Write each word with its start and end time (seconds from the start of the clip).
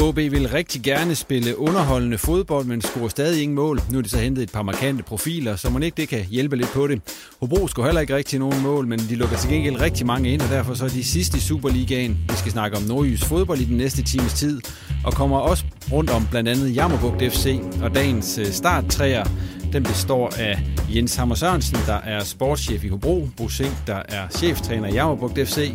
OB 0.00 0.16
vil 0.16 0.48
rigtig 0.48 0.82
gerne 0.82 1.14
spille 1.14 1.58
underholdende 1.58 2.18
fodbold, 2.18 2.66
men 2.66 2.80
scorer 2.80 3.08
stadig 3.08 3.42
ingen 3.42 3.54
mål. 3.54 3.80
Nu 3.90 3.98
er 3.98 4.02
de 4.02 4.08
så 4.08 4.18
hentet 4.18 4.42
et 4.42 4.52
par 4.52 4.62
markante 4.62 5.02
profiler, 5.02 5.56
så 5.56 5.70
man 5.70 5.82
ikke 5.82 5.96
det 5.96 6.08
kan 6.08 6.24
hjælpe 6.24 6.56
lidt 6.56 6.68
på 6.68 6.86
det. 6.86 7.00
Hobro 7.40 7.68
scorer 7.68 7.86
heller 7.86 8.00
ikke 8.00 8.16
rigtig 8.16 8.38
nogen 8.38 8.62
mål, 8.62 8.86
men 8.86 8.98
de 8.98 9.14
lukker 9.14 9.36
til 9.36 9.50
gengæld 9.50 9.80
rigtig 9.80 10.06
mange 10.06 10.32
ind, 10.32 10.42
og 10.42 10.48
derfor 10.48 10.74
så 10.74 10.84
er 10.84 10.88
de 10.88 11.04
sidste 11.04 11.36
i 11.36 11.40
Superligaen. 11.40 12.18
Vi 12.28 12.34
skal 12.36 12.52
snakke 12.52 12.76
om 12.76 12.82
Nordjys 12.82 13.24
fodbold 13.24 13.58
i 13.58 13.64
den 13.64 13.76
næste 13.76 14.02
times 14.02 14.32
tid, 14.32 14.60
og 15.04 15.12
kommer 15.12 15.38
også 15.38 15.64
rundt 15.92 16.10
om 16.10 16.26
blandt 16.30 16.48
andet 16.48 16.76
Jammerbugt 16.76 17.32
FC, 17.32 17.60
og 17.82 17.94
dagens 17.94 18.38
øh, 18.38 18.46
starttræer, 18.46 19.24
den 19.72 19.82
består 19.82 20.32
af 20.38 20.62
Jens 20.94 21.16
Hammer 21.16 21.34
Sørensen, 21.34 21.78
der 21.86 21.96
er 21.96 22.24
sportschef 22.24 22.84
i 22.84 22.88
Hobro, 22.88 23.28
Bo 23.36 23.48
Sink, 23.48 23.74
der 23.86 24.02
er 24.08 24.28
cheftræner 24.30 24.88
i 24.88 24.92
Jammerbugt 24.92 25.48
FC, 25.48 25.72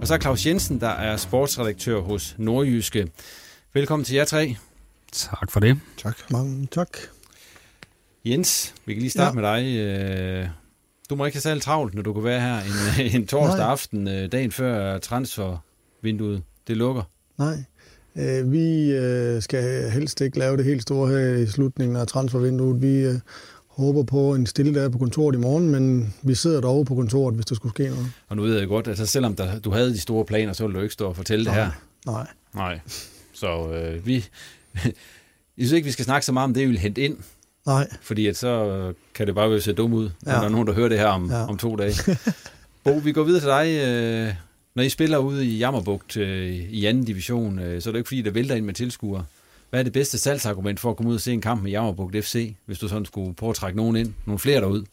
og 0.00 0.06
så 0.06 0.18
Claus 0.20 0.46
Jensen, 0.46 0.80
der 0.80 0.88
er 0.88 1.16
sportsredaktør 1.16 2.00
hos 2.00 2.34
Nordjyske. 2.38 3.08
Velkommen 3.74 4.04
til 4.04 4.16
jer 4.16 4.24
tre. 4.24 4.56
Tak 5.12 5.50
for 5.50 5.60
det. 5.60 5.80
Tak. 5.96 6.16
Mange 6.30 6.66
tak. 6.66 6.88
Jens, 8.24 8.74
vi 8.86 8.92
kan 8.94 9.00
lige 9.00 9.10
starte 9.10 9.40
ja. 9.40 9.54
med 9.58 9.62
dig. 9.62 9.78
Øh, 9.78 10.48
du 11.10 11.16
må 11.16 11.24
ikke 11.24 11.36
have 11.36 11.40
særlig 11.40 11.62
travlt, 11.62 11.94
når 11.94 12.02
du 12.02 12.12
kan 12.12 12.24
være 12.24 12.40
her 12.40 12.56
en, 12.60 13.14
en 13.20 13.26
torsdag 13.26 13.58
Nej. 13.58 13.70
aften, 13.70 14.08
øh, 14.08 14.32
dagen 14.32 14.52
før 14.52 14.98
transfervinduet 14.98 16.42
det 16.66 16.76
lukker. 16.76 17.02
Nej, 17.38 17.64
øh, 18.16 18.52
vi 18.52 18.90
skal 19.40 19.90
helst 19.90 20.20
ikke 20.20 20.38
lave 20.38 20.56
det 20.56 20.64
helt 20.64 20.82
store 20.82 21.08
her 21.08 21.34
i 21.36 21.46
slutningen 21.46 21.96
af 21.96 22.06
transfervinduet. 22.06 22.82
Vi 22.82 23.20
håber 23.66 24.02
på 24.02 24.34
en 24.34 24.46
stille 24.46 24.74
dag 24.74 24.92
på 24.92 24.98
kontoret 24.98 25.34
i 25.34 25.38
morgen, 25.38 25.70
men 25.70 26.14
vi 26.22 26.34
sidder 26.34 26.60
dog 26.60 26.86
på 26.86 26.94
kontoret, 26.94 27.34
hvis 27.34 27.46
der 27.46 27.54
skulle 27.54 27.72
ske 27.72 27.88
noget. 27.88 28.12
Og 28.28 28.36
nu 28.36 28.42
ved 28.42 28.58
jeg 28.58 28.68
godt, 28.68 28.86
at 28.86 28.88
altså 28.88 29.06
selvom 29.06 29.36
der, 29.36 29.58
du 29.58 29.70
havde 29.70 29.90
de 29.90 30.00
store 30.00 30.24
planer, 30.24 30.52
så 30.52 30.64
ville 30.64 30.78
du 30.78 30.82
ikke 30.82 30.92
stå 30.92 31.08
og 31.08 31.16
fortælle 31.16 31.44
Nej. 31.44 31.54
det 31.54 31.64
her. 31.64 31.72
Nej. 32.06 32.26
Nej. 32.54 32.80
Så 33.42 33.72
øh, 33.72 34.06
vi... 34.06 34.14
Jeg 35.58 35.66
synes 35.66 35.72
ikke, 35.72 35.86
vi 35.86 35.92
skal 35.92 36.04
snakke 36.04 36.26
så 36.26 36.32
meget 36.32 36.44
om 36.44 36.54
det, 36.54 36.62
vi 36.62 36.66
vil 36.68 36.78
hente 36.78 37.00
ind. 37.00 37.16
Nej. 37.66 37.88
Fordi 38.02 38.26
at 38.26 38.36
så 38.36 38.92
kan 39.14 39.26
det 39.26 39.34
bare 39.34 39.50
være 39.50 39.60
se 39.60 39.72
dumt 39.72 39.94
ud, 39.94 40.10
ja. 40.26 40.32
når 40.32 40.38
der 40.38 40.44
er 40.46 40.48
nogen, 40.48 40.66
der 40.66 40.72
hører 40.74 40.88
det 40.88 40.98
her 40.98 41.06
om, 41.06 41.30
Ja. 41.30 41.36
ja. 41.38 41.46
om 41.48 41.58
to 41.58 41.76
dage. 41.76 42.18
Bo, 42.84 42.90
vi 42.92 43.12
går 43.12 43.22
videre 43.24 43.40
til 43.40 43.48
dig. 43.48 43.88
Øh, 43.88 44.34
når 44.74 44.82
I 44.82 44.88
spiller 44.88 45.18
ude 45.18 45.46
i 45.46 45.58
Jammerbugt 45.58 46.16
øh, 46.16 46.52
i 46.52 46.86
anden 46.86 47.04
division, 47.04 47.58
øh, 47.58 47.82
så 47.82 47.90
er 47.90 47.92
det 47.92 47.98
ikke 47.98 48.08
fordi, 48.08 48.22
der 48.22 48.30
vælter 48.30 48.54
ind 48.54 48.64
med 48.64 48.74
tilskuere. 48.74 49.24
Hvad 49.70 49.80
er 49.80 49.84
det 49.84 49.92
bedste 49.92 50.18
salgsargument 50.18 50.80
for 50.80 50.90
at 50.90 50.96
komme 50.96 51.10
ud 51.10 51.14
og 51.14 51.20
se 51.20 51.32
en 51.32 51.40
kamp 51.40 51.62
med 51.62 51.70
Jammerbugt 51.70 52.24
FC, 52.24 52.54
hvis 52.66 52.78
du 52.78 52.88
sådan 52.88 53.04
skulle 53.04 53.34
prøve 53.34 53.50
at 53.50 53.56
trække 53.56 53.76
nogen 53.76 53.96
ind? 53.96 54.12
Nogle 54.26 54.38
flere 54.38 54.60
derud? 54.60 54.84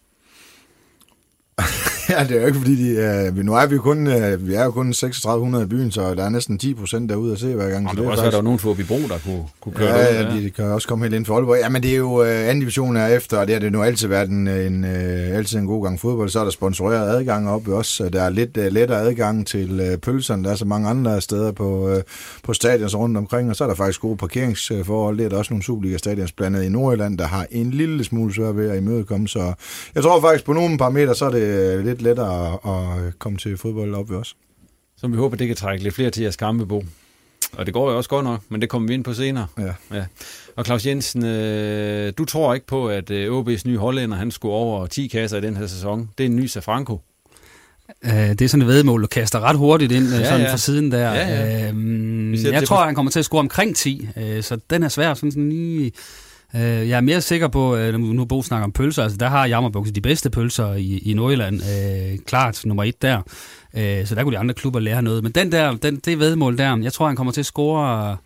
Ja, 2.14 2.24
det 2.24 2.38
er 2.38 2.42
jo 2.42 2.48
ikke 2.48 2.60
fordi, 2.60 2.90
de, 2.96 2.96
øh, 3.38 3.46
nu 3.46 3.54
er 3.56 3.66
vi 3.66 3.76
jo 3.76 3.82
kun, 3.82 4.08
øh, 4.08 4.48
vi 4.48 4.54
er 4.54 4.64
jo 4.64 4.72
kun 4.72 4.94
3600 4.94 5.64
i 5.64 5.68
byen, 5.68 5.92
så 5.92 6.16
der 6.16 6.24
er 6.26 6.30
næsten 6.30 6.58
10 6.58 6.74
procent 6.74 7.10
derude 7.10 7.34
at 7.34 7.40
se 7.40 7.54
hver 7.56 7.70
gang. 7.70 7.88
Og 7.90 7.96
så 7.96 7.96
der 7.96 8.02
er 8.02 8.04
kan 8.06 8.12
også 8.12 8.24
faktisk- 8.24 8.32
der 8.32 8.38
var 8.38 8.44
nogen 8.44 8.60
for 8.60 8.76
Bro, 8.88 8.96
der 8.96 9.18
kunne, 9.26 9.44
kunne 9.62 9.74
køre 9.76 9.90
Ja, 9.90 10.14
derud, 10.14 10.32
ja, 10.34 10.38
de, 10.40 10.44
de 10.44 10.50
kan 10.50 10.66
også 10.66 10.88
komme 10.88 11.06
helt 11.06 11.16
ind 11.16 11.26
for 11.26 11.36
Aalborg. 11.36 11.58
Ja, 11.62 11.70
men 11.70 11.84
det 11.84 11.92
er 11.92 11.96
jo 11.98 12.24
øh, 12.24 12.30
anden 12.48 12.60
division 12.60 12.96
er 12.98 13.08
efter, 13.08 13.38
og 13.38 13.48
det 13.48 13.56
har 13.56 13.60
det 13.60 13.72
nu 13.72 13.84
altid 13.84 14.08
været 14.08 14.30
en, 14.30 14.48
en, 14.48 14.84
øh, 14.86 15.38
altid 15.38 15.60
en 15.60 15.66
god 15.66 15.84
gang 15.84 16.00
fodbold. 16.00 16.30
Så 16.30 16.40
er 16.40 16.44
der 16.44 16.52
sponsoreret 16.52 17.18
adgang 17.18 17.50
op 17.50 17.68
også. 17.68 18.10
Der 18.10 18.22
er 18.22 18.30
lidt 18.30 18.58
øh, 18.58 18.72
lettere 18.72 19.00
adgang 19.02 19.48
til 19.48 19.80
øh, 19.92 19.98
pølserne. 19.98 20.44
Der 20.44 20.52
er 20.52 20.56
så 20.56 20.66
mange 20.66 20.90
andre 20.90 21.22
steder 21.22 21.52
på, 21.52 21.90
øh, 21.90 22.02
på 22.44 22.54
stadions 22.54 22.96
rundt 22.96 23.18
omkring, 23.18 23.50
og 23.50 23.56
så 23.56 23.64
er 23.64 23.68
der 23.68 23.76
faktisk 23.76 24.02
gode 24.02 24.18
parkeringsforhold. 24.18 25.18
Det 25.18 25.26
er 25.26 25.30
der 25.30 25.38
også 25.38 25.54
nogle 25.54 25.64
Superliga-stadions 25.64 26.32
blandet 26.32 26.64
i 26.64 26.70
Nordjylland, 26.70 27.18
der 27.18 27.28
har 27.28 27.46
en 27.52 27.72
lille 27.72 28.04
smule 28.04 28.34
svært 28.34 28.58
ved 28.58 28.70
at 28.70 28.78
imødekomme. 28.78 29.28
Så 29.28 29.54
jeg 29.96 30.04
tror 30.04 30.22
faktisk, 30.22 30.46
på 30.46 30.54
nogle 30.54 30.78
parametre, 30.78 31.16
så 31.16 31.26
er 31.26 31.30
det 31.30 31.42
øh, 31.42 31.86
lidt 32.02 32.18
lettere 32.18 32.54
at, 32.54 33.08
at 33.08 33.20
komme 33.20 33.38
til 33.38 33.58
fodbold 33.58 33.96
op 33.96 34.10
ved 34.10 34.18
os. 34.18 34.36
som 34.98 35.12
vi 35.12 35.18
håber, 35.18 35.38
det 35.38 35.48
kan 35.48 35.56
trække 35.56 35.84
lidt 35.84 35.96
flere 35.96 36.10
til 36.10 36.22
jeres 36.22 36.36
kampe, 36.36 36.66
Bo. 36.66 36.84
Og 37.54 37.66
det 37.66 37.74
går 37.74 37.92
jo 37.92 37.98
også 37.98 38.10
godt 38.10 38.24
nok, 38.26 38.42
men 38.50 38.62
det 38.62 38.70
kommer 38.70 38.88
vi 38.88 38.94
ind 38.94 39.04
på 39.04 39.14
senere. 39.14 39.48
Ja. 39.60 39.74
Ja. 39.98 40.06
Og 40.56 40.66
Claus 40.66 40.86
Jensen, 40.86 41.26
øh, 41.26 42.14
du 42.18 42.26
tror 42.26 42.54
ikke 42.54 42.66
på, 42.68 42.90
at 42.90 43.10
øh, 43.12 43.40
OB's 43.40 43.62
nye 43.66 43.78
hollænder, 43.78 44.18
han 44.18 44.32
skulle 44.32 44.54
over 44.54 44.88
10 44.88 45.08
kasser 45.08 45.38
i 45.38 45.42
den 45.42 45.58
her 45.58 45.68
sæson. 45.68 46.10
Det 46.18 46.24
er 46.24 46.30
en 46.30 46.36
ny 46.36 46.46
Safranco. 46.46 47.02
Øh, 48.06 48.12
det 48.30 48.42
er 48.42 48.48
sådan 48.48 48.62
et 48.62 48.68
vedmål, 48.68 49.02
du 49.02 49.08
kaster 49.08 49.40
ret 49.40 49.58
hurtigt 49.58 49.92
ind, 49.92 50.06
ja, 50.10 50.18
Ja, 50.18 50.24
sådan 50.26 50.42
ja. 50.42 50.52
fra 50.52 50.58
siden 50.58 50.92
der. 50.92 51.14
Ja, 51.14 51.28
ja. 51.28 51.68
Øhm, 51.70 52.34
jeg 52.34 52.68
tror, 52.68 52.78
på- 52.78 52.84
han 52.84 52.96
kommer 52.96 53.12
til 53.12 53.20
at 53.20 53.26
score 53.26 53.40
omkring 53.40 53.76
10, 53.76 54.08
øh, 54.18 54.44
så 54.44 54.58
den 54.70 54.84
er 54.84 54.90
svær. 54.90 55.14
Sådan, 55.14 55.32
sådan 55.32 55.50
lige, 55.50 55.92
øh, 56.56 56.90
jeg 56.90 56.98
er 56.98 57.02
mere 57.02 57.22
sikker 57.22 57.48
på, 57.48 57.76
øh, 57.76 57.94
nu 57.94 58.00
nu 58.00 58.26
Bo 58.26 58.44
snakker 58.44 58.64
om 58.64 58.72
pølser, 58.72 59.04
altså 59.04 59.18
der 59.18 59.28
har 59.28 59.46
Jammerbukse 59.46 59.94
de 59.94 60.02
bedste 60.02 60.30
pølser 60.30 60.74
i, 60.74 60.98
i 60.98 61.14
Nordjylland. 61.14 61.62
Øh, 61.62 62.20
klart 62.26 62.66
nummer 62.66 62.84
et 62.84 63.02
der. 63.02 63.22
Øh, 63.74 64.06
så 64.08 64.16
der 64.16 64.24
kunne 64.24 64.34
de 64.34 64.40
andre 64.40 64.54
klubber 64.54 64.80
lære 64.80 65.02
noget. 65.02 65.24
Men 65.24 65.32
den 65.32 65.52
der, 65.52 65.76
den, 65.76 65.96
det 65.96 66.20
vedmål 66.20 66.58
der, 66.58 66.78
jeg 66.78 66.94
tror, 66.94 67.08
han 67.08 67.16
kommer 67.16 67.34
til 67.34 67.42
at 67.42 67.46
score 67.46 68.18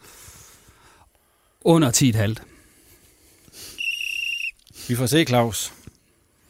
under 1.62 1.92
10,5. 1.92 2.36
Vi 4.88 4.96
får 4.96 5.06
se, 5.06 5.26
Claus. 5.26 5.74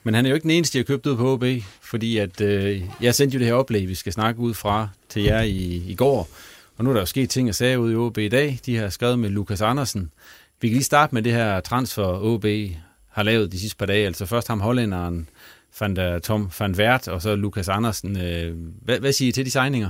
Men 0.03 0.13
han 0.13 0.25
er 0.25 0.29
jo 0.29 0.35
ikke 0.35 0.43
den 0.43 0.51
eneste, 0.51 0.77
jeg 0.77 0.81
har 0.87 0.93
købt 0.93 1.05
ud 1.05 1.17
på 1.17 1.31
OB, 1.33 1.43
fordi 1.81 2.17
at, 2.17 2.41
øh, 2.41 2.81
jeg 3.01 3.15
sendte 3.15 3.35
jo 3.35 3.39
det 3.39 3.47
her 3.47 3.53
oplæg, 3.53 3.87
vi 3.87 3.95
skal 3.95 4.13
snakke 4.13 4.41
ud 4.41 4.53
fra 4.53 4.89
til 5.09 5.23
jer 5.23 5.41
i, 5.41 5.83
i 5.87 5.95
går. 5.95 6.29
Og 6.77 6.83
nu 6.83 6.89
er 6.89 6.93
der 6.93 7.01
jo 7.01 7.05
sket 7.05 7.29
ting 7.29 7.49
og 7.49 7.55
sager 7.55 7.77
ude 7.77 7.93
i 7.93 7.95
OB 7.95 8.17
i 8.17 8.29
dag. 8.29 8.59
De 8.65 8.77
har 8.77 8.89
skrevet 8.89 9.19
med 9.19 9.29
Lukas 9.29 9.61
Andersen. 9.61 10.11
Vi 10.63 10.69
kan 10.69 10.75
lige 10.75 10.83
starte 10.83 11.15
med 11.15 11.21
det 11.21 11.31
her 11.33 11.59
transfer, 11.59 12.19
OB 12.21 12.45
har 13.07 13.23
lavet 13.23 13.51
de 13.51 13.59
sidste 13.59 13.77
par 13.77 13.85
dage. 13.85 14.05
Altså 14.05 14.25
først 14.25 14.47
ham 14.47 14.59
hollænderen, 14.59 15.29
van 15.79 15.95
der, 15.95 16.19
Tom 16.19 16.51
van 16.59 16.75
Wert, 16.75 17.07
og 17.07 17.21
så 17.21 17.35
Lukas 17.35 17.69
Andersen. 17.69 18.21
Øh, 18.21 18.57
hvad, 18.81 18.99
hvad 18.99 19.13
siger 19.13 19.29
I 19.29 19.31
til 19.31 19.45
de 19.45 19.51
signinger? 19.51 19.89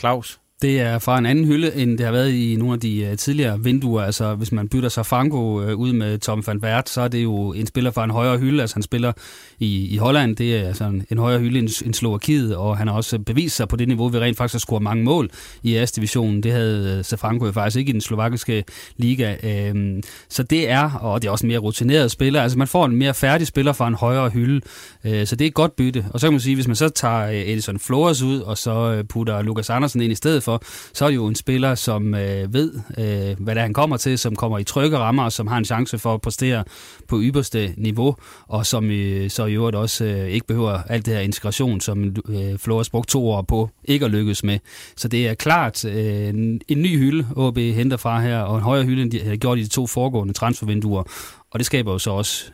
Claus? 0.00 0.40
Det 0.62 0.80
er 0.80 0.98
fra 0.98 1.18
en 1.18 1.26
anden 1.26 1.44
hylde, 1.44 1.74
end 1.76 1.98
det 1.98 2.06
har 2.06 2.12
været 2.12 2.32
i 2.32 2.56
nogle 2.56 2.74
af 2.74 2.80
de 2.80 3.04
øh, 3.04 3.16
tidligere 3.16 3.60
vinduer. 3.60 4.02
Altså, 4.02 4.34
hvis 4.34 4.52
man 4.52 4.68
bytter 4.68 4.88
sig 4.88 5.06
Franco 5.06 5.62
øh, 5.62 5.76
ud 5.76 5.92
med 5.92 6.18
Tom 6.18 6.46
van 6.46 6.58
Wert, 6.58 6.88
så 6.88 7.00
er 7.00 7.08
det 7.08 7.22
jo 7.22 7.52
en 7.52 7.66
spiller 7.66 7.90
fra 7.90 8.04
en 8.04 8.10
højere 8.10 8.38
hylde. 8.38 8.60
Altså, 8.60 8.76
han 8.76 8.82
spiller 8.82 9.12
i, 9.58 9.86
i 9.86 9.96
Holland. 9.96 10.36
Det 10.36 10.56
er 10.56 10.66
altså 10.66 10.84
en, 10.84 11.06
en 11.10 11.18
højere 11.18 11.40
hylde 11.40 11.58
end, 11.58 11.68
end 11.84 11.94
Slovakiet, 11.94 12.56
og 12.56 12.76
han 12.76 12.88
har 12.88 12.94
også 12.94 13.18
bevist 13.18 13.56
sig 13.56 13.68
på 13.68 13.76
det 13.76 13.88
niveau, 13.88 14.08
vi 14.08 14.18
rent 14.18 14.36
faktisk 14.36 14.54
har 14.54 14.58
scoret 14.58 14.82
mange 14.82 15.04
mål 15.04 15.30
i 15.62 15.76
AS-divisionen. 15.76 16.42
Det 16.42 16.52
havde 16.52 16.96
øh, 16.98 17.04
Safranco 17.04 17.46
jo 17.46 17.52
faktisk 17.52 17.76
ikke 17.76 17.90
i 17.90 17.92
den 17.92 18.00
slovakiske 18.00 18.64
liga. 18.96 19.34
Uh, 19.70 20.00
så 20.28 20.42
det 20.42 20.70
er, 20.70 20.90
og 20.90 21.22
det 21.22 21.28
er 21.28 21.32
også 21.32 21.46
en 21.46 21.48
mere 21.48 21.58
rutineret 21.58 22.10
spiller. 22.10 22.42
Altså, 22.42 22.58
man 22.58 22.68
får 22.68 22.86
en 22.86 22.96
mere 22.96 23.14
færdig 23.14 23.46
spiller 23.46 23.72
fra 23.72 23.88
en 23.88 23.94
højere 23.94 24.30
hylde. 24.30 24.60
Så 25.04 25.36
det 25.36 25.40
er 25.40 25.46
et 25.46 25.54
godt 25.54 25.76
bytte. 25.76 26.06
Og 26.10 26.20
så 26.20 26.26
kan 26.26 26.32
man 26.32 26.40
sige, 26.40 26.54
hvis 26.54 26.66
man 26.66 26.76
så 26.76 26.88
tager 26.88 27.28
Edison 27.52 27.78
Flores 27.78 28.22
ud, 28.22 28.40
og 28.40 28.58
så 28.58 29.04
putter 29.08 29.42
Lukas 29.42 29.70
Andersen 29.70 30.00
ind 30.00 30.12
i 30.12 30.14
stedet 30.14 30.42
for, 30.42 30.51
så 30.92 31.04
er 31.04 31.08
det 31.08 31.16
jo 31.16 31.26
en 31.26 31.34
spiller, 31.34 31.74
som 31.74 32.14
øh, 32.14 32.54
ved, 32.54 32.72
øh, 32.98 33.44
hvad 33.44 33.54
det 33.54 33.60
er, 33.60 33.62
han 33.62 33.72
kommer 33.72 33.96
til, 33.96 34.18
som 34.18 34.36
kommer 34.36 34.58
i 34.58 34.64
trygge 34.64 34.98
rammer, 34.98 35.22
og 35.22 35.32
som 35.32 35.46
har 35.46 35.58
en 35.58 35.64
chance 35.64 35.98
for 35.98 36.14
at 36.14 36.20
præstere 36.20 36.64
på 37.08 37.20
ypperste 37.22 37.74
niveau, 37.76 38.16
og 38.48 38.66
som 38.66 38.90
øh, 38.90 39.30
så 39.30 39.46
i 39.46 39.54
øvrigt 39.54 39.76
også 39.76 40.04
øh, 40.04 40.28
ikke 40.28 40.46
behøver 40.46 40.82
alt 40.88 41.06
det 41.06 41.14
her 41.14 41.20
integration, 41.20 41.80
som 41.80 42.16
øh, 42.28 42.58
Flores 42.58 42.90
brugte 42.90 43.12
to 43.12 43.30
år 43.30 43.42
på 43.42 43.70
ikke 43.84 44.04
at 44.04 44.10
lykkes 44.10 44.44
med. 44.44 44.58
Så 44.96 45.08
det 45.08 45.28
er 45.28 45.34
klart 45.34 45.84
øh, 45.84 46.28
en, 46.28 46.60
en 46.68 46.82
ny 46.82 46.98
hylde, 46.98 47.26
OB 47.36 47.58
henter 47.58 47.96
fra 47.96 48.20
her, 48.20 48.38
og 48.38 48.56
en 48.56 48.62
højere 48.62 48.84
hylde, 48.84 49.02
end 49.02 49.10
de 49.10 49.20
har 49.20 49.36
gjort 49.36 49.58
i 49.58 49.62
de 49.62 49.68
to 49.68 49.86
foregående 49.86 50.34
transfervinduer, 50.34 51.02
og 51.50 51.58
det 51.58 51.66
skaber 51.66 51.92
jo 51.92 51.98
så 51.98 52.10
også 52.10 52.44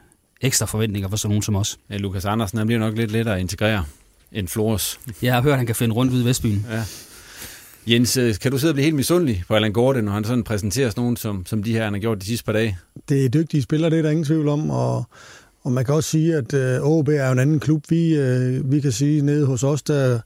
ekstra 0.40 0.66
forventninger 0.66 1.08
for 1.08 1.16
sådan 1.16 1.30
nogen 1.30 1.42
som 1.42 1.56
os. 1.56 1.78
Ja, 1.90 1.96
Lukas 1.96 2.24
Andersen, 2.24 2.58
han 2.58 2.66
bliver 2.66 2.80
nok 2.80 2.96
lidt 2.96 3.10
lettere 3.10 3.34
at 3.34 3.40
integrere 3.40 3.84
end 4.32 4.48
Flores. 4.48 5.00
Jeg 5.22 5.34
har 5.34 5.42
hørt, 5.42 5.52
at 5.52 5.58
han 5.58 5.66
kan 5.66 5.74
finde 5.74 5.94
rundt 5.94 6.12
i 6.12 6.24
Vestbyen. 6.24 6.66
Ja. 6.70 6.82
Jens, 7.90 8.17
øh, 8.17 8.35
kan 8.43 8.52
du 8.52 8.58
sidde 8.58 8.70
og 8.70 8.75
blive 8.75 8.85
helt 8.85 8.96
misundelig 8.96 9.44
på 9.49 9.55
Allan 9.55 9.73
Gordon, 9.73 10.05
når 10.05 10.12
han 10.12 10.25
sådan 10.25 10.44
præsenterer 10.44 10.90
sådan 10.90 11.00
nogen, 11.00 11.17
som, 11.17 11.46
som 11.46 11.62
de 11.62 11.73
her, 11.73 11.85
han 11.85 11.93
har 11.93 12.00
gjort 12.00 12.20
de 12.20 12.26
sidste 12.26 12.44
par 12.44 12.52
dage? 12.52 12.79
Det 13.08 13.25
er 13.25 13.29
dygtige 13.29 13.62
spillere, 13.62 13.90
det 13.90 13.99
er 13.99 14.02
der 14.02 14.11
ingen 14.11 14.25
tvivl 14.25 14.49
om, 14.49 14.70
og, 14.70 15.05
og 15.62 15.73
man 15.73 15.85
kan 15.85 15.94
også 15.94 16.11
sige, 16.11 16.37
at 16.37 16.55
øh, 16.55 16.81
OB 16.82 17.08
er 17.08 17.31
en 17.31 17.38
anden 17.38 17.61
klub. 17.61 17.85
Vi, 17.88 18.17
øh, 18.17 18.73
vi 18.73 18.81
kan 18.81 18.93
sige, 18.93 19.23
nede 19.23 19.46
hos 19.46 19.64
os, 19.64 19.82
der, 19.82 20.20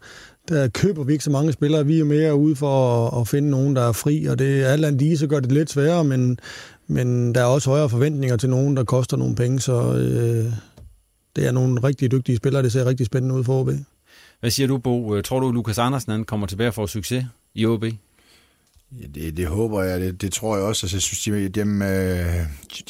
der 0.49 0.69
køber 0.69 1.05
vi 1.05 1.12
ikke 1.12 1.25
så 1.25 1.31
mange 1.31 1.53
spillere. 1.53 1.87
Vi 1.87 2.00
er 2.00 2.05
mere 2.05 2.35
ude 2.35 2.56
for 2.56 3.06
at, 3.09 3.20
at 3.20 3.29
finde 3.29 3.50
nogen, 3.50 3.76
der 3.76 3.88
er 3.88 3.93
fri, 3.93 4.25
og 4.25 4.38
det 4.38 4.62
er 4.62 4.69
alt 4.69 4.85
andet 4.85 5.03
lige, 5.03 5.19
så 5.19 5.26
gør 5.26 5.41
det 5.41 5.53
lidt 5.53 5.70
sværere, 5.70 6.05
men, 6.05 6.38
men 6.87 7.35
der 7.35 7.41
er 7.41 7.44
også 7.44 7.70
højere 7.70 7.88
forventninger 7.88 8.37
til 8.37 8.50
nogen, 8.50 8.76
der 8.76 8.85
koster 8.85 9.17
nogle 9.17 9.35
penge, 9.35 9.61
så 9.61 9.94
øh, 9.94 10.53
det 11.37 11.47
er 11.47 11.53
nogle 11.53 11.81
rigtig 11.85 12.11
dygtige 12.12 12.37
spillere. 12.37 12.62
Det 12.62 12.73
ser 12.73 12.87
rigtig 12.87 13.06
spændende 13.06 13.35
ud 13.35 13.44
for 13.44 13.61
OB. 13.61 13.70
Hvad 14.41 14.50
siger 14.50 14.67
du, 14.67 14.79
Bo? 14.79 15.20
Tror 15.20 15.41
du, 15.41 15.50
Lukas 15.50 15.79
Andersen 15.79 16.12
han 16.12 16.25
kommer 16.25 16.47
tilbage 16.47 16.73
for 16.73 16.87
succes 16.87 17.25
i 17.54 17.66
OB? 17.66 17.84
Ja, 19.00 19.06
det, 19.14 19.36
det 19.36 19.46
håber 19.46 19.82
jeg, 19.82 20.00
det, 20.00 20.22
det 20.22 20.32
tror 20.32 20.56
jeg 20.56 20.64
også. 20.64 20.86
Altså, 20.86 20.96
jeg 20.96 21.02
synes, 21.02 21.22
de, 21.22 21.48
dem, 21.48 21.82
øh, 21.82 21.88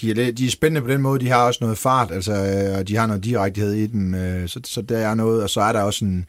de, 0.00 0.10
er, 0.10 0.32
de 0.32 0.46
er 0.46 0.50
spændende 0.50 0.80
på 0.80 0.88
den 0.88 1.02
måde. 1.02 1.20
De 1.20 1.28
har 1.28 1.46
også 1.46 1.58
noget 1.62 1.78
fart, 1.78 2.10
altså, 2.10 2.32
øh, 2.32 2.78
og 2.78 2.88
de 2.88 2.96
har 2.96 3.06
noget 3.06 3.24
direktehed 3.24 3.72
i 3.72 3.86
dem. 3.86 4.14
Øh, 4.14 4.48
så, 4.48 4.60
så 4.64 4.82
der 4.82 4.98
er 4.98 5.14
noget, 5.14 5.42
og 5.42 5.50
så 5.50 5.60
er 5.60 5.72
der 5.72 5.82
også 5.82 6.04
en, 6.04 6.26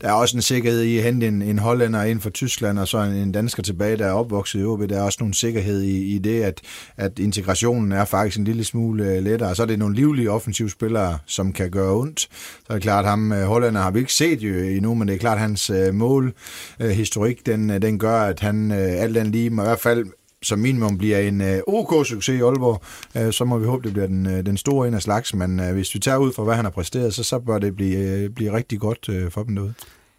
der 0.00 0.08
er 0.08 0.12
også 0.12 0.36
en 0.36 0.42
sikkerhed 0.42 0.82
i 0.82 0.98
at 0.98 1.04
hente 1.04 1.28
en, 1.28 1.42
en 1.42 1.58
hollænder 1.58 2.02
ind 2.02 2.20
fra 2.20 2.30
Tyskland, 2.30 2.78
og 2.78 2.88
så 2.88 2.98
en, 2.98 3.12
en 3.12 3.32
dansker 3.32 3.62
tilbage, 3.62 3.96
der 3.96 4.06
er 4.06 4.12
opvokset 4.12 4.60
i 4.60 4.64
OB. 4.64 4.80
Der 4.88 4.98
er 4.98 5.02
også 5.02 5.18
nogle 5.20 5.34
sikkerhed 5.34 5.82
i, 5.82 6.14
i 6.14 6.18
det, 6.18 6.42
at, 6.42 6.60
at 6.96 7.18
integrationen 7.18 7.92
er 7.92 8.04
faktisk 8.04 8.38
en 8.38 8.44
lille 8.44 8.64
smule 8.64 9.20
lettere. 9.20 9.50
Og 9.50 9.56
så 9.56 9.62
er 9.62 9.66
det 9.66 9.78
nogle 9.78 9.94
livlige 9.94 10.30
offensive 10.30 10.70
spillere, 10.70 11.18
som 11.26 11.52
kan 11.52 11.70
gøre 11.70 11.92
ondt. 11.92 12.20
Så 12.20 12.28
er 12.68 12.74
det 12.74 12.82
klart, 12.82 13.04
at 13.04 13.10
ham 13.10 13.32
hollænder 13.32 13.80
har 13.80 13.90
vi 13.90 13.98
ikke 13.98 14.12
set 14.12 14.42
jo 14.42 14.54
endnu, 14.54 14.94
men 14.94 15.08
det 15.08 15.14
er 15.14 15.18
klart, 15.18 15.36
at 15.36 15.40
hans 15.40 15.70
målhistorik, 15.92 17.46
den, 17.46 17.82
den 17.82 17.98
gør, 17.98 18.20
at 18.20 18.40
han 18.40 18.70
alt 18.72 19.15
alt 19.16 19.20
andet 19.20 19.34
lige 19.34 19.50
må 19.50 19.62
i 19.62 19.64
hvert 19.64 19.80
fald 19.80 20.06
som 20.42 20.58
minimum 20.58 20.98
bliver 20.98 21.18
en 21.18 21.40
uh, 21.40 21.46
OK-succes 21.66 22.34
i 22.34 22.40
Aalborg, 22.40 22.82
uh, 23.14 23.30
så 23.30 23.44
må 23.44 23.58
vi 23.58 23.66
håbe, 23.66 23.84
det 23.84 23.92
bliver 23.92 24.06
den, 24.06 24.26
uh, 24.26 24.32
den 24.32 24.56
store 24.56 24.88
en 24.88 24.94
af 24.94 25.02
slags, 25.02 25.34
men 25.34 25.60
uh, 25.60 25.66
hvis 25.66 25.94
vi 25.94 25.98
tager 25.98 26.18
ud 26.18 26.32
fra, 26.32 26.44
hvad 26.44 26.54
han 26.54 26.64
har 26.64 26.72
præsteret, 26.72 27.14
så, 27.14 27.22
så 27.22 27.38
bør 27.38 27.58
det 27.58 27.76
blive, 27.76 28.24
uh, 28.24 28.34
blive 28.34 28.52
rigtig 28.52 28.80
godt 28.80 29.08
uh, 29.08 29.30
for 29.30 29.42
dem 29.42 29.54
derude. 29.54 29.74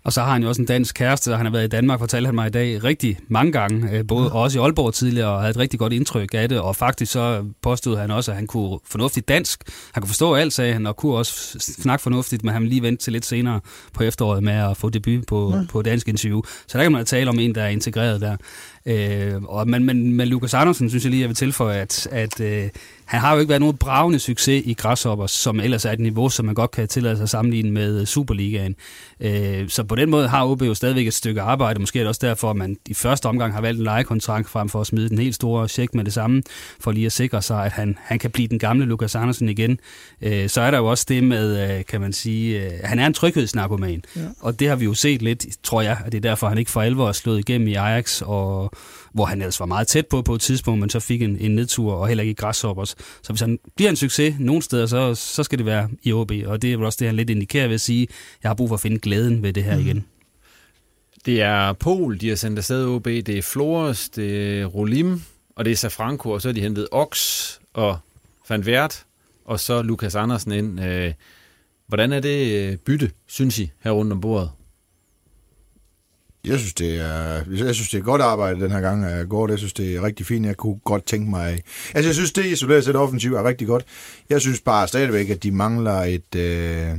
Og 0.07 0.13
så 0.13 0.21
har 0.21 0.31
han 0.31 0.41
jo 0.41 0.49
også 0.49 0.61
en 0.61 0.67
dansk 0.67 0.95
kæreste, 0.95 1.31
og 1.31 1.37
han 1.37 1.45
har 1.45 1.51
været 1.51 1.63
i 1.63 1.67
Danmark, 1.67 1.99
fortalte 1.99 2.25
han 2.25 2.35
mig 2.35 2.47
i 2.47 2.49
dag, 2.49 2.83
rigtig 2.83 3.19
mange 3.27 3.51
gange. 3.51 4.03
Både 4.03 4.23
ja. 4.23 4.33
også 4.33 4.59
i 4.59 4.61
Aalborg 4.61 4.93
tidligere, 4.93 5.29
og 5.29 5.39
havde 5.39 5.51
et 5.51 5.57
rigtig 5.57 5.79
godt 5.79 5.93
indtryk 5.93 6.33
af 6.33 6.49
det. 6.49 6.59
Og 6.59 6.75
faktisk 6.75 7.11
så 7.11 7.45
påstod 7.61 7.97
han 7.97 8.11
også, 8.11 8.31
at 8.31 8.37
han 8.37 8.47
kunne 8.47 8.79
fornuftigt 8.85 9.27
dansk. 9.27 9.63
Han 9.91 10.01
kunne 10.01 10.07
forstå 10.07 10.35
alt, 10.35 10.53
sagde 10.53 10.73
han, 10.73 10.85
og 10.85 10.95
kunne 10.95 11.15
også 11.15 11.59
snakke 11.59 12.03
fornuftigt, 12.03 12.43
men 12.43 12.53
han 12.53 12.67
lige 12.67 12.81
vente 12.81 13.03
til 13.03 13.13
lidt 13.13 13.25
senere 13.25 13.59
på 13.93 14.03
efteråret 14.03 14.43
med 14.43 14.53
at 14.53 14.77
få 14.77 14.89
debut 14.89 15.25
på, 15.27 15.53
ja. 15.55 15.61
på 15.69 15.81
dansk 15.81 16.07
interview. 16.07 16.41
Så 16.67 16.77
der 16.77 16.83
kan 16.83 16.91
man 16.91 17.05
tale 17.05 17.29
om 17.29 17.39
en, 17.39 17.55
der 17.55 17.63
er 17.63 17.69
integreret 17.69 18.21
der. 18.21 18.37
Øh, 18.87 19.43
og, 19.43 19.67
men, 19.67 19.83
men 19.85 20.13
med 20.13 20.25
Lukas 20.25 20.53
Andersen 20.53 20.89
synes 20.89 21.03
jeg 21.03 21.11
lige, 21.11 21.21
jeg 21.21 21.29
vil 21.29 21.35
tilføje, 21.35 21.77
at, 21.77 22.07
at 22.11 22.39
øh, 22.39 22.69
han 23.07 23.19
har 23.19 23.33
jo 23.33 23.39
ikke 23.39 23.49
været 23.49 23.61
nogen 23.61 23.77
bravende 23.77 24.19
succes 24.19 24.63
i 24.65 24.73
Græshopper, 24.73 25.27
som 25.27 25.59
ellers 25.59 25.85
er 25.85 25.91
et 25.91 25.99
niveau, 25.99 26.29
som 26.29 26.45
man 26.45 26.55
godt 26.55 26.71
kan 26.71 26.87
tillade 26.87 27.15
sig 27.15 27.23
at 27.23 27.29
sammenligne 27.29 27.71
med 27.71 28.05
Superligaen. 28.05 28.75
Øh, 29.19 29.69
så 29.69 29.83
på 29.83 29.95
den 29.95 30.09
måde 30.09 30.27
har 30.27 30.45
OB 30.45 30.61
jo 30.61 30.73
stadigvæk 30.73 31.07
et 31.07 31.13
stykke 31.13 31.41
arbejde. 31.41 31.79
Måske 31.79 31.99
er 31.99 32.03
det 32.03 32.07
også 32.07 32.27
derfor, 32.27 32.49
at 32.49 32.55
man 32.55 32.77
i 32.85 32.93
første 32.93 33.25
omgang 33.25 33.53
har 33.53 33.61
valgt 33.61 33.77
en 33.77 33.83
lejekontrakt 33.83 34.49
frem 34.49 34.69
for 34.69 34.81
at 34.81 34.87
smide 34.87 35.09
den 35.09 35.17
helt 35.17 35.35
store 35.35 35.67
check 35.67 35.93
med 35.93 36.05
det 36.05 36.13
samme, 36.13 36.43
for 36.79 36.91
lige 36.91 37.05
at 37.05 37.11
sikre 37.11 37.41
sig, 37.41 37.65
at 37.65 37.71
han, 37.71 37.97
han 38.01 38.19
kan 38.19 38.31
blive 38.31 38.47
den 38.47 38.59
gamle 38.59 38.85
Lukas 38.85 39.15
Andersen 39.15 39.49
igen. 39.49 39.79
Øh, 40.21 40.49
så 40.49 40.61
er 40.61 40.71
der 40.71 40.77
jo 40.77 40.85
også 40.85 41.05
det 41.09 41.23
med, 41.23 41.77
øh, 41.77 41.85
kan 41.85 42.01
man 42.01 42.13
sige, 42.13 42.65
øh, 42.65 42.71
han 42.83 42.99
er 42.99 43.07
en 43.07 43.13
tryghedsnarkoman. 43.13 44.01
Ja. 44.15 44.21
Og 44.39 44.59
det 44.59 44.69
har 44.69 44.75
vi 44.75 44.85
jo 44.85 44.93
set 44.93 45.21
lidt, 45.21 45.45
tror 45.63 45.81
jeg, 45.81 45.97
at 46.05 46.11
det 46.11 46.17
er 46.17 46.29
derfor, 46.29 46.47
han 46.49 46.57
ikke 46.57 46.71
for 46.71 46.81
alvor 46.81 47.07
er 47.07 47.11
slået 47.11 47.39
igennem 47.39 47.67
i 47.67 47.73
Ajax 47.73 48.21
og 48.21 48.71
hvor 49.13 49.25
han 49.25 49.41
ellers 49.41 49.59
var 49.59 49.65
meget 49.65 49.87
tæt 49.87 50.07
på 50.07 50.21
på 50.21 50.35
et 50.35 50.41
tidspunkt, 50.41 50.79
men 50.79 50.89
så 50.89 50.99
fik 50.99 51.21
en, 51.21 51.37
en 51.37 51.55
nedtur 51.55 51.93
og 51.93 52.07
heller 52.07 52.21
ikke 52.21 52.31
i 52.31 52.33
græshoppers. 52.33 52.95
Så 53.21 53.33
hvis 53.33 53.41
han 53.41 53.59
bliver 53.75 53.89
en 53.89 53.95
succes 53.95 54.35
nogle 54.39 54.61
steder, 54.61 54.85
så, 54.85 55.15
så 55.15 55.43
skal 55.43 55.57
det 55.57 55.65
være 55.65 55.89
i 56.03 56.13
OB, 56.13 56.31
og 56.45 56.61
det 56.61 56.73
er 56.73 56.77
vel 56.77 56.85
også 56.85 56.97
det, 56.99 57.07
han 57.07 57.15
lidt 57.15 57.29
indikerer 57.29 57.67
ved 57.67 57.75
at 57.75 57.81
sige, 57.81 58.07
jeg 58.43 58.49
har 58.49 58.55
brug 58.55 58.69
for 58.69 58.75
at 58.75 58.81
finde 58.81 58.99
glæden 58.99 59.43
ved 59.43 59.53
det 59.53 59.63
her 59.63 59.75
mm. 59.75 59.81
igen. 59.81 60.05
Det 61.25 61.41
er 61.41 61.73
Pol, 61.73 62.21
de 62.21 62.29
har 62.29 62.35
sendt 62.35 62.57
afsted 62.57 62.85
OB, 62.85 63.05
det 63.05 63.29
er 63.29 63.41
Flores, 63.41 64.09
det 64.09 64.59
er 64.59 64.65
Rolim, 64.65 65.21
og 65.55 65.65
det 65.65 65.71
er 65.71 65.75
Safranco, 65.75 66.29
og 66.29 66.41
så 66.41 66.47
har 66.47 66.53
de 66.53 66.61
hentet 66.61 66.87
Ox 66.91 67.19
og 67.73 67.97
Van 68.49 68.61
Wert, 68.61 69.05
og 69.45 69.59
så 69.59 69.81
Lukas 69.81 70.15
Andersen 70.15 70.51
ind. 70.51 70.83
Øh, 70.83 71.13
hvordan 71.87 72.13
er 72.13 72.19
det 72.19 72.53
øh, 72.53 72.77
bytte, 72.77 73.11
synes 73.27 73.59
I, 73.59 73.71
her 73.83 73.91
rundt 73.91 74.13
om 74.13 74.21
bordet? 74.21 74.51
Jeg 76.45 76.59
synes, 76.59 76.73
det 76.73 76.99
er, 76.99 77.41
jeg 77.65 77.75
synes, 77.75 77.89
det 77.89 77.97
er 77.97 78.03
godt 78.03 78.21
arbejde 78.21 78.59
den 78.59 78.71
her 78.71 78.81
gang 78.81 79.03
øh, 79.05 79.19
af 79.19 79.29
går. 79.29 79.49
Jeg 79.49 79.57
synes, 79.57 79.73
det 79.73 79.95
er 79.95 80.03
rigtig 80.03 80.25
fint. 80.25 80.45
Jeg 80.45 80.57
kunne 80.57 80.79
godt 80.85 81.05
tænke 81.05 81.29
mig... 81.29 81.61
Altså, 81.95 82.07
jeg 82.07 82.15
synes, 82.15 82.31
det 82.33 82.45
isoleret 82.45 82.85
set 82.85 82.95
offensivt 82.95 83.35
er 83.35 83.43
rigtig 83.43 83.67
godt. 83.67 83.85
Jeg 84.29 84.41
synes 84.41 84.61
bare 84.61 84.87
stadigvæk, 84.87 85.29
at 85.29 85.43
de 85.43 85.51
mangler 85.51 85.93
et... 86.01 86.35
Øh 86.35 86.97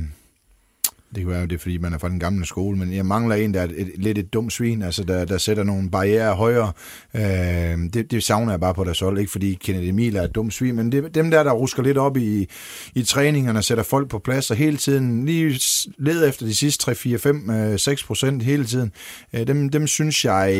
det 1.15 1.23
kan 1.23 1.27
være, 1.27 1.41
det 1.41 1.51
er, 1.51 1.59
fordi 1.59 1.77
man 1.77 1.93
er 1.93 1.97
fra 1.97 2.09
den 2.09 2.19
gamle 2.19 2.45
skole, 2.45 2.77
men 2.77 2.93
jeg 2.93 3.05
mangler 3.05 3.35
en, 3.35 3.53
der 3.53 3.59
er 3.59 3.63
et, 3.63 3.79
et, 3.79 3.91
lidt 3.97 4.17
et 4.17 4.33
dumt 4.33 4.53
svin, 4.53 4.81
altså 4.81 5.03
der, 5.03 5.25
der 5.25 5.37
sætter 5.37 5.63
nogle 5.63 5.91
barriere 5.91 6.35
højere. 6.35 6.71
Øh, 7.15 7.21
det, 7.93 8.11
det 8.11 8.23
savner 8.23 8.51
jeg 8.51 8.59
bare 8.59 8.73
på 8.73 8.83
deres 8.83 8.99
hold, 8.99 9.19
ikke 9.19 9.31
fordi 9.31 9.53
Kennedy 9.53 9.87
Emil 9.87 10.15
er 10.15 10.21
et 10.21 10.35
dumt 10.35 10.53
svin, 10.53 10.75
men 10.75 10.91
det, 10.91 11.15
dem 11.15 11.31
der, 11.31 11.43
der 11.43 11.51
rusker 11.51 11.83
lidt 11.83 11.97
op 11.97 12.17
i, 12.17 12.47
i 12.95 13.03
træningerne, 13.03 13.63
sætter 13.63 13.83
folk 13.83 14.09
på 14.09 14.19
plads, 14.19 14.51
og 14.51 14.57
hele 14.57 14.77
tiden 14.77 15.25
lige 15.25 15.59
leder 15.97 16.27
efter 16.27 16.45
de 16.45 16.55
sidste 16.55 16.83
3, 16.83 16.95
4, 16.95 17.17
5, 17.17 17.77
6 17.77 18.03
procent 18.03 18.43
hele 18.43 18.65
tiden, 18.65 18.91
øh, 19.33 19.47
dem, 19.47 19.69
dem 19.69 19.87
synes 19.87 20.25
jeg, 20.25 20.53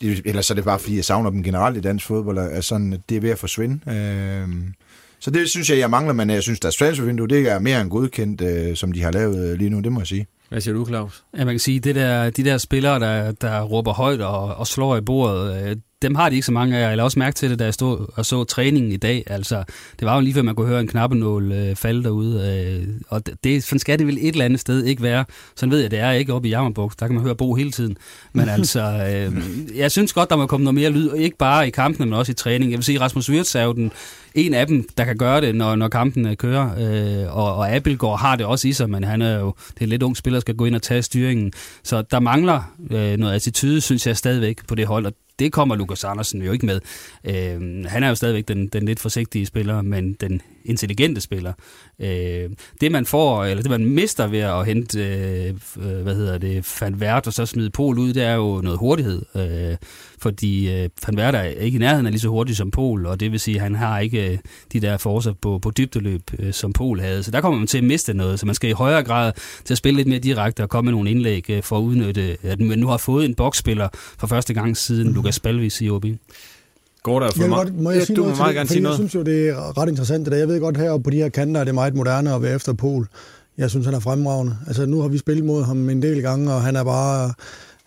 ellers 0.00 0.50
er 0.50 0.54
det 0.54 0.64
bare, 0.64 0.78
fordi 0.78 0.96
jeg 0.96 1.04
savner 1.04 1.30
dem 1.30 1.42
generelt 1.42 1.76
i 1.76 1.80
dansk 1.80 2.06
fodbold, 2.06 2.38
er 2.38 2.60
sådan, 2.60 3.02
det 3.08 3.16
er 3.16 3.20
ved 3.20 3.30
at 3.30 3.38
forsvinde. 3.38 3.90
Øh, 3.90 4.48
så 5.22 5.30
det 5.30 5.50
synes 5.50 5.70
jeg, 5.70 5.78
jeg 5.78 5.90
mangler, 5.90 6.12
men 6.12 6.30
jeg 6.30 6.42
synes, 6.42 6.60
deres 6.60 6.76
transfervindue, 6.76 7.28
det 7.28 7.48
er 7.48 7.58
mere 7.58 7.80
end 7.80 7.90
godkendt, 7.90 8.40
øh, 8.40 8.76
som 8.76 8.92
de 8.92 9.02
har 9.02 9.12
lavet 9.12 9.50
øh, 9.50 9.58
lige 9.58 9.70
nu, 9.70 9.80
det 9.80 9.92
må 9.92 10.00
jeg 10.00 10.06
sige. 10.06 10.26
Hvad 10.48 10.60
siger 10.60 10.74
du, 10.74 10.86
Claus? 10.86 11.24
Ja, 11.38 11.44
man 11.44 11.54
kan 11.54 11.58
sige, 11.58 11.80
det 11.80 11.94
der, 11.94 12.30
de 12.30 12.44
der 12.44 12.58
spillere, 12.58 13.00
der, 13.00 13.32
der 13.32 13.62
råber 13.62 13.92
højt 13.92 14.20
og, 14.20 14.54
og 14.54 14.66
slår 14.66 14.96
i 14.96 15.00
bordet, 15.00 15.68
øh, 15.70 15.76
dem 16.02 16.14
har 16.14 16.28
de 16.28 16.34
ikke 16.34 16.46
så 16.46 16.52
mange 16.52 16.76
af. 16.76 16.80
Jeg 16.80 16.88
lavede 16.88 17.06
også 17.06 17.18
mærke 17.18 17.34
til 17.34 17.50
det, 17.50 17.58
da 17.58 17.64
jeg 17.64 17.74
stod 17.74 18.06
og 18.14 18.26
så 18.26 18.44
træningen 18.44 18.92
i 18.92 18.96
dag. 18.96 19.24
Altså, 19.26 19.64
det 20.00 20.06
var 20.06 20.14
jo 20.14 20.20
lige 20.20 20.34
før, 20.34 20.42
man 20.42 20.54
kunne 20.54 20.66
høre 20.66 20.80
en 20.80 20.88
knappenål 20.88 21.52
øh, 21.52 21.76
falde 21.76 22.04
derude. 22.04 22.62
Øh, 22.78 22.88
og 23.08 23.22
det, 23.44 23.64
sådan 23.64 23.78
skal 23.78 23.98
det 23.98 24.06
vel 24.06 24.18
et 24.20 24.28
eller 24.28 24.44
andet 24.44 24.60
sted 24.60 24.84
ikke 24.84 25.02
være. 25.02 25.24
Sådan 25.56 25.70
ved 25.70 25.80
jeg, 25.80 25.90
det 25.90 25.98
er 25.98 26.10
ikke 26.10 26.34
oppe 26.34 26.48
i 26.48 26.50
Jammerbugt. 26.50 27.00
Der 27.00 27.06
kan 27.06 27.14
man 27.14 27.24
høre 27.24 27.34
Bo 27.34 27.54
hele 27.54 27.70
tiden. 27.70 27.96
Men 28.32 28.48
altså, 28.56 28.80
øh, 28.80 29.32
jeg 29.78 29.90
synes 29.90 30.12
godt, 30.12 30.30
der 30.30 30.36
må 30.36 30.46
komme 30.46 30.64
noget 30.64 30.74
mere 30.74 30.90
lyd. 30.90 31.12
Ikke 31.14 31.36
bare 31.36 31.66
i 31.68 31.70
kampene, 31.70 32.06
men 32.06 32.14
også 32.14 32.32
i 32.32 32.34
træning. 32.34 32.70
Jeg 32.70 32.78
vil 32.78 32.84
sige, 32.84 33.00
Rasmus 33.00 33.30
Wirtz 33.30 33.54
er 33.54 33.62
jo 33.62 33.72
den, 33.72 33.92
en 34.34 34.54
af 34.54 34.66
dem, 34.66 34.88
der 34.96 35.04
kan 35.04 35.16
gøre 35.16 35.40
det, 35.40 35.54
når, 35.54 35.76
når 35.76 35.88
kampen 35.88 36.36
kører. 36.36 36.70
Øh, 36.78 37.36
og, 37.36 37.54
og 37.54 37.74
Abelgaard 37.74 38.18
har 38.18 38.36
det 38.36 38.46
også 38.46 38.68
i 38.68 38.72
sig, 38.72 38.90
men 38.90 39.04
han 39.04 39.22
er 39.22 39.38
jo 39.38 39.54
det 39.74 39.80
er 39.80 39.82
en 39.82 39.88
lidt 39.88 40.02
ung 40.02 40.16
spiller, 40.16 40.36
der 40.36 40.40
skal 40.40 40.56
gå 40.56 40.64
ind 40.64 40.74
og 40.74 40.82
tage 40.82 41.02
styringen. 41.02 41.52
Så 41.82 42.02
der 42.02 42.20
mangler 42.20 42.74
øh, 42.90 43.16
noget 43.16 43.34
attitude, 43.34 43.80
synes 43.80 44.06
jeg 44.06 44.16
stadigvæk 44.16 44.66
på 44.68 44.74
det 44.74 44.86
hold, 44.86 45.06
og 45.06 45.12
det 45.42 45.52
kommer 45.52 45.76
Lukas 45.76 46.04
Andersen 46.04 46.42
jo 46.42 46.52
ikke 46.52 46.66
med. 46.66 46.80
Øh, 47.24 47.84
han 47.86 48.02
er 48.02 48.08
jo 48.08 48.14
stadigvæk 48.14 48.48
den, 48.48 48.66
den 48.66 48.84
lidt 48.84 49.00
forsigtige 49.00 49.46
spiller, 49.46 49.82
men 49.82 50.12
den 50.12 50.42
intelligente 50.64 51.20
spiller. 51.20 51.52
Øh, 51.98 52.50
det 52.80 52.92
man 52.92 53.06
får, 53.06 53.44
eller 53.44 53.62
det 53.62 53.70
man 53.70 53.84
mister 53.84 54.26
ved 54.26 54.38
at 54.38 54.66
hente, 54.66 54.98
øh, 54.98 55.54
hvad 56.02 56.14
hedder 56.14 56.38
det, 56.38 56.76
Van 56.80 57.00
Vert 57.00 57.26
og 57.26 57.32
så 57.32 57.46
smide 57.46 57.70
Pol 57.70 57.98
ud, 57.98 58.12
det 58.12 58.22
er 58.22 58.34
jo 58.34 58.60
noget 58.64 58.78
hurtighed. 58.78 59.22
Øh, 59.36 59.76
fordi 60.18 60.72
øh, 60.72 60.88
Van 61.06 61.16
Vert 61.16 61.34
er 61.34 61.42
ikke 61.42 61.76
i 61.76 61.78
nærheden 61.78 62.06
af 62.06 62.12
lige 62.12 62.20
så 62.20 62.28
hurtig 62.28 62.56
som 62.56 62.70
Pol, 62.70 63.06
og 63.06 63.20
det 63.20 63.32
vil 63.32 63.40
sige, 63.40 63.56
at 63.56 63.62
han 63.62 63.74
har 63.74 63.98
ikke 63.98 64.32
øh, 64.32 64.38
de 64.72 64.80
der 64.80 64.96
forser 64.96 65.32
på, 65.32 65.58
på 65.58 65.72
dybdeløb, 65.78 66.22
øh, 66.38 66.52
som 66.52 66.72
Pol 66.72 67.00
havde. 67.00 67.22
Så 67.22 67.30
der 67.30 67.40
kommer 67.40 67.58
man 67.58 67.66
til 67.66 67.78
at 67.78 67.84
miste 67.84 68.14
noget, 68.14 68.40
så 68.40 68.46
man 68.46 68.54
skal 68.54 68.70
i 68.70 68.72
højere 68.72 69.02
grad 69.02 69.32
til 69.64 69.74
at 69.74 69.78
spille 69.78 69.96
lidt 69.96 70.08
mere 70.08 70.18
direkte 70.18 70.62
og 70.62 70.68
komme 70.68 70.86
med 70.86 70.92
nogle 70.92 71.10
indlæg 71.10 71.50
øh, 71.50 71.62
for 71.62 71.78
at 71.78 71.82
udnytte, 71.82 72.36
at 72.42 72.60
man 72.60 72.78
nu 72.78 72.86
har 72.86 72.96
fået 72.96 73.24
en 73.24 73.34
boksspiller 73.34 73.88
for 74.18 74.26
første 74.26 74.54
gang 74.54 74.76
siden 74.76 75.08
mm. 75.08 75.14
Lukas 75.14 75.31
Balvis 75.40 75.80
i 75.80 75.90
OB. 75.90 76.04
Går 77.02 77.20
der 77.20 77.30
for 77.30 77.40
Jeg 77.42 77.48
meget? 77.50 77.68
godt, 77.68 77.80
må 77.82 77.90
jeg 77.90 77.98
Ja, 77.98 78.04
sige 78.04 78.16
du 78.16 78.20
noget 78.22 78.30
må 78.32 78.36
til 78.36 78.42
meget 78.42 78.54
gerne 78.54 78.66
Fordi 78.66 78.72
sige 78.74 78.80
jeg 78.80 78.82
noget. 78.82 78.96
synes 78.96 79.14
jo, 79.14 79.22
det 79.22 79.48
er 79.48 79.78
ret 79.78 79.88
interessant 79.88 80.24
det 80.24 80.32
der. 80.32 80.38
Jeg 80.38 80.48
ved 80.48 80.60
godt, 80.60 80.76
heroppe 80.76 81.04
på 81.04 81.10
de 81.10 81.16
her 81.16 81.28
kanter 81.28 81.60
er 81.60 81.64
det 81.64 81.74
meget 81.74 81.94
moderne 81.94 82.34
at 82.34 82.42
være 82.42 82.54
efter 82.54 82.72
Pol. 82.72 83.06
Jeg 83.58 83.70
synes, 83.70 83.86
han 83.86 83.94
er 83.94 84.00
fremragende. 84.00 84.56
Altså, 84.66 84.86
nu 84.86 85.00
har 85.00 85.08
vi 85.08 85.18
spillet 85.18 85.44
mod 85.44 85.64
ham 85.64 85.88
en 85.88 86.02
del 86.02 86.22
gange, 86.22 86.52
og 86.52 86.62
han 86.62 86.76
er 86.76 86.84
bare 86.84 87.32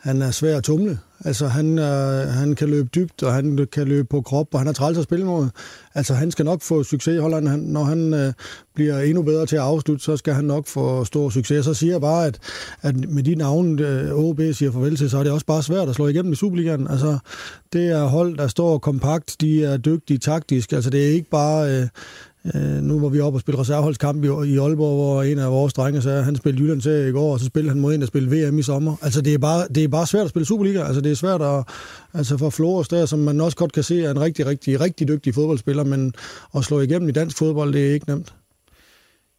han 0.06 0.22
er 0.22 0.32
svær 0.32 0.58
at 0.58 0.64
tumle. 0.64 1.00
Altså, 1.26 1.48
han, 1.48 1.80
øh, 1.80 2.28
han 2.28 2.56
kan 2.56 2.70
løbe 2.70 2.90
dybt, 2.96 3.24
og 3.24 3.34
han 3.34 3.68
kan 3.72 3.88
løbe 3.88 4.08
på 4.08 4.22
krop, 4.22 4.48
og 4.54 4.60
han 4.60 4.68
er 4.68 4.74
træls 4.74 4.98
at 4.98 5.04
spille 5.04 5.26
mod. 5.26 5.48
Altså, 5.96 6.14
han 6.14 6.32
skal 6.32 6.46
nok 6.46 6.62
få 6.62 6.84
succes 6.84 7.16
i 7.16 7.20
Holland. 7.20 7.48
Han, 7.48 7.60
når 7.60 7.84
han 7.84 8.14
øh, 8.14 8.34
bliver 8.76 9.00
endnu 9.00 9.22
bedre 9.22 9.46
til 9.46 9.56
at 9.56 9.62
afslutte, 9.62 10.04
så 10.04 10.18
skal 10.18 10.34
han 10.34 10.46
nok 10.46 10.68
få 10.68 11.06
stor 11.06 11.30
succes. 11.30 11.66
Så 11.66 11.74
siger 11.74 11.94
jeg 11.94 12.02
bare, 12.02 12.26
at, 12.26 12.40
at 12.82 13.10
med 13.10 13.24
de 13.24 13.36
navne, 13.36 13.88
øh, 13.88 14.14
OB 14.14 14.42
siger 14.54 14.72
farvel 14.72 14.96
til, 14.96 15.10
så 15.10 15.18
er 15.18 15.24
det 15.24 15.32
også 15.32 15.46
bare 15.46 15.64
svært 15.64 15.90
at 15.90 15.96
slå 15.96 16.08
igennem 16.08 16.34
i 16.34 16.36
Superligaen. 16.36 16.88
Altså, 16.88 17.18
det 17.74 17.86
er 17.86 18.04
hold, 18.04 18.38
der 18.38 18.48
står 18.48 18.78
kompakt, 18.78 19.36
de 19.42 19.66
er 19.66 19.78
dygtige 19.78 20.18
taktisk. 20.18 20.74
Altså, 20.74 20.90
det 20.90 21.08
er 21.08 21.12
ikke 21.12 21.30
bare... 21.30 21.82
Øh, 21.82 21.88
Øh, 22.54 22.82
nu 22.82 23.00
var 23.00 23.10
vi 23.10 23.20
oppe 23.20 23.38
og 23.38 23.42
spille 23.42 23.62
reserveholdskamp 23.62 24.24
i, 24.24 24.28
i 24.28 24.58
Aalborg, 24.58 24.96
hvor 24.96 25.24
en 25.24 25.40
af 25.40 25.52
vores 25.52 25.74
drenge 25.74 26.02
sagde, 26.02 26.24
han 26.24 26.36
spillede 26.36 26.64
Jylland 26.64 26.82
til 26.82 27.08
i 27.08 27.12
går, 27.12 27.34
og 27.34 27.40
så 27.40 27.46
spillede 27.46 27.74
han 27.74 27.82
mod 27.82 27.94
en, 27.94 28.02
der 28.02 28.08
spillede 28.08 28.50
VM 28.50 28.60
i 28.60 28.62
sommer. 28.62 28.96
Altså, 29.02 29.22
det 29.22 29.34
er 29.34 29.38
bare, 29.38 29.68
det 29.76 29.84
er 29.84 29.88
bare 29.88 30.08
svært 30.08 30.24
at 30.24 30.30
spille 30.30 30.46
Superliga. 30.46 30.84
Altså, 30.84 31.02
det 31.02 31.12
er 31.12 31.16
svært 31.16 31.42
at... 31.42 31.64
Altså, 32.14 32.38
for 32.38 32.50
Flores 32.50 32.88
der, 32.88 33.06
som 33.06 33.20
man 33.20 33.42
også 33.42 33.58
godt 33.58 33.72
kan 33.72 33.84
se, 33.84 34.04
er 34.04 34.12
en 34.12 34.22
rigtig, 34.22 34.46
rigtig, 34.46 34.80
rigtig 34.80 35.08
dygtig 35.08 35.34
fodboldspiller, 35.34 35.84
men 35.84 36.14
at 36.56 36.64
slå 36.64 36.80
igennem 36.80 37.10
i 37.10 37.12
dansk 37.12 37.38
fodbold, 37.38 37.74
det 37.74 37.90
er 37.90 37.94
ikke 37.94 38.10
nemt. 38.10 38.34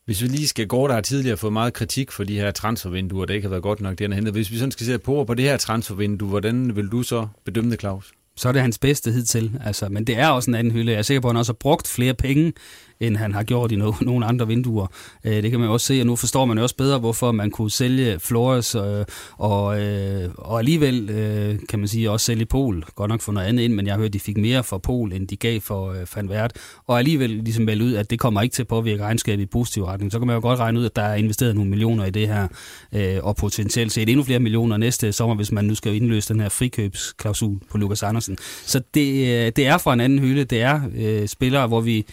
Hvis 0.04 0.22
vi 0.22 0.26
lige 0.26 0.48
skal 0.48 0.66
gå, 0.66 0.88
der 0.88 0.94
har 0.94 1.00
tidligere 1.00 1.36
fået 1.36 1.52
meget 1.52 1.72
kritik 1.72 2.12
for 2.12 2.24
de 2.24 2.34
her 2.34 2.50
transfervinduer, 2.50 3.24
der 3.24 3.34
ikke 3.34 3.44
har 3.44 3.50
været 3.50 3.62
godt 3.62 3.80
nok, 3.80 3.98
det 3.98 4.00
han 4.00 4.10
har 4.10 4.16
hentet. 4.16 4.34
Hvis 4.34 4.50
vi 4.50 4.58
sådan 4.58 4.72
skal 4.72 4.86
se 4.86 4.98
på 4.98 5.24
på 5.24 5.34
det 5.34 5.44
her 5.44 5.56
transfervindue, 5.56 6.28
hvordan 6.28 6.76
vil 6.76 6.88
du 6.88 7.02
så 7.02 7.26
bedømme 7.44 7.70
det, 7.70 7.80
Claus? 7.80 8.12
så 8.36 8.48
er 8.48 8.52
det 8.52 8.62
hans 8.62 8.78
bedste 8.78 9.12
hidtil. 9.12 9.60
Altså, 9.64 9.88
men 9.88 10.04
det 10.04 10.18
er 10.18 10.28
også 10.28 10.50
en 10.50 10.54
anden 10.54 10.72
hylde. 10.72 10.92
Jeg 10.92 10.98
er 10.98 11.02
sikker 11.02 11.20
på, 11.20 11.28
at 11.28 11.32
han 11.32 11.38
også 11.38 11.52
har 11.52 11.56
brugt 11.60 11.88
flere 11.88 12.14
penge, 12.14 12.52
end 13.00 13.16
han 13.16 13.34
har 13.34 13.42
gjort 13.42 13.72
i 13.72 13.76
no- 13.76 14.04
nogle 14.04 14.26
andre 14.26 14.46
vinduer. 14.46 14.86
Øh, 15.24 15.42
det 15.42 15.50
kan 15.50 15.60
man 15.60 15.68
også 15.68 15.86
se, 15.86 16.00
og 16.00 16.06
nu 16.06 16.16
forstår 16.16 16.44
man 16.44 16.56
jo 16.56 16.62
også 16.62 16.76
bedre, 16.76 16.98
hvorfor 16.98 17.32
man 17.32 17.50
kunne 17.50 17.70
sælge 17.70 18.18
Flores, 18.18 18.74
øh, 18.74 19.04
og, 19.38 19.80
øh, 19.82 20.30
og 20.38 20.58
alligevel 20.58 21.10
øh, 21.10 21.58
kan 21.68 21.78
man 21.78 21.88
sige 21.88 22.10
også 22.10 22.26
sælge 22.26 22.46
Pol. 22.46 22.84
Godt 22.94 23.08
nok 23.08 23.20
få 23.20 23.32
noget 23.32 23.46
andet 23.46 23.62
ind, 23.62 23.74
men 23.74 23.86
jeg 23.86 23.94
har 23.94 24.00
hørt, 24.00 24.12
de 24.12 24.20
fik 24.20 24.36
mere 24.36 24.64
for 24.64 24.78
Pol, 24.78 25.12
end 25.12 25.28
de 25.28 25.36
gav 25.36 25.60
for 25.60 25.92
øh, 25.92 26.06
Van 26.16 26.30
Wert. 26.30 26.52
Og 26.86 26.98
alligevel 26.98 27.30
ligesom 27.30 27.64
melde 27.64 27.84
ud, 27.84 27.94
at 27.94 28.10
det 28.10 28.18
kommer 28.18 28.42
ikke 28.42 28.52
til 28.52 28.62
at 28.62 28.68
påvirke 28.68 29.02
regnskabet 29.02 29.42
i 29.42 29.46
positiv 29.46 29.84
retning. 29.84 30.12
Så 30.12 30.18
kan 30.18 30.26
man 30.26 30.34
jo 30.34 30.40
godt 30.40 30.58
regne 30.58 30.80
ud, 30.80 30.84
at 30.84 30.96
der 30.96 31.02
er 31.02 31.14
investeret 31.14 31.54
nogle 31.54 31.70
millioner 31.70 32.04
i 32.04 32.10
det 32.10 32.28
her, 32.28 32.48
øh, 32.92 33.18
og 33.22 33.36
potentielt 33.36 33.92
set 33.92 34.08
endnu 34.08 34.24
flere 34.24 34.40
millioner 34.40 34.76
næste 34.76 35.12
sommer, 35.12 35.36
hvis 35.36 35.52
man 35.52 35.64
nu 35.64 35.74
skal 35.74 35.94
indløse 35.94 36.32
den 36.32 36.40
her 36.40 36.48
frikøbsklausul 36.48 37.58
på 37.70 37.78
Lukas 37.78 38.02
Andersen. 38.02 38.38
Så 38.64 38.80
det, 38.94 39.10
øh, 39.12 39.52
det 39.56 39.66
er 39.66 39.78
fra 39.78 39.92
en 39.92 40.00
anden 40.00 40.18
hylde. 40.18 40.44
Det 40.44 40.62
er 40.62 40.80
øh, 40.96 41.28
spillere, 41.28 41.66
hvor 41.66 41.80
vi 41.80 42.06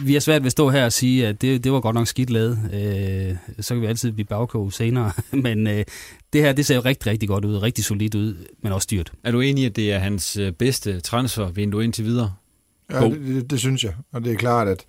vi 0.00 0.12
har 0.12 0.20
svært 0.20 0.42
ved 0.42 0.46
at 0.46 0.52
stå 0.52 0.70
her 0.70 0.84
og 0.84 0.92
sige, 0.92 1.26
at 1.26 1.42
det, 1.42 1.64
det 1.64 1.72
var 1.72 1.80
godt 1.80 1.94
nok 1.94 2.06
skidt 2.06 2.30
lavet. 2.30 2.58
Øh, 2.72 3.36
så 3.60 3.74
kan 3.74 3.82
vi 3.82 3.86
altid 3.86 4.12
blive 4.12 4.26
bagkog 4.26 4.72
senere. 4.72 5.12
Men 5.44 5.66
øh, 5.66 5.84
det 6.32 6.42
her, 6.42 6.52
det 6.52 6.66
ser 6.66 6.74
jo 6.74 6.80
rigtig, 6.80 7.06
rigtig 7.06 7.28
godt 7.28 7.44
ud. 7.44 7.56
Rigtig 7.56 7.84
solidt 7.84 8.14
ud, 8.14 8.46
men 8.62 8.72
også 8.72 8.88
dyrt. 8.90 9.12
Er 9.24 9.30
du 9.30 9.40
enig 9.40 9.62
i, 9.62 9.66
at 9.66 9.76
det 9.76 9.92
er 9.92 9.98
hans 9.98 10.36
øh, 10.36 10.52
bedste 10.52 11.00
transfervindue 11.00 11.84
indtil 11.84 12.04
videre? 12.04 12.34
Ja, 12.92 13.04
det, 13.04 13.20
det, 13.20 13.50
det 13.50 13.58
synes 13.58 13.84
jeg. 13.84 13.94
Og 14.12 14.24
det 14.24 14.32
er 14.32 14.36
klart, 14.36 14.68
at 14.68 14.84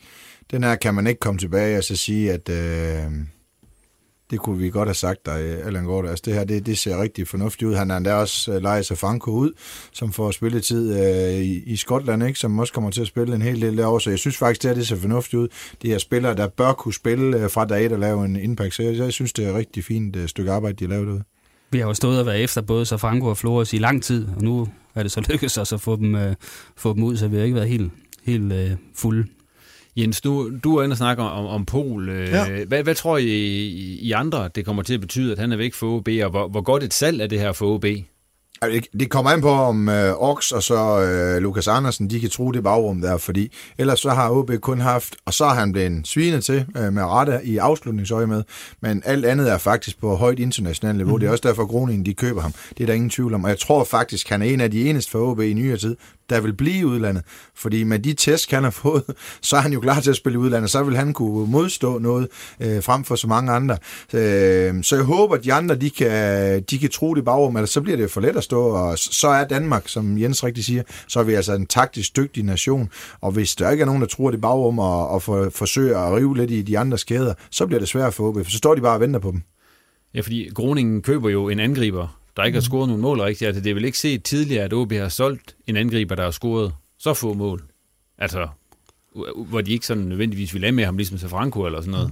den 0.52 0.64
her 0.64 0.76
kan 0.76 0.94
man 0.94 1.08
ikke 1.08 1.20
komme 1.20 1.40
tilbage 1.40 1.78
og 1.78 1.84
så 1.84 1.96
sige, 1.96 2.32
at 2.32 2.50
øh, 2.50 3.12
det 4.32 4.40
kunne 4.40 4.58
vi 4.58 4.70
godt 4.70 4.88
have 4.88 4.96
sagt 4.96 5.26
dig, 5.26 5.42
øh, 5.42 5.68
Allan 5.68 5.86
Gård. 5.86 6.08
Altså 6.08 6.22
det 6.26 6.34
her, 6.34 6.44
det, 6.44 6.66
det 6.66 6.78
ser 6.78 7.02
rigtig 7.02 7.28
fornuftigt 7.28 7.70
ud. 7.70 7.76
Han 7.76 7.90
har 7.90 7.98
endda 7.98 8.14
også 8.14 8.54
øh, 8.54 8.62
lejet 8.62 8.86
sig 8.86 8.98
Franco 8.98 9.32
ud, 9.32 9.52
som 9.92 10.14
får 10.14 10.32
spilletid 10.32 11.00
øh, 11.00 11.34
i, 11.34 11.64
i 11.64 11.76
Skotland, 11.76 12.24
ikke? 12.24 12.40
som 12.40 12.60
også 12.60 12.74
kommer 12.74 12.92
til 12.92 13.02
at 13.02 13.08
spille 13.08 13.36
en 13.36 13.42
hel 13.42 13.62
del 13.62 13.78
derovre. 13.78 14.02
Så 14.02 14.10
jeg 14.10 14.20
synes 14.20 14.38
faktisk, 14.38 14.62
det 14.62 14.70
her 14.70 14.76
det 14.76 14.88
ser 14.88 14.96
fornuftigt 14.96 15.40
ud. 15.40 15.48
De 15.82 15.88
her 15.88 15.98
spillere, 15.98 16.36
der 16.36 16.48
bør 16.48 16.74
kunne 16.74 16.94
spille 16.94 17.38
øh, 17.38 17.50
fra 17.50 17.66
dag 17.66 17.86
et 17.86 17.92
og 17.92 18.00
lave 18.00 18.26
en 18.26 18.36
impact. 18.36 18.74
Så 18.74 18.84
jeg, 18.84 18.98
jeg 18.98 19.14
synes, 19.14 19.34
det 19.34 19.46
er 19.46 19.50
et 19.50 19.56
rigtig 19.56 19.84
fint 19.84 20.16
øh, 20.16 20.28
stykke 20.28 20.52
arbejde, 20.52 20.76
de 20.76 20.84
har 20.84 20.90
lavet 20.90 21.08
ud. 21.08 21.20
Vi 21.72 21.80
har 21.80 21.88
jo 21.88 21.94
stået 21.94 22.20
og 22.20 22.26
været 22.26 22.44
efter 22.44 22.62
både 22.62 22.86
så 22.86 22.98
Franco 22.98 23.26
og 23.28 23.38
Flores 23.38 23.74
i 23.74 23.78
lang 23.78 24.04
tid, 24.04 24.28
og 24.36 24.44
nu 24.44 24.68
er 24.96 25.04
det 25.04 25.12
så 25.12 25.22
lykkedes 25.30 25.58
os 25.58 25.74
at 25.74 25.82
få 25.82 25.96
dem, 25.96 26.16
øh, 26.16 26.36
få 26.76 26.94
dem 26.94 27.04
ud, 27.04 27.18
så 27.18 27.28
vi 27.28 27.38
har 27.38 27.44
ikke 27.44 27.56
været 27.56 27.70
helt, 27.70 27.92
helt 28.24 28.54
øh, 28.54 28.72
fulde. 28.96 29.28
Jens, 29.98 30.22
du, 30.22 30.52
du 30.64 30.76
er 30.78 30.84
inde 30.84 30.94
og 30.94 30.98
snakker 30.98 31.24
om, 31.24 31.46
om 31.46 31.66
Pol. 31.66 32.10
Øh, 32.10 32.28
Ja. 32.30 32.64
hvad, 32.68 32.84
hvad 32.84 32.96
tror 32.96 33.18
I, 33.18 33.26
I 34.02 34.12
andre, 34.12 34.50
det 34.56 34.66
kommer 34.66 34.84
til 34.84 34.94
at 34.94 35.02
betyde, 35.02 35.32
at 35.32 35.40
han 35.40 35.52
er 35.52 35.58
væk 35.58 35.74
for 35.74 35.88
OB, 35.98 36.08
og 36.24 36.30
hvor, 36.30 36.48
hvor 36.48 36.62
godt 36.62 36.84
et 36.84 36.94
salg 36.94 37.22
er 37.22 37.28
det 37.28 37.40
her 37.40 37.52
for 37.52 37.66
OB? 37.76 37.86
Altså, 38.64 38.90
det- 39.00 39.10
kommer 39.10 39.32
an 39.32 39.42
på, 39.42 39.50
om 39.50 39.90
øh, 39.90 40.14
Ox 40.18 40.52
og 40.52 40.64
så 40.64 41.02
øh, 41.02 41.42
Lukas 41.42 41.68
Andersen, 41.68 42.10
de 42.10 42.20
kan 42.20 42.30
tro 42.30 42.52
det 42.52 42.64
bagrum 42.64 43.02
der, 43.02 43.18
fordi 43.18 43.52
ellers 43.78 44.00
så 44.00 44.10
har 44.10 44.30
OB 44.32 44.52
kun 44.62 44.80
haft, 44.82 45.16
og 45.26 45.34
så 45.34 45.46
har 45.46 45.56
han 45.60 45.72
blevet 45.72 46.08
svinet 46.08 46.44
til 46.44 46.66
øh, 46.78 46.94
med 46.94 47.04
rette 47.04 47.40
i 47.44 47.58
afslutningsøje 47.58 48.28
med, 48.28 48.44
men 48.82 49.02
alt 49.06 49.26
andet 49.26 49.52
er 49.52 49.58
faktisk 49.58 50.00
på 50.00 50.16
højt 50.16 50.40
internationalt 50.40 50.98
niveau. 50.98 51.14
Mm. 51.16 51.20
Det 51.20 51.28
er 51.28 51.32
også 51.32 51.48
derfor, 51.48 51.66
Groningen 51.66 52.06
de 52.06 52.14
køber 52.14 52.42
ham. 52.42 52.54
Det 52.78 52.84
er 52.84 52.88
der 52.88 52.94
ingen 52.94 53.10
tvivl 53.10 53.34
om, 53.34 53.44
og 53.44 53.50
jeg 53.50 53.60
tror 53.60 53.84
faktisk, 53.84 54.30
han 54.30 54.42
er 54.42 54.46
en 54.46 54.62
af 54.62 54.72
de 54.72 54.90
eneste 54.90 55.12
for 55.12 55.20
OB 55.20 55.40
i 55.40 55.54
nyere 55.54 55.78
tid, 55.78 55.96
der 56.32 56.42
vil 56.42 56.54
blive 56.54 56.78
i 56.78 56.86
udlandet, 56.86 57.24
fordi 57.56 57.84
med 57.84 58.00
de 58.00 58.14
test, 58.14 58.52
han 58.52 58.64
har 58.64 58.72
fået, 58.72 59.04
så 59.42 59.56
er 59.56 59.62
han 59.62 59.74
jo 59.74 59.80
klar 59.80 60.00
til 60.00 60.10
at 60.10 60.16
spille 60.16 60.36
i 60.36 60.38
udlandet, 60.38 60.70
så 60.70 60.84
vil 60.84 60.98
han 60.98 61.14
kunne 61.14 61.52
modstå 61.52 61.98
noget 62.00 62.28
øh, 62.60 62.84
frem 62.84 63.04
for 63.04 63.16
så 63.16 63.28
mange 63.28 63.52
andre. 63.52 63.78
Øh, 64.14 64.84
så 64.84 64.96
jeg 64.96 65.06
håber, 65.06 65.36
at 65.36 65.44
de 65.44 65.54
andre, 65.54 65.76
de 65.76 65.90
kan, 65.90 66.62
de 66.62 66.80
kan 66.80 66.90
tro 66.90 67.14
det 67.14 67.26
bagom, 67.26 67.56
eller 67.56 67.68
så 67.68 67.82
bliver 67.82 67.98
det 67.98 68.12
for 68.12 68.22
let 68.22 68.38
at 68.38 68.44
stå, 68.44 68.62
og 68.62 68.98
så 68.98 69.28
er 69.28 69.44
Danmark, 69.44 69.88
som 69.88 70.18
Jens 70.18 70.44
rigtig 70.44 70.66
siger, 70.66 70.84
så 71.08 71.20
er 71.20 71.24
vi 71.24 71.34
altså 71.34 71.54
en 71.54 71.66
taktisk 71.66 72.16
dygtig 72.16 72.44
nation, 72.44 72.90
og 73.22 73.32
hvis 73.32 73.56
der 73.56 73.70
ikke 73.72 73.82
er 73.82 73.86
nogen, 73.86 74.02
der 74.02 74.08
tror 74.08 74.32
det 74.32 74.42
bagom 74.42 74.80
og, 74.80 75.10
og 75.10 75.22
for, 75.22 75.50
forsøger 75.50 76.00
at 76.00 76.18
rive 76.18 76.38
lidt 76.38 76.52
i 76.52 76.62
de 76.62 76.80
andre 76.80 76.98
skæder, 76.98 77.34
så 77.52 77.68
bliver 77.68 77.80
det 77.80 77.90
svært 77.90 78.14
for 78.14 78.28
OB, 78.30 78.36
for 78.36 78.52
så 78.52 78.58
står 78.58 78.76
de 78.76 78.82
bare 78.82 78.94
og 78.94 79.02
venter 79.02 79.20
på 79.20 79.32
dem. 79.32 79.42
Ja, 80.14 80.22
fordi 80.22 80.50
Groningen 80.56 81.02
køber 81.02 81.30
jo 81.30 81.50
en 81.50 81.60
angriber, 81.60 82.21
der 82.38 82.44
ikke 82.44 82.56
har 82.56 82.62
scoret 82.62 82.88
nogen 82.88 83.02
mål 83.02 83.20
rigtigt. 83.22 83.48
Altså, 83.48 83.62
det 83.62 83.70
er 83.70 83.74
vel 83.74 83.86
ikke 83.86 84.00
set 84.00 84.24
tidligere, 84.24 84.64
at 84.64 84.74
OB 84.74 84.92
har 84.92 85.10
solgt 85.10 85.56
en 85.68 85.78
angriber, 85.78 86.16
der 86.16 86.24
har 86.24 86.32
scoret 86.32 86.74
så 87.00 87.14
få 87.14 87.34
mål. 87.34 87.64
Altså, 88.18 88.48
hvor 89.36 89.62
de 89.62 89.72
ikke 89.72 89.86
sådan 89.86 90.04
nødvendigvis 90.04 90.54
vil 90.54 90.64
af 90.64 90.74
med 90.74 90.86
ham, 90.86 90.98
ligesom 90.98 91.18
til 91.18 91.30
Franco 91.30 91.66
eller 91.66 91.82
sådan 91.82 91.92
noget. 91.92 92.12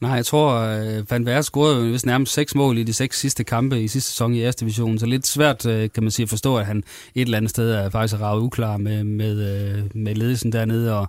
Nej, 0.00 0.12
jeg 0.12 0.26
tror, 0.26 0.54
øh, 0.54 1.10
Van 1.10 1.26
Vær 1.26 1.40
scorede 1.40 1.76
jo 1.76 1.92
vist 1.92 2.06
nærmest 2.06 2.32
seks 2.32 2.54
mål 2.54 2.78
i 2.78 2.82
de 2.82 2.92
seks 2.92 3.20
sidste 3.20 3.44
kampe 3.44 3.82
i 3.82 3.88
sidste 3.88 4.10
sæson 4.10 4.34
i 4.34 4.44
1. 4.44 4.60
Division, 4.60 4.98
så 4.98 5.06
lidt 5.06 5.26
svært, 5.26 5.66
øh, 5.66 5.88
kan 5.94 6.02
man 6.02 6.10
sige, 6.10 6.24
at 6.24 6.28
forstå, 6.28 6.56
at 6.56 6.66
han 6.66 6.76
et 7.14 7.22
eller 7.22 7.36
andet 7.36 7.50
sted 7.50 7.72
er 7.72 7.90
faktisk 7.90 8.20
ravet 8.20 8.42
uklar 8.42 8.76
med, 8.76 9.04
med, 9.04 9.38
øh, 9.40 9.84
med 9.94 10.14
ledelsen 10.14 10.52
dernede. 10.52 10.98
Og, 10.98 11.08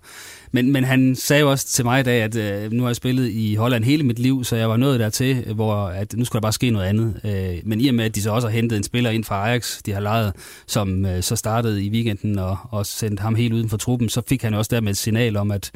men, 0.52 0.72
men 0.72 0.84
han 0.84 1.16
sagde 1.16 1.42
jo 1.42 1.52
også 1.52 1.68
til 1.68 1.86
mig 1.86 2.00
i 2.00 2.04
dag, 2.04 2.22
at 2.22 2.36
øh, 2.36 2.72
nu 2.72 2.84
har 2.84 2.90
jeg 2.90 2.96
spillet 2.96 3.30
i 3.30 3.56
Holland 3.56 3.84
hele 3.84 4.04
mit 4.04 4.20
liv, 4.20 4.44
så 4.44 4.56
jeg 4.56 4.70
var 4.70 4.78
nået 4.78 5.00
dertil, 5.00 5.54
hvor 5.54 5.76
at 5.76 6.14
nu 6.14 6.26
skulle 6.26 6.40
der 6.40 6.46
bare 6.46 6.54
ske 6.54 6.70
noget 6.70 6.86
andet. 6.86 7.22
Øh, 7.24 7.62
men 7.64 7.82
i 7.82 7.88
og 7.88 7.96
med, 7.96 8.06
at 8.06 8.16
de 8.16 8.22
så 8.22 8.32
også 8.32 8.48
har 8.48 8.56
hentet 8.56 8.78
en 8.78 8.84
spiller 8.84 9.10
ind 9.10 9.24
fra 9.24 9.48
Ajax, 9.48 9.82
de 9.86 9.94
har 9.94 10.00
lejet, 10.00 10.34
som 10.68 11.06
øh, 11.06 11.24
så 11.24 11.36
startede 11.36 11.86
i 11.86 11.90
weekenden 11.90 12.40
og, 12.40 12.58
og 12.70 12.86
sendt 12.86 13.20
ham 13.20 13.36
helt 13.36 13.54
uden 13.54 13.70
for 13.70 13.78
truppen, 13.78 14.10
så 14.10 14.22
fik 14.28 14.42
han 14.42 14.54
også 14.54 14.70
dermed 14.76 14.92
et 14.92 14.98
signal 14.98 15.38
om, 15.38 15.52
at 15.52 15.72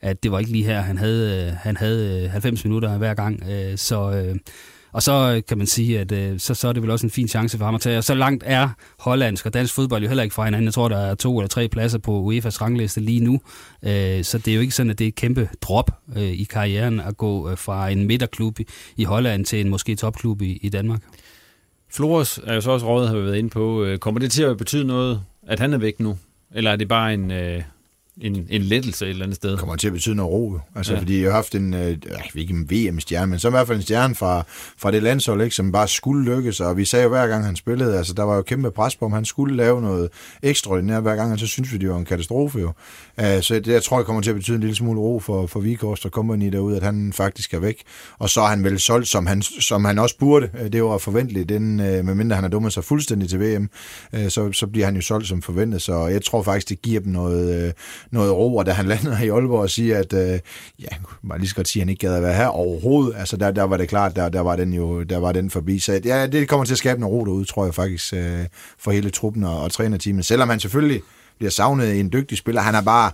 at 0.00 0.22
det 0.22 0.32
var 0.32 0.38
ikke 0.38 0.52
lige 0.52 0.64
her, 0.64 0.80
han 0.80 0.98
havde, 0.98 1.46
øh, 1.46 1.52
han 1.62 1.76
havde 1.76 2.22
øh, 2.24 2.30
90 2.30 2.64
minutter 2.64 2.98
hver 2.98 3.14
gang. 3.14 3.42
Øh, 3.50 3.78
så, 3.78 4.34
og 4.92 5.02
så 5.02 5.42
kan 5.48 5.58
man 5.58 5.66
sige, 5.66 6.00
at 6.00 6.40
så, 6.42 6.54
så 6.54 6.68
er 6.68 6.72
det 6.72 6.82
vel 6.82 6.90
også 6.90 7.06
en 7.06 7.10
fin 7.10 7.28
chance 7.28 7.58
for 7.58 7.64
ham 7.64 7.74
at 7.74 7.80
tage. 7.80 7.98
Og 7.98 8.04
så 8.04 8.14
langt 8.14 8.44
er 8.46 8.68
hollandsk 8.98 9.46
og 9.46 9.54
dansk 9.54 9.74
fodbold 9.74 10.02
jo 10.02 10.08
heller 10.08 10.22
ikke 10.22 10.34
fra 10.34 10.44
hinanden. 10.44 10.64
Jeg 10.64 10.74
tror, 10.74 10.88
der 10.88 10.96
er 10.98 11.14
to 11.14 11.38
eller 11.38 11.48
tre 11.48 11.68
pladser 11.68 11.98
på 11.98 12.30
UEFA's 12.32 12.60
rangliste 12.62 13.00
lige 13.00 13.20
nu. 13.20 13.40
Så 14.22 14.40
det 14.44 14.48
er 14.48 14.54
jo 14.54 14.60
ikke 14.60 14.74
sådan, 14.74 14.90
at 14.90 14.98
det 14.98 15.04
er 15.04 15.08
et 15.08 15.14
kæmpe 15.14 15.48
drop 15.62 15.90
i 16.16 16.46
karrieren 16.50 17.00
at 17.00 17.16
gå 17.16 17.56
fra 17.56 17.88
en 17.88 18.06
midterklub 18.06 18.58
i- 18.96 19.04
Holland 19.04 19.44
til 19.44 19.60
en 19.60 19.68
måske 19.68 19.94
topklub 19.96 20.42
i, 20.42 20.58
i 20.62 20.68
Danmark. 20.68 21.00
Flores 21.92 22.40
er 22.46 22.54
jo 22.54 22.60
så 22.60 22.70
også 22.70 22.86
rådet, 22.86 23.08
har 23.08 23.16
vi 23.16 23.22
været 23.24 23.36
inde 23.36 23.50
på. 23.50 23.86
Kommer 24.00 24.20
det 24.20 24.30
til 24.32 24.42
at 24.42 24.56
betyde 24.58 24.84
noget, 24.84 25.20
at 25.46 25.60
han 25.60 25.72
er 25.72 25.78
væk 25.78 26.00
nu? 26.00 26.18
Eller 26.54 26.70
er 26.70 26.76
det 26.76 26.88
bare 26.88 27.14
en, 27.14 27.30
øh, 27.30 27.62
en, 28.20 28.46
en 28.50 28.62
lettelse 28.62 29.04
et 29.04 29.10
eller 29.10 29.24
andet 29.24 29.36
sted. 29.36 29.50
Det 29.50 29.58
kommer 29.58 29.76
til 29.76 29.86
at 29.86 29.92
betyde 29.92 30.14
noget 30.14 30.32
ro. 30.32 30.58
Altså, 30.74 30.92
Ja. 30.92 30.98
fordi 30.98 31.22
jeg 31.22 31.28
har 31.28 31.34
haft 31.34 31.54
en, 31.54 31.74
øh, 31.74 31.96
ikke 32.34 32.54
en 32.54 32.70
VM-stjerne, 32.70 33.26
men 33.30 33.38
så 33.38 33.48
i 33.48 33.50
hvert 33.50 33.66
fald 33.66 33.76
en 33.78 33.82
stjerne 33.82 34.14
fra, 34.14 34.44
fra 34.78 34.90
det 34.90 35.02
landshold, 35.02 35.42
ikke, 35.42 35.56
som 35.56 35.72
bare 35.72 35.88
skulle 35.88 36.34
lykkes, 36.36 36.60
og 36.60 36.76
vi 36.76 36.84
sagde 36.84 37.02
jo 37.02 37.08
hver 37.08 37.26
gang 37.26 37.44
han 37.44 37.56
spillede, 37.56 37.96
altså 37.98 38.12
der 38.14 38.22
var 38.22 38.36
jo 38.36 38.42
kæmpe 38.42 38.70
pres 38.70 38.96
på 38.96 39.04
ham, 39.04 39.12
han 39.12 39.24
skulle 39.24 39.56
lave 39.56 39.82
noget 39.82 40.08
ekstraordinært 40.42 41.02
hver 41.02 41.16
gang, 41.16 41.32
og 41.32 41.38
så 41.38 41.46
synes 41.46 41.72
vi, 41.72 41.78
det 41.78 41.88
var 41.88 41.96
en 41.96 42.04
katastrofe 42.04 42.58
jo. 42.58 42.66
Uh, 43.18 43.24
så 43.40 43.54
det, 43.54 43.66
jeg 43.66 43.82
tror, 43.82 43.96
det 43.96 44.06
kommer 44.06 44.22
til 44.22 44.30
at 44.30 44.36
betyde 44.36 44.54
en 44.54 44.60
lille 44.60 44.76
smule 44.76 45.00
ro 45.00 45.20
for, 45.20 45.46
for 45.46 45.60
Vikhorst 45.60 46.04
og 46.04 46.10
company 46.10 46.52
derude, 46.52 46.76
at 46.76 46.82
han 46.82 47.12
faktisk 47.12 47.54
er 47.54 47.58
væk. 47.58 47.82
Og 48.18 48.30
så 48.30 48.40
er 48.40 48.46
han 48.46 48.64
vel 48.64 48.80
solgt, 48.80 49.08
som 49.08 49.26
han, 49.26 49.42
som 49.42 49.84
han 49.84 49.98
også 49.98 50.18
burde. 50.18 50.48
Øh, 50.60 50.72
Det 50.72 50.84
var 50.84 50.98
forventeligt, 50.98 51.48
den, 51.48 51.80
uh, 51.80 51.86
medmindre 51.86 52.34
han 52.36 52.44
har 52.44 52.50
dummet 52.50 52.72
sig 52.72 52.84
fuldstændig 52.84 53.28
til 53.28 53.40
VM, 53.40 53.68
uh, 54.12 54.28
så, 54.28 54.52
så 54.52 54.66
bliver 54.66 54.84
han 54.86 54.94
jo 54.96 55.02
solgt 55.02 55.28
som 55.28 55.42
forventet, 55.42 55.82
så 55.82 56.06
jeg 56.06 56.22
tror 56.24 56.42
faktisk, 56.42 56.68
det 56.68 56.82
giver 56.82 57.00
dem 57.00 57.12
noget, 57.12 57.64
uh, 57.66 57.70
noget 58.10 58.32
ro, 58.32 58.56
og 58.56 58.66
da 58.66 58.70
han 58.70 58.86
lander 58.86 59.22
i 59.22 59.28
Aalborg 59.28 59.60
og 59.60 59.70
siger, 59.70 59.98
at 59.98 60.12
øh, 60.12 60.40
ja, 60.78 60.88
han 61.30 61.38
lige 61.38 61.48
så 61.48 61.54
godt 61.54 61.68
sige, 61.68 61.80
at 61.80 61.84
han 61.84 61.88
ikke 61.88 62.06
gad 62.06 62.16
at 62.16 62.22
være 62.22 62.34
her 62.34 62.46
overhovedet, 62.46 63.14
altså 63.18 63.36
der, 63.36 63.50
der 63.50 63.62
var 63.62 63.76
det 63.76 63.88
klart, 63.88 64.16
der, 64.16 64.28
der, 64.28 64.40
var 64.40 64.56
den 64.56 64.72
jo 64.72 65.02
der 65.02 65.18
var 65.18 65.32
den 65.32 65.50
forbi. 65.50 65.78
Så 65.78 66.00
ja, 66.04 66.26
det 66.26 66.48
kommer 66.48 66.64
til 66.64 66.74
at 66.74 66.78
skabe 66.78 67.00
noget 67.00 67.12
ro 67.12 67.24
derude, 67.24 67.44
tror 67.44 67.64
jeg 67.64 67.74
faktisk, 67.74 68.14
øh, 68.14 68.46
for 68.78 68.90
hele 68.90 69.10
truppen 69.10 69.44
og, 69.44 69.62
og 69.62 69.72
trænerteamet. 69.72 70.24
Selvom 70.24 70.48
han 70.48 70.60
selvfølgelig 70.60 71.02
bliver 71.38 71.50
savnet 71.50 72.00
en 72.00 72.12
dygtig 72.12 72.38
spiller, 72.38 72.62
han 72.62 72.74
er 72.74 72.82
bare 72.82 73.10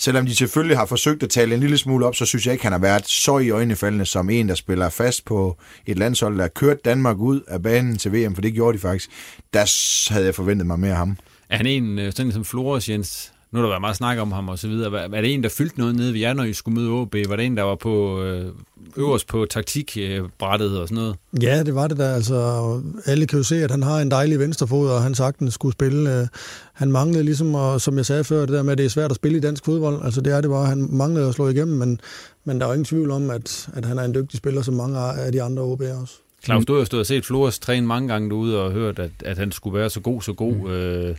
Selvom 0.00 0.26
de 0.26 0.36
selvfølgelig 0.36 0.78
har 0.78 0.86
forsøgt 0.86 1.22
at 1.22 1.30
tale 1.30 1.54
en 1.54 1.60
lille 1.60 1.78
smule 1.78 2.06
op, 2.06 2.14
så 2.14 2.26
synes 2.26 2.46
jeg 2.46 2.52
ikke, 2.52 2.64
han 2.64 2.72
har 2.72 2.78
været 2.78 3.08
så 3.08 3.38
i 3.38 3.50
øjnefaldende 3.50 4.06
som 4.06 4.30
en, 4.30 4.48
der 4.48 4.54
spiller 4.54 4.88
fast 4.88 5.24
på 5.24 5.56
et 5.86 5.98
landshold, 5.98 6.36
der 6.36 6.42
har 6.42 6.48
kørt 6.48 6.84
Danmark 6.84 7.18
ud 7.18 7.40
af 7.48 7.62
banen 7.62 7.98
til 7.98 8.12
VM, 8.12 8.34
for 8.34 8.42
det 8.42 8.54
gjorde 8.54 8.78
de 8.78 8.82
faktisk. 8.82 9.10
Der 9.52 10.12
havde 10.12 10.26
jeg 10.26 10.34
forventet 10.34 10.66
mig 10.66 10.80
mere 10.80 10.90
af 10.90 10.96
ham. 10.96 11.16
Er 11.48 11.56
han 11.56 11.66
en, 11.66 11.98
øh, 11.98 12.12
sådan 12.12 12.32
som 12.32 12.44
Flores 12.44 12.88
Jens? 12.88 13.32
Nu 13.52 13.58
har 13.58 13.62
der 13.62 13.68
været 13.68 13.80
meget 13.80 13.96
snak 13.96 14.18
om 14.18 14.32
ham 14.32 14.48
og 14.48 14.58
så 14.58 14.68
videre. 14.68 14.92
Var, 14.92 15.08
var 15.08 15.20
det 15.20 15.34
en, 15.34 15.42
der 15.42 15.48
fyldte 15.48 15.78
noget 15.78 15.94
nede 15.96 16.12
ved 16.12 16.20
jer, 16.20 16.32
når 16.34 16.44
I 16.44 16.52
skulle 16.52 16.80
møde 16.80 16.90
OB? 16.90 17.14
Var 17.28 17.36
det 17.36 17.46
en, 17.46 17.56
der 17.56 17.62
var 17.62 17.74
på 17.74 18.22
øh, 18.22 18.52
øverst 18.96 19.26
på 19.26 19.46
taktikbrættet 19.50 20.80
og 20.80 20.88
sådan 20.88 21.02
noget? 21.02 21.16
Ja, 21.42 21.62
det 21.62 21.74
var 21.74 21.88
det 21.88 21.98
da. 21.98 22.04
Altså, 22.04 22.80
alle 23.06 23.26
kan 23.26 23.38
jo 23.38 23.42
se, 23.42 23.64
at 23.64 23.70
han 23.70 23.82
har 23.82 23.98
en 24.00 24.10
dejlig 24.10 24.38
venstrefod, 24.38 24.88
og 24.90 25.02
han 25.02 25.14
sagtens 25.14 25.54
skulle 25.54 25.72
spille. 25.72 26.20
Øh, 26.20 26.26
Han 26.72 26.92
manglede 26.92 27.24
ligesom, 27.24 27.54
og 27.54 27.80
som 27.80 27.96
jeg 27.96 28.06
sagde 28.06 28.24
før, 28.24 28.40
det 28.40 28.48
der 28.48 28.62
med, 28.62 28.72
at 28.72 28.78
det 28.78 28.86
er 28.86 28.90
svært 28.90 29.10
at 29.10 29.16
spille 29.16 29.38
i 29.38 29.40
dansk 29.40 29.64
fodbold. 29.64 30.04
Altså 30.04 30.20
det 30.20 30.32
er 30.32 30.40
det 30.40 30.50
bare. 30.50 30.66
Han 30.66 30.88
manglede 30.90 31.28
at 31.28 31.34
slå 31.34 31.48
igennem, 31.48 31.76
men, 31.76 32.00
men 32.44 32.58
der 32.58 32.66
er 32.66 32.70
jo 32.70 32.74
ingen 32.74 32.84
tvivl 32.84 33.10
om, 33.10 33.30
at, 33.30 33.68
at 33.74 33.84
han 33.84 33.98
er 33.98 34.02
en 34.02 34.14
dygtig 34.14 34.38
spiller, 34.38 34.62
som 34.62 34.74
mange 34.74 34.98
af 34.98 35.32
de 35.32 35.42
andre 35.42 35.62
OB'er 35.62 36.00
også. 36.02 36.14
Claus, 36.44 36.64
du 36.64 36.72
har 36.72 36.78
jo 36.80 36.84
stået 36.84 37.00
og 37.00 37.06
set 37.06 37.26
Flores 37.26 37.58
træne 37.58 37.86
mange 37.86 38.08
gange 38.08 38.30
derude 38.30 38.62
og 38.62 38.72
hørt, 38.72 38.98
at, 38.98 39.10
at 39.24 39.38
han 39.38 39.52
skulle 39.52 39.78
være 39.78 39.90
så 39.90 40.00
god, 40.00 40.22
så 40.22 40.32
god. 40.32 40.54
Mm. 40.54 40.66
Øh, 40.70 41.16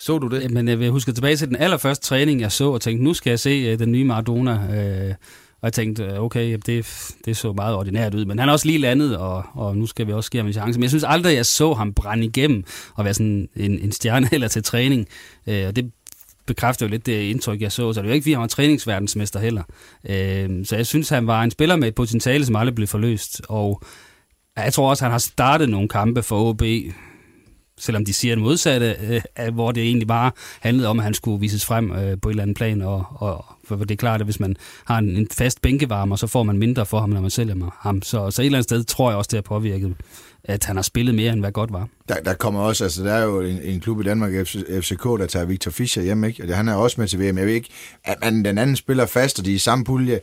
så 0.00 0.18
du 0.18 0.28
det? 0.28 0.50
Men 0.50 0.68
jeg 0.68 0.78
vil 0.78 0.90
huske 0.90 1.12
tilbage 1.12 1.36
til 1.36 1.48
den 1.48 1.56
allerførste 1.56 2.06
træning, 2.06 2.40
jeg 2.40 2.52
så, 2.52 2.70
og 2.70 2.80
tænkte, 2.80 3.04
nu 3.04 3.14
skal 3.14 3.30
jeg 3.30 3.38
se 3.38 3.72
uh, 3.72 3.78
den 3.78 3.92
nye 3.92 4.04
Maradona. 4.04 4.52
Uh, 4.52 5.14
og 5.60 5.66
jeg 5.66 5.72
tænkte, 5.72 6.04
øh, 6.04 6.20
okay, 6.20 6.58
det, 6.66 7.10
det 7.24 7.36
så 7.36 7.52
meget 7.52 7.74
ordinært 7.74 8.14
ud, 8.14 8.24
men 8.24 8.38
han 8.38 8.48
er 8.48 8.52
også 8.52 8.66
lige 8.66 8.78
landet, 8.78 9.16
og, 9.16 9.44
og 9.54 9.76
nu 9.76 9.86
skal 9.86 10.06
vi 10.06 10.12
også 10.12 10.30
give 10.30 10.40
ham 10.40 10.46
en 10.46 10.52
chance. 10.52 10.78
Men 10.78 10.82
jeg 10.82 10.90
synes 10.90 11.04
aldrig, 11.04 11.34
jeg 11.34 11.46
så 11.46 11.74
ham 11.74 11.94
brænde 11.94 12.24
igennem 12.24 12.64
og 12.94 13.04
være 13.04 13.14
sådan 13.14 13.48
en, 13.56 13.78
en 13.78 13.92
stjerne 13.92 14.28
eller 14.34 14.48
til 14.48 14.62
træning. 14.62 15.06
Uh, 15.46 15.54
og 15.66 15.76
det 15.76 15.90
bekræfter 16.46 16.86
jo 16.86 16.90
lidt 16.90 17.06
det 17.06 17.22
indtryk, 17.22 17.60
jeg 17.60 17.72
så. 17.72 17.92
Så 17.92 18.00
det 18.00 18.06
er 18.06 18.10
jo 18.10 18.14
ikke, 18.14 18.24
fordi 18.24 18.32
han 18.32 18.40
var 18.40 18.46
træningsverdensmester 18.46 19.40
heller. 19.40 19.62
Uh, 20.04 20.64
så 20.64 20.76
jeg 20.76 20.86
synes, 20.86 21.08
han 21.08 21.26
var 21.26 21.42
en 21.42 21.50
spiller 21.50 21.76
med 21.76 21.88
et 21.88 21.94
potentiale, 21.94 22.46
som 22.46 22.56
aldrig 22.56 22.74
blev 22.74 22.88
forløst. 22.88 23.42
Og 23.48 23.82
jeg 24.56 24.72
tror 24.72 24.90
også, 24.90 25.04
han 25.04 25.12
har 25.12 25.18
startet 25.18 25.68
nogle 25.68 25.88
kampe 25.88 26.22
for 26.22 26.50
OB, 26.50 26.62
selvom 27.78 28.04
de 28.04 28.12
siger 28.12 28.34
det 28.34 28.44
modsatte, 28.44 28.96
øh, 29.40 29.54
hvor 29.54 29.72
det 29.72 29.82
egentlig 29.82 30.08
bare 30.08 30.30
handlede 30.60 30.88
om, 30.88 30.98
at 30.98 31.04
han 31.04 31.14
skulle 31.14 31.40
vises 31.40 31.64
frem 31.64 31.92
øh, 31.92 32.20
på 32.22 32.28
et 32.28 32.32
eller 32.32 32.42
andet 32.42 32.56
plan, 32.56 32.82
og, 32.82 33.04
og 33.10 33.44
for 33.64 33.76
det 33.76 33.90
er 33.90 33.96
klart, 33.96 34.20
at 34.20 34.26
hvis 34.26 34.40
man 34.40 34.56
har 34.84 34.98
en, 34.98 35.16
en 35.16 35.28
fast 35.32 35.62
bænkevarmer, 35.62 36.16
så 36.16 36.26
får 36.26 36.42
man 36.42 36.58
mindre 36.58 36.86
for 36.86 37.00
ham, 37.00 37.10
når 37.10 37.20
man 37.20 37.30
sælger 37.30 37.70
ham. 37.80 38.02
Så, 38.02 38.30
så 38.30 38.42
et 38.42 38.46
eller 38.46 38.58
andet 38.58 38.64
sted 38.64 38.84
tror 38.84 39.10
jeg 39.10 39.18
også, 39.18 39.28
det 39.28 39.36
har 39.36 39.42
påvirket, 39.42 39.94
at 40.44 40.64
han 40.64 40.76
har 40.76 40.82
spillet 40.82 41.14
mere, 41.14 41.32
end 41.32 41.40
hvad 41.40 41.52
godt 41.52 41.72
var. 41.72 41.88
Der, 42.08 42.14
der 42.14 42.34
kommer 42.34 42.60
også, 42.60 42.84
altså 42.84 43.04
der 43.04 43.12
er 43.12 43.24
jo 43.24 43.40
en, 43.40 43.62
en 43.62 43.80
klub 43.80 44.00
i 44.00 44.04
Danmark, 44.04 44.46
FC, 44.46 44.56
FCK, 44.80 45.04
der 45.04 45.26
tager 45.26 45.44
Victor 45.44 45.70
Fischer 45.70 46.02
hjem, 46.02 46.24
ikke? 46.24 46.44
Og 46.44 46.56
han 46.56 46.68
er 46.68 46.74
også 46.74 47.00
med 47.00 47.08
til 47.08 47.18
VM. 47.18 47.38
Jeg 47.38 47.46
ved 47.46 47.54
ikke, 47.54 47.68
at 48.04 48.16
man 48.20 48.44
den 48.44 48.58
anden 48.58 48.76
spiller 48.76 49.06
fast, 49.06 49.38
og 49.38 49.44
de 49.44 49.50
er 49.50 49.54
i 49.54 49.58
samme 49.58 49.84
pulje. 49.84 50.20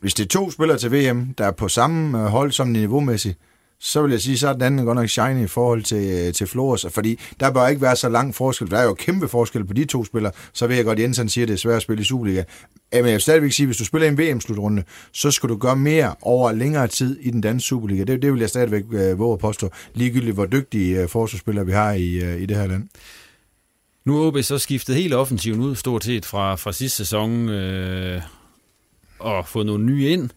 Hvis 0.00 0.14
det 0.14 0.24
er 0.24 0.28
to 0.28 0.50
spillere 0.50 0.78
til 0.78 0.92
VM, 0.92 1.34
der 1.38 1.46
er 1.46 1.50
på 1.50 1.68
samme 1.68 2.18
øh, 2.18 2.24
hold 2.24 2.52
som 2.52 2.68
niveaumæssigt, 2.68 3.38
så 3.80 4.02
vil 4.02 4.10
jeg 4.10 4.20
sige, 4.20 4.38
så 4.38 4.48
er 4.48 4.52
den 4.52 4.62
anden 4.62 4.86
godt 4.86 4.96
nok 4.96 5.08
shiny 5.08 5.44
i 5.44 5.46
forhold 5.46 5.82
til, 5.82 6.26
øh, 6.26 6.32
til 6.32 6.46
Flores, 6.46 6.86
fordi 6.90 7.20
der 7.40 7.50
bør 7.50 7.66
ikke 7.66 7.82
være 7.82 7.96
så 7.96 8.08
lang 8.08 8.34
forskel. 8.34 8.70
Der 8.70 8.78
er 8.78 8.84
jo 8.84 8.94
kæmpe 8.94 9.28
forskel 9.28 9.64
på 9.64 9.72
de 9.72 9.84
to 9.84 10.04
spillere, 10.04 10.32
så 10.52 10.66
ved 10.66 10.76
jeg 10.76 10.84
godt, 10.84 10.98
at 10.98 11.02
Jensen 11.02 11.28
siger, 11.28 11.44
at 11.44 11.48
det 11.48 11.54
er 11.54 11.58
svært 11.58 11.76
at 11.76 11.82
spille 11.82 12.00
i 12.00 12.04
Superliga. 12.04 12.40
Øh, 12.94 12.98
men 12.98 13.06
jeg 13.06 13.12
vil 13.12 13.20
stadigvæk 13.20 13.52
sige, 13.52 13.64
at 13.64 13.68
hvis 13.68 13.76
du 13.76 13.84
spiller 13.84 14.08
en 14.08 14.18
VM-slutrunde, 14.18 14.82
så 15.12 15.30
skal 15.30 15.48
du 15.48 15.56
gøre 15.56 15.76
mere 15.76 16.14
over 16.22 16.52
længere 16.52 16.86
tid 16.86 17.18
i 17.20 17.30
den 17.30 17.40
danske 17.40 17.66
Superliga. 17.66 18.04
Det, 18.04 18.22
det 18.22 18.32
vil 18.32 18.40
jeg 18.40 18.48
stadigvæk 18.48 18.84
øh, 18.92 19.18
våge 19.18 19.32
at 19.32 19.38
påstå, 19.38 19.70
ligegyldigt 19.94 20.34
hvor 20.34 20.46
dygtige 20.46 21.02
øh, 21.02 21.08
forsvarsspillere 21.08 21.66
vi 21.66 21.72
har 21.72 21.92
i, 21.92 22.14
øh, 22.14 22.42
i 22.42 22.46
det 22.46 22.56
her 22.56 22.66
land. 22.66 22.88
Nu 24.04 24.22
er 24.22 24.26
OB 24.26 24.42
så 24.42 24.58
skiftet 24.58 24.94
helt 24.94 25.14
offensiven 25.14 25.60
ud, 25.60 25.74
stort 25.74 26.04
set 26.04 26.24
fra, 26.24 26.54
fra 26.54 26.72
sidste 26.72 26.96
sæson, 26.96 27.48
øh, 27.48 28.22
og 29.18 29.48
fået 29.48 29.66
nogle 29.66 29.84
nye 29.84 30.08
ind. 30.08 30.30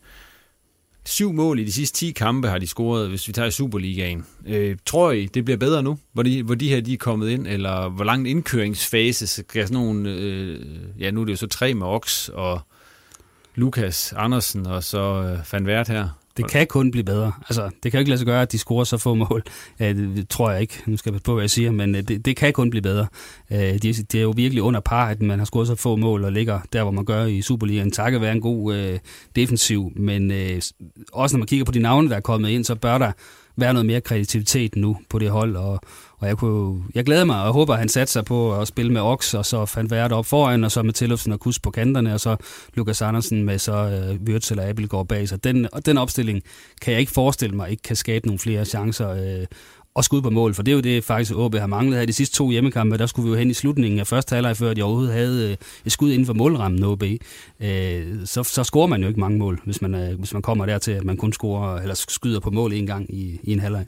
Syv 1.06 1.34
mål 1.34 1.60
i 1.60 1.64
de 1.64 1.72
sidste 1.72 1.98
10 1.98 2.12
kampe 2.12 2.48
har 2.48 2.58
de 2.58 2.68
scoret, 2.68 3.10
hvis 3.10 3.28
vi 3.28 3.34
tager 3.34 3.50
Superligaen. 3.50 4.26
Øh, 4.48 4.78
tror 4.86 5.12
I, 5.12 5.26
det 5.26 5.46
bliver 5.46 5.58
bedre 5.58 5.84
nu, 5.84 5.98
hvor 6.14 6.24
de, 6.24 6.44
hvor 6.44 6.56
de 6.56 6.70
her 6.70 6.82
de 6.82 6.94
er 6.94 6.98
kommet 6.98 7.30
ind, 7.30 7.48
eller 7.48 7.90
hvor 7.90 8.04
lang 8.04 8.30
indkøringsfase 8.30 9.28
skal 9.28 9.68
sådan 9.68 9.84
nogle, 9.84 10.10
øh, 10.10 10.60
ja 11.00 11.12
nu 11.12 11.22
er 11.22 11.26
det 11.26 11.32
jo 11.32 11.38
så 11.38 11.48
tre 11.48 11.74
med 11.74 11.88
Ox 11.88 12.30
og 12.30 12.62
Lukas 13.56 14.14
Andersen 14.18 14.68
og 14.68 14.84
så 14.84 15.00
øh, 15.00 15.40
Van 15.52 15.66
Vært 15.66 15.88
her. 15.88 16.21
Det 16.38 16.52
kan 16.52 16.68
kun 16.68 16.92
blive 16.92 17.04
bedre. 17.04 17.32
Altså, 17.50 17.70
det 17.84 17.92
kan 17.92 17.98
jo 17.98 18.00
ikke 18.00 18.10
lade 18.10 18.18
sig 18.18 18.26
gøre, 18.26 18.42
at 18.42 18.52
de 18.52 18.58
scorer 18.58 18.84
så 18.84 18.98
få 18.98 19.14
mål. 19.14 19.44
Ja, 19.80 19.94
det, 19.94 20.30
tror 20.30 20.52
jeg 20.52 20.62
ikke. 20.62 20.84
Nu 20.86 20.98
skal 20.98 21.14
jeg 21.14 21.22
på, 21.22 21.34
hvad 21.34 21.44
jeg 21.44 21.50
siger, 21.50 21.72
men 21.72 21.96
øh, 21.96 22.02
det, 22.02 22.26
det 22.26 22.36
kan 22.36 22.54
kun 22.54 22.70
blive 22.70 22.82
bedre. 22.82 23.08
Øh, 23.52 23.58
Det, 23.58 24.12
det 24.12 24.16
er 24.16 24.22
jo 24.22 24.34
virkelig 24.36 24.64
under 24.64 24.80
par, 24.80 25.06
at 25.08 25.22
man 25.22 25.40
har 25.40 25.46
scoret 25.46 25.68
så 25.68 25.76
få 25.76 25.96
mål 25.96 26.24
og 26.24 26.32
ligger 26.32 26.60
der, 26.74 26.82
hvor 26.84 26.92
man 26.92 27.06
gør 27.06 27.26
i 27.26 27.42
Superligaen. 27.42 27.92
Takket 27.92 28.22
være 28.22 28.32
en 28.32 28.42
god 28.42 28.76
øh, 28.76 29.00
defensiv, 29.36 29.92
men 29.96 30.32
øh, 30.32 30.62
også 31.14 31.36
når 31.36 31.40
man 31.40 31.48
kigger 31.48 31.66
på 31.66 31.72
de 31.72 31.80
navne, 31.80 32.10
der 32.10 32.16
er 32.16 32.22
kommet 32.22 32.50
ind, 32.50 32.64
så 32.64 32.76
bør 32.76 32.98
der 32.98 33.12
være 33.58 33.74
noget 33.74 33.86
mere 33.86 34.02
kreativitet 34.02 34.76
nu 34.76 34.98
på 35.10 35.20
det 35.20 35.30
hold, 35.30 35.56
og, 35.56 35.80
og 36.22 36.28
jeg, 36.28 36.38
kunne, 36.38 36.84
jeg 36.96 37.06
glæder 37.06 37.26
mig, 37.26 37.44
og 37.44 37.54
håber, 37.54 37.74
at 37.74 37.80
han 37.80 37.90
satte 37.90 38.14
sig 38.14 38.26
på 38.26 38.60
at 38.60 38.68
spille 38.68 38.92
med 38.92 39.02
Ox, 39.02 39.34
og 39.34 39.46
så 39.46 39.66
fandt 39.66 39.92
Vært 39.92 40.12
op 40.12 40.26
foran, 40.26 40.64
og 40.64 40.72
så 40.72 40.84
med 40.84 40.94
Tillufsen 40.94 41.32
og 41.32 41.40
Kus 41.40 41.60
på 41.60 41.72
kanterne, 41.72 42.14
og 42.14 42.20
så 42.20 42.36
Lukas 42.74 43.02
Andersen 43.02 43.44
med 43.44 43.60
så 43.60 43.74
øh, 43.74 44.22
Wirtz 44.28 44.52
eller 44.52 44.70
Abelgaard 44.70 45.08
bag 45.08 45.30
sig. 45.30 45.44
Den, 45.44 45.68
og 45.72 45.86
den 45.86 45.98
opstilling 45.98 46.42
kan 46.82 46.92
jeg 46.92 47.00
ikke 47.00 47.12
forestille 47.12 47.56
mig 47.56 47.70
ikke 47.70 47.84
kan 47.84 47.96
skabe 47.96 48.28
nogle 48.28 48.40
flere 48.40 48.66
chancer 48.66 49.10
øh, 49.10 49.46
og 49.96 50.04
skud 50.04 50.22
på 50.22 50.30
mål, 50.30 50.54
for 50.54 50.64
det 50.64 50.72
er 50.72 50.76
jo 50.76 50.82
det, 50.82 51.04
faktisk 51.04 51.36
OB 51.36 51.56
har 51.56 51.68
manglet 51.68 52.00
her. 52.00 52.06
De 52.06 52.14
sidste 52.14 52.36
to 52.36 52.50
hjemmekampe, 52.50 52.98
der 52.98 53.06
skulle 53.06 53.26
vi 53.26 53.34
jo 53.34 53.40
hen 53.40 53.50
i 53.50 53.54
slutningen 53.54 54.00
af 54.00 54.08
første 54.08 54.34
halvleg, 54.36 54.58
før 54.58 54.74
de 54.74 54.84
overhovedet 54.84 55.14
havde 55.14 55.50
øh, 55.50 55.58
et 55.86 55.92
skud 55.92 56.12
inden 56.12 56.26
for 56.26 56.34
målrammen 56.34 56.84
OB. 56.84 57.04
Øh, 57.60 58.26
så, 58.26 58.44
så 58.44 58.64
scorer 58.64 58.88
man 58.88 59.02
jo 59.02 59.08
ikke 59.08 59.20
mange 59.20 59.38
mål, 59.38 59.62
hvis 59.66 59.82
man, 59.82 59.96
øh, 59.96 60.20
hvis 60.20 60.34
man 60.34 60.42
kommer 60.42 60.66
dertil, 60.66 60.92
at 60.92 61.04
man 61.04 61.18
kun 61.18 61.34
scorer, 61.34 61.82
eller 61.82 61.96
skyder 61.96 62.40
på 62.40 62.52
mål 62.52 62.74
en 62.74 62.88
gang 62.88 63.14
i, 63.16 63.40
i 63.44 63.54
en 63.54 63.60
halvleg. 63.60 63.86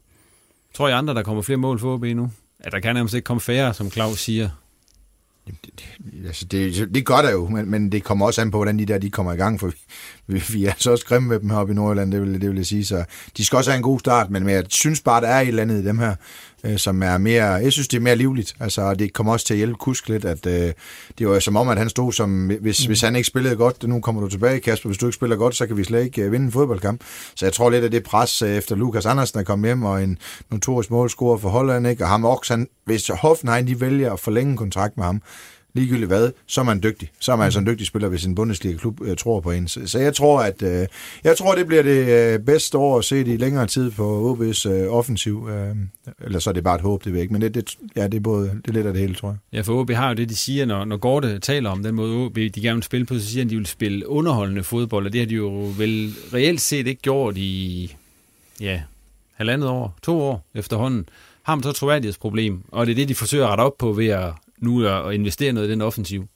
Tror 0.73 0.88
I 0.88 0.91
andre, 0.91 1.13
der 1.13 1.23
kommer 1.23 1.41
flere 1.41 1.57
mål 1.57 1.79
for 1.79 1.93
OB 1.93 2.03
nu? 2.03 2.31
At 2.59 2.71
der 2.71 2.79
kan 2.79 2.95
nærmest 2.95 3.15
ikke 3.15 3.25
komme 3.25 3.41
færre, 3.41 3.73
som 3.73 3.91
Claus 3.91 4.19
siger. 4.19 4.49
Altså, 6.25 6.45
det, 6.45 6.89
det 6.95 7.05
gør 7.05 7.21
der 7.21 7.31
jo, 7.31 7.49
men, 7.49 7.71
men 7.71 7.91
det 7.91 8.03
kommer 8.03 8.25
også 8.25 8.41
an 8.41 8.51
på, 8.51 8.57
hvordan 8.57 8.79
de 8.79 8.86
der 8.86 8.97
de 8.97 9.09
kommer 9.09 9.33
i 9.33 9.36
gang, 9.36 9.59
for 9.59 9.71
vi, 10.27 10.43
vi 10.49 10.65
er 10.65 10.73
så 10.77 10.91
også 10.91 11.05
grimme 11.05 11.29
med 11.29 11.39
dem 11.39 11.49
heroppe 11.49 11.73
i 11.73 11.75
Nordjylland, 11.75 12.12
det 12.12 12.21
vil, 12.21 12.41
det 12.41 12.49
vil 12.49 12.57
jeg 12.57 12.65
sige. 12.65 12.86
Så 12.86 13.05
de 13.38 13.45
skal 13.45 13.57
også 13.57 13.71
have 13.71 13.77
en 13.77 13.83
god 13.83 13.99
start, 13.99 14.29
men, 14.29 14.43
men 14.43 14.55
jeg 14.55 14.65
synes 14.69 15.01
bare, 15.01 15.21
der 15.21 15.27
er 15.27 15.41
et 15.41 15.47
eller 15.47 15.62
andet 15.62 15.81
i 15.81 15.86
dem 15.86 15.99
her, 15.99 16.15
øh, 16.63 16.78
som 16.78 17.04
er 17.04 17.17
mere, 17.17 17.45
jeg 17.45 17.71
synes, 17.71 17.88
det 17.88 17.97
er 17.97 18.02
mere 18.02 18.15
livligt. 18.15 18.56
Altså, 18.60 18.93
det 18.93 19.13
kommer 19.13 19.34
også 19.34 19.45
til 19.45 19.54
at 19.54 19.58
hjælpe 19.58 19.76
Kusk 19.76 20.10
lidt, 20.10 20.26
at 20.26 20.45
øh, 20.45 20.73
det 21.17 21.28
var 21.28 21.39
som 21.39 21.56
om, 21.56 21.69
at 21.69 21.78
han 21.78 21.89
stod 21.89 22.13
som, 22.13 22.52
hvis, 22.62 22.82
mm. 22.82 22.89
hvis 22.89 23.02
han 23.02 23.15
ikke 23.15 23.28
spillede 23.28 23.56
godt, 23.56 23.84
nu 23.84 24.02
kommer 24.02 24.21
du 24.21 24.30
tilbage, 24.30 24.60
Kasper, 24.60 24.89
hvis 24.89 24.97
du 24.97 25.06
ikke 25.06 25.15
spiller 25.15 25.36
godt, 25.36 25.56
så 25.56 25.67
kan 25.67 25.78
vi 25.78 25.84
slet 25.84 26.04
ikke 26.04 26.21
øh, 26.21 26.32
vinde 26.32 26.45
en 26.45 26.52
fodboldkamp. 26.52 27.02
Så 27.36 27.45
jeg 27.45 27.54
tror 27.54 27.69
lidt, 27.69 27.86
at 27.86 27.91
det 27.91 28.04
pres 28.04 28.41
øh, 28.41 28.49
efter 28.49 28.76
Lukas 28.76 29.06
Andersen 29.06 29.39
er 29.39 29.43
kommet 29.43 29.67
hjem, 29.67 29.84
og 29.84 30.04
en 30.04 30.17
notorisk 30.52 30.91
målscorer 30.91 31.38
for 31.38 31.49
Holland, 31.49 31.88
ikke? 31.88 32.04
og 32.04 32.10
ham 32.10 32.26
også, 32.26 32.54
han, 32.54 32.67
hvis 32.86 33.08
Hoffenheim 33.08 33.65
de 33.65 33.82
vælger 33.82 34.13
at 34.13 34.19
forlænge 34.19 34.58
kontrakt 34.58 34.97
med 34.97 35.06
ham, 35.06 35.21
ligegyldigt 35.75 36.07
hvad, 36.07 36.31
så 36.47 36.62
er 36.62 36.65
man 36.65 36.83
dygtig. 36.83 37.09
Så 37.19 37.31
er 37.31 37.36
man 37.36 37.45
altså 37.45 37.59
en 37.59 37.67
dygtig 37.67 37.88
spiller, 37.88 38.09
hvis 38.09 38.25
en 38.25 38.36
Bundesliga-klub 38.36 39.01
øh, 39.01 39.17
tror 39.17 39.39
på 39.39 39.51
en. 39.51 39.67
Så, 39.67 39.81
så 39.86 39.99
jeg 39.99 40.15
tror, 40.15 40.41
at 40.41 40.62
øh, 40.62 40.88
jeg 41.23 41.38
tror, 41.38 41.55
det 41.55 41.67
bliver 41.67 41.83
det 41.83 42.33
øh, 42.33 42.39
bedste 42.39 42.77
år 42.77 42.97
at 42.97 43.05
se 43.05 43.19
i 43.19 43.38
længere 43.38 43.67
tid 43.67 43.91
på 43.91 44.33
OB's 44.33 44.69
øh, 44.69 44.93
offensiv. 44.93 45.49
Øh, 45.49 45.75
eller 46.21 46.39
så 46.39 46.49
er 46.49 46.53
det 46.53 46.63
bare 46.63 46.75
et 46.75 46.81
håb, 46.81 47.03
det 47.03 47.12
ved 47.12 47.19
jeg 47.19 47.23
ikke. 47.23 47.33
Men 47.33 47.41
det, 47.41 47.55
det, 47.55 47.77
ja, 47.95 48.07
det, 48.07 48.13
er 48.13 48.21
både, 48.21 48.49
det 48.49 48.67
er 48.67 48.71
lidt 48.71 48.88
af 48.88 48.93
det 48.93 49.01
hele, 49.01 49.15
tror 49.15 49.29
jeg. 49.29 49.38
Ja, 49.53 49.62
for 49.62 49.79
OB 49.79 49.91
har 49.91 50.09
jo 50.09 50.13
det, 50.15 50.29
de 50.29 50.36
siger, 50.36 50.65
når, 50.65 50.86
når 50.86 50.97
Gorte 50.97 51.39
taler 51.39 51.69
om 51.69 51.83
den 51.83 51.95
måde, 51.95 52.25
OB 52.25 52.36
de 52.36 52.62
gerne 52.62 52.75
vil 52.75 52.83
spille 52.83 53.05
på, 53.05 53.13
så 53.13 53.25
siger 53.25 53.43
de, 53.43 53.47
at 53.47 53.49
de 53.49 53.55
vil 53.57 53.65
spille 53.65 54.09
underholdende 54.09 54.63
fodbold, 54.63 55.05
og 55.05 55.13
det 55.13 55.21
har 55.21 55.27
de 55.27 55.36
jo 55.36 55.73
vel 55.77 56.13
reelt 56.33 56.62
set 56.62 56.88
ikke 56.88 57.01
gjort 57.01 57.38
i, 57.38 57.95
ja, 58.59 58.81
halvandet 59.33 59.69
år, 59.69 59.95
to 60.03 60.21
år 60.21 60.45
efterhånden. 60.55 61.09
Har 61.43 61.55
man 61.55 61.63
så 61.63 61.69
et 61.69 61.75
troværdighedsproblem, 61.75 62.62
og 62.67 62.86
det 62.86 62.91
er 62.91 62.95
det, 62.95 63.09
de 63.09 63.15
forsøger 63.15 63.45
at 63.45 63.49
rette 63.49 63.62
op 63.62 63.77
på 63.77 63.91
ved 63.91 64.07
at 64.07 64.33
nu 64.63 64.88
at 64.88 65.13
investere 65.13 65.54
noget 65.54 65.67
i 65.67 65.71
den 65.71 65.82
offensiv. 65.82 66.28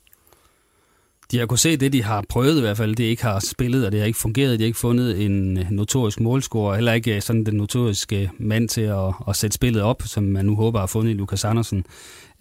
De 1.31 1.39
har 1.39 1.45
kunnet 1.45 1.59
se 1.59 1.77
det, 1.77 1.93
de 1.93 2.03
har 2.03 2.23
prøvet 2.29 2.57
i 2.57 2.61
hvert 2.61 2.77
fald, 2.77 2.95
det 2.95 3.03
ikke 3.03 3.23
har 3.23 3.39
spillet, 3.39 3.85
og 3.85 3.91
det 3.91 3.99
har 3.99 4.07
ikke 4.07 4.19
fungeret. 4.19 4.59
De 4.59 4.63
har 4.63 4.67
ikke 4.67 4.79
fundet 4.79 5.25
en 5.25 5.67
notorisk 5.71 6.19
målscorer, 6.19 6.75
heller 6.75 6.93
ikke 6.93 7.15
øh, 7.15 7.21
sådan 7.21 7.45
den 7.45 7.53
notoriske 7.53 8.31
mand 8.39 8.69
til 8.69 8.81
at, 8.81 9.13
at 9.27 9.35
sætte 9.35 9.55
spillet 9.55 9.81
op, 9.81 10.03
som 10.05 10.23
man 10.23 10.45
nu 10.45 10.55
håber 10.55 10.79
har 10.79 10.87
fundet 10.87 11.11
i 11.11 11.13
Lukas 11.13 11.45
Andersen. 11.45 11.85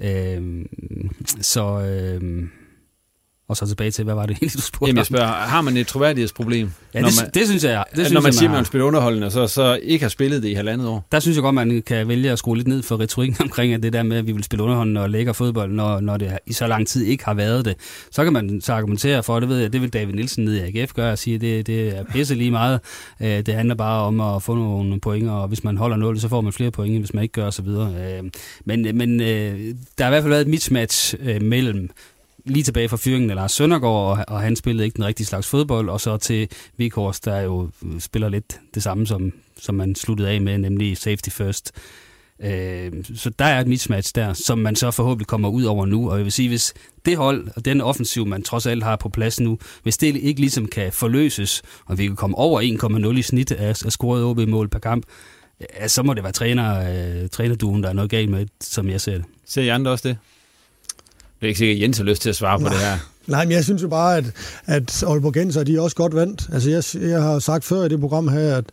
Øh, 0.00 0.64
så... 1.40 1.80
Øh, 1.80 2.48
og 3.48 3.56
så 3.56 3.66
tilbage 3.66 3.90
til, 3.90 4.04
hvad 4.04 4.14
var 4.14 4.26
det 4.26 4.32
egentlig, 4.36 4.52
du 4.52 4.60
spurgte 4.60 4.88
Jamen, 4.88 4.98
jeg 4.98 5.06
spørger, 5.06 5.26
har 5.26 5.60
man 5.60 5.76
et 5.76 5.86
troværdighedsproblem? 5.86 6.70
Ja, 6.94 6.98
det, 6.98 7.04
man, 7.22 7.30
det 7.34 7.46
synes 7.46 7.64
jeg. 7.64 7.84
Det 7.90 7.98
synes 7.98 8.12
når 8.12 8.20
man 8.20 8.26
jeg, 8.26 8.34
siger, 8.34 8.50
at 8.50 8.54
man 8.54 8.64
spiller 8.64 8.84
underholdende, 8.84 9.26
og 9.26 9.32
så, 9.32 9.46
så 9.46 9.78
ikke 9.82 10.04
har 10.04 10.08
spillet 10.08 10.42
det 10.42 10.48
i 10.48 10.54
halvandet 10.54 10.88
år. 10.88 11.06
Der 11.12 11.20
synes 11.20 11.36
jeg 11.36 11.42
godt, 11.42 11.54
man 11.54 11.82
kan 11.86 12.08
vælge 12.08 12.30
at 12.30 12.38
skrue 12.38 12.56
lidt 12.56 12.68
ned 12.68 12.82
for 12.82 13.00
retorikken 13.00 13.36
omkring 13.46 13.74
at 13.74 13.82
det 13.82 13.92
der 13.92 14.02
med, 14.02 14.16
at 14.16 14.26
vi 14.26 14.32
vil 14.32 14.44
spille 14.44 14.62
underholdende 14.62 15.00
og 15.00 15.10
lægge 15.10 15.34
fodbold, 15.34 15.72
når, 15.72 16.00
når 16.00 16.16
det 16.16 16.38
i 16.46 16.52
så 16.52 16.66
lang 16.66 16.86
tid 16.86 17.04
ikke 17.04 17.24
har 17.24 17.34
været 17.34 17.64
det. 17.64 17.74
Så 18.10 18.24
kan 18.24 18.32
man 18.32 18.60
så 18.60 18.72
argumentere 18.72 19.22
for, 19.22 19.40
det 19.40 19.48
ved 19.48 19.58
jeg, 19.58 19.72
det 19.72 19.82
vil 19.82 19.92
David 19.92 20.14
Nielsen 20.14 20.44
ned 20.44 20.54
i 20.54 20.78
AGF 20.80 20.92
gøre 20.92 21.12
og 21.12 21.18
sige, 21.18 21.38
det, 21.38 21.66
det 21.66 21.96
er 21.96 22.04
pisse 22.04 22.34
lige 22.34 22.50
meget. 22.50 22.80
Øh, 23.20 23.28
det 23.28 23.54
handler 23.54 23.74
bare 23.74 24.02
om 24.02 24.20
at 24.20 24.42
få 24.42 24.54
nogle 24.54 25.00
point, 25.00 25.30
og 25.30 25.48
hvis 25.48 25.64
man 25.64 25.76
holder 25.76 25.96
0, 25.96 26.20
så 26.20 26.28
får 26.28 26.40
man 26.40 26.52
flere 26.52 26.70
point, 26.70 26.98
hvis 26.98 27.14
man 27.14 27.22
ikke 27.22 27.32
gør 27.32 27.46
osv. 27.46 27.68
Øh, 27.68 28.24
men 28.64 28.96
men 28.96 29.20
øh, 29.20 29.74
der 29.98 30.04
har 30.04 30.10
i 30.10 30.12
hvert 30.12 30.22
fald 30.22 30.30
været 30.30 30.42
et 30.42 30.48
mismatch 30.48 31.14
mellem 31.40 31.90
lige 32.46 32.62
tilbage 32.62 32.88
fra 32.88 32.96
fyringen 32.96 33.30
af 33.30 33.36
Lars 33.36 33.52
Søndergaard, 33.52 34.18
og, 34.18 34.24
og 34.28 34.40
han 34.40 34.56
spillede 34.56 34.84
ikke 34.84 34.96
den 34.96 35.04
rigtige 35.04 35.26
slags 35.26 35.46
fodbold, 35.46 35.88
og 35.88 36.00
så 36.00 36.16
til 36.16 36.48
Vikhorst, 36.76 37.24
der 37.24 37.40
jo 37.40 37.70
øh, 37.84 38.00
spiller 38.00 38.28
lidt 38.28 38.60
det 38.74 38.82
samme, 38.82 39.06
som, 39.06 39.32
som 39.60 39.74
man 39.74 39.94
sluttede 39.94 40.28
af 40.30 40.40
med, 40.40 40.58
nemlig 40.58 40.96
safety 40.96 41.30
first. 41.30 41.72
Øh, 42.40 42.92
så 43.14 43.30
der 43.30 43.44
er 43.44 43.60
et 43.60 43.66
mismatch 43.66 44.12
der, 44.14 44.32
som 44.32 44.58
man 44.58 44.76
så 44.76 44.90
forhåbentlig 44.90 45.26
kommer 45.26 45.48
ud 45.48 45.64
over 45.64 45.86
nu, 45.86 46.10
og 46.10 46.16
jeg 46.16 46.24
vil 46.24 46.32
sige, 46.32 46.48
hvis 46.48 46.74
det 47.04 47.16
hold 47.16 47.48
og 47.56 47.64
den 47.64 47.80
offensiv, 47.80 48.26
man 48.26 48.42
trods 48.42 48.66
alt 48.66 48.82
har 48.82 48.96
på 48.96 49.08
plads 49.08 49.40
nu, 49.40 49.58
hvis 49.82 49.96
det 49.96 50.16
ikke 50.16 50.40
ligesom 50.40 50.66
kan 50.66 50.92
forløses, 50.92 51.62
og 51.86 51.98
vi 51.98 52.06
kan 52.06 52.16
komme 52.16 52.38
over 52.38 52.60
1,0 53.12 53.18
i 53.18 53.22
snit 53.22 53.52
af, 53.52 53.68
af 53.68 53.92
scoret 53.92 54.24
OB-mål 54.24 54.68
per 54.68 54.78
kamp, 54.78 55.04
ja, 55.80 55.88
så 55.88 56.02
må 56.02 56.14
det 56.14 56.22
være 56.22 56.32
træner, 56.32 56.78
øh, 57.22 57.28
trænerduen, 57.28 57.82
der 57.82 57.88
er 57.88 57.92
noget 57.92 58.10
galt 58.10 58.30
med, 58.30 58.46
som 58.60 58.90
jeg 58.90 59.00
ser 59.00 59.14
det. 59.14 59.24
Ser 59.46 59.62
I 59.62 59.68
andre 59.68 59.90
også 59.90 60.08
det? 60.08 60.18
Er 61.46 61.48
ikke 61.48 61.58
sikkert, 61.58 61.76
at 61.76 61.82
Jens 61.82 61.98
har 61.98 62.04
lyst 62.04 62.22
til 62.22 62.28
at 62.28 62.36
svare 62.36 62.60
Nej. 62.60 62.68
på 62.68 62.74
det 62.74 62.82
her. 62.82 62.98
Nej, 63.26 63.44
men 63.44 63.52
jeg 63.52 63.64
synes 63.64 63.82
jo 63.82 63.88
bare, 63.88 64.16
at, 64.16 64.24
at 64.66 65.04
Aalborg 65.06 65.32
Genser, 65.32 65.64
de 65.64 65.76
er 65.76 65.80
også 65.80 65.96
godt 65.96 66.14
vandt. 66.14 66.48
Altså, 66.52 66.70
jeg, 66.70 67.10
jeg 67.10 67.22
har 67.22 67.38
sagt 67.38 67.64
før 67.64 67.84
i 67.84 67.88
det 67.88 68.00
program 68.00 68.28
her, 68.28 68.56
at, 68.56 68.64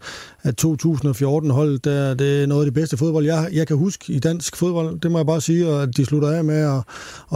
at 0.44 0.56
2014 0.56 1.50
hold, 1.50 1.80
der, 1.80 2.14
det 2.14 2.44
er 2.44 2.48
noget 2.48 2.62
af 2.62 2.66
det 2.66 2.74
bedste 2.74 2.98
fodbold, 2.98 3.26
jeg, 3.26 3.50
jeg 3.54 3.68
kan 3.68 3.78
huske 3.78 4.14
i 4.14 4.20
dansk 4.20 4.56
fodbold. 4.56 5.00
Det 5.00 5.12
må 5.12 5.18
jeg 5.18 5.26
bare 5.26 5.42
sige, 5.42 5.70
og 5.70 5.84
at 5.84 5.98
de 5.98 6.06
slutter 6.06 6.30
af 6.30 6.44
med 6.44 6.56
at, 6.58 6.82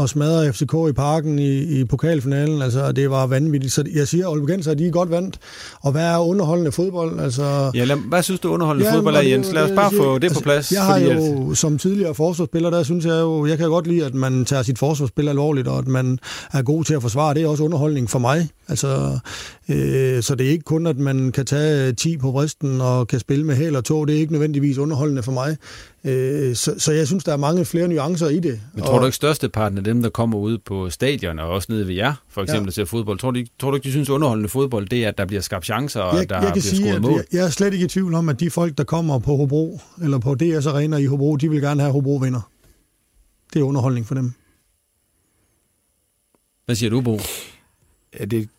at 0.03 0.09
smadre 0.09 0.53
FCK 0.53 0.73
i 0.89 0.93
parken 0.93 1.39
i, 1.39 1.79
i 1.79 1.85
pokalfinalen. 1.85 2.61
Altså, 2.61 2.91
det 2.91 3.09
var 3.09 3.27
vanvittigt. 3.27 3.73
Så 3.73 3.83
jeg 3.95 4.07
siger, 4.07 4.27
at 4.27 4.31
Aalborg 4.31 4.47
Genser, 4.47 4.73
de 4.73 4.87
er 4.87 4.91
godt 4.91 5.11
vandt. 5.11 5.39
Og 5.81 5.91
hvad 5.91 6.05
er 6.05 6.17
underholdende 6.17 6.71
fodbold? 6.71 7.19
Altså, 7.19 7.71
ja, 7.73 7.83
lad, 7.83 7.97
hvad 8.09 8.23
synes 8.23 8.39
du 8.39 8.49
underholdende 8.49 8.89
ja, 8.89 8.95
fodbold 8.95 9.15
er, 9.15 9.21
Jens? 9.21 9.51
Lad 9.53 9.63
os 9.63 9.71
bare 9.75 9.91
få 9.91 10.15
det 10.15 10.23
altså, 10.23 10.39
på 10.39 10.43
plads. 10.43 10.71
Jeg 10.71 10.83
har 10.83 10.97
jo, 10.97 11.51
at... 11.51 11.57
som 11.57 11.77
tidligere 11.77 12.15
forsvarsspiller, 12.15 12.69
der 12.69 12.83
synes 12.83 13.05
jeg 13.05 13.19
jo, 13.19 13.45
jeg 13.45 13.57
kan 13.57 13.69
godt 13.69 13.87
lide, 13.87 14.05
at 14.05 14.13
man 14.13 14.45
tager 14.45 14.63
sit 14.63 14.79
forsvarsspil 14.79 15.27
alvorligt, 15.27 15.67
og 15.67 15.77
at 15.77 15.87
man 15.87 16.19
er 16.53 16.61
god 16.61 16.83
til 16.83 16.93
at 16.93 17.01
forsvare. 17.07 17.33
Det 17.33 17.43
er 17.43 17.47
også 17.47 17.63
underholdning 17.63 18.09
for 18.09 18.19
mig. 18.19 18.49
Altså, 18.67 19.19
øh, 19.69 20.23
så 20.23 20.35
det 20.35 20.47
er 20.47 20.51
ikke 20.51 20.63
kun, 20.63 20.87
at 20.87 20.97
man 20.97 21.31
kan 21.31 21.45
tage 21.45 21.93
10 21.93 22.17
på 22.17 22.31
bristen 22.31 22.81
og 22.81 23.07
kan 23.07 23.19
spille 23.19 23.45
med 23.45 23.55
hæl 23.55 23.75
og 23.75 23.85
tog. 23.85 24.07
Det 24.07 24.15
er 24.15 24.19
ikke 24.19 24.31
nødvendigvis 24.31 24.77
underholdende 24.77 25.23
for 25.23 25.31
mig. 25.31 25.57
Øh, 26.03 26.55
så, 26.55 26.73
så 26.77 26.91
jeg 26.91 27.07
synes, 27.07 27.23
der 27.23 27.33
er 27.33 27.37
mange 27.37 27.65
flere 27.65 27.87
nuancer 27.87 28.27
i 28.27 28.39
det. 28.39 28.59
Men 28.73 28.83
tror 28.83 28.93
og, 28.93 29.01
du 29.01 29.05
ikke 29.05 29.15
størsteparten 29.15 29.77
af 29.77 29.83
dem, 29.83 30.01
der 30.01 30.09
kommer 30.09 30.37
ud 30.37 30.57
på 30.57 30.89
stadion 30.89 31.39
og 31.39 31.49
også 31.49 31.67
nede 31.71 31.87
ved 31.87 31.95
jer, 31.95 32.13
for 32.29 32.43
eksempel 32.43 32.67
ja. 32.67 32.71
til 32.71 32.85
fodbold, 32.85 33.19
tror 33.19 33.31
du, 33.31 33.39
ikke, 33.39 33.51
tror 33.59 33.69
du 33.71 33.75
ikke, 33.75 33.85
de 33.85 33.91
synes 33.91 34.09
underholdende 34.09 34.49
fodbold, 34.49 34.87
det 34.87 35.03
er, 35.03 35.07
at 35.07 35.17
der 35.17 35.25
bliver 35.25 35.41
skabt 35.41 35.65
chancer, 35.65 36.01
og 36.01 36.17
jeg, 36.17 36.29
der 36.29 36.35
jeg 36.35 36.43
kan 36.43 36.51
bliver 36.51 36.61
sige, 36.61 36.87
scoret 36.87 37.01
mål? 37.01 37.11
Jeg, 37.11 37.23
jeg 37.31 37.45
er 37.45 37.49
slet 37.49 37.73
ikke 37.73 37.85
i 37.85 37.87
tvivl 37.87 38.13
om, 38.13 38.29
at 38.29 38.39
de 38.39 38.49
folk, 38.49 38.77
der 38.77 38.83
kommer 38.83 39.19
på 39.19 39.35
Hobro, 39.35 39.79
eller 40.01 40.19
på 40.19 40.35
DS 40.35 40.65
Arena 40.65 40.97
i 40.97 41.05
Hobro, 41.05 41.35
de 41.35 41.49
vil 41.49 41.61
gerne 41.61 41.81
have 41.81 41.93
Hobro 41.93 42.15
vinder. 42.15 42.51
Det 43.53 43.59
er 43.59 43.63
underholdning 43.63 44.07
for 44.07 44.15
dem. 44.15 44.33
Hvad 46.67 46.75
siger 46.75 46.89
du, 46.89 47.01
Bo? 47.01 47.19
Ja, 48.19 48.25
det 48.25 48.49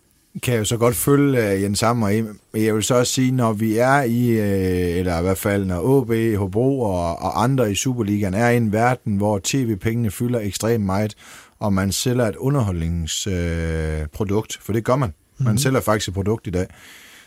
kan 0.43 0.55
jeg 0.55 0.61
jo 0.61 0.65
så 0.65 0.77
godt 0.77 0.97
følge 0.97 1.55
uh, 1.55 1.63
Jens 1.63 1.79
Sammer 1.79 2.09
i. 2.09 2.23
Men 2.23 2.39
jeg 2.55 2.75
vil 2.75 2.83
så 2.83 2.95
også 2.95 3.13
sige, 3.13 3.33
når 3.33 3.53
vi 3.53 3.79
er 3.79 4.03
i, 4.03 4.31
uh, 4.31 4.99
eller 4.99 5.19
i 5.19 5.23
hvert 5.23 5.39
fald 5.39 5.65
når 5.65 6.01
AB, 6.01 6.37
Hobro 6.39 6.81
og, 6.81 7.19
og 7.19 7.43
andre 7.43 7.71
i 7.71 7.75
Superligaen 7.75 8.35
er 8.35 8.49
i 8.49 8.57
en 8.57 8.73
verden, 8.73 9.17
hvor 9.17 9.41
tv-pengene 9.45 10.11
fylder 10.11 10.41
ekstremt 10.41 10.85
meget, 10.85 11.15
og 11.59 11.73
man 11.73 11.93
sælger 11.93 12.27
et 12.27 12.37
underholdningsprodukt, 12.37 14.57
uh, 14.57 14.63
for 14.63 14.73
det 14.73 14.85
gør 14.85 14.97
man. 14.97 15.15
Man 15.39 15.47
mm-hmm. 15.47 15.59
sælger 15.59 15.81
faktisk 15.81 16.09
et 16.09 16.15
produkt 16.15 16.47
i 16.47 16.51
dag. 16.51 16.67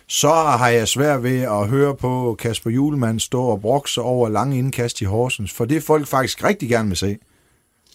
Så 0.07 0.33
har 0.33 0.69
jeg 0.69 0.87
svært 0.87 1.23
ved 1.23 1.41
at 1.41 1.67
høre 1.67 1.95
på 1.95 2.35
Kasper 2.39 2.69
Julemand 2.69 3.19
stå 3.19 3.43
og 3.43 3.61
brokse 3.61 4.01
over 4.01 4.29
lange 4.29 4.57
indkast 4.57 5.01
i 5.01 5.05
Horsens, 5.05 5.51
for 5.51 5.65
det 5.65 5.83
folk 5.83 6.07
faktisk 6.07 6.43
rigtig 6.43 6.69
gerne 6.69 6.87
vil 6.87 6.97
se. 6.97 7.17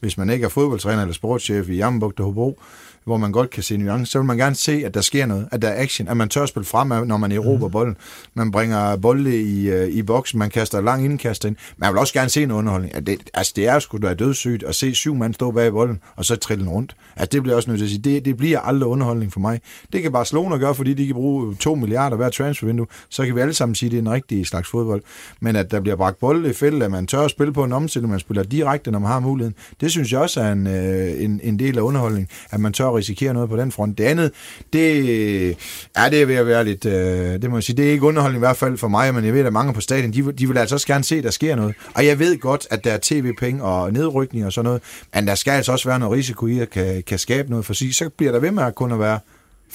Hvis 0.01 0.19
man 0.19 0.31
ikke 0.31 0.45
er 0.45 0.49
fodboldtræner 0.49 1.03
eller 1.03 1.15
sportschef 1.15 1.69
i 1.69 1.77
Jammerbugt 1.77 2.21
og 2.21 2.27
Hobro, 2.27 2.61
hvor 3.07 3.16
man 3.16 3.33
godt 3.33 3.51
kan 3.51 3.62
se 3.62 3.77
nuancer, 3.77 4.11
så 4.11 4.19
vil 4.19 4.27
man 4.27 4.37
gerne 4.37 4.55
se, 4.55 4.73
at 4.73 4.95
der 4.95 5.01
sker 5.01 5.27
noget, 5.27 5.49
at 5.53 5.62
der 5.62 5.69
er 5.69 5.83
action, 5.83 6.09
at 6.09 6.16
man 6.16 6.29
tør 6.29 6.47
spille 6.47 6.66
frem, 6.66 6.88
når 7.07 7.16
man 7.16 7.33
erobrer 7.33 7.69
mm. 7.69 7.73
bolden. 7.73 7.97
Man 8.35 8.51
bringer 8.51 8.97
bolde 8.97 9.42
i, 9.42 9.69
øh, 9.69 9.88
i 9.88 10.03
boksen, 10.03 10.38
man 10.38 10.51
kaster 10.51 10.81
lang 10.81 11.05
indkast 11.05 11.45
ind. 11.45 11.57
Man 11.77 11.92
vil 11.92 11.99
også 11.99 12.12
gerne 12.12 12.29
se 12.29 12.42
en 12.42 12.51
underholdning. 12.51 12.95
At 12.95 13.07
det, 13.07 13.19
altså, 13.35 13.53
det 13.57 13.69
er 13.69 13.79
sgu 13.79 13.99
da 13.99 14.14
dødssygt 14.14 14.62
at 14.62 14.75
se 14.75 14.95
syv 14.95 15.14
mand 15.14 15.35
stå 15.35 15.51
bag 15.51 15.73
bolden, 15.73 16.01
og 16.16 16.25
så 16.25 16.37
trille 16.37 16.64
den 16.64 16.73
rundt. 16.73 16.97
Altså, 17.16 17.29
det 17.33 17.42
bliver 17.42 17.57
også 17.57 17.71
nødt 17.71 17.79
til 17.79 17.85
at 17.85 17.90
sige, 17.90 18.03
det, 18.03 18.25
det 18.25 18.37
bliver 18.37 18.61
aldrig 18.61 18.88
underholdning 18.88 19.33
for 19.33 19.40
mig. 19.40 19.61
Det 19.92 20.03
kan 20.03 20.12
Barcelona 20.12 20.57
gøre, 20.57 20.75
fordi 20.75 20.95
de 20.95 21.07
kan 21.07 21.14
bruge 21.14 21.55
2 21.55 21.75
milliarder 21.75 22.16
hver 22.16 22.31
transfervindue. 22.31 22.87
Så 23.09 23.25
kan 23.27 23.37
vi 23.37 23.40
alle 23.40 23.55
sammen 23.55 23.75
sige, 23.75 23.88
at 23.88 23.90
det 23.90 23.99
er 23.99 24.03
en 24.03 24.11
rigtig 24.11 24.47
slags 24.47 24.69
fodbold. 24.69 25.03
Men 25.40 25.57
at 25.57 25.71
der 25.71 25.81
bliver 25.81 25.97
bragt 25.97 26.19
bolde 26.19 26.51
i 26.51 26.53
fælde, 26.53 26.85
at 26.85 26.90
man 26.90 27.07
tør 27.07 27.21
at 27.21 27.31
spille 27.31 27.53
på 27.53 27.64
en 27.64 27.73
omstilling, 27.73 28.11
man 28.11 28.21
spiller 28.21 28.42
direkte, 28.42 28.90
når 28.90 28.99
man 28.99 29.11
har 29.11 29.21
muligheden, 29.21 29.55
det 29.81 29.90
synes 29.90 30.12
jeg 30.12 30.21
også 30.21 30.40
er 30.40 30.53
en, 30.53 30.66
øh, 30.66 31.25
en, 31.25 31.40
en 31.42 31.59
del 31.59 31.79
af 31.79 31.83
underholdning, 31.83 32.29
at 32.51 32.61
man 32.61 32.73
tør 32.73 32.96
risikere 32.97 33.35
noget 33.35 33.49
på 33.49 33.57
den 33.57 33.73
front. 33.73 33.99
Det 33.99 34.05
andet, 34.05 34.33
det 34.73 35.57
er 35.95 36.09
det 36.09 36.29
ved 36.29 36.35
at 36.35 36.47
være 36.47 36.65
lidt, 36.65 36.85
øh, 36.85 37.43
det 37.43 37.51
må 37.51 37.57
jeg 37.57 37.63
sige, 37.63 37.77
det 37.77 37.87
er 37.87 37.91
ikke 37.91 38.07
underholdning 38.07 38.39
i 38.39 38.47
hvert 38.47 38.57
fald 38.57 38.79
for 38.79 38.89
mig, 38.89 39.15
men 39.15 39.25
jeg 39.25 39.35
ved, 39.35 39.45
at 39.45 39.53
mange 39.53 39.73
på 39.73 39.81
stadion, 39.81 40.13
de, 40.13 40.33
de 40.33 40.49
vil 40.49 40.59
altså 40.59 40.75
også 40.75 40.87
gerne 40.87 41.05
se, 41.05 41.17
at 41.17 41.25
der 41.25 41.31
sker 41.31 41.57
noget. 41.57 41.75
Og 41.95 42.07
jeg 42.07 42.19
ved 42.19 42.39
godt, 42.39 42.67
at 42.71 42.85
der 42.85 42.93
er 42.93 42.99
tv-penge 43.03 43.63
og 43.63 43.93
nedrykning 43.93 44.47
og 44.47 44.53
sådan 44.53 44.65
noget, 44.65 44.83
men 45.15 45.27
der 45.27 45.35
skal 45.35 45.51
altså 45.51 45.73
også 45.73 45.89
være 45.89 45.99
noget 45.99 46.19
risiko 46.19 46.47
i 46.47 46.59
at 46.59 46.71
kan, 46.71 47.03
kan 47.03 47.19
skabe 47.19 47.51
noget 47.51 47.65
for 47.65 47.75
sig. 47.75 47.95
Så 47.95 48.09
bliver 48.17 48.33
der 48.33 48.39
ved 48.39 48.51
med 48.51 48.63
at 48.63 48.75
kun 48.75 48.93
at 48.93 48.99
være 48.99 49.19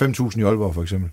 5.000 0.02 0.40
i 0.40 0.44
Aalborg 0.44 0.74
for 0.74 0.82
eksempel. 0.82 1.10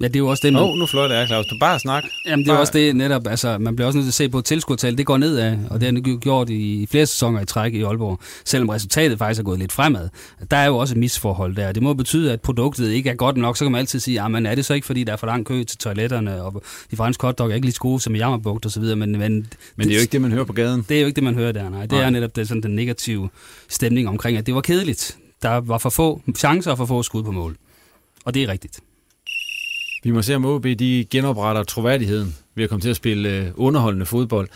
Ja, 0.00 0.06
det 0.06 0.16
er 0.16 0.20
jo 0.20 0.28
også 0.28 0.40
det, 0.46 0.52
man... 0.52 0.62
Oh, 0.62 0.76
nu 0.76 0.86
flot 0.86 1.10
er 1.10 1.26
Claus. 1.26 1.46
Du 1.46 1.56
bare 1.60 1.80
snak. 1.80 2.04
Jamen, 2.26 2.44
det 2.44 2.50
er 2.50 2.54
bare... 2.54 2.60
også 2.60 2.72
det 2.72 2.96
netop, 2.96 3.26
altså, 3.26 3.58
man 3.58 3.76
bliver 3.76 3.86
også 3.86 3.98
nødt 3.98 4.04
til 4.04 4.10
at 4.10 4.14
se 4.14 4.28
på 4.28 4.40
tilskuertal. 4.40 4.98
Det 4.98 5.06
går 5.06 5.16
nedad, 5.16 5.58
og 5.70 5.80
det 5.80 5.92
har 5.92 6.18
gjort 6.18 6.50
i 6.50 6.86
flere 6.90 7.06
sæsoner 7.06 7.40
i 7.40 7.44
træk 7.44 7.74
i 7.74 7.82
Aalborg, 7.82 8.20
selvom 8.44 8.68
resultatet 8.68 9.18
faktisk 9.18 9.40
er 9.40 9.44
gået 9.44 9.58
lidt 9.58 9.72
fremad. 9.72 10.08
Der 10.50 10.56
er 10.56 10.66
jo 10.66 10.76
også 10.76 10.94
et 10.94 10.98
misforhold 10.98 11.56
der. 11.56 11.72
Det 11.72 11.82
må 11.82 11.94
betyde, 11.94 12.32
at 12.32 12.40
produktet 12.40 12.90
ikke 12.90 13.10
er 13.10 13.14
godt 13.14 13.36
nok. 13.36 13.56
Så 13.56 13.64
kan 13.64 13.72
man 13.72 13.78
altid 13.78 14.00
sige, 14.00 14.28
men 14.28 14.46
er 14.46 14.54
det 14.54 14.64
så 14.64 14.74
ikke, 14.74 14.86
fordi 14.86 15.04
der 15.04 15.12
er 15.12 15.16
for 15.16 15.26
lang 15.26 15.46
kø 15.46 15.64
til 15.64 15.78
toiletterne, 15.78 16.42
og 16.42 16.62
de 16.90 16.96
franske 16.96 17.26
hotdog 17.26 17.50
er 17.50 17.54
ikke 17.54 17.66
lige 17.66 17.74
så 17.74 17.80
gode 17.80 18.00
som 18.00 18.14
i 18.14 18.18
Jammerbugt 18.18 18.64
og 18.64 18.70
så 18.70 18.80
videre. 18.80 18.96
Men, 18.96 19.12
men, 19.12 19.20
men 19.20 19.88
det 19.88 19.90
er 19.90 19.94
jo 19.94 20.00
ikke 20.00 20.12
det, 20.12 20.20
man 20.20 20.32
hører 20.32 20.44
på 20.44 20.52
gaden. 20.52 20.84
Det 20.88 20.96
er 20.96 21.00
jo 21.00 21.06
ikke 21.06 21.16
det, 21.16 21.24
man 21.24 21.34
hører 21.34 21.52
der, 21.52 21.68
nej. 21.68 21.80
Det 21.80 21.92
nej. 21.92 22.02
er 22.02 22.10
netop 22.10 22.36
det, 22.36 22.48
sådan 22.48 22.62
den 22.62 22.74
negative 22.74 23.28
stemning 23.68 24.08
omkring, 24.08 24.38
at 24.38 24.46
det 24.46 24.54
var 24.54 24.60
kedeligt. 24.60 25.16
Der 25.42 25.60
var 25.60 25.78
for 25.78 25.90
få 25.90 26.22
chancer 26.36 26.70
og 26.70 26.76
for 26.76 26.86
få 26.86 27.02
skud 27.02 27.22
på 27.22 27.30
mål. 27.30 27.56
Og 28.24 28.34
det 28.34 28.42
er 28.42 28.48
rigtigt. 28.48 28.80
Vi 30.04 30.10
må 30.10 30.22
se, 30.22 30.34
om 30.34 30.44
OB 30.44 30.64
de 30.64 31.06
genopretter 31.10 31.62
troværdigheden 31.62 32.36
ved 32.54 32.64
at 32.64 32.70
komme 32.70 32.80
til 32.80 32.88
at 32.88 32.96
spille 32.96 33.28
øh, 33.28 33.46
underholdende 33.54 34.06
fodbold. 34.06 34.48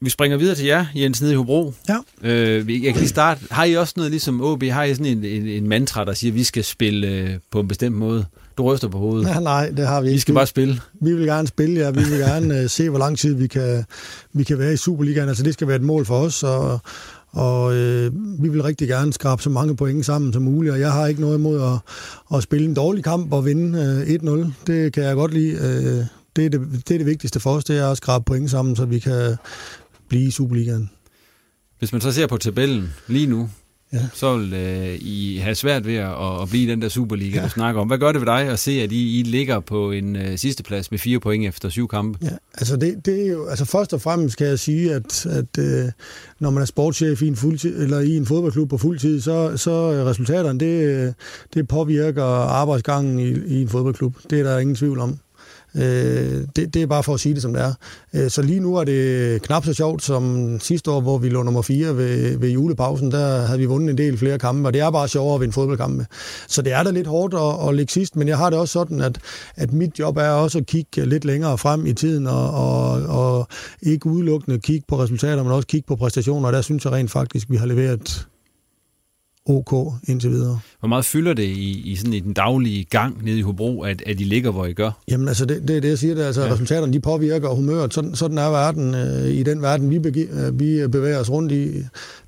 Vi 0.00 0.10
springer 0.10 0.36
videre 0.36 0.54
til 0.54 0.66
jer, 0.66 0.86
Jens, 0.94 1.22
nede 1.22 1.32
i 1.32 1.36
Hobro. 1.36 1.74
Ja. 1.88 1.96
Øh, 2.22 2.84
jeg 2.84 2.92
kan 2.92 3.00
lige 3.00 3.08
starte. 3.08 3.40
Har 3.50 3.64
I 3.64 3.74
også 3.74 3.94
noget 3.96 4.12
ligesom 4.12 4.40
OB? 4.40 4.62
Har 4.62 4.84
I 4.84 4.94
sådan 4.94 5.06
en, 5.06 5.24
en, 5.24 5.46
en 5.46 5.68
mantra, 5.68 6.04
der 6.04 6.12
siger, 6.12 6.32
at 6.32 6.34
vi 6.34 6.44
skal 6.44 6.64
spille 6.64 7.06
øh, 7.06 7.30
på 7.50 7.60
en 7.60 7.68
bestemt 7.68 7.96
måde? 7.96 8.24
Du 8.58 8.62
ryster 8.62 8.88
på 8.88 8.98
hovedet. 8.98 9.28
Ja, 9.28 9.40
nej, 9.40 9.70
det 9.76 9.86
har 9.86 10.00
vi 10.00 10.06
ikke. 10.06 10.14
Vi 10.14 10.20
skal 10.20 10.34
bare 10.34 10.46
spille. 10.46 10.80
Vi 11.00 11.12
vil 11.12 11.26
gerne 11.26 11.48
spille, 11.48 11.80
ja. 11.80 11.90
Vi 11.90 12.00
vil 12.10 12.18
gerne 12.28 12.62
uh, 12.62 12.70
se, 12.70 12.90
hvor 12.90 12.98
lang 12.98 13.18
tid 13.18 13.34
vi 13.34 13.46
kan, 13.46 13.84
vi 14.32 14.44
kan 14.44 14.58
være 14.58 14.72
i 14.72 14.76
Superligaen. 14.76 15.28
Altså, 15.28 15.42
det 15.42 15.54
skal 15.54 15.68
være 15.68 15.76
et 15.76 15.82
mål 15.82 16.06
for 16.06 16.18
os, 16.18 16.42
og, 16.42 16.80
og 17.36 17.74
øh, 17.74 18.12
vi 18.42 18.48
vil 18.48 18.62
rigtig 18.62 18.88
gerne 18.88 19.12
skrabe 19.12 19.42
så 19.42 19.50
mange 19.50 19.76
point 19.76 20.06
sammen 20.06 20.32
som 20.32 20.42
muligt, 20.42 20.72
og 20.72 20.80
jeg 20.80 20.92
har 20.92 21.06
ikke 21.06 21.20
noget 21.20 21.38
imod 21.38 21.62
at, 21.62 21.78
at 22.36 22.42
spille 22.42 22.66
en 22.68 22.74
dårlig 22.74 23.04
kamp 23.04 23.32
og 23.32 23.44
vinde 23.44 24.04
øh, 24.08 24.42
1-0. 24.46 24.52
Det 24.66 24.92
kan 24.92 25.02
jeg 25.02 25.14
godt 25.14 25.34
lide. 25.34 25.52
Øh, 25.52 26.04
det, 26.36 26.46
er 26.46 26.50
det, 26.50 26.60
det 26.88 26.94
er 26.94 26.98
det 26.98 27.06
vigtigste 27.06 27.40
for 27.40 27.50
os, 27.50 27.64
det 27.64 27.78
er 27.78 27.90
at 27.90 27.96
skrabe 27.96 28.24
point 28.24 28.50
sammen, 28.50 28.76
så 28.76 28.84
vi 28.84 28.98
kan 28.98 29.36
blive 30.08 30.26
i 30.28 30.30
Superligaen. 30.30 30.90
Hvis 31.78 31.92
man 31.92 32.00
så 32.00 32.12
ser 32.12 32.26
på 32.26 32.36
tabellen 32.36 32.94
lige 33.08 33.26
nu, 33.26 33.48
ja. 33.92 33.98
så 34.14 34.36
vil 34.36 34.54
øh, 34.54 34.98
I 35.00 35.38
have 35.42 35.54
svært 35.54 35.86
ved 35.86 35.94
at, 35.94 36.42
at 36.42 36.48
blive 36.50 36.70
den 36.70 36.82
der 36.82 36.88
Superliga, 36.88 37.38
ja. 37.38 37.44
du 37.44 37.50
snakker 37.50 37.80
om. 37.80 37.86
Hvad 37.86 37.98
gør 37.98 38.12
det 38.12 38.20
ved 38.20 38.26
dig 38.26 38.40
at 38.40 38.58
se, 38.58 38.70
at 38.70 38.92
I, 38.92 39.20
I 39.20 39.22
ligger 39.22 39.60
på 39.60 39.90
en 39.90 40.16
øh, 40.16 40.38
sidste 40.38 40.62
plads 40.62 40.90
med 40.90 40.98
fire 40.98 41.20
point 41.20 41.46
efter 41.46 41.68
syv 41.68 41.88
kampe? 41.88 42.18
Ja, 42.22 42.36
altså 42.54 42.76
det, 42.76 43.06
det 43.06 43.26
er 43.26 43.32
jo, 43.32 43.46
altså 43.46 43.64
først 43.64 43.92
og 43.92 44.00
fremmest 44.00 44.36
kan 44.36 44.46
jeg 44.46 44.58
sige, 44.58 44.94
at, 44.94 45.26
at 45.26 45.58
øh, 45.58 45.90
når 46.40 46.50
man 46.50 46.60
er 46.62 46.66
sportschef 46.66 47.22
i 47.22 47.26
en, 47.26 47.36
fuldtid, 47.36 47.82
eller 47.82 48.00
i 48.00 48.16
en 48.16 48.26
fodboldklub 48.26 48.70
på 48.70 48.78
fuld 48.78 48.98
tid, 48.98 49.20
så, 49.20 49.56
så 49.56 49.90
resultaterne, 49.90 50.60
det, 50.60 51.14
det 51.54 51.68
påvirker 51.68 52.24
arbejdsgangen 52.24 53.18
i, 53.18 53.56
i 53.56 53.62
en 53.62 53.68
fodboldklub. 53.68 54.16
Det 54.30 54.40
er 54.40 54.42
der 54.42 54.58
ingen 54.58 54.76
tvivl 54.76 54.98
om. 54.98 55.18
Øh, 55.76 56.46
det, 56.56 56.74
det 56.74 56.82
er 56.82 56.86
bare 56.86 57.02
for 57.02 57.14
at 57.14 57.20
sige 57.20 57.34
det, 57.34 57.42
som 57.42 57.52
det 57.52 57.62
er. 57.62 57.72
Øh, 58.14 58.30
så 58.30 58.42
lige 58.42 58.60
nu 58.60 58.76
er 58.76 58.84
det 58.84 59.42
knap 59.42 59.64
så 59.64 59.72
sjovt 59.72 60.02
som 60.02 60.56
sidste 60.60 60.90
år, 60.90 61.00
hvor 61.00 61.18
vi 61.18 61.28
lå 61.28 61.42
nummer 61.42 61.62
4 61.62 61.96
ved, 61.96 62.38
ved 62.38 62.48
julepausen. 62.48 63.10
Der 63.10 63.40
havde 63.46 63.58
vi 63.58 63.64
vundet 63.64 63.90
en 63.90 63.98
del 63.98 64.18
flere 64.18 64.38
kampe, 64.38 64.68
og 64.68 64.72
det 64.72 64.80
er 64.80 64.90
bare 64.90 65.08
sjovere 65.08 65.34
at 65.34 65.40
vinde 65.40 65.52
fodboldkampe. 65.52 66.06
Så 66.48 66.62
det 66.62 66.72
er 66.72 66.82
da 66.82 66.90
lidt 66.90 67.06
hårdt 67.06 67.34
at, 67.34 67.68
at 67.68 67.74
ligge 67.74 67.92
sidst, 67.92 68.16
men 68.16 68.28
jeg 68.28 68.38
har 68.38 68.50
det 68.50 68.58
også 68.58 68.72
sådan, 68.72 69.00
at, 69.00 69.18
at 69.56 69.72
mit 69.72 69.98
job 69.98 70.16
er 70.16 70.28
også 70.28 70.58
at 70.58 70.66
kigge 70.66 71.06
lidt 71.06 71.24
længere 71.24 71.58
frem 71.58 71.86
i 71.86 71.92
tiden, 71.92 72.26
og, 72.26 72.50
og, 72.50 73.02
og 73.02 73.48
ikke 73.82 74.06
udelukkende 74.06 74.58
kigge 74.58 74.84
på 74.88 75.02
resultater, 75.02 75.42
men 75.42 75.52
også 75.52 75.66
kigge 75.66 75.86
på 75.86 75.96
præstationer, 75.96 76.46
og 76.46 76.52
der 76.52 76.62
synes 76.62 76.84
jeg 76.84 76.92
rent 76.92 77.10
faktisk, 77.10 77.50
vi 77.50 77.56
har 77.56 77.66
leveret 77.66 78.26
OK 79.46 79.92
indtil 80.08 80.30
videre. 80.30 80.60
Hvor 80.86 80.88
meget 80.88 81.04
fylder 81.04 81.32
det 81.32 81.42
i, 81.42 81.82
i, 81.84 81.96
sådan 81.96 82.12
i 82.12 82.20
den 82.20 82.32
daglige 82.32 82.84
gang 82.84 83.24
nede 83.24 83.38
i 83.38 83.42
Hobro, 83.42 83.82
at, 83.82 84.02
at 84.06 84.20
I 84.20 84.24
ligger, 84.24 84.50
hvor 84.50 84.66
I 84.66 84.72
gør? 84.72 84.90
Jamen 85.08 85.28
altså, 85.28 85.44
det, 85.44 85.68
det 85.68 85.76
er 85.76 85.80
det, 85.80 85.88
jeg 85.88 85.98
siger. 85.98 86.14
Det, 86.14 86.22
altså, 86.22 86.44
ja. 86.44 86.52
Resultaterne 86.52 86.92
de 86.92 87.00
påvirker 87.00 87.48
humøret. 87.48 87.94
Sådan, 87.94 88.14
sådan 88.14 88.38
er 88.38 88.50
verden. 88.50 88.94
Øh, 88.94 89.28
I 89.28 89.42
den 89.42 89.62
verden, 89.62 89.90
vi, 89.90 89.98
bege, 89.98 90.28
øh, 90.32 90.60
vi 90.60 90.88
bevæger 90.88 91.18
os 91.18 91.30
rundt 91.30 91.52
i, 91.52 91.82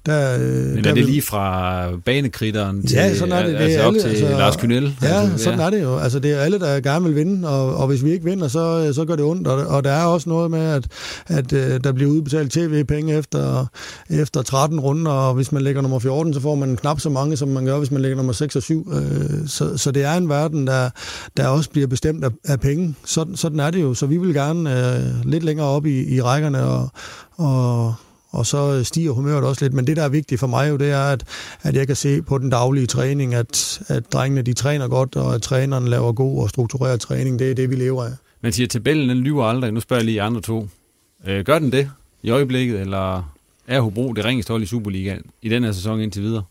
der, 0.09 0.35
øh, 0.35 0.41
Men 0.41 0.79
er 0.79 0.83
der 0.83 0.95
det 0.95 1.05
lige 1.05 1.23
fra 1.23 1.91
banekritteren 2.05 2.87
til, 2.87 2.97
ja, 2.97 3.15
sådan 3.15 3.33
er 3.33 3.43
det. 3.43 3.55
det 3.55 3.61
altså, 3.61 3.81
er 3.81 3.85
op 3.85 3.95
alle, 3.95 4.01
til 4.01 4.09
altså, 4.09 4.29
Lars 4.29 4.57
Kynel? 4.57 4.97
Ja, 5.03 5.21
altså, 5.21 5.45
sådan 5.45 5.59
ja. 5.59 5.67
er 5.67 5.71
det 5.71 5.83
jo. 5.83 5.99
Altså, 5.99 6.19
det 6.19 6.33
er 6.33 6.39
alle, 6.39 6.59
der 6.59 6.81
gerne 6.81 7.05
vil 7.05 7.17
vinde, 7.17 7.49
og, 7.49 7.77
og 7.77 7.87
hvis 7.87 8.05
vi 8.05 8.11
ikke 8.11 8.25
vinder, 8.25 8.49
så, 8.49 8.93
så 8.95 9.05
gør 9.05 9.17
det 9.17 9.25
ondt. 9.25 9.49
Og, 9.49 9.67
og 9.67 9.85
der 9.85 9.91
er 9.91 10.05
også 10.05 10.29
noget 10.29 10.51
med, 10.51 10.61
at, 10.61 10.87
at 11.27 11.53
uh, 11.53 11.59
der 11.85 11.93
bliver 11.93 12.11
udbetalt 12.11 12.53
tv-penge 12.53 13.15
efter, 13.19 13.67
efter 14.11 14.43
13 14.43 14.81
runder, 14.81 15.13
og 15.13 15.35
hvis 15.35 15.53
man 15.53 15.63
lægger 15.63 15.83
nummer 15.83 15.99
14, 15.99 16.35
så 16.35 16.41
får 16.41 16.55
man 16.55 16.77
knap 16.77 17.01
så 17.01 17.11
mange, 17.11 17.37
som 17.37 17.49
man 17.49 17.65
gør, 17.65 17.79
hvis 17.79 17.91
man 17.91 18.03
lægger 18.03 18.17
nummer 18.17 18.33
6 18.33 18.48
og 18.57 18.63
7. 18.63 18.93
Øh, 18.93 19.49
så, 19.49 19.77
så 19.77 19.91
det 19.91 20.05
er 20.05 20.15
en 20.15 20.29
verden, 20.29 20.67
der, 20.67 20.91
der 21.37 21.49
også 21.49 21.71
bliver 21.71 21.87
bestemt 21.87 22.25
af, 22.25 22.31
af 22.45 22.61
penge. 22.61 22.95
Sådan, 23.05 23.37
sådan 23.37 23.61
er 23.61 23.71
det 23.71 23.83
jo. 23.83 23.95
Så 23.95 24.07
vi 24.07 24.17
vil 24.17 24.35
gerne 24.35 24.71
uh, 24.71 25.31
lidt 25.31 25.45
længere 25.45 25.67
op 25.67 25.87
i, 25.87 26.15
i 26.15 26.23
rækkerne, 26.23 26.63
og, 26.63 26.89
og 27.37 27.95
og 28.31 28.47
så 28.47 28.85
stiger 28.85 29.11
humøret 29.13 29.45
også 29.45 29.65
lidt. 29.65 29.75
Men 29.75 29.87
det, 29.87 29.97
der 29.97 30.03
er 30.03 30.09
vigtigt 30.09 30.41
for 30.41 30.47
mig 30.47 30.71
jo, 30.71 30.77
det 30.77 30.91
er, 30.91 31.03
at, 31.03 31.25
at 31.63 31.75
jeg 31.75 31.87
kan 31.87 31.97
se 31.97 32.23
på 32.23 32.39
den 32.39 32.51
daglige 32.51 32.87
træning, 32.87 33.35
at, 33.35 33.81
at 33.89 34.13
drengene 34.13 34.43
de 34.43 34.53
træner 34.53 34.89
godt, 34.89 35.17
og 35.17 35.35
at 35.35 35.43
træneren 35.43 35.89
laver 35.89 36.13
god 36.13 36.43
og 36.43 36.49
struktureret 36.49 37.01
træning. 37.01 37.39
Det 37.39 37.51
er 37.51 37.55
det, 37.55 37.71
vi 37.71 37.77
lever 37.77 38.05
af. 38.05 38.13
Man 38.41 38.53
siger, 38.53 38.67
at 38.67 38.71
tabellen 38.71 39.09
den 39.09 39.19
lyver 39.19 39.45
aldrig. 39.45 39.73
Nu 39.73 39.81
spørger 39.81 40.01
jeg 40.01 40.05
lige 40.05 40.23
andre 40.23 40.41
to. 40.41 40.69
Øh, 41.27 41.45
gør 41.45 41.59
den 41.59 41.73
det 41.73 41.91
i 42.23 42.31
øjeblikket, 42.31 42.81
eller 42.81 43.33
er 43.67 43.81
Hobro 43.81 44.13
det 44.13 44.25
ringeste 44.25 44.51
hold 44.51 44.63
i 44.63 44.67
Superligaen 44.67 45.23
i 45.43 45.49
den 45.49 45.65
her 45.65 45.73
sæson 45.73 46.01
indtil 46.01 46.23
videre? 46.23 46.43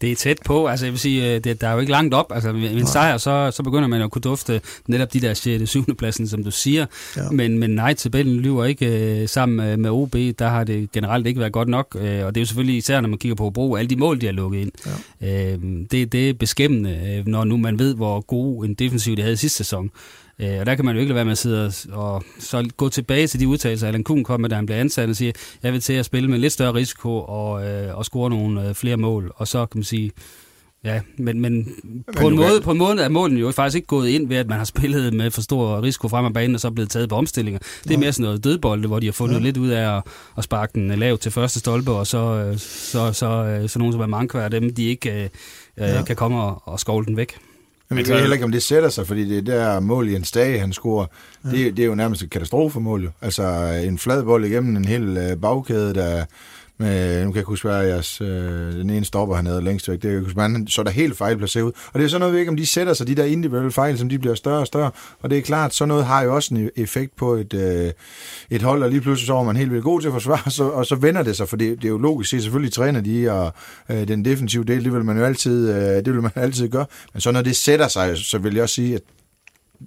Det 0.00 0.12
er 0.12 0.16
tæt 0.16 0.38
på. 0.44 0.66
Altså, 0.66 0.86
jeg 0.86 0.92
vil 0.92 1.00
sige, 1.00 1.34
øh, 1.34 1.44
det, 1.44 1.60
der 1.60 1.68
er 1.68 1.72
jo 1.72 1.78
ikke 1.78 1.92
langt 1.92 2.14
op. 2.14 2.32
Altså, 2.34 2.52
med 2.52 2.70
en 2.70 2.86
sejr, 2.86 3.16
så, 3.16 3.50
så 3.50 3.62
begynder 3.62 3.88
man 3.88 4.02
at 4.02 4.10
kunne 4.10 4.22
dufte 4.22 4.60
netop 4.88 5.12
de 5.12 5.20
der 5.20 5.34
6. 5.34 5.70
7. 5.70 5.96
pladsen, 5.96 6.28
som 6.28 6.44
du 6.44 6.50
siger. 6.50 6.86
Ja. 7.16 7.30
Men, 7.30 7.58
men 7.58 7.70
nej, 7.70 7.94
tabellen 7.94 8.36
lyver 8.36 8.64
ikke 8.64 9.20
øh, 9.20 9.28
sammen 9.28 9.80
med, 9.82 9.90
OB. 9.90 10.12
Der 10.12 10.48
har 10.48 10.64
det 10.64 10.92
generelt 10.92 11.26
ikke 11.26 11.40
været 11.40 11.52
godt 11.52 11.68
nok. 11.68 11.96
Øh, 12.00 12.26
og 12.26 12.34
det 12.34 12.36
er 12.36 12.42
jo 12.42 12.46
selvfølgelig 12.46 12.76
især, 12.76 13.00
når 13.00 13.08
man 13.08 13.18
kigger 13.18 13.34
på 13.34 13.42
Hobro, 13.42 13.74
alle 13.74 13.90
de 13.90 13.96
mål, 13.96 14.20
de 14.20 14.26
har 14.26 14.32
lukket 14.32 14.60
ind. 14.60 14.72
Ja. 15.20 15.56
Det, 15.90 16.12
det 16.12 16.30
er 16.30 16.34
beskæmmende, 16.34 17.22
når 17.26 17.44
nu 17.44 17.56
man 17.56 17.78
ved, 17.78 17.94
hvor 17.94 18.20
god 18.20 18.64
en 18.64 18.74
defensiv 18.74 19.16
de 19.16 19.22
havde 19.22 19.36
sidste 19.36 19.56
sæson. 19.56 19.90
Øh, 20.42 20.60
og 20.60 20.66
der 20.66 20.74
kan 20.74 20.84
man 20.84 20.94
jo 20.94 21.00
ikke 21.00 21.08
lade 21.08 21.14
være 21.14 21.24
med 21.24 21.32
at 21.32 21.38
sidde 21.38 21.72
og, 21.92 22.22
så 22.38 22.70
gå 22.76 22.88
tilbage 22.88 23.26
til 23.26 23.40
de 23.40 23.48
udtalelser, 23.48 23.86
Allan 23.86 24.04
Kuhn 24.04 24.24
kom 24.24 24.40
med, 24.40 24.48
da 24.48 24.56
han 24.56 24.66
blev 24.66 24.76
ansat 24.76 25.08
og 25.08 25.16
siger, 25.16 25.32
jeg 25.62 25.72
vil 25.72 25.80
til 25.80 25.92
at 25.92 26.04
spille 26.04 26.30
med 26.30 26.38
lidt 26.38 26.52
større 26.52 26.74
risiko 26.74 27.20
og, 27.20 27.66
øh, 27.66 27.98
og 27.98 28.04
score 28.04 28.30
nogle 28.30 28.68
øh, 28.68 28.74
flere 28.74 28.96
mål. 28.96 29.32
Og 29.36 29.48
så 29.48 29.66
kan 29.66 29.78
man 29.78 29.84
sige, 29.84 30.10
Ja, 30.84 31.00
men, 31.18 31.40
men 31.40 31.74
på, 32.16 32.28
en 32.28 32.36
måde, 32.36 32.60
på 32.60 32.70
en 32.70 32.78
måde 32.78 33.02
er 33.02 33.08
målen 33.08 33.38
jo 33.38 33.50
faktisk 33.50 33.76
ikke 33.76 33.86
gået 33.86 34.08
ind 34.08 34.28
ved, 34.28 34.36
at 34.36 34.46
man 34.48 34.58
har 34.58 34.64
spillet 34.64 35.14
med 35.14 35.30
for 35.30 35.40
stor 35.40 35.82
risiko 35.82 36.08
frem 36.08 36.24
af 36.24 36.32
banen, 36.32 36.54
og 36.54 36.60
så 36.60 36.68
er 36.68 36.72
blevet 36.72 36.90
taget 36.90 37.08
på 37.08 37.14
omstillinger. 37.14 37.60
Det 37.84 37.94
er 37.94 37.98
mere 37.98 38.12
sådan 38.12 38.24
noget 38.24 38.44
dødbolde, 38.44 38.88
hvor 38.88 39.00
de 39.00 39.06
har 39.06 39.12
fundet 39.12 39.34
ja. 39.34 39.40
lidt 39.40 39.56
ud 39.56 39.68
af 39.68 39.96
at, 39.96 40.02
at 40.38 40.44
sparke 40.44 40.72
den 40.74 40.98
lavt 40.98 41.20
til 41.20 41.32
første 41.32 41.58
stolpe, 41.58 41.90
og 41.90 42.06
så, 42.06 42.18
øh, 42.18 42.58
så, 42.58 42.68
så, 42.68 43.12
så, 43.12 43.64
så 43.68 43.78
nogen 43.78 43.92
som 43.92 44.00
er 44.00 44.06
Mankvær, 44.06 44.48
dem 44.48 44.74
de 44.74 44.84
ikke 44.84 45.22
øh, 45.22 45.28
ja. 45.78 46.02
kan 46.02 46.16
komme 46.16 46.42
og, 46.42 46.62
og 46.64 46.80
skovle 46.80 47.06
den 47.06 47.16
væk. 47.16 47.38
Men 47.90 47.98
jeg 47.98 48.08
ved 48.08 48.20
heller 48.20 48.34
ikke, 48.34 48.44
om 48.44 48.52
det 48.52 48.62
sætter 48.62 48.88
sig, 48.88 49.06
fordi 49.06 49.28
det 49.28 49.46
der 49.46 49.80
mål 49.80 50.08
i 50.08 50.14
en 50.14 50.24
Stage, 50.24 50.58
han 50.58 50.72
scorer, 50.72 51.06
ja. 51.44 51.50
det, 51.50 51.76
det 51.76 51.82
er 51.82 51.86
jo 51.86 51.94
nærmest 51.94 52.22
et 52.22 52.30
katastrofemål. 52.30 53.04
Jo. 53.04 53.10
Altså 53.22 53.42
en 53.84 53.98
flad 53.98 54.24
bold 54.24 54.44
igennem 54.44 54.76
en 54.76 54.84
hel 54.84 55.16
øh, 55.16 55.36
bagkæde, 55.36 55.94
der 55.94 56.24
med, 56.80 57.24
nu 57.24 57.32
kan 57.32 57.36
jeg 57.36 57.44
huske, 57.44 57.68
hvad 57.68 57.86
jeres, 57.86 58.20
øh, 58.20 58.72
den 58.72 58.90
ene 58.90 59.04
stopper 59.04 59.34
hernede 59.34 59.62
længst 59.62 59.88
væk, 59.88 60.02
det 60.02 60.14
er, 60.36 60.40
han 60.42 60.66
så 60.66 60.82
der 60.82 60.90
helt 60.90 61.16
fejlplaceret 61.16 61.64
ud. 61.64 61.72
Og 61.92 61.98
det 61.98 62.04
er 62.04 62.08
sådan 62.08 62.20
noget, 62.20 62.34
vi 62.34 62.38
ikke, 62.38 62.50
om 62.50 62.56
de 62.56 62.66
sætter 62.66 62.94
sig, 62.94 63.06
de 63.06 63.14
der 63.14 63.24
individuelle 63.24 63.72
fejl, 63.72 63.98
som 63.98 64.08
de 64.08 64.18
bliver 64.18 64.34
større 64.34 64.58
og 64.58 64.66
større. 64.66 64.90
Og 65.22 65.30
det 65.30 65.38
er 65.38 65.42
klart, 65.42 65.74
så 65.74 65.86
noget 65.86 66.04
har 66.04 66.22
jo 66.22 66.34
også 66.34 66.54
en 66.54 66.66
e- 66.66 66.82
effekt 66.82 67.16
på 67.16 67.34
et, 67.34 67.54
øh, 67.54 67.92
et 68.50 68.62
hold, 68.62 68.82
og 68.82 68.90
lige 68.90 69.00
pludselig 69.00 69.26
så 69.26 69.34
er 69.34 69.44
man 69.44 69.56
helt 69.56 69.70
vildt 69.70 69.84
god 69.84 70.00
til 70.00 70.08
at 70.08 70.12
forsvare, 70.12 70.50
så, 70.50 70.64
og 70.64 70.86
så 70.86 70.94
vender 70.94 71.22
det 71.22 71.36
sig, 71.36 71.48
for 71.48 71.56
det, 71.56 71.76
det 71.76 71.84
er 71.84 71.88
jo 71.88 71.98
logisk, 71.98 72.34
at 72.34 72.42
selvfølgelig 72.42 72.72
træner 72.72 73.00
de, 73.00 73.30
og 73.32 73.52
øh, 73.90 74.08
den 74.08 74.24
defensive 74.24 74.64
del, 74.64 74.84
det 74.84 74.92
vil 74.92 75.04
man 75.04 75.18
jo 75.18 75.24
altid, 75.24 75.68
øh, 75.74 76.04
det 76.04 76.12
vil 76.12 76.22
man 76.22 76.32
altid 76.46 76.68
gøre. 76.68 76.86
Men 77.12 77.20
så 77.20 77.32
når 77.32 77.42
det 77.42 77.56
sætter 77.56 77.88
sig, 77.88 78.18
så 78.18 78.38
vil 78.38 78.54
jeg 78.54 78.62
også 78.62 78.74
sige, 78.74 78.94
at 78.94 79.02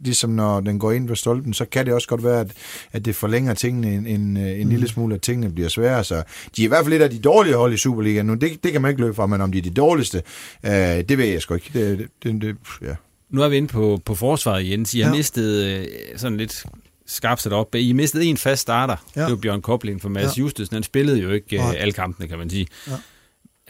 ligesom 0.01 0.29
når 0.29 0.59
den 0.59 0.79
går 0.79 0.91
ind 0.91 1.07
på 1.07 1.15
stolpen, 1.15 1.53
så 1.53 1.65
kan 1.65 1.85
det 1.85 1.93
også 1.93 2.07
godt 2.07 2.23
være, 2.23 2.39
at, 2.39 2.51
at 2.91 3.05
det 3.05 3.15
forlænger 3.15 3.53
tingene 3.53 3.93
en, 3.93 4.07
en, 4.07 4.37
en 4.37 4.63
mm. 4.63 4.69
lille 4.69 4.87
smule, 4.87 5.15
at 5.15 5.21
tingene 5.21 5.51
bliver 5.51 5.69
svære. 5.69 6.03
Så 6.03 6.23
de 6.55 6.61
er 6.61 6.65
i 6.65 6.67
hvert 6.67 6.85
fald 6.85 6.93
lidt 6.93 7.01
af 7.01 7.09
de 7.09 7.19
dårlige 7.19 7.55
hold 7.55 7.73
i 7.73 7.77
Superligaen 7.77 8.25
nu. 8.25 8.33
Det, 8.33 8.63
det 8.63 8.71
kan 8.71 8.81
man 8.81 8.89
ikke 8.89 9.01
løbe 9.01 9.13
fra, 9.13 9.25
men 9.25 9.41
om 9.41 9.51
de 9.51 9.57
er 9.57 9.61
de 9.61 9.69
dårligste, 9.69 10.21
øh, 10.65 10.71
det 10.71 11.17
ved 11.17 11.25
jeg 11.25 11.41
sgu 11.41 11.53
ikke. 11.53 11.69
Det, 11.73 12.07
det, 12.23 12.41
det, 12.41 12.55
ja. 12.81 12.95
Nu 13.29 13.41
er 13.41 13.49
vi 13.49 13.57
inde 13.57 13.67
på, 13.67 14.01
på 14.05 14.15
forsvaret, 14.15 14.69
Jens. 14.69 14.93
I 14.93 14.99
har 14.99 15.09
ja. 15.09 15.15
mistet 15.15 15.65
øh, 15.65 15.85
sådan 16.17 16.37
lidt 16.37 16.65
skarpt 17.05 17.41
sat 17.41 17.53
op. 17.53 17.75
I 17.75 17.93
mistede 17.93 18.25
en 18.25 18.37
fast 18.37 18.61
starter. 18.61 18.95
Ja. 19.15 19.21
Det 19.21 19.29
var 19.29 19.35
Bjørn 19.35 19.61
Kobling 19.61 20.01
for 20.01 20.09
Mads 20.09 20.37
ja. 20.37 20.41
Justusen. 20.41 20.73
Han 20.73 20.83
spillede 20.83 21.19
jo 21.19 21.31
ikke 21.31 21.57
øh, 21.57 21.81
alle 21.81 21.93
kampene, 21.93 22.27
kan 22.27 22.37
man 22.37 22.49
sige. 22.49 22.67
Ja. 22.87 22.93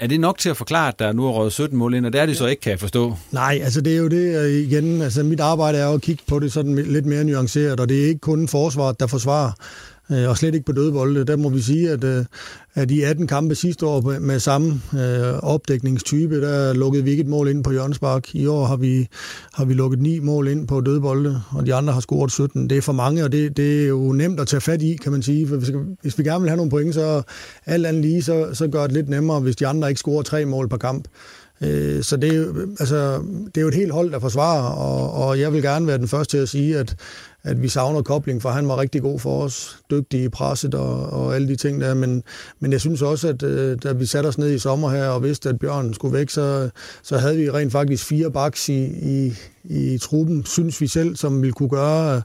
Er 0.04 0.08
det 0.08 0.20
nok 0.20 0.38
til 0.38 0.50
at 0.50 0.58
forklare, 0.58 0.88
at 0.88 1.00
der 1.00 1.14
nu 1.14 1.28
er 1.28 1.32
røget 1.32 1.54
17 1.54 1.78
mål 1.78 1.94
ind, 1.94 2.06
og 2.06 2.14
det 2.14 2.22
er 2.22 2.26
det 2.26 2.38
så 2.38 2.46
ikke, 2.46 2.62
kan 2.62 2.72
jeg 2.72 2.80
forstå? 2.80 3.16
Nej, 3.32 3.60
altså 3.64 3.82
det 3.82 3.94
er 3.94 3.98
jo 3.98 4.08
det 4.08 4.38
øh, 4.38 4.52
igen. 4.52 5.02
Altså 5.02 5.24
mit 5.24 5.40
arbejde 5.40 5.78
er 5.78 5.88
jo 5.88 5.94
at 5.94 6.02
kigge 6.02 6.24
på 6.28 6.40
det 6.40 6.54
sådan 6.54 6.76
lidt 6.76 7.06
mere 7.06 7.24
nuanceret, 7.24 7.80
og 7.80 7.90
det 7.90 8.04
er 8.04 8.08
ikke 8.08 8.20
kun 8.20 8.48
forsvaret, 8.48 9.00
der 9.00 9.08
forsvarer. 9.08 9.52
Øh, 10.12 10.30
og 10.30 10.38
slet 10.38 10.54
ikke 10.54 10.66
på 10.66 10.72
dødbolde. 10.72 11.24
Der 11.24 11.36
må 11.36 11.50
vi 11.50 11.62
sige, 11.62 11.90
at, 11.92 12.04
øh, 12.04 12.26
at 12.76 12.92
i 12.92 13.02
18 13.02 13.28
kampe 13.28 13.56
sidste 13.56 13.86
år 13.86 14.20
med 14.20 14.40
samme 14.40 14.82
øh, 14.94 15.34
opdækningstype, 15.34 16.42
der 16.42 16.74
lukkede 16.74 17.04
vi 17.04 17.12
ikke 17.12 17.22
et 17.22 17.28
mål 17.28 17.48
ind 17.48 17.64
på 17.64 17.72
Jørgensbak. 17.72 18.36
I 18.36 18.46
år 18.46 18.66
har 18.66 18.76
vi, 18.76 19.08
har 19.54 19.66
vi 19.66 19.74
lukket 19.74 20.02
ni 20.02 20.20
mål 20.20 20.48
ind 20.48 20.68
på 20.68 20.82
dødbolde, 20.82 21.42
og 21.52 21.66
de 21.66 21.74
andre 21.74 21.94
har 21.94 22.02
scoret 22.02 22.32
17. 22.32 22.70
Det 22.70 22.78
er 22.78 22.82
for 22.82 22.94
mange, 22.94 23.24
og 23.24 23.32
det, 23.32 23.58
det 23.58 23.84
er 23.84 23.88
jo 23.88 24.12
nemt 24.12 24.40
at 24.40 24.48
tage 24.48 24.62
fat 24.62 24.82
i, 24.82 24.96
kan 24.96 25.12
man 25.12 25.22
sige. 25.22 25.48
For 25.48 25.56
hvis, 25.56 25.72
hvis 26.02 26.18
vi 26.18 26.24
gerne 26.24 26.42
vil 26.42 26.50
have 26.50 26.58
nogle 26.58 26.72
point, 26.72 26.94
så 26.94 27.22
alt 27.66 27.86
andet 27.86 28.02
lige, 28.02 28.24
så, 28.24 28.50
så 28.54 28.68
gør 28.68 28.84
det 28.84 28.92
lidt 28.92 29.10
nemmere, 29.10 29.40
hvis 29.40 29.56
de 29.56 29.68
andre 29.68 29.90
ikke 29.90 30.00
scorer 30.00 30.22
tre 30.22 30.46
mål 30.46 30.70
per 30.70 30.78
kamp. 30.78 31.08
Øh, 31.62 32.04
så 32.04 32.18
det 32.18 32.36
er, 32.36 32.46
altså, 32.80 33.22
det 33.46 33.58
er 33.58 33.62
jo 33.62 33.68
et 33.68 33.74
helt 33.74 33.92
hold, 33.92 34.12
der 34.12 34.20
forsvarer, 34.20 34.70
og, 34.70 35.28
og 35.28 35.40
jeg 35.40 35.54
vil 35.54 35.62
gerne 35.62 35.88
være 35.88 35.98
den 35.98 36.08
første 36.08 36.38
til 36.38 36.42
at 36.42 36.50
sige, 36.50 36.78
at, 36.78 36.96
at 37.44 37.62
vi 37.62 37.68
savner 37.68 38.02
kobling, 38.02 38.42
for 38.42 38.50
han 38.50 38.68
var 38.68 38.78
rigtig 38.78 39.02
god 39.02 39.20
for 39.20 39.44
os, 39.44 39.78
dygtig 39.92 40.24
i 40.24 40.30
presset 40.30 40.76
og, 40.76 41.10
og 41.10 41.36
alle 41.36 41.48
de 41.48 41.56
ting 41.56 41.82
der, 41.82 41.94
men, 41.94 42.24
men 42.60 42.72
jeg 42.72 42.82
synes 42.82 43.02
også, 43.02 43.28
at 43.28 43.44
øh, 43.44 43.78
da 43.84 43.92
vi 43.92 44.06
satte 44.06 44.28
os 44.28 44.38
ned 44.38 44.52
i 44.52 44.60
sommer 44.60 44.90
her 44.90 45.08
og 45.08 45.24
vidste, 45.24 45.50
at 45.50 45.60
Bjørn 45.60 45.94
skulle 45.94 46.18
væk, 46.18 46.30
så, 46.30 46.70
så 47.04 47.18
havde 47.18 47.38
vi 47.38 47.50
rent 47.50 47.72
faktisk 47.72 48.06
fire 48.06 48.32
baks 48.32 48.70
i, 48.70 48.84
i, 48.86 49.34
i 49.66 49.98
truppen, 49.98 50.46
synes 50.46 50.82
vi 50.82 50.88
selv, 50.88 51.16
som 51.16 51.42
vil 51.42 51.54
kunne 51.54 51.70
gøre 51.70 52.22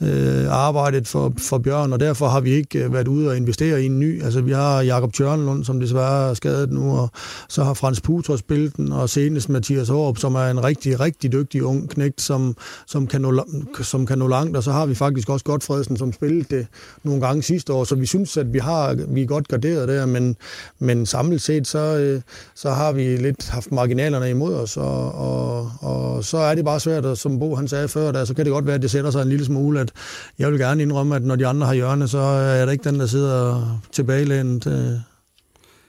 øh, 0.00 0.46
arbejdet 0.50 1.08
for, 1.08 1.32
for 1.38 1.58
Bjørn, 1.58 1.92
og 1.92 2.00
derfor 2.00 2.28
har 2.28 2.40
vi 2.40 2.50
ikke 2.50 2.84
øh, 2.84 2.92
været 2.92 3.08
ude 3.08 3.28
og 3.28 3.36
investere 3.36 3.82
i 3.82 3.86
en 3.86 4.00
ny. 4.00 4.22
Altså 4.22 4.40
vi 4.40 4.52
har 4.52 4.80
Jakob 4.80 5.12
Tjørnlund, 5.12 5.64
som 5.64 5.80
desværre 5.80 6.30
er 6.30 6.34
skadet 6.34 6.72
nu, 6.72 6.98
og 6.98 7.10
så 7.48 7.64
har 7.64 7.74
Frans 7.74 8.00
Putor 8.00 8.36
spillet 8.36 8.76
den, 8.76 8.92
og 8.92 9.08
senest 9.10 9.48
Mathias 9.48 9.90
Aarup, 9.90 10.18
som 10.18 10.34
er 10.34 10.46
en 10.50 10.64
rigtig, 10.64 11.00
rigtig 11.00 11.32
dygtig 11.32 11.64
ung 11.64 11.90
knægt, 11.90 12.20
som, 12.20 12.56
som, 12.86 13.06
kan 13.06 13.20
nå, 13.20 13.44
som 13.82 14.06
kan 14.06 14.18
nå 14.18 14.28
langt, 14.28 14.56
og 14.56 14.62
så 14.62 14.72
har 14.72 14.86
vi 14.86 14.94
faktisk 14.94 15.28
også 15.28 15.44
Godfredsen, 15.44 15.96
som 15.96 16.12
spillede 16.12 16.56
det 16.56 16.66
nogle 17.04 17.20
gange 17.20 17.42
sidste 17.42 17.72
år, 17.72 17.84
så 17.84 17.94
vi 17.94 18.06
synes, 18.06 18.36
at 18.36 18.52
vi, 18.52 18.58
har, 18.58 18.96
vi 19.08 19.22
er 19.22 19.26
godt 19.26 19.48
garderet 19.48 19.88
der, 19.88 20.06
men, 20.06 20.36
men 20.78 21.06
samlet 21.06 21.42
set, 21.42 21.66
så, 21.66 21.78
øh, 21.78 22.20
så 22.54 22.70
har 22.70 22.92
vi 22.92 23.16
lidt 23.16 23.48
haft 23.48 23.72
marginalerne 23.72 24.30
imod 24.30 24.54
os, 24.54 24.76
og, 24.76 25.14
og, 25.14 25.70
og 25.80 26.24
så 26.24 26.38
er 26.38 26.54
det 26.54 26.64
bare 26.64 26.75
svært, 26.78 27.04
og 27.04 27.16
som 27.16 27.38
Bo 27.38 27.54
han 27.54 27.68
sagde 27.68 27.88
før, 27.88 28.12
der, 28.12 28.24
så 28.24 28.34
kan 28.34 28.44
det 28.44 28.52
godt 28.52 28.66
være, 28.66 28.74
at 28.74 28.82
det 28.82 28.90
sætter 28.90 29.10
sig 29.10 29.22
en 29.22 29.28
lille 29.28 29.44
smule, 29.44 29.80
at 29.80 29.92
jeg 30.38 30.50
vil 30.50 30.58
gerne 30.58 30.82
indrømme, 30.82 31.16
at 31.16 31.22
når 31.22 31.36
de 31.36 31.46
andre 31.46 31.66
har 31.66 31.74
hjørne, 31.74 32.08
så 32.08 32.18
er 32.18 32.64
der 32.64 32.72
ikke 32.72 32.90
den, 32.90 33.00
der 33.00 33.06
sidder 33.06 33.80
tilbagelænet. 33.92 34.66
Øh. 34.66 35.15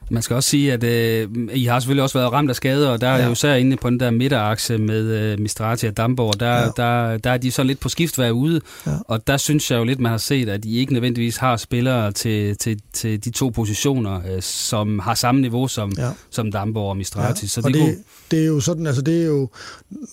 Man 0.10 0.22
skal 0.24 0.36
også 0.36 0.50
sige, 0.50 0.74
at 0.74 0.84
øh, 0.84 1.28
I 1.54 1.66
har 1.66 1.80
selvfølgelig 1.80 2.04
også 2.04 2.18
været 2.20 2.32
ramt 2.32 2.50
af 2.50 2.56
skader, 2.56 2.90
og 2.90 3.02
der 3.02 3.08
er 3.08 3.18
Ja. 3.18 3.26
jo 3.26 3.32
især 3.32 3.54
inde 3.54 3.78
på 3.78 3.90
den 3.90 4.00
der 4.00 4.12
midterakse 4.12 4.78
med 4.78 5.04
øh, 5.04 5.40
Mistrati 5.40 5.86
og 5.86 5.98
Damborg, 5.98 6.40
der, 6.40 6.54
Ja. 6.54 6.70
der, 6.78 7.18
der 7.18 7.30
er 7.32 7.38
de 7.38 7.52
så 7.52 7.64
lidt 7.64 7.80
på 7.80 7.90
skift 7.90 8.16
hver 8.16 8.32
ude, 8.32 8.62
Ja. 8.88 8.92
og 9.08 9.28
der 9.28 9.38
synes 9.38 9.72
jeg 9.72 9.78
jo 9.78 9.84
lidt, 9.84 10.00
man 10.00 10.12
har 10.12 10.18
set, 10.18 10.50
at 10.50 10.66
I 10.66 10.78
ikke 10.78 10.94
nødvendigvis 10.94 11.38
har 11.38 11.58
spillere 11.58 12.12
til, 12.12 12.58
til, 12.58 12.80
til 12.94 13.26
de 13.26 13.30
to 13.30 13.50
positioner, 13.50 14.16
øh, 14.36 14.42
som 14.42 15.00
har 15.00 15.14
samme 15.14 15.42
niveau 15.42 15.68
som, 15.68 15.92
Ja. 15.98 16.10
som 16.30 16.52
Damborg 16.52 16.90
og 16.90 16.98
Mistrati. 16.98 17.44
Ja. 17.46 17.48
Så 17.48 17.62
og 17.64 17.74
det, 17.74 17.82
det, 17.82 17.88
det, 17.88 17.98
det 18.32 18.42
er 18.42 18.46
jo 18.48 18.60
sådan, 18.60 18.88
altså 18.88 19.02
det 19.02 19.22
er 19.22 19.26
jo, 19.26 19.50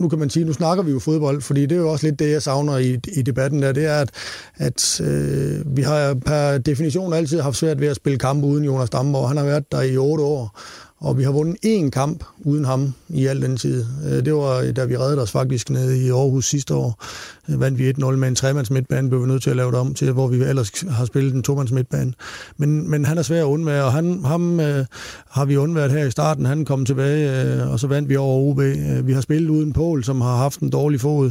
nu 0.00 0.08
kan 0.08 0.18
man 0.18 0.30
sige, 0.30 0.44
nu 0.44 0.52
snakker 0.52 0.84
vi 0.84 0.90
jo 0.90 0.98
fodbold, 0.98 1.40
fordi 1.42 1.60
det 1.62 1.72
er 1.72 1.76
jo 1.80 1.90
også 1.92 2.06
lidt 2.06 2.18
det, 2.18 2.30
jeg 2.30 2.42
savner 2.42 2.78
i, 2.78 2.98
i 3.16 3.22
debatten 3.22 3.62
der, 3.62 3.72
det 3.72 3.84
er, 3.86 3.96
at, 4.00 4.10
at 4.56 5.00
øh, 5.00 5.76
vi 5.76 5.82
har 5.82 6.14
per 6.26 6.58
definition 6.58 7.12
altid 7.12 7.40
haft 7.40 7.56
svært 7.56 7.80
ved 7.80 7.88
at 7.88 7.96
spille 7.96 8.18
kampe 8.18 8.46
uden 8.46 8.64
Jonas 8.64 8.90
Damborg. 8.90 9.28
Han 9.28 9.36
har 9.36 9.44
været 9.44 9.72
der 9.72 9.83
i 9.84 9.96
otte 9.96 10.24
år, 10.24 10.60
og 11.04 11.18
vi 11.18 11.22
har 11.22 11.32
vundet 11.32 11.56
én 11.66 11.90
kamp 11.90 12.24
uden 12.40 12.64
ham 12.64 12.94
i 13.08 13.26
al 13.26 13.42
den 13.42 13.56
tid. 13.56 13.84
Øh, 14.06 14.24
det 14.24 14.34
var, 14.34 14.72
da 14.76 14.84
vi 14.84 14.96
reddede 14.96 15.22
os 15.22 15.30
faktisk 15.30 15.70
nede 15.70 16.06
i 16.06 16.10
Aarhus 16.10 16.48
sidste 16.48 16.74
år. 16.74 17.04
Øh, 17.48 17.60
vandt 17.60 17.78
vi 17.78 17.90
1-0 17.90 18.10
med 18.10 18.28
en 18.28 18.34
tremands 18.34 18.70
midtbane, 18.70 19.08
blev 19.08 19.22
vi 19.22 19.26
nødt 19.26 19.42
til 19.42 19.50
at 19.50 19.56
lave 19.56 19.70
det 19.70 19.78
om 19.78 19.94
til, 19.94 20.12
hvor 20.12 20.26
vi 20.26 20.44
ellers 20.44 20.84
har 20.90 21.04
spillet 21.04 21.34
en 21.34 21.42
tomands 21.42 21.72
midtbane. 21.72 22.12
Men, 22.56 22.90
men 22.90 23.04
han 23.04 23.18
er 23.18 23.22
svær 23.22 23.40
at 23.40 23.44
undvære, 23.44 23.84
og 23.84 23.92
han, 23.92 24.24
ham 24.24 24.60
øh, 24.60 24.84
har 25.30 25.44
vi 25.44 25.56
undværet 25.56 25.90
her 25.90 26.06
i 26.06 26.10
starten. 26.10 26.46
Han 26.46 26.64
kom 26.64 26.84
tilbage, 26.84 27.42
øh, 27.42 27.72
og 27.72 27.80
så 27.80 27.86
vandt 27.86 28.08
vi 28.08 28.16
over 28.16 28.50
OB. 28.50 28.60
Øh, 28.60 29.06
vi 29.06 29.12
har 29.12 29.20
spillet 29.20 29.50
uden 29.50 29.72
Pol, 29.72 30.04
som 30.04 30.20
har 30.20 30.36
haft 30.36 30.60
en 30.60 30.70
dårlig 30.70 31.00
fod. 31.00 31.30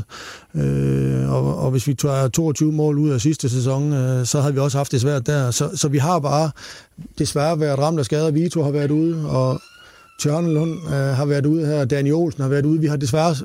Øh, 0.56 1.34
og, 1.34 1.58
og 1.58 1.72
hvis 1.72 1.88
vi 1.88 1.94
tager 1.94 2.28
22 2.28 2.72
mål 2.72 2.98
ud 2.98 3.10
af 3.10 3.22
sidste 3.22 3.50
sæson, 3.50 3.94
øh, 3.94 4.26
så 4.26 4.42
havde 4.42 4.54
vi 4.54 4.60
også 4.60 4.78
haft 4.78 4.92
det 4.92 5.02
svært 5.02 5.28
der. 5.28 5.52
Så, 5.52 5.70
så 5.76 5.88
vi 5.88 5.98
har 5.98 6.20
bare 6.20 6.52
desværre 7.20 7.60
været 7.60 7.80
ramt 7.80 8.00
af 8.00 8.06
skader. 8.06 8.32
Vito 8.32 8.64
har 8.64 8.72
været 8.72 8.92
ude, 8.92 9.30
og 9.30 9.62
Tjørnelund 10.22 10.72
øh, 10.88 10.94
har 10.94 11.26
været 11.26 11.46
ude 11.46 11.66
her, 11.66 11.86
Daniel 11.86 12.14
Olsen 12.16 12.42
har 12.42 12.50
været 12.50 12.66
ude. 12.66 12.80
Vi 12.80 12.88
har 12.88 12.96
desværre, 12.96 13.36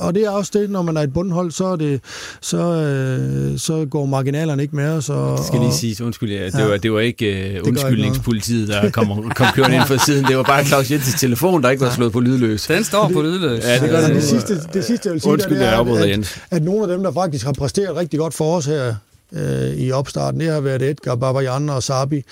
og 0.00 0.14
det 0.14 0.22
er 0.24 0.30
også 0.30 0.50
det, 0.54 0.70
når 0.70 0.82
man 0.82 0.96
er 0.96 1.00
et 1.02 1.12
bundhold, 1.12 1.50
så, 1.50 1.64
er 1.66 1.76
det, 1.76 2.00
så, 2.40 2.56
øh, 2.58 3.58
så 3.58 3.86
går 3.90 4.06
marginalerne 4.06 4.62
ikke 4.62 4.76
med 4.76 4.88
os. 4.88 5.10
Og, 5.10 5.38
Det 5.38 5.46
skal 5.46 5.60
lige 5.60 5.72
sige, 5.72 6.04
undskyld, 6.04 6.32
ja, 6.32 6.46
det, 6.46 6.58
Ja. 6.58 6.66
var, 6.66 6.76
det 6.76 6.92
var 6.92 7.00
ikke 7.00 7.26
uh, 7.32 7.46
ikke 7.54 7.66
undskyldningspolitiet, 7.68 8.68
der 8.68 8.90
kom, 8.90 9.06
kom 9.34 9.46
kørende 9.54 9.76
ind 9.76 9.84
fra 9.84 9.98
siden. 9.98 10.24
Det 10.24 10.36
var 10.36 10.42
bare 10.42 10.64
Claus 10.64 10.90
Jensens 10.90 11.20
telefon, 11.20 11.62
der 11.62 11.70
ikke 11.70 11.84
var 11.84 11.90
slået 11.90 12.12
på 12.12 12.20
lydløs. 12.20 12.66
den 12.66 12.84
står 12.84 13.10
på 13.12 13.22
lydløs. 13.22 13.64
Ja, 13.64 13.78
det 13.80 13.90
gør 13.90 14.00
den. 14.00 14.16
det, 14.16 14.24
sidste, 14.24 14.54
det 14.74 14.84
sidste, 14.84 15.06
jeg 15.06 15.12
vil 15.12 15.20
sige, 15.20 15.32
Undskyld, 15.32 15.58
der, 15.58 15.84
det 15.84 15.92
er, 15.98 16.02
at, 16.02 16.10
Jens. 16.10 16.38
at 16.50 16.62
nogle 16.62 16.82
af 16.82 16.88
dem, 16.88 17.02
der 17.02 17.12
faktisk 17.12 17.44
har 17.44 17.52
præsteret 17.52 17.96
rigtig 17.96 18.18
godt 18.18 18.34
for 18.34 18.56
os 18.56 18.66
her 18.66 18.94
øh, 19.32 19.70
i 19.76 19.92
opstarten, 19.92 20.40
det 20.40 20.50
har 20.50 20.60
været 20.60 20.82
Edgar, 20.82 21.14
Babajan 21.14 21.68
og 21.70 21.82
Sabi. 21.82 22.22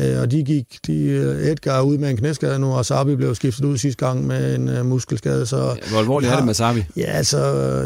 Øh, 0.00 0.20
og 0.20 0.30
de 0.30 0.44
gik, 0.44 0.64
de, 0.86 1.02
øh, 1.02 1.46
Edgar 1.46 1.78
er 1.78 1.82
ude 1.82 1.98
med 1.98 2.10
en 2.10 2.16
knæskade 2.16 2.58
nu, 2.58 2.72
og 2.72 2.86
Sabi 2.86 3.16
blev 3.16 3.34
skiftet 3.34 3.64
ud 3.64 3.76
sidste 3.76 4.06
gang 4.06 4.26
med 4.26 4.54
en 4.54 4.68
øh, 4.68 4.86
muskelskade. 4.86 5.46
Så, 5.46 5.76
Hvor 5.90 5.98
alvorligt 5.98 6.32
er 6.32 6.36
det 6.36 6.46
med 6.46 6.54
Sabi? 6.54 6.84
Ja, 6.96 7.02
altså, 7.02 7.38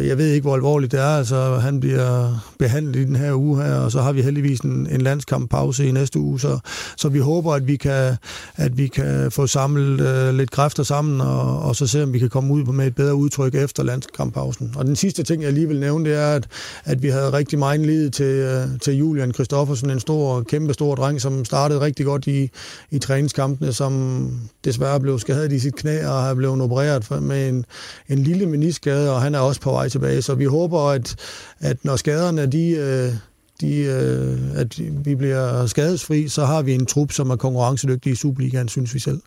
jeg 0.07 0.19
ved 0.19 0.27
ikke, 0.27 0.43
hvor 0.43 0.55
alvorligt 0.55 0.93
det 0.93 1.01
er. 1.01 1.17
Altså, 1.17 1.55
han 1.57 1.81
bliver 1.81 2.45
behandlet 2.59 2.97
i 2.97 3.05
den 3.05 3.17
her 3.17 3.35
uge 3.35 3.63
her, 3.63 3.75
og 3.75 3.93
så 3.93 4.01
har 4.01 4.13
vi 4.13 4.23
heldigvis 4.23 4.61
en, 4.61 4.89
en 4.91 5.01
landskamppause 5.01 5.87
i 5.87 5.91
næste 5.91 6.19
uge, 6.19 6.41
så, 6.41 6.59
så 6.97 7.09
vi 7.09 7.19
håber, 7.19 7.55
at 7.55 7.67
vi 7.67 7.77
kan, 7.77 8.17
at 8.57 8.79
vi 8.79 8.87
kan 8.87 9.31
få 9.31 9.47
samlet 9.47 10.01
øh, 10.01 10.35
lidt 10.35 10.51
kræfter 10.51 10.83
sammen, 10.83 11.21
og, 11.21 11.63
og 11.63 11.77
så 11.77 11.87
se, 11.87 12.03
om 12.03 12.13
vi 12.13 12.19
kan 12.19 12.29
komme 12.31 12.55
ud 12.55 12.65
på 12.65 12.73
med 12.73 12.87
et 12.87 12.95
bedre 12.95 13.15
udtryk 13.15 13.55
efter 13.55 13.83
landskamppausen. 13.83 14.75
Og 14.77 14.85
den 14.85 14.97
sidste 14.97 15.23
ting, 15.23 15.43
jeg 15.43 15.53
lige 15.53 15.69
vil 15.69 15.81
nævne, 15.81 16.11
det 16.11 16.19
er, 16.19 16.33
at, 16.35 16.47
at 16.85 17.03
vi 17.03 17.09
havde 17.09 17.33
rigtig 17.33 17.59
meget 17.59 17.81
lid 17.81 18.11
til, 18.11 18.25
øh, 18.53 18.79
til 18.81 18.95
Julian 18.95 19.33
Kristoffersen, 19.33 19.91
en 19.91 20.01
stor, 20.01 20.43
kæmpe 20.43 20.75
stor 20.75 20.95
dreng, 20.95 21.21
som 21.21 21.45
startede 21.45 21.81
rigtig 21.81 22.07
godt 22.07 22.27
i, 22.27 22.51
i 22.91 22.99
træningskampene, 22.99 23.73
som 23.73 24.31
desværre 24.65 25.01
blev 25.01 25.19
skadet 25.19 25.53
i 25.53 25.59
sit 25.59 25.75
knæ 25.77 26.07
og 26.07 26.23
har 26.23 26.35
blevet 26.35 26.61
opereret 26.63 27.05
for- 27.05 27.21
med 27.21 27.49
en, 27.49 27.65
en 28.09 28.19
lille 28.19 28.47
meniskade, 28.47 29.15
og 29.15 29.23
han 29.23 29.35
er 29.35 29.39
også 29.39 29.61
på 29.61 29.71
vej 29.71 29.89
tilbage. 29.89 30.23
Så 30.23 30.35
vi 30.35 30.45
håber, 30.45 30.81
at, 30.81 31.17
at 31.61 31.85
når 31.85 31.97
skaderne 31.97 32.47
de, 32.47 32.69
øh, 32.71 33.13
de, 33.61 33.77
øh, 33.77 34.39
at 34.55 34.81
vi 35.05 35.15
bliver 35.15 35.67
skadesfri, 35.67 36.29
så 36.29 36.45
har 36.45 36.63
vi 36.63 36.75
en 36.75 36.87
trup, 36.87 37.13
som 37.13 37.31
er 37.31 37.37
konkurrencedygtig 37.37 38.13
i 38.13 38.15
Superligaen, 38.15 38.69
synes 38.69 38.95
vi 38.95 38.99
selv. 38.99 39.21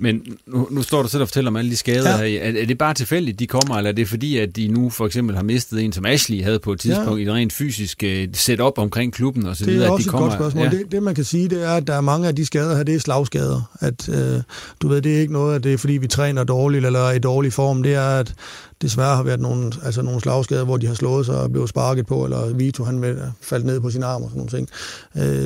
Men 0.00 0.22
nu, 0.46 0.68
nu 0.70 0.82
står 0.82 1.02
du 1.02 1.08
selv 1.08 1.22
og 1.22 1.28
fortæller 1.28 1.50
om 1.50 1.56
alle 1.56 1.70
de 1.70 1.76
skader 1.76 2.10
Ja. 2.10 2.16
her. 2.16 2.40
Er, 2.40 2.62
er 2.62 2.66
det 2.66 2.78
bare 2.78 2.94
tilfældigt, 2.94 3.38
de 3.38 3.46
kommer, 3.46 3.76
eller 3.76 3.90
er 3.90 3.94
det 3.94 4.08
fordi, 4.08 4.36
at 4.38 4.56
de 4.56 4.68
nu 4.68 4.90
for 4.90 5.06
eksempel 5.06 5.36
har 5.36 5.42
mistet 5.42 5.80
en, 5.82 5.92
som 5.92 6.06
Ashley 6.06 6.42
havde 6.42 6.58
på 6.58 6.72
et 6.72 6.80
tidspunkt, 6.80 7.10
ja. 7.20 7.24
i 7.24 7.28
et 7.28 7.32
rent 7.32 7.52
fysisk 7.52 8.04
uh, 8.06 8.24
setup 8.32 8.78
omkring 8.78 9.12
klubben 9.12 9.46
og 9.46 9.56
så 9.56 9.64
Det 9.66 9.76
er 9.76 9.84
at 9.84 9.90
også 9.90 10.02
de 10.02 10.06
et 10.06 10.10
kommer... 10.10 10.28
godt 10.28 10.38
spørgsmål. 10.38 10.64
Ja. 10.64 10.70
Det, 10.70 10.92
det, 10.92 11.02
man 11.02 11.14
kan 11.14 11.24
sige, 11.24 11.48
det 11.48 11.64
er, 11.64 11.70
at 11.72 11.86
der 11.86 11.94
er 11.94 12.00
mange 12.00 12.28
af 12.28 12.36
de 12.36 12.46
skader 12.46 12.76
her, 12.76 12.82
det 12.82 12.94
er 12.94 12.98
slagskader. 13.00 13.70
At, 13.80 14.08
øh, 14.08 14.42
du 14.82 14.88
ved, 14.88 15.02
det 15.02 15.16
er 15.16 15.20
ikke 15.20 15.32
noget, 15.32 15.56
at 15.56 15.64
det 15.64 15.72
er, 15.72 15.78
fordi 15.78 15.92
vi 15.92 16.06
træner 16.06 16.44
dårligt 16.44 16.86
eller 16.86 17.00
er 17.00 17.12
i 17.12 17.18
dårlig 17.18 17.52
form. 17.52 17.82
Det 17.82 17.94
er, 17.94 18.08
at 18.18 18.34
desværre 18.84 19.16
har 19.16 19.22
været 19.22 19.40
nogle, 19.40 19.72
altså 19.82 20.02
nogle 20.02 20.20
slagskader, 20.20 20.64
hvor 20.64 20.76
de 20.76 20.86
har 20.86 20.94
slået 20.94 21.26
sig 21.26 21.40
og 21.40 21.50
blevet 21.52 21.68
sparket 21.68 22.06
på, 22.06 22.24
eller 22.24 22.54
Vito 22.54 22.84
han 22.84 22.98
med, 22.98 23.18
faldt 23.42 23.66
ned 23.66 23.80
på 23.80 23.90
sin 23.90 24.02
arm 24.02 24.22
og 24.22 24.28
sådan 24.30 24.38
nogle 24.38 24.50
ting. 24.50 24.68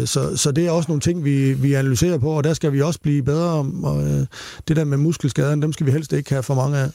Øh, 0.01 0.07
så, 0.07 0.37
så 0.37 0.51
det 0.53 0.67
er 0.67 0.71
også 0.71 0.89
nogle 0.89 1.01
ting, 1.01 1.25
vi, 1.25 1.53
vi 1.53 1.75
analyserer 1.75 2.19
på, 2.19 2.31
og 2.31 2.45
der 2.45 2.55
skal 2.55 2.73
vi 2.73 2.83
også 2.83 3.01
blive 3.01 3.23
bedre 3.23 3.49
om. 3.51 3.85
Og, 3.85 4.03
øh, 4.03 4.27
det 4.69 4.77
der 4.77 4.85
med 4.85 4.99
muskelskaderne, 4.99 5.63
dem 5.63 5.73
skal 5.73 5.87
vi 5.87 5.91
helst 5.91 6.13
ikke 6.13 6.31
have 6.31 6.43
for 6.43 6.55
mange 6.55 6.79
af. 6.79 6.91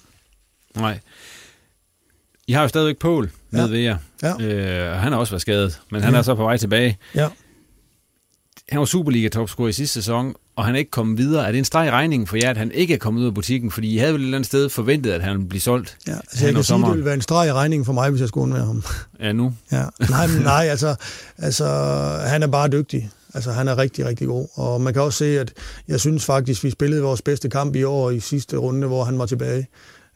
Nej. 0.75 0.99
I 2.47 2.51
har 2.51 2.61
jo 2.61 2.67
stadigvæk 2.67 2.97
Pål 2.99 3.29
ja. 3.53 3.57
Ja. 3.57 3.65
ved 3.67 3.77
jer. 3.79 3.97
Ja. 4.23 4.41
Øh, 4.41 4.99
han 5.01 5.13
er 5.13 5.17
også 5.17 5.31
været 5.31 5.41
skadet, 5.41 5.81
men 5.91 6.01
han 6.01 6.13
Ja. 6.13 6.19
er 6.19 6.23
så 6.23 6.35
på 6.35 6.43
vej 6.43 6.57
tilbage. 6.57 6.97
Ja. 7.15 7.27
Han 8.73 8.79
var 8.79 8.85
Superliga-topscorer 8.85 9.67
i 9.67 9.71
sidste 9.71 9.93
sæson, 9.93 10.35
og 10.55 10.65
han 10.65 10.75
er 10.75 10.79
ikke 10.79 10.91
kommet 10.91 11.17
videre. 11.17 11.47
Er 11.47 11.51
det 11.51 11.57
en 11.57 11.65
streg 11.65 11.87
i 11.87 11.91
regningen 11.91 12.27
for 12.27 12.37
jer, 12.37 12.49
at 12.49 12.57
han 12.57 12.71
ikke 12.71 12.93
er 12.93 12.97
kommet 12.97 13.21
ud 13.21 13.25
af 13.25 13.33
butikken? 13.33 13.71
Fordi 13.71 13.93
I 13.93 13.97
havde 13.97 14.13
vel 14.13 14.21
et 14.21 14.25
eller 14.25 14.37
andet 14.37 14.47
sted 14.47 14.69
forventet, 14.69 15.11
at 15.11 15.21
han 15.23 15.33
ville 15.33 15.49
blive 15.49 15.61
solgt 15.61 15.97
Ja, 16.07 16.11
altså 16.13 16.45
jeg 16.45 16.55
kan 16.55 16.63
sige, 16.63 16.79
det 16.79 16.89
ville 16.89 17.05
være 17.05 17.13
en 17.13 17.21
streg 17.21 17.47
i 17.47 17.51
regningen 17.51 17.85
for 17.85 17.93
mig, 17.93 18.09
hvis 18.09 18.21
jeg 18.21 18.27
skulle 18.27 18.43
undvære 18.43 18.65
ham. 18.65 18.83
Ja, 19.19 19.31
nu. 19.31 19.53
Ja. 19.71 19.83
Nej, 20.09 20.27
men 20.27 20.41
nej, 20.41 20.67
altså, 20.69 20.95
altså, 21.37 21.65
han 22.27 22.43
er 22.43 22.47
bare 22.47 22.67
dygtig. 22.67 23.09
Altså, 23.33 23.51
han 23.51 23.67
er 23.67 23.77
rigtig, 23.77 24.05
rigtig 24.05 24.27
god. 24.27 24.47
Og 24.53 24.81
man 24.81 24.93
kan 24.93 25.01
også 25.01 25.17
se, 25.17 25.39
at 25.39 25.53
jeg 25.87 25.99
synes 25.99 26.25
faktisk, 26.25 26.63
vi 26.63 26.69
spillede 26.69 27.01
vores 27.01 27.21
bedste 27.21 27.49
kamp 27.49 27.75
i 27.75 27.83
år 27.83 28.11
i 28.11 28.19
sidste 28.19 28.57
runde, 28.57 28.87
hvor 28.87 29.03
han 29.03 29.19
var 29.19 29.25
tilbage. 29.25 29.67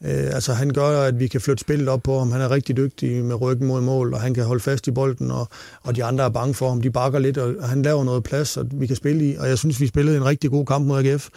Øh, 0.05 0.35
altså, 0.35 0.53
han 0.53 0.69
gør, 0.69 1.01
at 1.01 1.19
vi 1.19 1.27
kan 1.27 1.41
flytte 1.41 1.61
spillet 1.61 1.89
op 1.89 2.03
på 2.03 2.19
ham. 2.19 2.31
Han 2.31 2.41
er 2.41 2.51
rigtig 2.51 2.77
dygtig 2.77 3.25
med 3.25 3.41
ryggen 3.41 3.67
mod 3.67 3.81
mål, 3.81 4.13
og 4.13 4.21
han 4.21 4.33
kan 4.33 4.43
holde 4.43 4.63
fast 4.63 4.87
i 4.87 4.91
bolden, 4.91 5.31
og, 5.31 5.47
og 5.83 5.95
de 5.95 6.03
andre 6.03 6.25
er 6.25 6.29
bange 6.29 6.53
for 6.53 6.69
ham. 6.69 6.81
De 6.81 6.91
bakker 6.91 7.19
lidt, 7.19 7.37
og 7.37 7.69
han 7.69 7.81
laver 7.81 8.03
noget 8.03 8.23
plads, 8.23 8.57
og 8.57 8.65
vi 8.71 8.87
kan 8.87 8.95
spille 8.95 9.25
i. 9.25 9.35
Og 9.35 9.49
jeg 9.49 9.57
synes, 9.57 9.81
vi 9.81 9.87
spillede 9.87 10.17
en 10.17 10.25
rigtig 10.25 10.51
god 10.51 10.65
kamp 10.65 10.87
mod 10.87 11.05
AGF. 11.05 11.29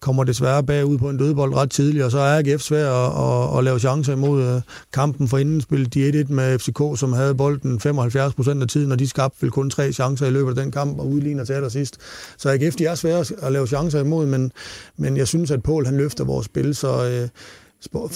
Kommer 0.00 0.24
desværre 0.24 0.64
bagud 0.64 0.98
på 0.98 1.10
en 1.10 1.16
dødbold 1.16 1.54
ret 1.54 1.70
tidligt, 1.70 2.04
og 2.04 2.10
så 2.10 2.18
er 2.18 2.38
AGF 2.38 2.62
svær 2.62 2.90
at, 2.90 3.52
at, 3.52 3.58
at 3.58 3.64
lave 3.64 3.78
chancer 3.78 4.12
imod 4.12 4.42
øh, 4.42 4.60
kampen. 4.92 5.28
For 5.28 5.38
inden 5.38 5.60
spillede 5.60 6.12
de 6.12 6.24
1-1 6.28 6.32
med 6.32 6.58
FCK, 6.58 7.00
som 7.00 7.12
havde 7.12 7.34
bolden 7.34 7.80
75 7.80 8.34
procent 8.34 8.62
af 8.62 8.68
tiden, 8.68 8.92
og 8.92 8.98
de 8.98 9.08
skabte 9.08 9.42
vel 9.42 9.50
kun 9.50 9.70
tre 9.70 9.92
chancer 9.92 10.26
i 10.26 10.30
løbet 10.30 10.48
af 10.48 10.56
den 10.56 10.70
kamp, 10.70 10.98
og 10.98 11.08
udligner 11.08 11.44
til 11.44 11.70
sidst. 11.70 11.98
Så 12.38 12.50
AGF, 12.50 12.76
de 12.76 12.86
er 12.86 12.94
svære 12.94 13.24
at 13.42 13.52
lave 13.52 13.66
chancer 13.66 14.00
imod, 14.00 14.26
men, 14.26 14.52
men 14.96 15.16
jeg 15.16 15.28
synes, 15.28 15.50
at 15.50 15.62
Poul 15.62 15.86
han 15.86 15.96
løfter 15.96 16.24
vores 16.24 16.46
spil, 16.46 16.74
så... 16.74 17.08
Øh, 17.08 17.28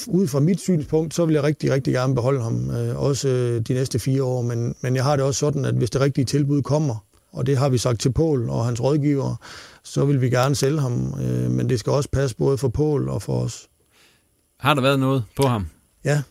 ud 0.07 0.27
fra 0.29 0.41
mit 0.41 0.61
synspunkt, 0.61 1.15
så 1.15 1.25
vil 1.27 1.35
jeg 1.35 1.43
rigtig, 1.43 1.71
rigtig 1.73 1.93
gerne 1.95 2.15
beholde 2.15 2.43
ham, 2.43 2.71
øh, 2.71 3.03
også 3.03 3.29
øh, 3.29 3.61
de 3.61 3.75
næste 3.75 3.99
fire 3.99 4.23
år. 4.23 4.43
Men, 4.43 4.75
men 4.81 4.97
jeg 4.97 5.05
har 5.05 5.17
det 5.17 5.25
også 5.25 5.39
sådan, 5.39 5.65
at 5.65 5.75
hvis 5.75 5.91
det 5.91 6.01
rigtige 6.01 6.25
tilbud 6.25 6.63
kommer, 6.63 7.05
og 7.33 7.47
det 7.47 7.59
har 7.59 7.69
vi 7.69 7.79
sagt 7.79 8.01
til 8.01 8.13
Pål 8.13 8.51
og 8.51 8.65
hans 8.65 8.83
rådgiver, 8.83 9.35
så 9.85 10.05
vil 10.05 10.21
vi 10.21 10.31
gerne 10.31 10.55
sælge 10.55 10.81
ham. 10.81 11.15
Øh, 11.23 11.51
men 11.51 11.69
det 11.69 11.81
skal 11.81 11.93
også 11.93 12.09
passe 12.13 12.37
både 12.37 12.59
for 12.59 12.69
Pål 12.69 13.09
og 13.09 13.23
for 13.23 13.41
os. 13.41 13.69
Har 14.61 14.75
der 14.75 14.83
været 14.83 15.01
noget 15.01 15.25
på 15.37 15.49
ham? 15.49 15.67
Ja, 16.05 16.23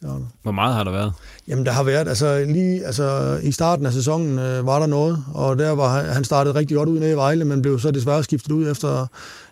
det 0.00 0.08
var 0.08 0.14
der. 0.14 0.26
Hvor 0.42 0.52
meget 0.52 0.74
har 0.74 0.84
der 0.84 0.90
været? 0.92 1.12
Jamen, 1.48 1.66
der 1.66 1.72
har 1.72 1.82
været, 1.82 2.08
altså 2.08 2.44
lige 2.48 2.84
altså, 2.86 3.38
i 3.42 3.52
starten 3.52 3.86
af 3.86 3.92
sæsonen 3.92 4.38
øh, 4.38 4.66
var 4.66 4.78
der 4.78 4.86
noget, 4.86 5.24
og 5.34 5.58
der 5.58 5.70
var 5.70 5.96
han- 6.02 6.12
han 6.12 6.24
startede 6.24 6.54
rigtig 6.54 6.76
godt 6.76 6.88
ud 6.88 6.98
nede 7.00 7.12
i 7.12 7.16
Vejle, 7.16 7.44
men 7.44 7.62
blev 7.62 7.78
så 7.80 7.90
desværre 7.90 8.24
skiftet 8.24 8.52
ud 8.52 8.70
efter, 8.70 9.06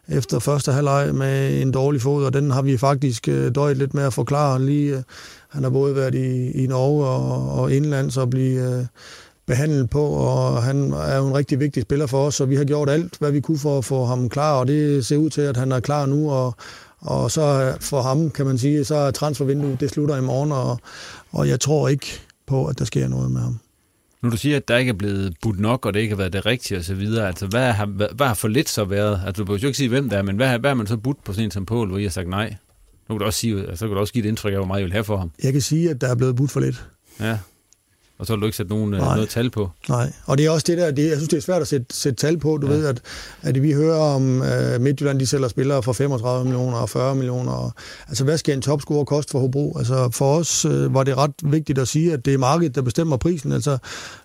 efter 0.08 0.38
første 0.38 0.72
halvleg 0.72 1.14
med 1.14 1.62
en 1.62 1.72
dårlig 1.72 2.00
fod, 2.00 2.24
og 2.24 2.32
den 2.32 2.50
har 2.50 2.62
vi 2.62 2.76
faktisk 2.76 3.28
øh, 3.28 3.54
døjet 3.54 3.76
lidt 3.76 3.94
med 3.94 4.02
at 4.02 4.12
forklare 4.12 4.62
lige. 4.62 4.96
Øh, 4.96 5.02
han 5.48 5.62
har 5.62 5.70
både 5.70 5.94
været 5.96 6.14
i, 6.14 6.50
i 6.50 6.66
Norge 6.66 7.06
og, 7.06 7.52
og 7.60 7.72
indlands 7.72 8.16
og 8.16 8.30
blive 8.30 8.78
øh, 8.78 8.86
behandlet 9.46 9.90
på, 9.90 10.06
og 10.06 10.62
han 10.62 10.92
er 10.92 11.16
jo 11.16 11.26
en 11.26 11.34
rigtig 11.34 11.60
vigtig 11.60 11.82
spiller 11.82 12.06
for 12.06 12.26
os, 12.26 12.34
så 12.34 12.44
vi 12.44 12.56
har 12.56 12.64
gjort 12.64 12.90
alt, 12.90 13.16
hvad 13.18 13.30
vi 13.30 13.40
kunne 13.40 13.58
for 13.58 13.78
at 13.78 13.84
få 13.84 14.04
ham 14.04 14.28
klar, 14.28 14.58
og 14.58 14.66
det 14.66 15.06
ser 15.06 15.16
ud 15.16 15.30
til, 15.30 15.40
at 15.40 15.56
han 15.56 15.72
er 15.72 15.80
klar 15.80 16.06
nu, 16.06 16.30
og, 16.30 16.54
og 17.00 17.30
så 17.30 17.74
for 17.80 18.02
ham, 18.02 18.30
kan 18.30 18.46
man 18.46 18.58
sige, 18.58 18.84
så 18.84 18.94
er 18.94 19.10
transfervinduet, 19.10 19.80
det 19.80 19.90
slutter 19.90 20.16
i 20.16 20.20
morgen, 20.20 20.52
og, 20.52 20.78
og 21.32 21.48
jeg 21.48 21.60
tror 21.60 21.88
ikke 21.88 22.20
på, 22.46 22.66
at 22.66 22.78
der 22.78 22.84
sker 22.84 23.08
noget 23.08 23.30
med 23.30 23.40
ham. 23.40 23.58
Nu 24.24 24.30
du 24.30 24.36
siger, 24.36 24.56
at 24.56 24.68
der 24.68 24.76
ikke 24.76 24.88
er 24.88 24.94
blevet 24.94 25.34
budt 25.42 25.60
nok, 25.60 25.86
og 25.86 25.94
det 25.94 26.00
ikke 26.00 26.12
har 26.12 26.16
været 26.16 26.32
det 26.32 26.46
rigtige 26.46 26.78
osv., 26.78 27.06
altså 27.20 27.46
hvad 27.46 27.72
har, 27.72 27.86
hvad, 27.86 28.08
hvad 28.14 28.26
har 28.26 28.34
for 28.34 28.48
lidt 28.48 28.68
så 28.68 28.84
været? 28.84 29.20
Altså 29.26 29.42
du 29.42 29.44
behøver 29.44 29.60
jo 29.60 29.66
ikke 29.66 29.76
sige, 29.76 29.88
hvem 29.88 30.10
det 30.10 30.18
er, 30.18 30.22
men 30.22 30.36
hvad, 30.36 30.58
hvad 30.58 30.70
har 30.70 30.74
man 30.74 30.86
så 30.86 30.96
budt 30.96 31.24
på 31.24 31.32
sådan 31.32 31.44
en 31.44 31.50
som 31.50 31.66
Pål, 31.66 31.88
hvor 31.88 31.98
I 31.98 32.02
har 32.02 32.10
sagt 32.10 32.28
nej? 32.28 32.56
Nu 33.08 33.14
kan 33.14 33.18
du 33.18 33.24
også 33.24 33.38
sige, 33.38 33.60
altså, 33.60 33.76
så 33.76 33.86
kan 33.86 33.94
du 33.94 34.00
også 34.00 34.12
give 34.12 34.24
et 34.24 34.28
indtryk 34.28 34.52
af, 34.52 34.58
hvor 34.58 34.66
meget 34.66 34.80
I 34.80 34.84
vil 34.84 34.92
have 34.92 35.04
for 35.04 35.16
ham. 35.16 35.30
Jeg 35.42 35.52
kan 35.52 35.62
sige, 35.62 35.90
at 35.90 36.00
der 36.00 36.08
er 36.08 36.14
blevet 36.14 36.36
budt 36.36 36.50
for 36.50 36.60
lidt. 36.60 36.86
Ja. 37.20 37.38
Og 38.24 38.28
så 38.28 38.32
vil 38.32 38.40
du 38.40 38.46
ikke 38.46 38.56
sætte 38.56 38.72
nogen, 38.72 38.90
Nej. 38.90 39.14
noget 39.14 39.28
tal 39.28 39.50
på. 39.50 39.70
Nej, 39.88 40.12
og 40.26 40.38
det 40.38 40.46
er 40.46 40.50
også 40.50 40.64
det 40.68 40.78
der, 40.78 40.90
det, 40.90 41.08
jeg 41.08 41.16
synes, 41.16 41.28
det 41.28 41.36
er 41.36 41.40
svært 41.40 41.62
at 41.62 41.68
sætte, 41.68 41.86
sætte 41.90 42.16
tal 42.16 42.38
på. 42.38 42.56
Du 42.56 42.66
ja. 42.66 42.72
ved, 42.72 42.86
at, 42.86 43.00
at 43.42 43.62
vi 43.62 43.72
hører 43.72 43.98
om 43.98 44.40
uh, 44.40 44.80
Midtjylland, 44.80 45.20
de 45.20 45.26
sælger 45.26 45.48
spillere 45.48 45.82
for 45.82 45.92
35 45.92 46.44
millioner 46.44 46.76
og 46.76 46.90
40 46.90 47.14
millioner. 47.14 47.52
Og, 47.52 47.72
altså, 48.08 48.24
hvad 48.24 48.38
skal 48.38 48.54
en 48.54 48.62
topscorer 48.62 49.04
koste 49.04 49.30
for 49.30 49.38
Hobro? 49.38 49.78
Altså, 49.78 50.10
for 50.12 50.36
os 50.36 50.64
uh, 50.64 50.94
var 50.94 51.02
det 51.02 51.16
ret 51.16 51.32
vigtigt 51.42 51.78
at 51.78 51.88
sige, 51.88 52.12
at 52.12 52.24
det 52.24 52.34
er 52.34 52.38
markedet, 52.38 52.74
der 52.74 52.82
bestemmer 52.82 53.16
prisen. 53.16 53.52
Altså, 53.52 53.78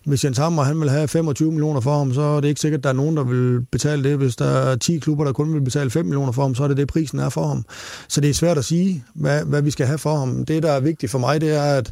hvis 0.06 0.26
Jens 0.26 0.38
Hammer, 0.38 0.64
han 0.64 0.82
vil 0.82 0.90
have 0.90 1.08
25 1.08 1.52
millioner 1.52 1.82
for 1.82 1.98
ham, 1.98 2.14
så 2.14 2.22
er 2.22 2.40
det 2.42 2.48
ikke 2.48 2.62
sikkert, 2.62 2.80
at 2.80 2.84
der 2.84 2.90
er 2.90 2.94
nogen, 2.94 3.18
der 3.18 3.24
vil 3.24 3.62
betale 3.72 4.04
det. 4.04 4.18
Hvis 4.18 4.36
der 4.36 4.46
er 4.46 4.76
10 4.76 4.98
klubber, 4.98 5.26
der 5.26 5.32
kun 5.32 5.54
vil 5.54 5.62
betale 5.62 5.90
5 5.90 6.06
millioner 6.06 6.32
for 6.32 6.42
ham, 6.42 6.56
så 6.56 6.64
er 6.64 6.68
det 6.68 6.78
det, 6.78 6.88
prisen 6.88 7.20
er 7.20 7.30
for 7.30 7.48
ham. 7.48 7.66
Så 8.08 8.22
det 8.22 8.30
er 8.30 8.34
svært 8.34 8.58
at 8.58 8.66
sige, 8.66 9.04
hvad, 9.16 9.44
hvad 9.44 9.62
vi 9.62 9.72
skal 9.72 9.86
have 9.86 9.98
for 9.98 10.18
ham. 10.18 10.46
Det, 10.46 10.64
der 10.64 10.72
er 10.72 10.80
vigtigt 10.80 11.12
for 11.12 11.20
mig, 11.20 11.42
det 11.42 11.56
er, 11.56 11.64
at, 11.64 11.92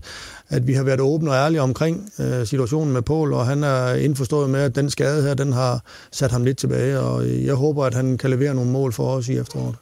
at 0.49 0.67
vi 0.67 0.73
har 0.73 0.83
været 0.83 0.99
åbne 1.01 1.31
og 1.31 1.35
ærlige 1.37 1.61
omkring 1.61 2.09
øh, 2.19 2.47
situationen 2.47 2.93
med 2.93 3.01
Paul, 3.01 3.33
og 3.33 3.45
han 3.47 3.63
er 3.63 3.93
indforstået 3.93 4.49
med, 4.49 4.59
at 4.61 4.75
den 4.75 4.89
skade 4.89 5.23
her, 5.23 5.33
den 5.33 5.53
har 5.53 5.81
sat 6.11 6.31
ham 6.31 6.43
lidt 6.43 6.57
tilbage, 6.57 6.99
og 6.99 7.27
jeg 7.45 7.53
håber, 7.53 7.85
at 7.85 7.93
han 7.93 8.17
kan 8.17 8.29
levere 8.29 8.55
nogle 8.55 8.71
mål 8.71 8.93
for 8.93 9.09
os 9.15 9.27
i 9.29 9.37
efteråret. 9.37 9.75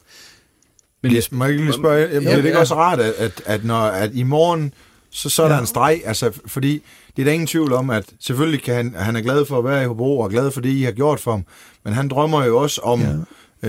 Men 1.02 1.14
jeg, 1.14 1.22
må 1.30 1.44
ikke 1.44 1.62
lige 1.64 1.72
spørge, 1.74 2.08
jamen, 2.12 2.22
ja, 2.22 2.28
det 2.28 2.32
er 2.32 2.36
det 2.36 2.44
ikke 2.44 2.56
ja. 2.56 2.60
også 2.60 2.74
rart, 2.74 3.00
at, 3.00 3.12
at, 3.18 3.42
at, 3.46 3.64
når, 3.64 3.80
at 3.80 4.10
i 4.14 4.22
morgen, 4.22 4.74
så, 5.10 5.28
så 5.30 5.42
er 5.42 5.48
der 5.48 5.54
Ja. 5.54 5.60
en 5.60 5.66
streg, 5.66 6.02
altså, 6.04 6.30
fordi 6.46 6.82
det 7.16 7.22
er 7.22 7.26
der 7.26 7.32
ingen 7.32 7.46
tvivl 7.46 7.72
om, 7.72 7.90
at 7.90 8.04
selvfølgelig 8.20 8.62
kan 8.62 8.74
han, 8.74 8.94
han 8.96 9.16
er 9.16 9.20
glad 9.20 9.44
for 9.46 9.58
at 9.58 9.64
være 9.64 9.82
i 9.82 9.86
Hobro, 9.86 10.18
og 10.20 10.30
glad 10.30 10.50
for 10.50 10.60
det, 10.60 10.68
I 10.70 10.82
har 10.82 10.92
gjort 10.92 11.20
for 11.20 11.30
ham, 11.30 11.44
men 11.84 11.92
han 11.94 12.08
drømmer 12.08 12.44
jo 12.44 12.58
også 12.58 12.80
om 12.80 13.00
Ja. 13.00 13.08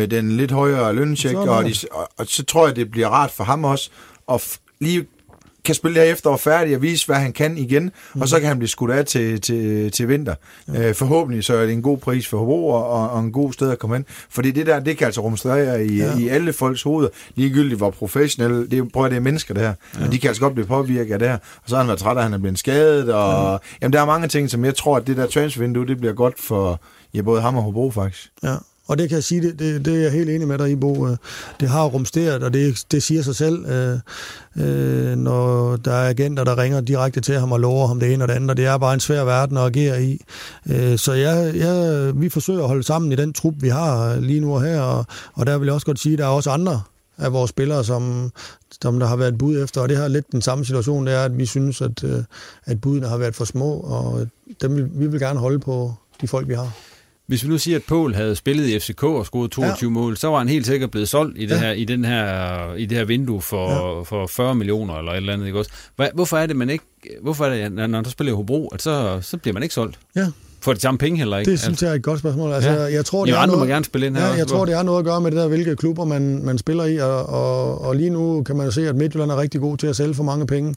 øh, 0.02 0.12
den 0.12 0.32
lidt 0.32 0.52
højere 0.52 0.94
løncheck, 0.94 1.36
og, 1.36 1.66
de, 1.66 1.74
og, 1.92 2.10
og 2.18 2.26
så 2.28 2.44
tror 2.46 2.68
jeg, 2.68 2.76
det 2.76 2.92
bliver 2.92 3.08
rart 3.08 3.32
for 3.32 3.44
ham 3.44 3.64
også, 3.66 3.90
at 4.32 4.36
f- 4.42 4.58
lige 4.80 5.06
kan 5.68 5.76
spille 5.76 6.00
det 6.00 6.04
her 6.04 6.14
efterår 6.14 6.38
færdig 6.38 6.76
og 6.76 6.82
vise, 6.82 7.06
hvad 7.06 7.16
han 7.16 7.34
kan 7.34 7.58
igen, 7.58 7.84
mm. 7.84 8.22
og 8.22 8.28
så 8.28 8.40
kan 8.40 8.48
han 8.48 8.58
blive 8.58 8.70
skudt 8.70 8.92
af 8.92 9.06
til, 9.06 9.42
til, 9.42 9.92
til 9.92 10.10
vinter. 10.10 10.36
Ja. 10.74 10.90
Øh, 10.90 10.96
forhåbentlig 10.96 11.44
så 11.44 11.56
er 11.56 11.66
det 11.66 11.74
en 11.74 11.82
god 11.82 11.98
pris 11.98 12.28
for 12.28 12.38
Hobro 12.38 12.70
og, 12.70 13.10
og, 13.10 13.20
en 13.20 13.32
god 13.32 13.54
sted 13.54 13.72
at 13.72 13.80
komme 13.80 13.96
hen. 13.96 14.06
Fordi 14.30 14.52
det 14.52 14.66
der, 14.66 14.80
det 14.80 14.98
kan 14.98 15.06
altså 15.06 15.22
rumstrere 15.22 15.86
i, 15.86 15.98
ja. 15.98 16.18
I 16.18 16.28
alle 16.28 16.54
folks 16.54 16.84
hoveder, 16.84 17.10
ligegyldigt 17.36 17.78
hvor 17.78 17.90
professionelle, 17.90 18.68
det 18.68 18.92
prøv 18.92 19.06
at 19.06 19.12
det 19.12 19.18
er 19.18 19.22
mennesker 19.22 19.54
det 19.54 19.64
her, 19.64 19.74
ja. 20.00 20.06
og 20.06 20.12
de 20.12 20.20
kan 20.20 20.28
altså 20.28 20.42
godt 20.42 20.54
blive 20.54 20.68
påvirket 20.68 21.14
af 21.14 21.20
det 21.20 21.28
her. 21.28 21.38
Og 21.38 21.70
så 21.70 21.76
har 21.76 21.84
han 21.84 21.88
været 21.88 22.00
træt 22.00 22.18
af, 22.18 22.20
at 22.20 22.24
han 22.24 22.34
er 22.34 22.38
blevet 22.38 22.60
skadet, 22.60 23.14
og 23.14 23.52
ja. 23.52 23.58
jamen, 23.82 23.94
der 23.94 24.02
er 24.02 24.06
mange 24.06 24.28
ting, 24.28 24.50
som 24.50 24.66
jeg 24.66 24.76
tror, 24.76 24.98
at 24.98 25.08
det 25.08 25.18
der 25.18 25.28
transfervindue, 25.28 25.88
det 25.88 25.98
bliver 25.98 26.14
godt 26.14 26.40
for 26.40 26.82
ja, 27.14 27.22
både 27.22 27.42
ham 27.42 27.58
og 27.58 27.64
Hobro 27.64 27.92
faktisk. 27.92 28.30
Ja, 28.44 28.56
og 28.88 28.98
det 28.98 29.10
kan 29.10 29.16
jeg 29.16 29.24
sige, 29.24 29.42
det, 29.42 29.60
det, 29.60 29.86
det 29.86 29.96
er 29.96 30.02
jeg 30.02 30.12
helt 30.12 30.30
enig 30.30 30.48
med 30.48 30.58
dig 30.58 30.72
i, 30.72 30.76
Bo. 30.76 31.08
Øh, 31.08 31.18
det 31.60 31.70
har 31.70 31.86
rumsteret, 31.86 32.44
og 32.44 32.54
det, 32.54 32.84
det 32.92 33.04
siger 33.04 33.22
sig 33.22 33.36
selv, 33.36 33.66
øh, 33.66 34.00
øh, 34.58 35.16
når 35.16 35.76
der 35.76 35.94
er 35.94 36.10
agenter, 36.10 36.44
der 36.44 36.58
ringer 36.58 36.82
direkte 36.82 37.22
til 37.22 37.40
ham 37.40 37.52
og 37.52 37.60
lover 37.60 37.88
ham 37.88 38.00
det 38.00 38.14
ene 38.14 38.24
og 38.24 38.28
det 38.28 38.34
andet, 38.34 38.50
og 38.50 38.58
det 38.58 38.66
er 38.66 38.78
bare 38.78 38.94
en 38.94 39.00
svær 39.00 39.24
verden 39.24 39.58
at 39.58 39.64
agere 39.64 40.04
i. 40.04 40.22
Øh, 40.70 40.98
så 40.98 41.14
jeg, 41.14 41.56
jeg, 41.56 42.12
vi 42.22 42.30
forsøger 42.30 42.62
at 42.62 42.68
holde 42.68 42.84
sammen 42.84 43.12
i 43.12 43.16
den 43.16 43.34
trup, 43.34 43.54
vi 43.58 43.70
har 43.70 44.20
lige 44.20 44.40
nu 44.40 44.56
og 44.56 44.62
her, 44.64 44.82
og, 44.82 45.06
og 45.34 45.46
der 45.46 45.58
vil 45.58 45.66
jeg 45.66 45.74
også 45.74 45.86
godt 45.86 46.00
sige, 46.00 46.14
at 46.14 46.20
der 46.20 46.26
er 46.26 46.30
også 46.30 46.50
andre 46.50 46.82
af 47.18 47.34
vores 47.34 47.50
spillere, 47.50 47.84
som, 47.84 48.32
som 48.82 49.00
der 49.00 49.08
har 49.08 49.16
været 49.16 49.38
bud 49.38 49.64
efter, 49.64 49.82
og 49.82 49.90
det 49.90 49.98
har 49.98 50.08
lidt 50.08 50.32
den 50.32 50.42
samme 50.42 50.66
situation, 50.66 51.08
det 51.08 51.14
er, 51.14 51.24
at 51.24 51.38
vi 51.38 51.46
synes, 51.46 51.82
at, 51.82 52.04
øh, 52.04 52.24
at 52.66 52.82
budene 52.82 53.08
har 53.08 53.18
været 53.18 53.36
for 53.36 53.46
små, 53.46 53.74
og 53.74 54.28
dem 54.62 54.76
vil, 54.76 54.90
vi 54.94 55.08
vil 55.08 55.20
gerne 55.20 55.40
holde 55.40 55.60
på 55.60 55.94
de 56.22 56.28
folk, 56.28 56.48
vi 56.48 56.54
har. 56.54 56.72
Hvis 57.28 57.44
vi 57.44 57.50
nu 57.50 57.58
siger, 57.58 57.78
at 57.78 57.84
Paul 57.84 58.14
havde 58.14 58.36
spillet 58.36 58.68
i 58.68 58.80
FCK 58.80 59.04
og 59.04 59.26
scoret 59.26 59.52
22 59.52 59.88
ja. 59.90 59.94
mål, 59.94 60.18
så 60.18 60.28
var 60.28 60.38
han 60.38 60.48
helt 60.48 60.66
sikkert 60.66 60.92
blevet 60.92 61.10
solgt 61.10 61.38
i 61.38 61.42
det, 61.46 61.50
Ja. 61.52 61.60
her, 61.60 61.72
i 61.72 61.84
den 61.86 62.06
her, 62.06 62.74
i 62.74 62.86
det 62.86 62.98
her 62.98 63.06
vindue 63.06 63.42
for, 63.42 63.70
ja. 63.98 64.02
for 64.04 64.28
40 64.28 64.56
millioner 64.56 64.96
eller 64.96 65.12
et 65.12 65.18
eller 65.18 65.34
andet. 65.34 65.46
Ikke 65.46 65.60
også? 65.60 65.72
Hvorfor 66.14 66.38
er 66.38 66.46
det, 66.46 66.56
man 66.56 66.70
ikke... 66.70 66.86
Hvorfor 67.22 67.46
er 67.46 67.50
det, 67.64 67.72
når 67.72 67.88
når 67.88 68.02
der 68.02 68.10
spiller 68.10 68.34
i 68.34 68.36
Hobro, 68.36 68.68
at 68.68 68.82
så, 68.82 69.20
så 69.22 69.38
bliver 69.38 69.54
man 69.54 69.64
ikke 69.64 69.76
solgt? 69.76 70.00
Ja. 70.16 70.28
For 70.62 70.74
de 70.74 70.80
samme 70.80 70.98
penge 70.98 71.18
heller 71.18 71.38
ikke? 71.38 71.52
Det 71.52 71.60
synes 71.60 71.82
jeg 71.84 71.90
er 71.90 71.94
et 71.94 72.02
godt 72.04 72.20
spørgsmål. 72.20 72.54
Altså, 72.54 72.70
Ja. 72.70 72.84
ja. 72.84 72.94
jeg 72.94 73.06
tror, 73.06 73.20
Jo, 73.20 73.26
det 73.26 73.34
er 73.34 73.38
andre 73.38 73.56
må 73.56 73.60
noget, 73.60 73.70
gerne 73.70 73.86
spille 73.86 74.08
ind 74.08 74.16
her 74.16 74.22
Ja, 74.24 74.28
også, 74.30 74.38
jeg 74.38 74.46
hvor- 74.46 74.56
tror, 74.58 74.66
det 74.66 74.76
har 74.76 74.84
noget 74.84 75.00
at 75.00 75.06
gøre 75.06 75.22
med 75.22 75.32
det 75.32 75.40
der, 75.40 75.48
hvilke 75.48 75.76
klubber 75.76 76.06
man, 76.06 76.42
man 76.46 76.58
spiller 76.58 76.84
i, 76.86 76.98
og, 76.98 77.26
og, 77.26 77.82
og 77.82 77.96
lige 77.96 78.10
nu 78.10 78.44
kan 78.44 78.56
man 78.58 78.66
jo 78.66 78.72
se, 78.72 78.88
at 78.90 78.96
Midtjylland 78.96 79.32
er 79.32 79.38
rigtig 79.38 79.62
god 79.62 79.78
til 79.78 79.88
at 79.88 79.96
sælge 79.96 80.14
for 80.14 80.24
mange 80.24 80.48
penge. 80.48 80.76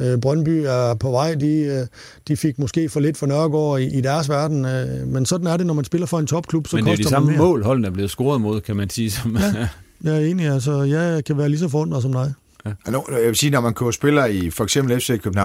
Øh, 0.00 0.18
Brøndby 0.20 0.64
er 0.66 0.94
på 0.94 1.10
vej, 1.10 1.34
de, 1.34 1.46
øh, 1.58 1.86
de 2.28 2.36
fik 2.36 2.58
måske 2.58 2.88
for 2.88 3.00
lidt 3.00 3.16
for 3.16 3.26
Nørregård 3.26 3.80
i, 3.80 3.98
i 3.98 4.00
deres 4.00 4.28
verden, 4.28 4.64
øh, 4.64 5.06
men 5.06 5.26
sådan 5.26 5.46
er 5.46 5.56
det, 5.56 5.66
når 5.66 5.74
man 5.74 5.84
spiller 5.84 6.06
for 6.06 6.18
en 6.18 6.26
topklub, 6.26 6.66
så 6.66 6.76
Men 6.76 6.84
det 6.84 6.92
er 6.92 6.96
de 6.96 7.04
samme 7.08 7.36
mål, 7.36 7.64
holdene 7.64 7.86
er 7.88 7.92
blevet 7.92 8.10
scoret 8.10 8.40
mod, 8.40 8.60
kan 8.60 8.76
man 8.76 8.90
sige. 8.90 9.10
Som, 9.10 9.36
ja. 9.54 9.68
Jeg 10.04 10.14
er 10.22 10.26
enig, 10.30 10.46
altså 10.48 10.82
jeg 10.82 11.24
kan 11.24 11.38
være 11.38 11.48
lige 11.48 11.58
så 11.58 11.68
forundret 11.68 12.02
som 12.02 12.12
dig. 12.12 12.32
Altså, 12.64 13.02
jeg 13.10 13.26
vil 13.26 13.36
sige, 13.36 13.50
når 13.50 13.60
man 13.60 13.74
køber 13.74 13.90
spillere 13.90 14.32
i 14.34 14.50
for 14.50 14.64
eksempel 14.64 15.00
FC 15.00 15.06
København, 15.22 15.44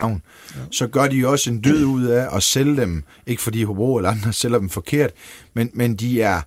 people 0.00 0.20
ja. 0.56 0.60
så 0.70 0.86
gør 0.86 1.06
de 1.06 1.28
også 1.28 1.50
en 1.50 1.60
død 1.60 1.84
ud 1.84 2.04
af 2.04 2.36
at 2.36 2.42
sælge 2.42 2.76
dem, 2.76 3.04
ikke 3.26 3.42
fordi 3.42 3.64
Hobro 3.64 3.96
eller 3.96 4.10
andre 4.10 4.32
sælger 4.32 4.58
dem 4.58 4.68
forkert, 4.68 5.10
men, 5.54 5.70
men 5.74 5.96
de 5.96 6.22
er 6.22 6.40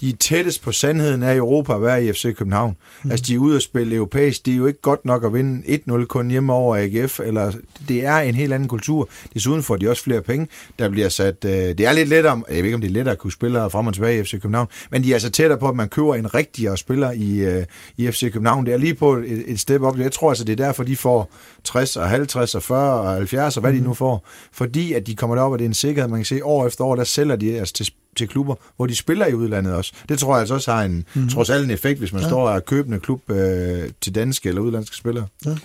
de 0.00 0.08
er 0.08 0.16
tættest 0.20 0.62
på 0.62 0.72
sandheden 0.72 1.22
af 1.22 1.36
Europa 1.36 1.74
at 1.74 1.82
være 1.82 2.04
i 2.04 2.12
FC 2.12 2.36
København. 2.36 2.76
Mm. 3.04 3.10
Altså, 3.10 3.24
de 3.28 3.34
er 3.34 3.38
ude 3.38 3.56
at 3.56 3.62
spille 3.62 3.96
europæisk. 3.96 4.46
Det 4.46 4.52
er 4.52 4.56
jo 4.56 4.66
ikke 4.66 4.80
godt 4.80 5.04
nok 5.04 5.24
at 5.24 5.34
vinde 5.34 5.80
1-0 5.90 6.04
kun 6.04 6.30
hjemme 6.30 6.52
over 6.52 6.76
AGF. 6.76 7.20
Eller, 7.20 7.52
det 7.88 8.04
er 8.04 8.16
en 8.16 8.34
helt 8.34 8.52
anden 8.52 8.68
kultur. 8.68 9.08
Desuden 9.34 9.62
får 9.62 9.76
de 9.76 9.90
også 9.90 10.02
flere 10.02 10.22
penge. 10.22 10.48
Der 10.78 10.88
bliver 10.88 11.08
sat... 11.08 11.44
Øh, 11.44 11.52
det 11.52 11.80
er 11.80 11.92
lidt 11.92 12.08
lettere... 12.08 12.42
Jeg 12.48 12.56
ved 12.56 12.64
ikke, 12.64 12.74
om 12.74 12.80
det 12.80 12.88
er 12.88 12.94
lettere 12.94 13.12
at 13.12 13.18
kunne 13.18 13.32
spille 13.32 13.70
frem 13.70 13.86
og 13.86 13.94
tilbage 13.94 14.20
i 14.20 14.24
FC 14.24 14.30
København. 14.30 14.68
Men 14.90 15.04
de 15.04 15.10
er 15.10 15.14
altså 15.14 15.30
tættere 15.30 15.58
på, 15.58 15.68
at 15.68 15.76
man 15.76 15.88
køber 15.88 16.14
en 16.14 16.34
rigtigere 16.34 16.76
spiller 16.76 17.10
i, 17.12 17.38
øh, 17.38 17.64
i 17.96 18.10
FC 18.10 18.32
København. 18.32 18.66
Det 18.66 18.74
er 18.74 18.78
lige 18.78 18.94
på 18.94 19.16
et, 19.16 19.44
et 19.46 19.60
step 19.60 19.82
op. 19.82 19.98
Jeg 19.98 20.12
tror 20.12 20.28
altså, 20.28 20.44
det 20.44 20.60
er 20.60 20.64
derfor, 20.64 20.82
de 20.84 20.96
får 20.96 21.30
60 21.64 21.96
og 21.96 22.08
50 22.08 22.54
og 22.54 22.62
40 22.62 23.00
og 23.00 23.10
70 23.10 23.56
og 23.56 23.60
hvad 23.60 23.72
mm. 23.72 23.78
de 23.78 23.84
nu 23.84 23.94
får. 23.94 24.26
Fordi 24.52 24.92
at 24.92 25.06
de 25.06 25.14
kommer 25.14 25.36
derop, 25.36 25.52
og 25.52 25.58
det 25.58 25.64
er 25.64 25.68
en 25.68 25.74
sikkerhed. 25.74 26.10
Man 26.10 26.18
kan 26.18 26.24
se, 26.24 26.44
år 26.44 26.66
efter 26.66 26.84
år, 26.84 26.96
der 26.96 27.04
sælger 27.04 27.36
de 27.36 27.58
altså 27.58 27.74
til 27.74 27.92
til 28.18 28.28
klubber, 28.28 28.54
hvor 28.76 28.86
de 28.86 28.96
spiller 28.96 29.26
i 29.26 29.34
udlandet 29.34 29.74
også. 29.74 29.92
Det 30.08 30.18
tror 30.18 30.34
jeg 30.34 30.40
altså 30.40 30.54
også 30.54 30.72
har 30.72 30.82
en, 30.82 31.04
mm. 31.14 31.28
trods 31.28 31.50
alt 31.50 31.64
en 31.64 31.70
effekt, 31.70 31.98
hvis 31.98 32.12
man 32.12 32.22
ja. 32.22 32.28
står 32.28 32.48
og 32.48 32.64
køber 32.64 32.94
en 32.94 33.00
klub 33.00 33.30
øh, 33.30 33.90
til 34.00 34.14
danske 34.14 34.48
eller 34.48 34.62
udlandske 34.62 34.96
spillere. 34.96 35.26
Ja. 35.46 35.56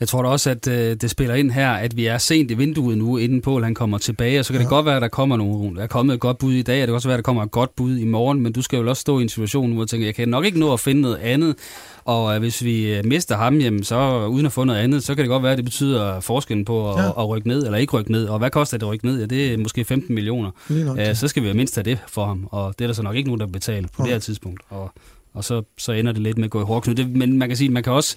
Jeg 0.00 0.08
tror 0.08 0.22
da 0.22 0.28
også, 0.28 0.50
at 0.50 0.68
øh, 0.68 0.96
det 0.96 1.10
spiller 1.10 1.34
ind 1.34 1.50
her, 1.50 1.70
at 1.70 1.96
vi 1.96 2.06
er 2.06 2.18
sent 2.18 2.50
i 2.50 2.54
vinduet 2.54 2.98
nu, 2.98 3.16
inden 3.16 3.40
Paul 3.42 3.64
han 3.64 3.74
kommer 3.74 3.98
tilbage, 3.98 4.38
og 4.38 4.44
så 4.44 4.52
kan 4.52 4.60
ja. 4.60 4.62
det 4.62 4.70
godt 4.70 4.86
være, 4.86 4.96
at 4.96 5.02
der 5.02 5.08
kommer 5.08 5.36
nogle, 5.36 5.76
der 5.76 5.82
er 5.82 5.86
kommet 5.86 6.14
et 6.14 6.20
godt 6.20 6.38
bud 6.38 6.52
i 6.52 6.62
dag, 6.62 6.76
og 6.76 6.80
det 6.80 6.86
kan 6.88 6.94
også 6.94 7.08
være, 7.08 7.14
at 7.14 7.18
der 7.18 7.22
kommer 7.22 7.42
et 7.42 7.50
godt 7.50 7.76
bud 7.76 7.96
i 7.96 8.04
morgen, 8.04 8.40
men 8.40 8.52
du 8.52 8.62
skal 8.62 8.78
jo 8.78 8.88
også 8.88 9.00
stå 9.00 9.18
i 9.18 9.22
en 9.22 9.28
situation, 9.28 9.72
hvor 9.72 9.82
du 9.82 9.86
tænker, 9.86 10.06
jeg 10.06 10.14
kan 10.14 10.28
nok 10.28 10.44
ikke 10.44 10.58
nå 10.60 10.72
at 10.72 10.80
finde 10.80 11.00
noget 11.00 11.16
andet, 11.16 11.54
og 12.04 12.34
øh, 12.34 12.40
hvis 12.40 12.64
vi 12.64 12.94
øh, 12.94 13.04
mister 13.04 13.36
ham, 13.36 13.58
jamen, 13.58 13.84
så 13.84 14.26
uden 14.26 14.46
at 14.46 14.52
få 14.52 14.64
noget 14.64 14.80
andet, 14.80 15.02
så 15.04 15.14
kan 15.14 15.22
det 15.22 15.28
godt 15.28 15.42
være, 15.42 15.52
at 15.52 15.58
det 15.58 15.64
betyder 15.64 16.20
forskellen 16.20 16.64
på 16.64 16.90
at, 16.90 16.96
Ja. 16.96 17.02
ja. 17.04 17.22
at 17.22 17.28
rykke 17.28 17.48
ned 17.48 17.64
eller 17.64 17.78
ikke 17.78 17.92
rykke 17.92 18.12
ned, 18.12 18.26
og 18.26 18.38
hvad 18.38 18.50
koster 18.50 18.78
det 18.78 18.86
at 18.86 18.92
rykke 18.92 19.06
ned? 19.06 19.20
Ja, 19.20 19.26
det 19.26 19.54
er 19.54 19.58
måske 19.58 19.84
15 19.84 20.14
millioner. 20.14 20.50
Nok. 20.68 20.98
Ja, 20.98 21.14
så 21.14 21.28
skal 21.28 21.42
vi 21.42 21.52
mindst 21.52 21.74
have 21.74 21.84
det 21.84 21.98
for 22.08 22.26
ham, 22.26 22.48
og 22.50 22.74
det 22.78 22.84
er 22.84 22.88
der 22.88 22.94
så 22.94 23.02
nok 23.02 23.16
ikke 23.16 23.28
nogen, 23.28 23.40
der 23.40 23.46
betaler 23.46 23.88
på 23.96 24.02
det 24.02 24.10
her 24.12 24.18
tidspunkt, 24.18 24.60
og, 24.68 24.90
og 25.34 25.44
så, 25.44 25.62
så 25.78 25.92
ender 25.92 26.12
det 26.12 26.22
lidt 26.22 26.38
med 26.38 26.44
at 26.44 26.50
gå 26.50 26.60
i 26.60 26.64
hårdknud. 26.64 26.94
Det, 26.94 27.08
men 27.10 27.38
man 27.38 27.48
kan 27.48 27.56
sige, 27.56 27.70
man 27.70 27.82
kan 27.82 27.92
også 27.92 28.16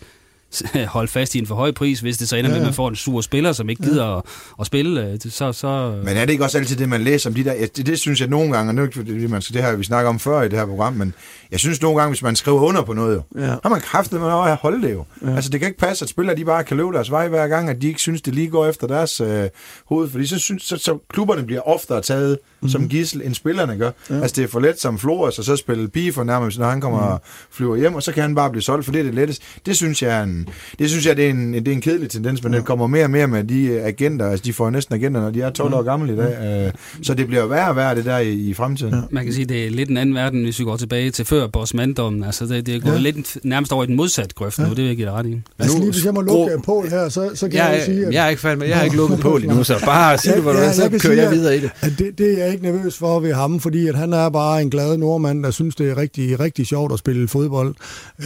holde 0.87 1.07
fast 1.07 1.35
i 1.35 1.39
en 1.39 1.45
for 1.47 1.55
høj 1.55 1.71
pris, 1.71 1.99
hvis 1.99 2.17
det 2.17 2.29
så 2.29 2.35
ender 2.35 2.49
Ja, 2.49 2.53
med, 2.53 2.57
at 2.57 2.61
ja. 2.61 2.67
man 2.67 2.73
får 2.73 2.89
en 2.89 2.95
sur 2.95 3.21
spiller, 3.21 3.51
som 3.51 3.69
ikke 3.69 3.83
gider 3.83 4.17
at, 4.17 4.23
at 4.59 4.65
spille, 4.65 5.07
øh, 5.07 5.17
så... 5.31 5.53
så 5.53 5.99
Men 6.05 6.17
er 6.17 6.25
det 6.25 6.29
ikke 6.31 6.43
også 6.43 6.57
altid 6.57 6.75
det, 6.75 6.89
man 6.89 7.01
læser 7.01 7.29
om 7.29 7.33
de 7.33 7.43
der... 7.43 7.53
Ja, 7.53 7.65
det, 7.75 7.85
det 7.85 7.99
synes 7.99 8.19
jeg 8.21 8.27
nogle 8.29 8.51
gange, 8.51 8.69
og 8.69 8.75
nu, 8.75 8.85
det 8.85 9.29
man 9.29 9.41
det 9.41 9.61
har 9.61 9.75
vi 9.75 9.83
snakket 9.83 10.09
om 10.09 10.19
før 10.19 10.41
i 10.41 10.49
det 10.49 10.59
her 10.59 10.65
program, 10.65 10.93
men 10.93 11.13
jeg 11.51 11.59
synes 11.59 11.81
nogle 11.81 11.99
gange, 11.99 12.09
hvis 12.11 12.21
man 12.23 12.35
skriver 12.35 12.61
under 12.61 12.81
på 12.81 12.93
noget, 12.93 13.15
jo, 13.15 13.41
Ja. 13.41 13.55
har 13.63 13.69
man 13.69 13.81
kraftet 13.81 14.19
med 14.19 14.27
at 14.29 14.55
holde 14.55 14.87
det 14.87 14.93
jo. 14.93 15.05
Ja. 15.25 15.35
Altså 15.35 15.49
det 15.49 15.59
kan 15.59 15.67
ikke 15.69 15.79
passe, 15.79 16.05
at 16.05 16.09
spillere 16.09 16.35
de 16.35 16.45
bare 16.45 16.63
kan 16.63 16.77
løbe 16.77 16.91
deres 16.93 17.11
vej 17.11 17.27
hver 17.27 17.47
gang, 17.47 17.69
at 17.69 17.81
de 17.81 17.87
ikke 17.87 17.99
synes, 17.99 18.21
det 18.21 18.35
lige 18.35 18.47
går 18.47 18.65
efter 18.67 18.87
deres 18.87 19.21
øh, 19.21 19.43
hoved, 19.85 20.09
fordi 20.09 20.27
så, 20.27 20.39
synes, 20.39 20.63
så, 20.63 20.77
så 20.77 20.97
klubberne 21.13 21.43
bliver 21.45 21.61
oftere 21.61 22.01
taget 22.01 22.37
mm. 22.61 22.69
som 22.69 22.89
gissel, 22.89 23.21
end 23.25 23.35
spillerne 23.35 23.77
gør. 23.77 23.91
Ja. 24.09 24.15
Altså 24.21 24.35
det 24.35 24.43
er 24.43 24.47
for 24.47 24.59
let 24.59 24.81
som 24.81 24.99
Flores, 24.99 25.39
og 25.39 25.45
så 25.45 25.55
spille 25.55 25.87
pige 25.87 26.13
for 26.13 26.23
nærmest, 26.23 26.59
når 26.59 26.69
han 26.69 26.81
kommer 26.81 26.99
mm. 26.99 27.11
og 27.13 27.21
flyver 27.51 27.75
hjem, 27.75 27.95
og 27.95 28.03
så 28.03 28.11
kan 28.11 28.21
han 28.21 28.35
bare 28.35 28.49
blive 28.49 28.61
solgt, 28.61 28.85
for 28.85 28.91
det 28.91 28.99
er 28.99 29.03
det 29.03 29.13
letteste. 29.13 29.45
Det 29.65 29.75
synes 29.75 30.03
jeg 30.03 30.19
er 30.19 30.23
en, 30.23 30.38
det 30.79 30.89
synes 30.89 31.05
jeg, 31.05 31.17
det 31.17 31.25
er 31.25 31.29
en, 31.29 31.53
det 31.53 31.67
er 31.67 31.71
en 31.71 31.81
kedelig 31.81 32.09
tendens, 32.09 32.43
men 32.43 32.51
ja. 32.51 32.57
den 32.57 32.65
kommer 32.65 32.87
mere 32.87 33.03
og 33.03 33.11
mere 33.11 33.27
med 33.27 33.43
de 33.43 33.81
agenter, 33.81 34.29
altså 34.29 34.43
de 34.45 34.53
får 34.53 34.69
næsten 34.69 34.95
agenter, 34.95 35.21
når 35.21 35.31
de 35.31 35.41
er 35.41 35.49
12 35.49 35.73
år 35.73 35.81
gamle 35.81 36.13
i 36.13 36.15
dag, 36.15 36.65
øh, 36.65 36.71
så 37.01 37.13
det 37.13 37.27
bliver 37.27 37.45
værre 37.45 37.69
og 37.69 37.75
værre 37.75 37.95
det 37.95 38.05
der 38.05 38.17
i, 38.17 38.33
i 38.33 38.53
fremtiden. 38.53 38.93
Ja. 38.93 38.99
Man 39.11 39.23
kan 39.23 39.33
sige, 39.33 39.45
det 39.45 39.65
er 39.65 39.69
lidt 39.69 39.89
en 39.89 39.97
anden 39.97 40.15
verden, 40.15 40.43
hvis 40.43 40.59
vi 40.59 40.63
går 40.63 40.77
tilbage 40.77 41.11
til 41.11 41.25
før 41.25 41.47
Bosmandommen. 41.47 42.23
Altså 42.23 42.45
det, 42.45 42.65
det 42.65 42.75
er 42.75 42.79
gået 42.79 42.93
ja. 42.93 42.99
lidt 42.99 43.37
nærmest 43.43 43.73
over 43.73 43.83
i 43.83 43.87
den 43.87 43.95
modsatte 43.95 44.35
grøft 44.35 44.59
ja. 44.59 44.63
nu, 44.63 44.69
det 44.69 44.77
vil 44.77 44.85
jeg 44.85 44.95
give 44.95 45.07
dig 45.07 45.13
ret 45.13 45.25
i. 45.25 45.41
Altså 45.59 45.77
lige 45.77 45.91
hvis 45.91 46.05
jeg 46.05 46.13
må 46.13 46.21
lukke 46.21 46.53
Gro... 46.53 46.61
Pål 46.61 46.89
her, 46.89 47.09
så, 47.09 47.29
så 47.33 47.47
kan 47.49 47.57
jeg, 47.57 47.73
jeg 47.73 47.83
sige, 47.85 48.05
at... 48.05 48.13
Jeg 48.13 48.25
er 48.25 48.29
ikke 48.29 48.55
med, 48.55 48.67
jeg 48.67 48.77
har 48.77 48.83
ikke 48.83 48.95
lukket 48.95 49.19
Pål 49.19 49.43
endnu, 49.43 49.63
så 49.63 49.85
bare 49.85 50.17
sig 50.17 50.33
det, 50.33 50.41
hvor 50.41 50.51
ja, 50.51 50.73
så 50.73 50.89
kører 50.89 50.99
sige, 50.99 51.21
jeg 51.21 51.31
videre 51.31 51.57
i 51.57 51.59
det. 51.59 51.71
At 51.81 51.91
det. 51.97 52.17
Det 52.17 52.33
er 52.33 52.43
jeg 52.43 52.51
ikke 52.51 52.63
nervøs 52.63 52.97
for 52.97 53.19
ved 53.19 53.33
ham, 53.33 53.59
fordi 53.59 53.87
at 53.87 53.95
han 53.95 54.13
er 54.13 54.29
bare 54.29 54.61
en 54.61 54.69
glad 54.69 54.97
nordmand, 54.97 55.43
der 55.43 55.51
synes, 55.51 55.75
det 55.75 55.89
er 55.89 55.97
rigtig, 55.97 56.39
rigtig 56.39 56.67
sjovt 56.67 56.93
at 56.93 56.99
spille 56.99 57.27
fodbold. 57.27 57.75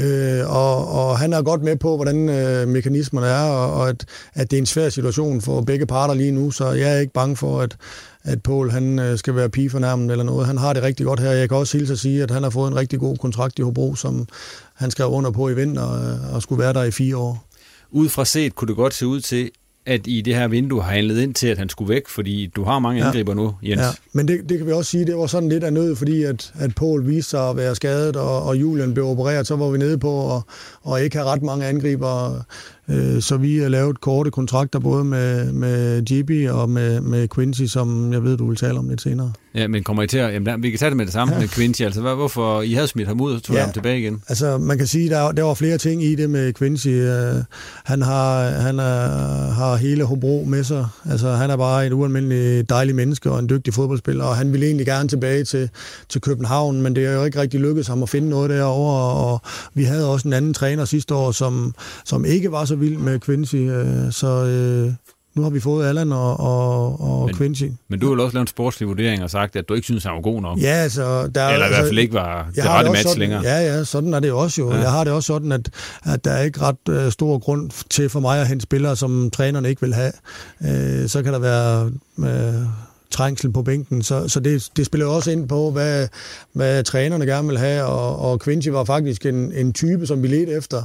Øh, 0.01 0.55
og, 0.55 0.87
og 0.87 1.19
han 1.19 1.33
er 1.33 1.41
godt 1.41 1.63
med 1.63 1.75
på, 1.75 1.97
hvordan 2.03 2.29
øh, 2.29 2.67
mekanismerne 2.67 3.27
er, 3.27 3.43
og, 3.43 3.73
og 3.73 3.89
at, 3.89 4.05
at 4.33 4.51
det 4.51 4.57
er 4.57 4.61
en 4.61 4.65
svær 4.65 4.89
situation 4.89 5.41
for 5.41 5.61
begge 5.61 5.85
parter 5.85 6.13
lige 6.13 6.31
nu, 6.31 6.51
så 6.51 6.71
jeg 6.71 6.95
er 6.95 6.99
ikke 6.99 7.13
bange 7.13 7.35
for, 7.35 7.61
at, 7.61 7.77
at 8.23 8.43
Paul 8.43 8.71
han 8.71 8.99
øh, 8.99 9.17
skal 9.17 9.35
være 9.35 9.49
pigefornærmet 9.49 10.11
eller 10.11 10.23
noget. 10.23 10.47
Han 10.47 10.57
har 10.57 10.73
det 10.73 10.83
rigtig 10.83 11.05
godt 11.05 11.19
her. 11.19 11.31
Jeg 11.31 11.49
kan 11.49 11.57
også 11.57 11.77
hilse 11.77 11.93
at 11.93 11.99
sige, 11.99 12.23
at 12.23 12.31
han 12.31 12.43
har 12.43 12.49
fået 12.49 12.71
en 12.71 12.75
rigtig 12.75 12.99
god 12.99 13.17
kontrakt 13.17 13.59
i 13.59 13.61
Hobro, 13.61 13.95
som 13.95 14.27
han 14.73 14.91
skrev 14.91 15.07
under 15.07 15.31
på 15.31 15.49
i 15.49 15.55
vinter 15.55 15.81
og, 15.81 16.35
og 16.35 16.41
skulle 16.41 16.63
være 16.63 16.73
der 16.73 16.83
i 16.83 16.91
fire 16.91 17.17
år. 17.17 17.45
Ud 17.91 18.09
fra 18.09 18.25
set 18.25 18.55
kunne 18.55 18.67
det 18.67 18.75
godt 18.75 18.93
se 18.93 19.07
ud 19.07 19.19
til, 19.19 19.51
at 19.85 20.01
i 20.07 20.21
det 20.21 20.35
her 20.35 20.47
vindue 20.47 20.81
har 20.81 20.91
handlet 20.91 21.21
ind 21.21 21.33
til, 21.33 21.47
at 21.47 21.57
han 21.57 21.69
skulle 21.69 21.89
væk, 21.89 22.07
fordi 22.07 22.51
du 22.55 22.63
har 22.63 22.79
mange 22.79 23.03
angriber 23.03 23.31
ja. 23.31 23.35
nu, 23.35 23.55
Jens. 23.63 23.81
Ja, 23.81 23.87
men 24.13 24.27
det, 24.27 24.49
det 24.49 24.57
kan 24.57 24.67
vi 24.67 24.71
også 24.71 24.91
sige, 24.91 25.05
det 25.05 25.17
var 25.17 25.27
sådan 25.27 25.49
lidt 25.49 25.63
af 25.63 25.73
nød, 25.73 25.95
fordi 25.95 26.23
at, 26.23 26.53
at 26.59 26.75
Paul 26.75 27.07
viste 27.07 27.29
sig 27.29 27.49
at 27.49 27.57
være 27.57 27.75
skadet, 27.75 28.15
og, 28.15 28.43
og 28.43 28.57
Julian 28.57 28.93
blev 28.93 29.05
opereret, 29.07 29.47
så 29.47 29.55
var 29.55 29.69
vi 29.69 29.77
nede 29.77 29.97
på 29.97 30.11
og, 30.11 30.41
og 30.81 31.01
ikke 31.01 31.17
have 31.17 31.29
ret 31.29 31.41
mange 31.41 31.65
angriber. 31.65 32.43
Øh, 32.89 33.21
så 33.21 33.37
vi 33.37 33.57
har 33.57 33.69
lavet 33.69 34.01
korte 34.01 34.31
kontrakter 34.31 34.79
både 34.79 35.03
med, 35.03 35.53
med 35.53 36.03
JB 36.03 36.51
og 36.51 36.69
med, 36.69 37.01
med 37.01 37.27
Quincy, 37.27 37.63
som 37.63 38.13
jeg 38.13 38.23
ved, 38.23 38.37
du 38.37 38.47
vil 38.47 38.57
tale 38.57 38.79
om 38.79 38.89
lidt 38.89 39.01
senere. 39.01 39.33
Ja, 39.55 39.67
men 39.67 39.83
kommer 39.83 40.03
I 40.03 40.07
til 40.07 40.17
at... 40.17 40.33
Jamen, 40.33 40.63
vi 40.63 40.69
kan 40.69 40.79
tage 40.79 40.89
det 40.89 40.97
med 40.97 41.05
det 41.05 41.13
samme 41.13 41.33
ja. 41.33 41.39
med 41.39 41.47
Quincy. 41.47 41.81
Altså, 41.81 42.01
hvad, 42.01 42.15
hvorfor 42.15 42.61
I 42.61 42.73
havde 42.73 42.87
smidt 42.87 43.07
ham 43.07 43.21
ud 43.21 43.33
og 43.33 43.43
tog 43.43 43.55
ja, 43.55 43.61
ham 43.61 43.71
tilbage 43.71 43.99
igen? 43.99 44.23
Altså, 44.27 44.57
man 44.57 44.77
kan 44.77 44.87
sige, 44.87 45.09
der, 45.09 45.31
der 45.31 45.43
var 45.43 45.53
flere 45.53 45.77
ting 45.77 46.03
i 46.03 46.15
det 46.15 46.29
med 46.29 46.53
Quincy. 46.53 46.87
Uh, 46.87 47.43
han 47.83 48.01
har, 48.01 48.49
han 48.49 48.79
er, 48.79 49.07
har 49.51 49.75
hele 49.75 50.03
Hobro 50.03 50.45
med 50.47 50.63
sig. 50.63 50.87
Altså, 51.09 51.31
han 51.31 51.49
er 51.49 51.57
bare 51.57 51.87
et 51.87 51.93
ualmindeligt 51.93 52.69
dejligt 52.69 52.95
menneske 52.95 53.31
og 53.31 53.39
en 53.39 53.49
dygtig 53.49 53.73
fodboldspiller, 53.73 54.25
og 54.25 54.35
han 54.35 54.51
ville 54.51 54.65
egentlig 54.65 54.85
gerne 54.85 55.09
tilbage 55.09 55.43
til, 55.43 55.69
til 56.09 56.21
København, 56.21 56.81
men 56.81 56.95
det 56.95 57.05
er 57.05 57.13
jo 57.13 57.23
ikke 57.23 57.41
rigtig 57.41 57.59
lykkedes 57.59 57.87
ham 57.87 58.03
at 58.03 58.09
finde 58.09 58.29
noget 58.29 58.49
derovre, 58.49 59.25
og 59.25 59.41
vi 59.73 59.83
havde 59.83 60.09
også 60.09 60.27
en 60.27 60.33
anden 60.33 60.53
træner 60.53 60.85
sidste 60.85 61.15
år, 61.15 61.31
som, 61.31 61.75
som 62.05 62.25
ikke 62.25 62.51
var 62.51 62.65
så 62.65 62.75
vild 62.75 62.97
med 62.97 63.19
Quincy, 63.19 63.55
uh, 63.55 64.11
så... 64.11 64.87
Uh, 64.87 64.93
nu 65.35 65.43
har 65.43 65.49
vi 65.49 65.59
fået 65.59 65.87
Allan 65.87 66.11
og, 66.11 66.39
og, 66.39 67.01
og 67.01 67.25
men, 67.25 67.35
Quincy. 67.35 67.63
Men 67.87 67.99
du 67.99 68.07
har 68.07 68.15
jo 68.15 68.23
også 68.23 68.33
lavet 68.35 68.43
en 68.43 68.47
sportslig 68.47 68.87
vurdering 68.87 69.23
og 69.23 69.29
sagt, 69.29 69.55
at 69.55 69.69
du 69.69 69.73
ikke 69.73 69.85
synes, 69.85 70.03
han 70.03 70.13
var 70.13 70.21
god 70.21 70.41
nok. 70.41 70.59
Ja, 70.61 70.67
altså... 70.67 71.27
Der, 71.35 71.47
Eller 71.47 71.65
i 71.65 71.69
hvert 71.69 71.85
fald 71.85 71.99
ikke 71.99 72.13
var 72.13 72.47
det 72.55 72.65
rette 72.65 72.91
match 72.91 73.03
sådan, 73.03 73.19
længere. 73.19 73.41
Ja, 73.43 73.59
ja, 73.59 73.83
sådan 73.83 74.13
er 74.13 74.19
det 74.19 74.31
også 74.31 74.61
jo. 74.61 74.71
Ja. 74.71 74.79
Jeg 74.79 74.91
har 74.91 75.03
det 75.03 75.13
også 75.13 75.27
sådan, 75.27 75.51
at, 75.51 75.69
at 76.03 76.25
der 76.25 76.31
er 76.31 76.43
ikke 76.43 76.59
ret 76.61 77.05
uh, 77.05 77.11
stor 77.11 77.39
grund 77.39 77.71
til 77.89 78.09
for 78.09 78.19
mig 78.19 78.41
at 78.41 78.47
hente 78.47 78.63
spillere, 78.63 78.95
som 78.95 79.29
trænerne 79.31 79.69
ikke 79.69 79.81
vil 79.81 79.93
have. 79.93 80.11
Uh, 80.59 81.09
så 81.09 81.21
kan 81.23 81.33
der 81.33 81.39
være... 81.39 81.91
Uh, 82.17 82.67
trængsel 83.13 83.51
på 83.51 83.61
bænken. 83.61 84.01
Så, 84.01 84.27
så 84.27 84.39
det, 84.39 84.69
det 84.77 84.85
spiller 84.85 85.07
også 85.07 85.31
ind 85.31 85.49
på, 85.49 85.71
hvad, 85.71 86.07
hvad 86.53 86.83
trænerne 86.83 87.25
gerne 87.25 87.47
vil 87.47 87.57
have, 87.57 87.83
og, 87.83 88.31
og 88.31 88.41
Quincy 88.41 88.67
var 88.67 88.83
faktisk 88.83 89.25
en, 89.25 89.51
en 89.51 89.73
type, 89.73 90.07
som 90.07 90.23
vi 90.23 90.27
ledte 90.27 90.51
efter. 90.51 90.83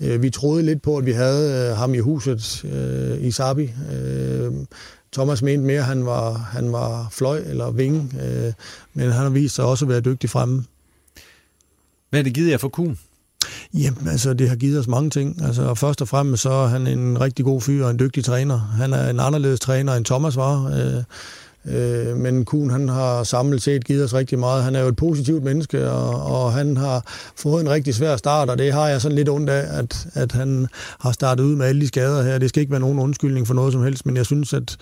Øh, 0.00 0.22
vi 0.22 0.30
troede 0.30 0.62
lidt 0.62 0.82
på, 0.82 0.96
at 0.96 1.06
vi 1.06 1.12
havde 1.12 1.70
øh, 1.70 1.76
ham 1.76 1.94
i 1.94 1.98
huset 1.98 2.64
øh, 2.64 3.26
i 3.26 3.30
Sabi. 3.30 3.72
Øh, 3.92 4.52
Thomas 5.12 5.42
mente 5.42 5.66
mere, 5.66 5.78
at 5.78 5.84
han 5.84 6.06
var, 6.06 6.32
han 6.32 6.72
var 6.72 7.08
fløj 7.12 7.42
eller 7.46 7.70
vinge, 7.70 8.10
øh, 8.22 8.52
men 8.94 9.12
han 9.12 9.22
har 9.22 9.28
vist 9.30 9.54
sig 9.54 9.64
også 9.64 9.84
at 9.84 9.88
være 9.88 10.00
dygtig 10.00 10.30
fremme. 10.30 10.64
Hvad 12.10 12.20
er 12.20 12.24
det 12.24 12.34
givet 12.34 12.50
jer 12.50 12.58
for 12.58 12.68
Kuhn? 12.68 12.98
Jamen, 13.74 14.08
altså, 14.08 14.34
det 14.34 14.48
har 14.48 14.56
givet 14.56 14.78
os 14.78 14.88
mange 14.88 15.10
ting. 15.10 15.42
Altså, 15.42 15.74
først 15.74 16.00
og 16.02 16.08
fremmest 16.08 16.42
så 16.42 16.50
er 16.50 16.66
han 16.66 16.86
en 16.86 17.20
rigtig 17.20 17.44
god 17.44 17.60
fyr 17.60 17.84
og 17.84 17.90
en 17.90 17.98
dygtig 17.98 18.24
træner. 18.24 18.58
Han 18.58 18.92
er 18.92 19.10
en 19.10 19.20
anderledes 19.20 19.60
træner, 19.60 19.94
end 19.94 20.04
Thomas 20.04 20.36
var. 20.36 20.64
Øh, 20.64 21.02
Øh, 21.66 22.16
men 22.16 22.44
Kuhn 22.44 22.70
han 22.70 22.88
har 22.88 23.22
samlet 23.22 23.62
set 23.62 23.84
givet 23.84 24.04
os 24.04 24.14
rigtig 24.14 24.38
meget. 24.38 24.64
Han 24.64 24.74
er 24.74 24.80
jo 24.80 24.88
et 24.88 24.96
positivt 24.96 25.44
menneske, 25.44 25.90
og, 25.90 26.42
og 26.42 26.52
han 26.52 26.76
har 26.76 27.02
fået 27.36 27.60
en 27.60 27.70
rigtig 27.70 27.94
svær 27.94 28.16
start, 28.16 28.50
og 28.50 28.58
det 28.58 28.72
har 28.72 28.88
jeg 28.88 29.00
sådan 29.00 29.16
lidt 29.16 29.28
ondt 29.28 29.50
af, 29.50 29.78
at, 29.78 30.06
at 30.14 30.32
han 30.32 30.66
har 31.00 31.12
startet 31.12 31.44
ud 31.44 31.56
med 31.56 31.66
alle 31.66 31.80
de 31.80 31.86
skader 31.86 32.22
her. 32.22 32.38
Det 32.38 32.48
skal 32.48 32.60
ikke 32.60 32.70
være 32.70 32.80
nogen 32.80 32.98
undskyldning 32.98 33.46
for 33.46 33.54
noget 33.54 33.72
som 33.72 33.82
helst, 33.82 34.06
men 34.06 34.16
jeg 34.16 34.26
synes, 34.26 34.52
at, 34.52 34.76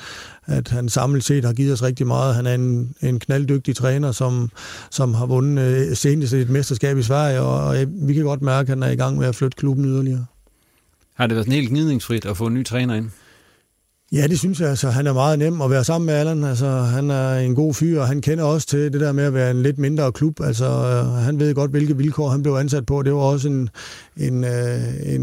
at 0.47 0.69
han 0.69 0.89
samlet 0.89 1.25
set 1.25 1.45
har 1.45 1.53
givet 1.53 1.73
os 1.73 1.83
rigtig 1.83 2.07
meget. 2.07 2.35
Han 2.35 2.47
er 2.47 2.55
en, 2.55 2.95
en 3.03 3.19
knalddygtig 3.19 3.77
træner, 3.77 4.13
som, 4.13 4.51
som 4.91 5.15
har 5.15 5.27
vundet 5.27 5.63
øh, 5.63 5.97
senest 5.97 6.35
et 6.35 6.51
mesterskab 6.51 6.99
i 6.99 7.03
Sverige, 7.03 7.41
og, 7.41 7.65
og 7.65 7.77
vi 7.89 8.15
kan 8.15 8.25
godt 8.25 8.43
mærke, 8.43 8.67
at 8.67 8.69
han 8.69 8.83
er 8.83 8.91
i 8.91 8.97
gang 8.97 9.19
med 9.19 9.27
at 9.27 9.35
flytte 9.35 9.57
klubben 9.57 9.85
yderligere. 9.85 10.27
Har 11.15 11.27
det 11.27 11.35
været 11.35 11.47
sådan 11.47 11.61
helt 11.61 11.71
gnidningsfrit 11.71 12.25
at 12.25 12.37
få 12.37 12.47
en 12.47 12.55
ny 12.55 12.65
træner 12.65 12.95
ind? 12.95 13.11
Ja, 14.13 14.27
det 14.27 14.39
synes 14.39 14.61
jeg. 14.61 14.69
Altså, 14.69 14.91
han 14.91 15.07
er 15.07 15.13
meget 15.13 15.39
nem 15.39 15.61
at 15.61 15.71
være 15.71 15.85
sammen 15.85 16.07
med 16.07 16.15
Allan. 16.15 16.45
Altså, 16.45 16.69
han 16.69 17.11
er 17.11 17.39
en 17.39 17.55
god 17.55 17.75
fyr, 17.75 18.01
og 18.01 18.09
han 18.09 18.21
kender 18.21 18.45
også 18.45 18.67
til 18.67 18.93
det 18.93 19.01
der 19.01 19.13
med 19.13 19.25
at 19.25 19.35
være 19.35 19.51
en 19.51 19.63
lidt 19.63 19.79
mindre 19.79 20.13
klub. 20.13 20.41
Altså, 20.41 20.65
øh, 20.65 21.13
han 21.13 21.41
ved 21.41 21.55
godt, 21.55 21.71
hvilke 21.71 21.97
vilkår 21.97 22.29
han 22.29 22.43
blev 22.43 22.53
ansat 22.53 22.87
på. 22.87 23.03
Det 23.03 23.13
var 23.13 23.21
også 23.21 23.49
en, 23.49 23.69
en, 24.17 24.45
øh, 24.45 25.15
en, 25.15 25.23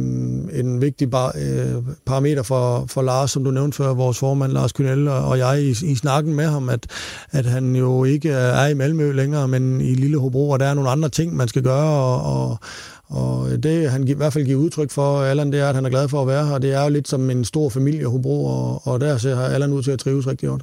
en 0.53 0.81
vigtig 0.81 1.09
bar, 1.09 1.35
øh, 1.35 1.83
parameter 2.05 2.43
for, 2.43 2.85
for 2.87 3.01
Lars, 3.01 3.31
som 3.31 3.43
du 3.43 3.51
nævnte 3.51 3.75
før, 3.75 3.93
vores 3.93 4.17
formand 4.17 4.51
Lars 4.51 4.71
Kynel 4.71 5.07
og 5.07 5.37
jeg 5.37 5.61
i, 5.61 5.69
i 5.69 5.95
snakken 5.95 6.33
med 6.33 6.45
ham, 6.47 6.69
at, 6.69 6.87
at 7.31 7.45
han 7.45 7.75
jo 7.75 8.03
ikke 8.03 8.29
er 8.29 8.67
i 8.67 8.73
Malmø 8.73 9.11
længere, 9.11 9.47
men 9.47 9.81
i 9.81 9.93
Lille 9.93 10.17
Hobro, 10.17 10.49
og 10.49 10.59
der 10.59 10.65
er 10.65 10.73
nogle 10.73 10.89
andre 10.89 11.09
ting, 11.09 11.35
man 11.35 11.47
skal 11.47 11.63
gøre, 11.63 11.99
og, 11.99 12.49
og 12.49 12.57
og 13.13 13.63
det, 13.63 13.91
han 13.91 14.07
i 14.07 14.13
hvert 14.13 14.33
fald 14.33 14.45
giver 14.45 14.59
udtryk 14.59 14.91
for, 14.91 15.21
Allan, 15.21 15.51
det 15.51 15.59
er, 15.59 15.69
at 15.69 15.75
han 15.75 15.85
er 15.85 15.89
glad 15.89 16.07
for 16.09 16.21
at 16.21 16.27
være 16.27 16.45
her. 16.47 16.57
Det 16.57 16.73
er 16.73 16.83
jo 16.83 16.89
lidt 16.89 17.07
som 17.07 17.29
en 17.29 17.45
stor 17.45 17.69
familie, 17.69 18.07
Hobro, 18.07 18.45
og, 18.45 18.87
og 18.87 18.99
der 19.01 19.17
ser 19.17 19.39
Allan 19.39 19.73
ud 19.73 19.83
til 19.83 19.91
at 19.91 19.99
trives 19.99 20.27
rigtig 20.27 20.49
godt. 20.49 20.61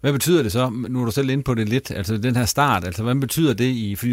Hvad 0.00 0.12
betyder 0.12 0.42
det 0.42 0.52
så? 0.52 0.70
Nu 0.88 1.00
er 1.00 1.04
du 1.04 1.10
selv 1.10 1.30
inde 1.30 1.42
på 1.42 1.54
det 1.54 1.68
lidt, 1.68 1.90
altså 1.90 2.16
den 2.16 2.36
her 2.36 2.44
start, 2.44 2.84
altså 2.84 3.02
hvad 3.02 3.14
betyder 3.14 3.54
det 3.54 3.64
i, 3.64 3.94
for 3.94 4.06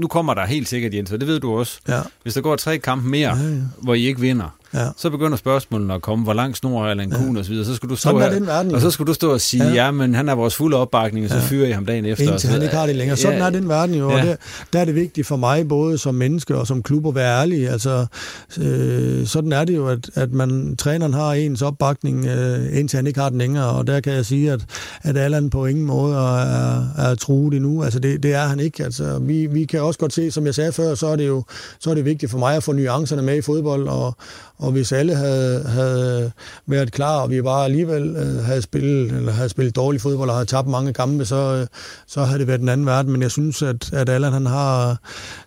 nu 0.00 0.08
kommer 0.08 0.34
der 0.34 0.46
helt 0.46 0.68
sikkert, 0.68 0.94
Jens, 0.94 1.12
og 1.12 1.20
det 1.20 1.28
ved 1.28 1.40
du 1.40 1.58
også. 1.58 1.78
Ja. 1.88 2.00
Hvis 2.22 2.34
der 2.34 2.40
går 2.40 2.56
tre 2.56 2.78
kampe 2.78 3.08
mere, 3.08 3.36
ja, 3.36 3.48
ja. 3.48 3.60
hvor 3.82 3.94
I 3.94 4.06
ikke 4.06 4.20
vinder, 4.20 4.56
ja. 4.76 4.88
så 4.96 5.10
begynder 5.10 5.36
spørgsmålene 5.36 5.94
at 5.94 6.02
komme, 6.02 6.24
hvor 6.24 6.32
lang 6.32 6.56
snor 6.56 6.84
er 6.84 6.90
Allan 6.90 7.10
Kuhn 7.10 7.32
ja. 7.32 7.38
og 7.38 7.44
så 7.44 7.50
videre. 7.50 7.66
Så 7.66 7.74
skal 7.74 7.88
du 7.88 7.96
stå 7.96 8.08
Sådan 8.08 8.22
her, 8.22 8.30
den 8.30 8.46
verden, 8.46 8.74
og 8.74 8.80
så 8.80 8.90
skal 8.90 9.06
du 9.06 9.14
stå 9.14 9.32
og 9.32 9.40
sige, 9.40 9.64
ja, 9.64 9.72
ja 9.84 9.90
men 9.90 10.14
han 10.14 10.28
er 10.28 10.34
vores 10.34 10.54
fulde 10.54 10.76
opbakning, 10.76 11.24
og 11.24 11.30
så 11.30 11.36
ja. 11.36 11.42
fyrer 11.42 11.68
I 11.68 11.72
ham 11.72 11.86
dagen 11.86 12.04
efter. 12.04 12.30
Indtil 12.30 12.50
han 12.50 12.62
ikke 12.62 12.76
har 12.76 12.86
det 12.86 12.96
længere. 12.96 13.16
Sådan 13.16 13.38
ja. 13.38 13.44
er 13.44 13.50
den 13.50 13.68
verden 13.68 13.94
jo, 13.94 14.10
ja. 14.10 14.16
og 14.16 14.26
der, 14.26 14.36
der 14.72 14.80
er 14.80 14.84
det 14.84 14.94
vigtigt 14.94 15.26
for 15.26 15.36
mig, 15.36 15.68
både 15.68 15.98
som 15.98 16.14
menneske 16.14 16.56
og 16.56 16.66
som 16.66 16.82
klub, 16.82 17.06
at 17.06 17.14
være 17.14 17.40
ærlig. 17.40 17.68
Altså, 17.68 18.06
øh, 18.58 19.26
sådan 19.26 19.52
er 19.52 19.64
det 19.64 19.76
jo, 19.76 19.88
at, 19.88 20.10
at 20.14 20.32
man, 20.32 20.76
træneren 20.76 21.14
har 21.14 21.32
ens 21.32 21.62
opbakning, 21.62 22.26
øh, 22.26 22.78
indtil 22.78 22.96
han 22.96 23.06
ikke 23.06 23.20
har 23.20 23.28
den 23.28 23.38
længere, 23.38 23.68
og 23.68 23.86
der 23.86 24.00
kan 24.00 24.12
jeg 24.12 24.26
sige, 24.26 24.52
at, 24.52 24.60
at 25.02 25.16
Allan 25.16 25.50
på 25.50 25.66
ingen 25.66 25.86
måde 25.86 26.16
er, 26.16 26.84
er 26.98 27.14
truet 27.14 27.54
endnu. 27.54 27.82
Altså, 27.82 27.98
det, 27.98 28.22
det 28.22 28.34
er 28.34 28.46
han 28.46 28.60
ikke. 28.60 28.84
Altså, 28.84 29.18
vi, 29.18 29.46
vi 29.46 29.64
kan 29.64 29.82
også 29.82 29.98
godt 29.98 30.12
se, 30.12 30.30
som 30.30 30.46
jeg 30.46 30.54
sagde 30.54 30.72
før, 30.72 30.94
så 30.94 31.06
er 31.06 31.16
det 31.16 31.26
jo 31.26 31.42
så 31.80 31.90
er 31.90 31.94
det 31.94 32.04
vigtigt 32.04 32.30
for 32.30 32.38
mig 32.38 32.56
at 32.56 32.62
få 32.62 32.72
nuancerne 32.72 33.22
med 33.22 33.36
i 33.36 33.40
fodbold, 33.40 33.88
og, 33.88 34.16
og 34.58 34.72
hvis 34.72 34.92
alle 34.92 35.14
havde, 35.14 35.62
havde 35.64 36.32
været 36.66 36.92
klar, 36.92 37.20
og 37.20 37.30
vi 37.30 37.42
bare 37.42 37.64
alligevel 37.64 38.16
øh, 38.16 38.44
havde 38.44 38.62
spillet, 38.62 39.12
eller 39.12 39.32
havde 39.32 39.48
spillet 39.48 39.76
dårlig 39.76 40.00
fodbold 40.00 40.30
og 40.30 40.36
havde 40.36 40.46
tabt 40.46 40.68
mange 40.68 40.92
kampe, 40.92 41.24
så, 41.24 41.36
øh, 41.36 41.66
så 42.06 42.24
havde 42.24 42.38
det 42.38 42.46
været 42.46 42.60
en 42.60 42.68
anden 42.68 42.86
verden. 42.86 43.12
Men 43.12 43.22
jeg 43.22 43.30
synes, 43.30 43.62
at, 43.62 43.92
at 43.92 44.08
Allan 44.08 44.32
han, 44.32 44.46
har, 44.46 44.90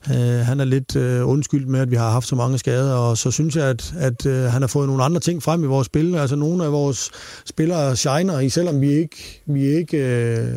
øh, 0.09 0.39
han 0.45 0.59
er 0.59 0.65
lidt 0.65 0.95
øh, 0.95 1.29
undskyldt 1.29 1.67
med, 1.67 1.79
at 1.79 1.91
vi 1.91 1.95
har 1.95 2.11
haft 2.11 2.27
så 2.27 2.35
mange 2.35 2.57
skader, 2.57 2.93
og 2.93 3.17
så 3.17 3.31
synes 3.31 3.55
jeg, 3.55 3.65
at, 3.65 3.93
at 3.97 4.25
øh, 4.25 4.43
han 4.43 4.61
har 4.61 4.67
fået 4.67 4.87
nogle 4.87 5.03
andre 5.03 5.19
ting 5.19 5.43
frem 5.43 5.63
i 5.63 5.67
vores 5.67 5.85
spil. 5.85 6.15
Altså 6.15 6.35
nogle 6.35 6.65
af 6.65 6.71
vores 6.71 7.11
spillere 7.45 7.95
shiner, 7.95 8.39
i 8.39 8.49
selvom 8.49 8.81
vi 8.81 8.91
ikke, 8.91 9.43
vi 9.45 9.65
ikke 9.65 9.97
øh, 9.97 10.55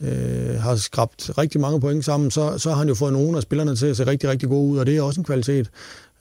øh, 0.00 0.60
har 0.60 0.76
skrabt 0.76 1.30
rigtig 1.38 1.60
mange 1.60 1.80
point 1.80 2.04
sammen, 2.04 2.30
så, 2.30 2.58
så 2.58 2.70
har 2.70 2.76
han 2.76 2.88
jo 2.88 2.94
fået 2.94 3.12
nogle 3.12 3.36
af 3.36 3.42
spillerne 3.42 3.76
til 3.76 3.86
at 3.86 3.96
se 3.96 4.06
rigtig, 4.06 4.30
rigtig 4.30 4.48
gode 4.48 4.72
ud, 4.72 4.78
og 4.78 4.86
det 4.86 4.96
er 4.96 5.02
også 5.02 5.20
en 5.20 5.24
kvalitet. 5.24 5.70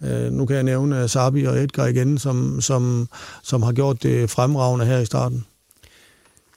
Øh, 0.04 0.32
nu 0.32 0.46
kan 0.46 0.56
jeg 0.56 0.64
nævne 0.64 1.08
Sabi 1.08 1.44
og 1.44 1.58
Edgar 1.58 1.86
igen, 1.86 2.18
som, 2.18 2.62
som, 2.62 3.10
som 3.44 3.64
har 3.64 3.72
gjort 3.72 4.04
det 4.04 4.30
fremragende 4.30 4.86
her 4.86 5.00
i 5.00 5.06
starten. 5.06 5.46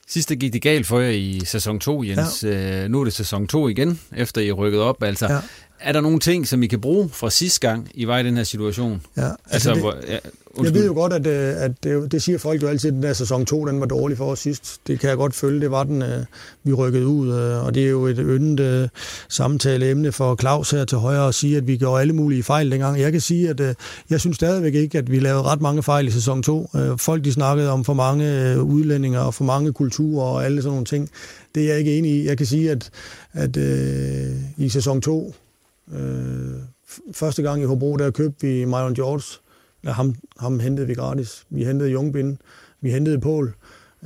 Sidste 0.09 0.37
gik 0.37 0.53
det 0.53 0.63
galt 0.63 0.87
for 0.87 1.01
jer 1.01 1.11
i 1.11 1.41
sæson 1.45 1.79
2, 1.81 2.03
Jens. 2.03 2.43
Ja. 2.43 2.85
Øh, 2.85 2.91
nu 2.91 3.01
er 3.01 3.05
det 3.05 3.13
sæson 3.13 3.47
2 3.47 3.69
igen, 3.69 4.01
efter 4.17 4.41
I 4.41 4.53
rykket 4.53 4.81
op. 4.81 5.03
Altså, 5.03 5.33
ja. 5.33 5.39
Er 5.81 5.93
der 5.93 6.01
nogle 6.01 6.19
ting, 6.19 6.49
som 6.49 6.63
I 6.63 6.67
kan 6.67 6.81
bruge 6.81 7.09
fra 7.09 7.31
sidste 7.31 7.69
gang, 7.69 7.91
I 7.95 8.07
var 8.07 8.19
i 8.19 8.23
den 8.23 8.37
her 8.37 8.45
situation? 8.45 9.03
Ja, 9.17 9.23
altså, 9.23 9.37
altså 9.51 9.75
det, 9.75 9.81
hvor, 9.81 9.97
ja, 10.09 10.19
Jeg 10.65 10.75
ved 10.75 10.87
jo 10.87 10.93
godt, 10.93 11.13
at, 11.13 11.27
øh, 11.27 11.63
at 11.63 11.85
det, 11.85 12.13
det 12.13 12.23
siger 12.23 12.39
folk 12.39 12.63
jo 12.63 12.69
altid, 12.69 12.89
at 12.89 12.95
den 12.95 13.03
der 13.03 13.13
sæson 13.13 13.47
2, 13.47 13.65
den 13.65 13.81
var 13.81 13.87
dårlig 13.87 14.17
for 14.17 14.31
os 14.31 14.39
sidst. 14.39 14.81
Det 14.87 15.01
kan 15.01 15.09
jeg 15.09 15.17
godt 15.17 15.35
følge, 15.35 15.61
det 15.61 15.71
var 15.71 15.85
den, 15.85 16.03
øh, 16.03 16.25
vi 16.65 16.73
rykkede 16.73 17.07
ud, 17.07 17.29
øh, 17.29 17.67
og 17.67 17.75
det 17.75 17.85
er 17.85 17.89
jo 17.89 18.07
et 18.07 18.19
yndet 18.21 18.91
samtaleemne 19.29 20.13
for 20.13 20.37
Claus 20.41 20.71
her 20.71 20.85
til 20.85 20.99
højre 20.99 21.29
at 21.29 21.35
sige, 21.35 21.57
at 21.57 21.67
vi 21.67 21.77
gjorde 21.77 22.01
alle 22.01 22.13
mulige 22.13 22.43
fejl 22.43 22.71
dengang. 22.71 23.01
Jeg 23.01 23.13
kan 23.13 23.21
sige, 23.21 23.51
at 23.51 23.77
jeg 24.11 24.21
synes 24.21 24.37
stadigvæk 24.37 24.75
ikke, 24.75 24.99
at 24.99 25.11
vi 25.11 25.19
lavede 25.19 25.43
ret 25.43 25.61
mange 25.61 25.83
fejl 25.83 26.07
i 26.07 26.11
sæson 26.11 26.43
2. 26.43 26.69
Folk 26.97 27.25
de 27.25 27.33
snakkede 27.33 27.71
om 27.71 27.85
for 27.85 27.95
mange 27.95 28.63
udlændinger 28.63 29.21
og 29.21 29.35
for 29.35 29.45
mange 29.45 29.73
kulturer 29.73 30.27
og 30.27 30.45
alle 30.45 30.63
sådan 30.63 30.73
nogle 30.73 30.85
ting. 30.85 31.11
Det 31.55 31.63
er 31.63 31.69
jeg 31.69 31.79
ikke 31.79 31.99
enig 31.99 32.11
i. 32.11 32.27
Jeg 32.27 32.37
kan 32.37 32.47
sige, 32.47 32.71
at, 32.71 32.91
at 33.33 33.57
øh, 33.57 34.37
i 34.57 34.69
sæson 34.69 35.01
2, 35.01 35.35
øh, 35.93 35.99
første 37.13 37.43
gang 37.43 37.63
i 37.63 37.65
Hobro, 37.65 37.97
der 37.97 38.11
købte 38.11 38.47
vi 38.47 38.65
Myron 38.65 38.95
George, 38.95 39.39
Ja, 39.85 39.91
ham, 39.91 40.15
ham 40.39 40.61
hentede 40.61 40.87
vi 40.87 40.95
gratis. 40.95 41.45
Vi 41.51 41.65
hentede 41.65 41.91
Jungbind, 41.91 42.37
vi 42.81 42.91
hentede 42.91 43.21
Pål. 43.21 43.55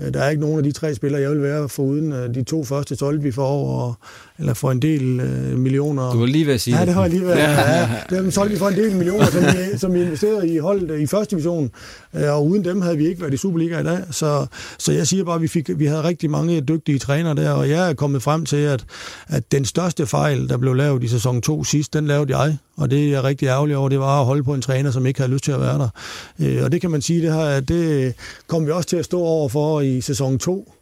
Øh, 0.00 0.14
der 0.14 0.22
er 0.22 0.30
ikke 0.30 0.40
nogen 0.40 0.58
af 0.58 0.62
de 0.62 0.72
tre 0.72 0.94
spillere, 0.94 1.22
jeg 1.22 1.30
vil 1.30 1.42
være 1.42 1.68
for 1.68 1.82
uden. 1.82 2.12
Øh, 2.12 2.34
de 2.34 2.42
to 2.42 2.64
første 2.64 2.96
solgte 2.96 3.22
vi 3.22 3.32
for 3.32 3.44
over, 3.44 3.82
og 3.82 3.94
eller 4.38 4.54
for 4.54 4.70
en 4.70 4.82
del 4.82 5.20
øh, 5.20 5.58
millioner. 5.58 6.12
Du 6.12 6.18
var 6.18 6.26
lige 6.26 6.46
ved 6.46 6.54
at 6.54 6.60
sige 6.60 6.78
Ja, 6.78 6.84
det 6.86 6.94
har 6.94 7.02
jeg 7.02 7.10
lige 7.10 7.22
ved. 7.22 7.34
ja, 7.34 7.88
dem 8.10 8.30
solgte 8.30 8.52
vi 8.52 8.58
for 8.58 8.68
en 8.68 8.76
del 8.76 8.96
millioner, 8.96 9.26
som 9.26 9.42
vi, 9.42 9.78
som 9.78 9.94
vi 9.94 10.00
investerede 10.02 10.54
i 10.54 10.58
holdet 10.58 10.90
øh, 10.90 11.00
i 11.02 11.06
første 11.06 11.30
division. 11.30 11.70
Og 12.12 12.46
uden 12.46 12.64
dem 12.64 12.80
havde 12.80 12.96
vi 12.96 13.06
ikke 13.08 13.20
været 13.20 13.34
i 13.34 13.36
Superliga 13.36 13.80
i 13.80 13.84
dag. 13.84 13.98
Så, 14.10 14.46
så 14.78 14.92
jeg 14.92 15.06
siger 15.06 15.24
bare, 15.24 15.34
at 15.34 15.42
vi, 15.42 15.48
fik, 15.48 15.70
vi 15.78 15.86
havde 15.86 16.02
rigtig 16.04 16.30
mange 16.30 16.60
dygtige 16.60 16.98
trænere 16.98 17.34
der, 17.34 17.50
og 17.50 17.70
jeg 17.70 17.90
er 17.90 17.94
kommet 17.94 18.22
frem 18.22 18.46
til, 18.46 18.56
at, 18.56 18.84
at 19.28 19.52
den 19.52 19.64
største 19.64 20.06
fejl, 20.06 20.48
der 20.48 20.56
blev 20.56 20.74
lavet 20.74 21.02
i 21.04 21.08
sæson 21.08 21.42
2 21.42 21.64
sidst, 21.64 21.92
den 21.92 22.06
lavede 22.06 22.38
jeg. 22.38 22.56
Og 22.76 22.90
det 22.90 23.04
er 23.04 23.10
jeg 23.10 23.24
rigtig 23.24 23.46
ærgerlig 23.46 23.76
over, 23.76 23.88
det 23.88 23.98
var 23.98 24.20
at 24.20 24.26
holde 24.26 24.44
på 24.44 24.54
en 24.54 24.62
træner, 24.62 24.90
som 24.90 25.06
ikke 25.06 25.20
havde 25.20 25.32
lyst 25.32 25.44
til 25.44 25.52
at 25.52 25.60
være 25.60 25.78
der. 26.38 26.64
Og 26.64 26.72
det 26.72 26.80
kan 26.80 26.90
man 26.90 27.02
sige, 27.02 27.22
det, 27.22 27.34
her, 27.34 27.60
det 27.60 28.14
kom 28.46 28.66
vi 28.66 28.70
også 28.70 28.88
til 28.88 28.96
at 28.96 29.04
stå 29.04 29.20
over 29.20 29.48
for 29.48 29.80
i 29.80 30.00
sæson 30.00 30.38
2 30.38 30.72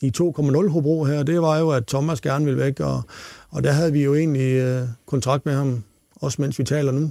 i 0.00 0.12
2,0 0.18 0.68
Hobro 0.68 1.04
her, 1.04 1.22
det 1.22 1.42
var 1.42 1.58
jo, 1.58 1.70
at 1.70 1.86
Thomas 1.86 2.20
gerne 2.20 2.44
ville 2.44 2.60
væk, 2.60 2.80
og, 2.80 3.02
og 3.50 3.64
der 3.64 3.72
havde 3.72 3.92
vi 3.92 4.04
jo 4.04 4.14
egentlig 4.14 4.52
øh, 4.52 4.82
kontrakt 5.06 5.46
med 5.46 5.54
ham, 5.54 5.82
også 6.16 6.42
mens 6.42 6.58
vi 6.58 6.64
taler 6.64 6.92
nu. 6.92 7.10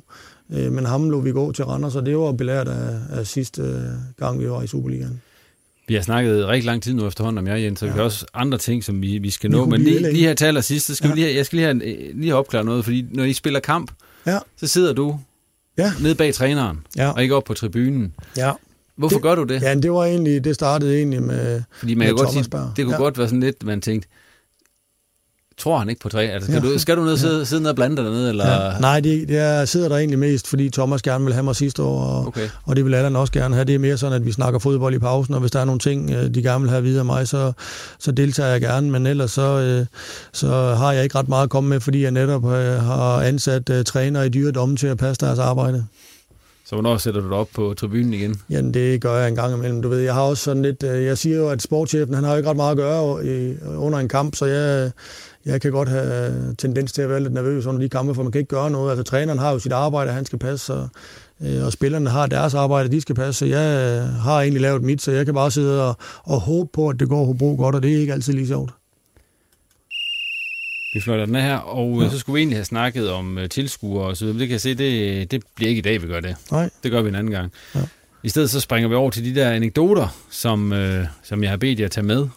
Øh, 0.53 0.71
men 0.71 0.85
ham 0.85 1.09
lå 1.09 1.19
vi 1.19 1.31
gå 1.31 1.51
til 1.51 1.65
Randers, 1.65 1.95
og 1.95 2.05
det 2.05 2.17
var 2.17 2.31
belært 2.31 2.67
af, 2.67 2.95
af 3.09 3.27
sidste 3.27 3.61
øh, 3.61 3.83
gang, 4.17 4.39
vi 4.39 4.49
var 4.49 4.61
i 4.61 4.67
Superligaen. 4.67 5.21
Vi 5.87 5.95
har 5.95 6.01
snakket 6.01 6.47
rigtig 6.47 6.65
lang 6.65 6.83
tid 6.83 6.93
nu 6.93 7.07
efterhånden 7.07 7.37
om 7.37 7.47
jer, 7.47 7.55
Jens, 7.55 7.79
så 7.79 7.85
ja. 7.85 7.91
vi 7.91 7.97
har 7.97 8.03
også 8.03 8.25
andre 8.33 8.57
ting, 8.57 8.83
som 8.83 9.01
vi, 9.01 9.17
vi 9.17 9.29
skal 9.29 9.51
nå. 9.51 9.65
Men 9.65 9.81
lige, 9.81 10.11
lige 10.11 10.27
her 10.27 10.33
taler 10.33 10.61
sidst, 10.61 10.85
så 10.85 10.95
skal 10.95 11.07
ja. 11.07 11.13
vi 11.13 11.21
lige, 11.21 11.35
jeg 11.35 11.45
skal 11.45 11.55
lige 11.55 11.65
have, 11.65 11.79
lige 12.13 12.27
have 12.27 12.39
opklaret 12.39 12.65
noget, 12.65 12.83
fordi 12.83 13.05
når 13.11 13.23
I 13.23 13.33
spiller 13.33 13.59
kamp, 13.59 13.91
ja. 14.25 14.39
så 14.57 14.67
sidder 14.67 14.93
du 14.93 15.19
ja. 15.77 15.91
nede 16.01 16.15
bag 16.15 16.33
træneren, 16.33 16.77
ja. 16.97 17.11
og 17.11 17.21
ikke 17.23 17.35
op 17.35 17.43
på 17.43 17.53
tribunen. 17.53 18.13
Ja. 18.37 18.51
Hvorfor 18.99 19.15
det, 19.15 19.23
gør 19.23 19.35
du 19.35 19.43
det? 19.43 19.61
Ja, 19.61 19.75
det 19.75 19.91
var 19.91 20.05
egentlig, 20.05 20.43
det 20.43 20.55
startede 20.55 20.97
egentlig 20.97 21.23
med 21.23 21.61
Fordi 21.73 21.95
man 21.95 21.97
med 21.97 22.07
kan 22.07 22.15
godt 22.15 22.31
sige, 22.31 22.43
det 22.75 22.85
kunne 22.85 22.95
ja. 22.95 23.01
godt 23.01 23.17
være 23.17 23.27
sådan 23.27 23.39
lidt, 23.39 23.65
man 23.65 23.81
tænkte, 23.81 24.07
tror 25.57 25.77
han 25.77 25.89
ikke 25.89 26.01
på 26.01 26.09
træ? 26.09 26.27
Altså, 26.27 26.51
skal, 26.51 26.63
ja. 26.63 26.73
du, 26.73 26.79
skal 26.79 26.97
du 26.97 27.03
ned 27.03 27.17
sidde, 27.17 27.37
ja. 27.37 27.43
sidde 27.43 27.61
ned 27.61 27.69
og 27.69 27.75
blande 27.75 27.97
dig 27.97 28.05
dernede? 28.05 28.29
Eller? 28.29 28.51
Ja. 28.51 28.79
Nej, 28.79 28.99
det, 28.99 29.27
det 29.27 29.37
er, 29.37 29.65
sidder 29.65 29.89
der 29.89 29.97
egentlig 29.97 30.19
mest, 30.19 30.47
fordi 30.47 30.69
Thomas 30.69 31.01
gerne 31.01 31.25
vil 31.25 31.33
have 31.33 31.43
mig 31.43 31.55
sidste 31.55 31.83
år, 31.83 32.03
og, 32.03 32.27
okay. 32.27 32.49
og 32.63 32.75
det 32.75 32.85
vil 32.85 32.93
Allan 32.93 33.15
også 33.15 33.33
gerne 33.33 33.55
have. 33.55 33.65
Det 33.65 33.75
er 33.75 33.79
mere 33.79 33.97
sådan, 33.97 34.13
at 34.13 34.25
vi 34.25 34.31
snakker 34.31 34.59
fodbold 34.59 34.95
i 34.95 34.99
pausen, 34.99 35.33
og 35.33 35.39
hvis 35.39 35.51
der 35.51 35.59
er 35.59 35.65
nogle 35.65 35.79
ting, 35.79 36.11
øh, 36.11 36.33
de 36.33 36.43
gerne 36.43 36.61
vil 36.61 36.69
have 36.69 36.83
videre 36.83 37.05
mig, 37.05 37.27
så, 37.27 37.51
så 37.99 38.11
deltager 38.11 38.49
jeg 38.49 38.61
gerne, 38.61 38.91
men 38.91 39.07
ellers 39.07 39.31
så, 39.31 39.41
øh, 39.41 39.85
så 40.33 40.75
har 40.75 40.91
jeg 40.91 41.03
ikke 41.03 41.17
ret 41.17 41.29
meget 41.29 41.43
at 41.43 41.49
komme 41.49 41.69
med, 41.69 41.79
fordi 41.79 42.03
jeg 42.03 42.11
netop 42.11 42.45
øh, 42.45 42.83
har 42.83 43.21
ansat 43.21 43.85
træner 43.85 44.21
i 44.21 44.29
dyredomme 44.29 44.77
til 44.77 44.87
at 44.87 44.97
passe 44.97 45.25
deres 45.25 45.39
arbejde. 45.39 45.85
Så 46.69 46.75
hvornår 46.75 46.97
sætter 46.97 47.21
du 47.21 47.27
dig 47.27 47.37
op 47.37 47.47
på 47.53 47.73
tribunen 47.77 48.13
igen? 48.13 48.41
Jamen, 48.49 48.73
det 48.73 49.01
gør 49.01 49.17
jeg 49.17 49.27
en 49.27 49.35
gang 49.35 49.53
imellem. 49.53 49.81
Du 49.81 49.89
ved, 49.89 49.99
jeg 49.99 50.13
har 50.13 50.21
også 50.21 50.43
sådan 50.43 50.61
lidt... 50.61 50.83
Øh, 50.83 51.05
jeg 51.05 51.17
siger 51.17 51.37
jo, 51.37 51.49
at 51.49 51.61
sportschefen, 51.61 52.13
han 52.13 52.23
har 52.23 52.31
jo 52.31 52.37
ikke 52.37 52.49
ret 52.49 52.55
meget 52.55 52.71
at 52.71 52.77
gøre 52.77 53.03
under 53.77 53.99
en 53.99 54.07
kamp, 54.07 54.35
så 54.35 54.45
jeg, 54.45 54.91
jeg 55.45 55.61
kan 55.61 55.71
godt 55.71 55.89
have 55.89 56.55
tendens 56.57 56.91
til 56.91 57.01
at 57.01 57.09
være 57.09 57.19
lidt 57.19 57.33
nervøs 57.33 57.65
under 57.65 57.81
de 57.81 57.89
kampe, 57.89 58.15
for 58.15 58.23
man 58.23 58.31
kan 58.31 58.39
ikke 58.39 58.55
gøre 58.55 58.71
noget. 58.71 58.89
Altså, 58.89 59.03
træneren 59.03 59.39
har 59.39 59.51
jo 59.51 59.59
sit 59.59 59.71
arbejde, 59.71 60.11
han 60.11 60.25
skal 60.25 60.39
passe, 60.39 60.73
og, 60.73 60.89
øh, 61.41 61.65
og 61.65 61.71
spillerne 61.71 62.09
har 62.09 62.27
deres 62.27 62.53
arbejde, 62.53 62.89
de 62.91 63.01
skal 63.01 63.15
passe. 63.15 63.39
Så 63.39 63.45
jeg 63.45 64.03
har 64.03 64.41
egentlig 64.41 64.61
lavet 64.61 64.83
mit, 64.83 65.01
så 65.01 65.11
jeg 65.11 65.25
kan 65.25 65.33
bare 65.33 65.51
sidde 65.51 65.87
og, 65.87 65.95
og 66.23 66.39
håbe 66.39 66.69
på, 66.73 66.89
at 66.89 66.99
det 66.99 67.09
går 67.09 67.25
Hobro 67.25 67.55
godt, 67.59 67.75
og 67.75 67.83
det 67.83 67.93
er 67.93 67.99
ikke 67.99 68.13
altid 68.13 68.33
lige 68.33 68.47
sjovt. 68.47 68.71
Vi 70.93 70.99
fløjter 71.01 71.25
den 71.25 71.35
her, 71.35 71.55
og 71.55 72.01
ja. 72.01 72.09
så 72.09 72.19
skulle 72.19 72.33
vi 72.33 72.39
egentlig 72.39 72.57
have 72.57 72.65
snakket 72.65 73.11
om 73.11 73.37
uh, 73.37 73.45
tilskuere 73.45 74.05
og 74.07 74.17
så 74.17 74.25
videre. 74.25 74.39
Det 74.39 74.47
kan 74.47 74.53
jeg 74.53 74.61
se, 74.61 74.75
det, 74.75 75.31
det 75.31 75.43
bliver 75.55 75.69
ikke 75.69 75.79
i 75.79 75.81
dag, 75.81 76.01
vi 76.01 76.07
gør 76.07 76.19
det. 76.19 76.35
Nej. 76.51 76.69
Det 76.83 76.91
gør 76.91 77.01
vi 77.01 77.09
en 77.09 77.15
anden 77.15 77.33
gang. 77.33 77.51
Ja. 77.75 77.79
I 78.23 78.29
stedet 78.29 78.49
så 78.49 78.59
springer 78.59 78.89
vi 78.89 78.95
over 78.95 79.11
til 79.11 79.25
de 79.25 79.39
der 79.39 79.51
anekdoter, 79.51 80.07
som, 80.29 80.71
uh, 80.71 81.05
som 81.23 81.43
jeg 81.43 81.49
har 81.49 81.57
bedt 81.57 81.79
jer 81.79 81.85
at 81.85 81.91
tage 81.91 82.05
med. 82.05 82.27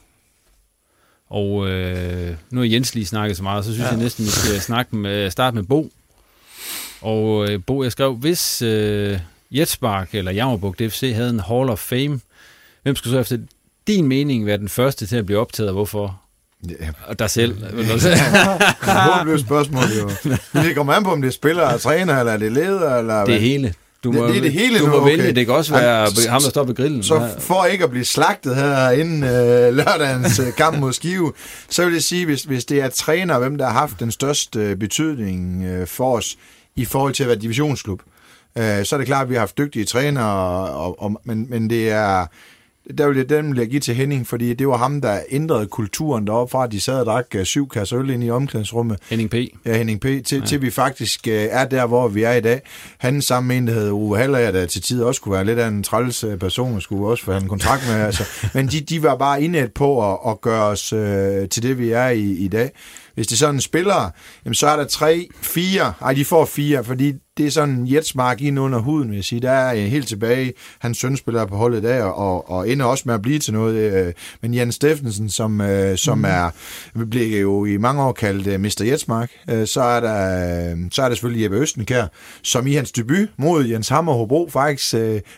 Og 1.31 1.51
uh, 1.55 2.37
nu 2.51 2.61
har 2.61 2.65
Jens 2.65 2.95
lige 2.95 3.07
snakket 3.07 3.37
så 3.37 3.43
meget, 3.43 3.65
så 3.65 3.73
synes 3.73 3.87
ja. 3.87 3.91
jeg 3.91 4.03
næsten, 4.03 4.25
vi 4.25 4.31
skal 4.31 4.61
snakke 4.61 4.97
med, 4.97 5.31
starte 5.31 5.55
med 5.55 5.63
Bo. 5.63 5.93
Og 7.01 7.35
uh, 7.39 7.65
Bo, 7.67 7.83
jeg 7.83 7.93
skrev, 7.93 8.15
hvis 8.15 8.63
uh, 8.63 9.19
Jetspark 9.51 10.15
eller 10.15 10.33
Jammerburg 10.33 10.79
DFC 10.79 11.13
havde 11.15 11.31
en 11.31 11.41
Hall 11.41 11.71
of 11.71 11.79
Fame, 11.79 12.21
hvem 12.83 12.97
skulle 12.97 13.15
så 13.15 13.21
efter 13.21 13.39
din 13.87 14.07
mening 14.07 14.47
være 14.47 14.59
den 14.59 14.69
første 14.69 15.07
til 15.07 15.17
at 15.17 15.27
blive 15.27 15.39
optaget, 15.39 15.69
og 15.69 15.75
hvorfor? 15.75 16.21
Ja. 16.69 16.89
Og 17.07 17.19
dig 17.19 17.31
selv. 17.31 17.55
Det 17.55 17.91
er 19.33 19.39
spørgsmål, 19.39 19.85
jo. 20.01 20.11
Men 20.53 20.65
det 20.65 20.77
kommer 20.77 20.93
an 20.93 21.05
på, 21.05 21.13
om 21.13 21.23
det 21.23 21.29
er 21.29 21.33
spiller, 21.33 21.63
eller 21.67 21.79
træner, 21.79 22.19
eller 22.19 22.33
er 22.33 22.37
det 22.37 22.53
leder, 22.53 22.99
eller... 22.99 23.25
Det 23.25 23.41
hele. 23.41 23.75
Du 24.05 24.13
må, 24.13 24.27
det, 24.27 24.29
det 24.29 24.39
er 24.39 24.43
det 24.43 24.53
hele 24.53 24.79
du 24.79 24.85
nu, 24.85 24.91
må 24.91 24.97
okay. 24.97 25.11
vælge, 25.11 25.33
det 25.33 25.47
kan 25.47 25.55
også 25.55 25.73
være 25.73 25.99
Jamen, 25.99 26.29
ham, 26.29 26.43
der 26.43 26.51
står 26.51 26.65
ved 26.65 26.75
grillen. 26.75 27.03
Så 27.03 27.29
for 27.39 27.65
ikke 27.65 27.85
at 27.85 27.91
blive 27.91 28.05
slagtet 28.05 28.57
her 28.57 28.91
inden 28.91 29.25
øh, 29.25 29.75
lørdagens 29.77 30.39
øh, 30.39 30.53
kamp 30.53 30.79
mod 30.79 30.93
Skive, 30.93 31.33
så 31.71 31.85
vil 31.85 31.93
jeg 31.93 32.03
sige, 32.03 32.27
hvis, 32.27 32.43
hvis 32.43 32.65
det 32.65 32.81
er 32.81 32.89
træner, 32.89 33.39
hvem 33.39 33.59
der 33.59 33.67
har 33.67 33.73
haft 33.73 34.01
den 34.01 34.11
største 34.11 34.61
øh, 34.61 34.77
betydning 34.77 35.65
øh, 35.65 35.87
for 35.87 36.17
os 36.17 36.37
i 36.77 36.85
forhold 36.85 37.15
til 37.15 37.23
at 37.23 37.29
være 37.29 37.39
divisionsklub, 37.39 38.03
øh, 38.59 38.85
så 38.85 38.97
er 38.97 38.99
det 38.99 39.07
klart, 39.07 39.23
at 39.23 39.29
vi 39.29 39.35
har 39.35 39.41
haft 39.41 39.59
dygtige 39.59 39.85
trænere, 39.85 40.35
og, 40.71 41.03
og, 41.03 41.21
men, 41.25 41.47
men 41.51 41.71
det 41.71 41.91
er 41.91 42.27
der 42.99 43.09
vil 43.09 43.17
jeg, 43.17 43.29
den 43.29 43.51
vil 43.51 43.59
jeg 43.59 43.69
give 43.69 43.81
til 43.81 43.95
Henning, 43.95 44.27
fordi 44.27 44.55
det 44.55 44.69
var 44.69 44.77
ham, 44.77 45.01
der 45.01 45.21
ændrede 45.31 45.67
kulturen 45.67 46.27
deroppe 46.27 46.51
fra, 46.51 46.65
at 46.65 46.73
de 46.73 46.81
sad 46.81 47.01
og 47.01 47.07
drak 47.07 47.27
øh, 47.35 47.45
syv 47.45 47.69
kasser 47.69 47.99
øl 47.99 48.11
ind 48.11 48.25
i 48.25 48.31
omklædningsrummet. 48.31 48.99
Henning 49.11 49.31
P. 49.31 49.35
Ja, 49.67 49.77
Henning 49.77 50.01
P. 50.01 50.05
Til, 50.05 50.39
ja. 50.39 50.47
til 50.47 50.63
vi 50.63 50.71
faktisk 50.71 51.29
øh, 51.29 51.47
er 51.51 51.65
der, 51.65 51.87
hvor 51.87 52.09
vi 52.09 52.23
er 52.23 52.33
i 52.33 52.41
dag. 52.41 52.61
Han 52.99 53.23
sammen 53.23 53.49
med 53.49 53.57
en, 53.57 53.67
der 53.67 53.73
hedder 53.73 53.93
Uwe 53.93 54.19
Haller, 54.19 54.51
der 54.51 54.67
til 54.67 54.83
tider 54.83 55.07
også 55.07 55.21
kunne 55.21 55.33
være 55.33 55.45
lidt 55.45 55.59
af 55.59 55.69
en 55.69 55.83
træls 55.83 56.25
øh, 56.25 56.39
person, 56.39 56.75
og 56.75 56.83
skulle 56.83 57.07
også 57.07 57.25
få 57.25 57.33
en 57.33 57.49
kontrakt 57.49 57.83
med. 57.89 57.95
altså. 57.95 58.25
Men 58.55 58.67
de, 58.67 58.81
de 58.81 59.03
var 59.03 59.17
bare 59.17 59.43
indet 59.43 59.73
på 59.73 60.13
at, 60.13 60.19
at 60.27 60.41
gøre 60.41 60.65
os 60.65 60.93
øh, 60.93 61.49
til 61.49 61.63
det, 61.63 61.79
vi 61.79 61.91
er 61.91 62.09
i, 62.09 62.31
i 62.31 62.49
dag. 62.49 62.71
Hvis 63.15 63.27
det 63.27 63.35
er 63.35 63.39
sådan 63.39 63.55
en 63.55 63.61
spiller, 63.61 64.11
jamen, 64.45 64.55
så 64.55 64.67
er 64.67 64.77
der 64.77 64.85
tre, 64.85 65.29
fire, 65.43 65.93
ej, 66.01 66.13
de 66.13 66.25
får 66.25 66.45
fire, 66.45 66.85
fordi 66.85 67.13
det 67.37 67.47
er 67.47 67.51
sådan 67.51 67.87
Jetsmark 67.87 68.41
ind 68.41 68.59
under 68.59 68.79
huden, 68.79 69.09
vil 69.09 69.17
jeg 69.17 69.25
sige. 69.25 69.41
Der 69.41 69.51
er 69.51 69.75
helt 69.75 70.09
tilbage, 70.09 70.53
hans 70.79 70.99
søn 70.99 71.17
spiller 71.17 71.47
på 71.47 71.57
holdet 71.57 71.83
der, 71.83 72.03
og, 72.03 72.51
og 72.51 72.69
ender 72.69 72.87
også 72.87 73.03
med 73.07 73.15
at 73.15 73.23
blive 73.23 73.39
til 73.39 73.53
noget. 73.53 73.75
Øh, 73.75 74.13
men 74.43 74.55
Jens 74.55 74.75
Steffensen, 74.75 75.31
som, 75.31 75.61
øh, 75.61 75.97
som 75.97 76.19
mm. 76.19 76.25
er, 76.25 76.51
bliver 77.11 77.41
jo 77.41 77.65
i 77.65 77.77
mange 77.77 78.03
år 78.03 78.13
kaldt 78.13 78.47
øh, 78.47 78.61
Mr. 78.61 78.85
Jetsmark, 78.85 79.31
så 79.65 79.83
er 79.83 80.01
der, 80.01 80.89
så 80.93 81.03
er 81.03 81.09
der 81.09 81.15
selvfølgelig 81.15 81.43
Jeppe 81.43 81.57
Østenkær, 81.57 82.07
som 82.43 82.67
i 82.67 82.75
hans 82.75 82.93
debut 82.93 83.29
mod 83.37 83.65
Jens 83.65 83.89
Hammer 83.89 84.13
Hobro 84.13 84.49
faktisk 84.53 84.95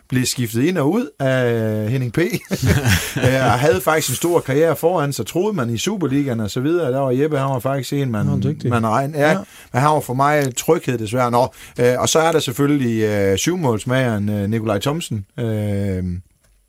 blev 0.09 0.27
skiftet 0.27 0.63
ind 0.63 0.79
og 0.79 0.93
ud 0.93 1.09
af 1.21 1.91
Henning 1.91 2.13
P. 2.13 2.19
og 3.17 3.51
havde 3.51 3.81
faktisk 3.81 4.09
en 4.09 4.15
stor 4.15 4.41
karriere 4.41 4.77
foran, 4.77 5.13
så 5.13 5.25
troede 5.25 5.57
man 5.57 5.71
i 5.71 5.79
Superligaen 5.79 6.41
og 6.41 6.51
så 6.51 6.61
videre. 6.61 6.93
Der 6.93 6.99
var 6.99 7.11
Jeppe, 7.11 7.39
han 7.39 7.51
var 7.51 7.59
faktisk 7.59 7.93
en, 7.93 8.11
man, 8.11 8.27
man 8.65 8.87
regn. 8.87 9.15
Ja, 9.15 9.31
ja. 9.31 9.39
Men 9.73 9.83
han 9.83 9.91
var 9.91 10.01
for 10.01 10.15
mig 10.15 10.57
tryghed 10.57 10.99
desværre. 10.99 11.31
Nå, 11.31 11.49
Øh, 11.85 12.01
og 12.01 12.09
så 12.09 12.19
er 12.19 12.33
der 12.33 12.39
selvfølgelig 12.39 13.03
øh, 13.03 13.39
syvmålsmageren 13.39 14.29
øh, 14.29 14.51
Nikolaj 14.51 14.79
Thomsen, 14.79 15.27
øh, 15.39 16.05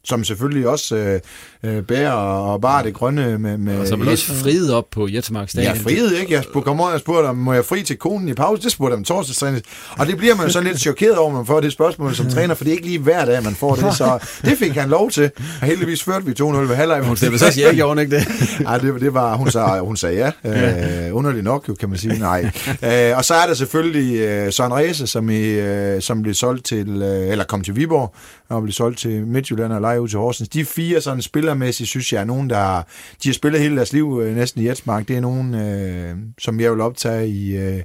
som 0.05 0.23
selvfølgelig 0.23 0.67
også 0.67 0.95
øh, 0.95 1.19
øh, 1.63 1.83
bærer 1.83 2.11
og 2.11 2.61
bare 2.61 2.83
det 2.83 2.93
grønne 2.93 3.37
med... 3.37 3.57
med 3.57 3.79
og 3.79 3.87
som 3.87 4.01
er 4.01 4.11
også 4.11 4.33
friet 4.33 4.73
op 4.73 4.85
på 4.91 5.07
Jettemark 5.07 5.49
Stadion. 5.49 5.75
Ja, 5.75 5.81
friet, 5.81 6.19
ikke? 6.19 6.33
Jeg 6.33 6.43
spurgte, 6.43 6.67
kom 6.67 6.79
jeg 6.79 6.99
spurgte 6.99 7.27
om, 7.27 7.35
må 7.35 7.53
jeg 7.53 7.65
fri 7.65 7.83
til 7.83 7.97
konen 7.97 8.29
i 8.29 8.33
pause? 8.33 8.63
Det 8.63 8.71
spurgte 8.71 8.91
jeg 8.91 8.97
om 8.97 9.03
torsdagstræning. 9.03 9.63
Og 9.97 10.07
det 10.07 10.17
bliver 10.17 10.35
man 10.35 10.45
jo 10.45 10.51
så 10.51 10.61
lidt 10.61 10.79
chokeret 10.79 11.17
over, 11.17 11.33
man 11.33 11.45
får 11.45 11.59
det 11.59 11.71
spørgsmål 11.71 12.15
som 12.15 12.29
træner, 12.29 12.55
for 12.55 12.63
det 12.63 12.71
er 12.71 12.75
ikke 12.75 12.87
lige 12.87 12.99
hver 12.99 13.25
dag, 13.25 13.43
man 13.43 13.55
får 13.55 13.75
det. 13.75 13.95
Så 13.95 14.19
det 14.41 14.57
fik 14.57 14.71
han 14.71 14.89
lov 14.89 15.11
til. 15.11 15.31
Og 15.61 15.67
heldigvis 15.67 16.03
førte 16.03 16.25
vi 16.25 16.31
2-0 16.41 16.43
ved 16.43 16.75
halvleg. 16.75 17.03
Hun 17.03 17.17
stemte 17.17 17.39
så 17.39 17.53
ja, 17.57 17.73
gjorde 17.73 18.01
ikke 18.01 18.15
det? 18.15 18.27
Nej, 18.59 18.77
det, 18.77 19.01
det 19.01 19.13
var, 19.13 19.35
hun 19.35 19.51
sagde, 19.51 19.81
hun 19.81 19.97
sagde 19.97 20.33
ja. 20.43 21.07
Øh, 21.07 21.15
underligt 21.15 21.43
nok, 21.43 21.69
jo, 21.69 21.73
kan 21.73 21.89
man 21.89 21.97
sige. 21.97 22.19
Nej. 22.19 22.51
Øh, 22.83 23.17
og 23.17 23.25
så 23.25 23.33
er 23.33 23.47
der 23.47 23.53
selvfølgelig 23.53 24.19
øh, 24.19 24.53
Søren 24.53 24.73
Ræse, 24.73 25.07
som, 25.07 25.29
i, 25.29 25.41
øh, 25.41 26.01
som 26.01 26.21
blev 26.21 26.33
solgt 26.33 26.65
til, 26.65 27.01
øh, 27.01 27.31
eller 27.31 27.43
kom 27.43 27.61
til 27.61 27.75
Viborg, 27.75 28.13
og 28.49 28.61
blev 28.61 28.71
solgt 28.73 28.99
til 28.99 29.27
Midtjylland 29.27 29.73
og 29.73 29.81
leje 29.81 30.01
ud 30.01 30.07
til 30.07 30.19
Horsens. 30.19 30.49
De 30.49 30.65
fire 30.65 31.01
sådan 31.01 31.21
spillermæssigt, 31.21 31.89
synes 31.89 32.13
jeg, 32.13 32.21
er 32.21 32.25
nogen, 32.25 32.49
der 32.49 32.57
har, 32.57 32.87
de 33.23 33.29
har 33.29 33.33
spillet 33.33 33.61
hele 33.61 33.75
deres 33.75 33.93
liv 33.93 34.21
øh, 34.23 34.35
næsten 34.35 34.61
i 34.61 34.67
Jetsmark. 34.67 35.07
Det 35.07 35.15
er 35.15 35.21
nogen, 35.21 35.55
øh, 35.55 36.15
som 36.39 36.59
jeg 36.59 36.71
vil 36.71 36.81
optage 36.81 37.27
i, 37.27 37.57
øh, 37.57 37.83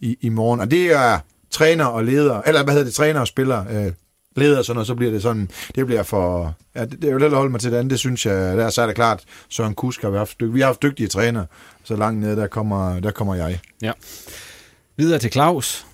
i, 0.00 0.16
i 0.20 0.28
morgen. 0.28 0.60
Og 0.60 0.70
det 0.70 0.92
er 0.92 1.18
træner 1.50 1.84
og 1.84 2.04
leder, 2.04 2.42
eller 2.42 2.64
hvad 2.64 2.74
hedder 2.74 2.84
det, 2.86 2.94
træner 2.94 3.20
og 3.20 3.26
spiller, 3.26 3.64
øh, 3.70 3.92
leder 4.36 4.58
og 4.58 4.64
sådan 4.64 4.74
noget, 4.74 4.86
så 4.86 4.94
bliver 4.94 5.12
det 5.12 5.22
sådan, 5.22 5.50
det 5.74 5.86
bliver 5.86 6.02
for, 6.02 6.54
ja, 6.76 6.84
det, 6.84 7.02
det 7.02 7.04
er 7.08 7.12
jo 7.12 7.18
lidt 7.18 7.32
at 7.32 7.36
holde 7.36 7.50
mig 7.50 7.60
til 7.60 7.72
det 7.72 7.76
andet, 7.76 7.90
det 7.90 7.98
synes 7.98 8.26
jeg, 8.26 8.56
der 8.56 8.70
så 8.70 8.82
er 8.82 8.86
det 8.86 8.94
klart, 8.94 9.24
Søren 9.48 9.74
Kusk 9.74 10.02
har 10.02 10.10
vi 10.10 10.16
haft, 10.16 10.36
vi 10.40 10.60
har 10.60 10.66
haft 10.66 10.82
dygtige 10.82 11.08
træner, 11.08 11.44
så 11.84 11.96
langt 11.96 12.20
ned, 12.20 12.36
der 12.36 12.46
kommer, 12.46 13.00
der 13.00 13.10
kommer 13.10 13.34
jeg. 13.34 13.58
Ja. 13.82 13.92
Videre 14.96 15.18
til 15.18 15.32
Claus. 15.32 15.86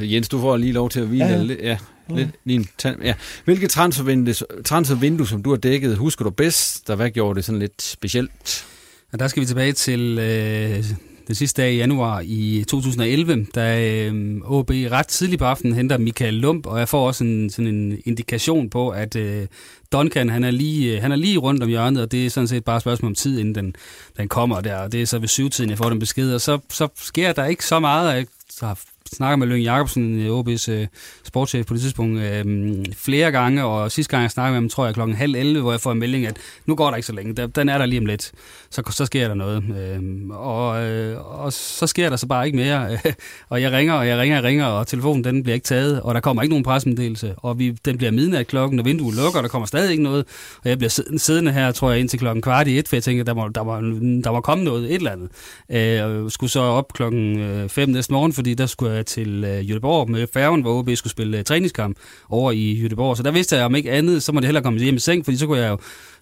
Jens, 0.00 0.28
du 0.28 0.40
får 0.40 0.56
lige 0.56 0.72
lov 0.72 0.90
til 0.90 1.00
at 1.00 1.06
hvile 1.06 1.24
Ja, 1.24 1.32
ja. 1.32 1.42
lidt. 1.42 1.84
Ja, 2.10 2.14
lidt, 2.14 2.28
lige 2.44 2.56
en 2.56 2.66
ja. 3.02 3.14
Hvilke 3.44 3.68
transfervindue, 3.68 4.34
transfervindue, 4.64 5.26
som 5.26 5.42
du 5.42 5.50
har 5.50 5.56
dækket, 5.56 5.96
husker 5.96 6.24
du 6.24 6.30
bedst, 6.30 6.88
der 6.88 6.94
hvad 6.94 7.10
gjorde 7.10 7.36
det 7.36 7.44
sådan 7.44 7.58
lidt 7.58 7.82
specielt? 7.82 8.66
Og 9.12 9.18
der 9.18 9.28
skal 9.28 9.40
vi 9.40 9.46
tilbage 9.46 9.72
til 9.72 10.18
øh, 10.18 10.84
den 11.26 11.34
sidste 11.34 11.62
dag 11.62 11.72
i 11.72 11.76
januar 11.76 12.22
i 12.24 12.64
2011, 12.68 13.46
da 13.54 13.90
øh, 13.90 14.40
OB 14.44 14.70
ret 14.70 15.06
tidligt 15.06 15.38
på 15.38 15.44
aftenen 15.44 15.74
henter 15.76 15.98
Michael 15.98 16.34
Lump, 16.34 16.66
og 16.66 16.78
jeg 16.78 16.88
får 16.88 17.06
også 17.06 17.24
en, 17.24 17.50
sådan 17.50 17.74
en 17.74 17.98
indikation 18.04 18.70
på, 18.70 18.88
at 18.88 19.16
øh, 19.16 19.46
Duncan 19.92 20.28
han 20.28 20.44
er, 20.44 20.50
lige, 20.50 20.96
øh, 20.96 21.02
han 21.02 21.12
er 21.12 21.16
lige 21.16 21.38
rundt 21.38 21.62
om 21.62 21.68
hjørnet, 21.68 22.02
og 22.02 22.12
det 22.12 22.26
er 22.26 22.30
sådan 22.30 22.48
set 22.48 22.64
bare 22.64 22.76
et 22.76 22.82
spørgsmål 22.82 23.10
om 23.10 23.14
tid, 23.14 23.38
inden 23.38 23.54
den, 23.54 23.74
den 24.16 24.28
kommer 24.28 24.60
der. 24.60 24.76
Og 24.76 24.92
det 24.92 25.02
er 25.02 25.06
så 25.06 25.18
ved 25.18 25.28
syvtiden, 25.28 25.70
jeg 25.70 25.78
får 25.78 25.88
den 25.88 25.98
besked, 25.98 26.34
og 26.34 26.40
så, 26.40 26.58
så 26.70 26.88
sker 26.96 27.32
der 27.32 27.44
ikke 27.44 27.66
så 27.66 27.80
meget. 27.80 28.14
Jeg 28.14 28.26
har 28.60 28.80
snakker 29.12 29.36
med 29.36 29.46
Lønge 29.46 29.72
Jacobsen, 29.72 30.20
øh, 30.20 30.38
OB's 30.38 30.70
øh, 30.70 30.86
sportschef 31.24 31.66
på 31.66 31.74
det 31.74 31.82
tidspunkt, 31.82 32.20
øh, 32.20 32.76
flere 32.96 33.32
gange, 33.32 33.64
og 33.64 33.92
sidste 33.92 34.10
gang 34.10 34.22
jeg 34.22 34.30
snakkede 34.30 34.52
med 34.52 34.60
ham, 34.60 34.68
tror 34.68 34.84
jeg 34.84 34.94
klokken 34.94 35.16
halv 35.16 35.34
11, 35.34 35.60
hvor 35.60 35.70
jeg 35.70 35.80
får 35.80 35.92
en 35.92 35.98
melding, 35.98 36.26
at 36.26 36.36
nu 36.66 36.74
går 36.74 36.88
der 36.88 36.96
ikke 36.96 37.06
så 37.06 37.12
længe, 37.12 37.34
der, 37.34 37.46
den 37.46 37.68
er 37.68 37.78
der 37.78 37.86
lige 37.86 38.00
om 38.00 38.06
lidt, 38.06 38.32
så, 38.70 38.82
så 38.90 39.06
sker 39.06 39.28
der 39.28 39.34
noget. 39.34 39.64
Øh, 39.78 40.00
og, 40.30 40.82
øh, 40.82 41.40
og 41.42 41.52
så 41.52 41.86
sker 41.86 42.10
der 42.10 42.16
så 42.16 42.26
bare 42.26 42.46
ikke 42.46 42.58
mere, 42.58 42.98
og 43.50 43.62
jeg 43.62 43.72
ringer, 43.72 43.94
og 43.94 44.08
jeg 44.08 44.18
ringer, 44.18 44.36
og 44.36 44.42
jeg 44.42 44.48
ringer, 44.48 44.66
og 44.66 44.86
telefonen 44.86 45.24
den 45.24 45.42
bliver 45.42 45.54
ikke 45.54 45.64
taget, 45.64 46.00
og 46.00 46.14
der 46.14 46.20
kommer 46.20 46.42
ikke 46.42 46.52
nogen 46.52 46.64
pressemeddelelse, 46.64 47.34
og 47.36 47.58
vi, 47.58 47.70
den 47.70 47.96
bliver 47.96 48.10
midnat 48.10 48.46
klokken, 48.46 48.78
og 48.78 48.84
vinduet 48.84 49.16
lukker, 49.16 49.38
og 49.38 49.42
der 49.42 49.48
kommer 49.48 49.66
stadig 49.66 49.90
ikke 49.90 50.02
noget, 50.02 50.24
og 50.62 50.68
jeg 50.70 50.78
bliver 50.78 51.16
siddende 51.16 51.52
her, 51.52 51.72
tror 51.72 51.90
jeg, 51.90 52.00
indtil 52.00 52.18
klokken 52.18 52.42
kvart 52.42 52.68
i 52.68 52.78
et, 52.78 52.88
for 52.88 52.96
jeg 52.96 53.02
tænker, 53.02 53.24
der 53.24 53.34
må, 53.34 53.48
der 53.48 53.62
må, 53.62 53.80
der 54.24 54.32
må 54.32 54.40
komme 54.40 54.64
noget, 54.64 54.84
et 54.84 54.94
eller 54.94 55.12
andet. 55.12 55.28
Øh, 55.70 56.24
og 56.24 56.32
skulle 56.32 56.50
så 56.50 56.60
op 56.60 56.92
klokken 56.92 57.38
øh, 57.38 57.68
5 57.68 57.88
næste 57.88 58.12
morgen, 58.12 58.32
fordi 58.32 58.54
der 58.54 58.66
skulle 58.66 58.93
Øh, 58.98 59.04
til 59.04 59.44
øh, 59.44 59.70
Jødeborg 59.70 60.10
med 60.10 60.26
færgen, 60.32 60.60
hvor 60.60 60.78
OB 60.78 60.90
skulle 60.94 61.10
spille 61.10 61.38
øh, 61.38 61.44
træningskamp 61.44 61.96
over 62.28 62.52
i 62.52 62.72
Jødeborg. 62.72 63.16
Så 63.16 63.22
der 63.22 63.30
vidste 63.30 63.56
jeg 63.56 63.64
om 63.64 63.74
ikke 63.74 63.92
andet, 63.92 64.22
så 64.22 64.32
må 64.32 64.40
det 64.40 64.46
hellere 64.46 64.62
komme 64.62 64.80
hjem 64.80 64.94
i 64.94 64.98
seng, 64.98 65.24
fordi 65.24 65.36
så 65.36 65.46
kunne 65.46 65.60
jeg 65.60 65.70
jo 65.70 65.78